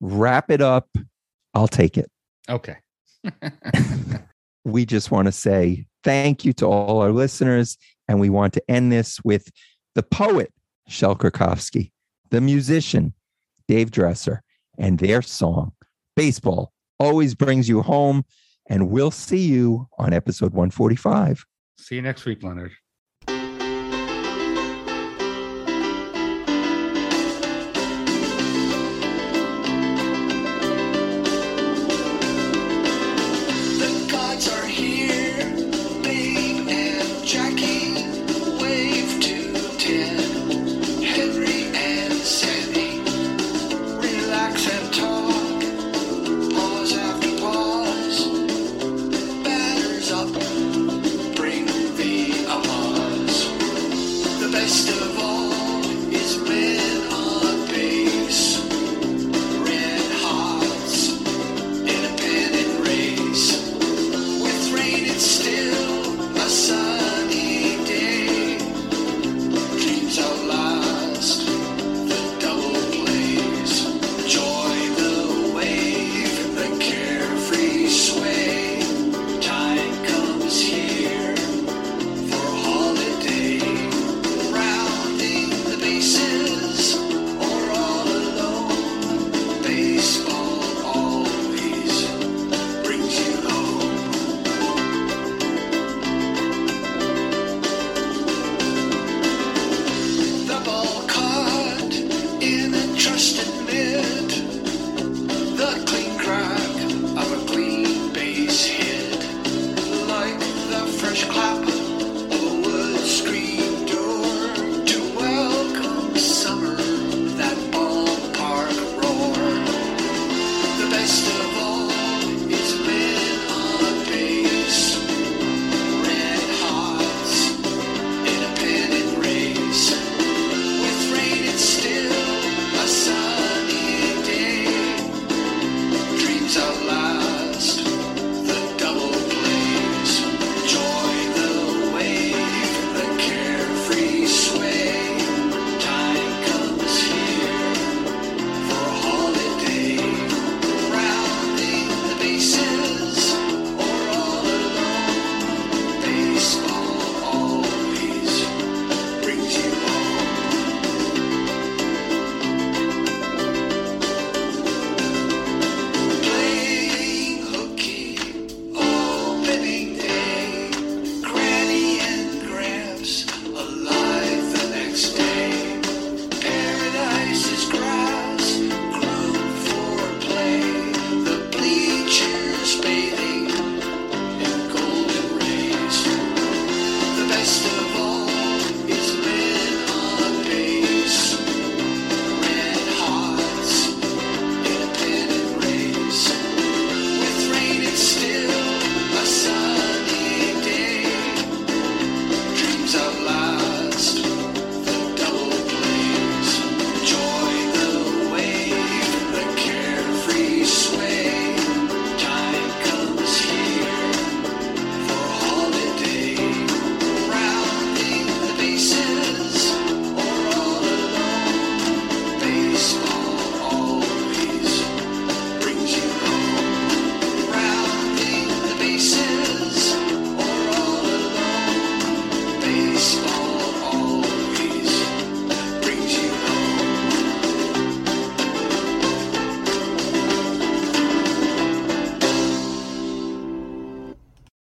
Wrap 0.00 0.50
it 0.50 0.60
up. 0.60 0.88
I'll 1.54 1.68
take 1.68 1.98
it. 1.98 2.10
Okay. 2.48 2.76
we 4.72 4.86
just 4.86 5.10
want 5.10 5.26
to 5.26 5.32
say 5.32 5.86
thank 6.04 6.44
you 6.44 6.52
to 6.54 6.66
all 6.66 7.00
our 7.00 7.12
listeners. 7.12 7.76
And 8.08 8.20
we 8.20 8.30
want 8.30 8.54
to 8.54 8.70
end 8.70 8.90
this 8.90 9.22
with 9.22 9.50
the 9.94 10.02
poet, 10.02 10.52
Shel 10.88 11.14
Krakowski, 11.14 11.92
the 12.30 12.40
musician, 12.40 13.12
Dave 13.66 13.90
Dresser, 13.90 14.42
and 14.78 14.98
their 14.98 15.20
song, 15.20 15.72
Baseball 16.16 16.72
Always 16.98 17.34
Brings 17.34 17.68
You 17.68 17.82
Home. 17.82 18.24
And 18.70 18.90
we'll 18.90 19.10
see 19.10 19.46
you 19.46 19.88
on 19.98 20.12
episode 20.12 20.52
145. 20.52 21.44
See 21.78 21.96
you 21.96 22.02
next 22.02 22.24
week, 22.24 22.42
Leonard. 22.42 22.72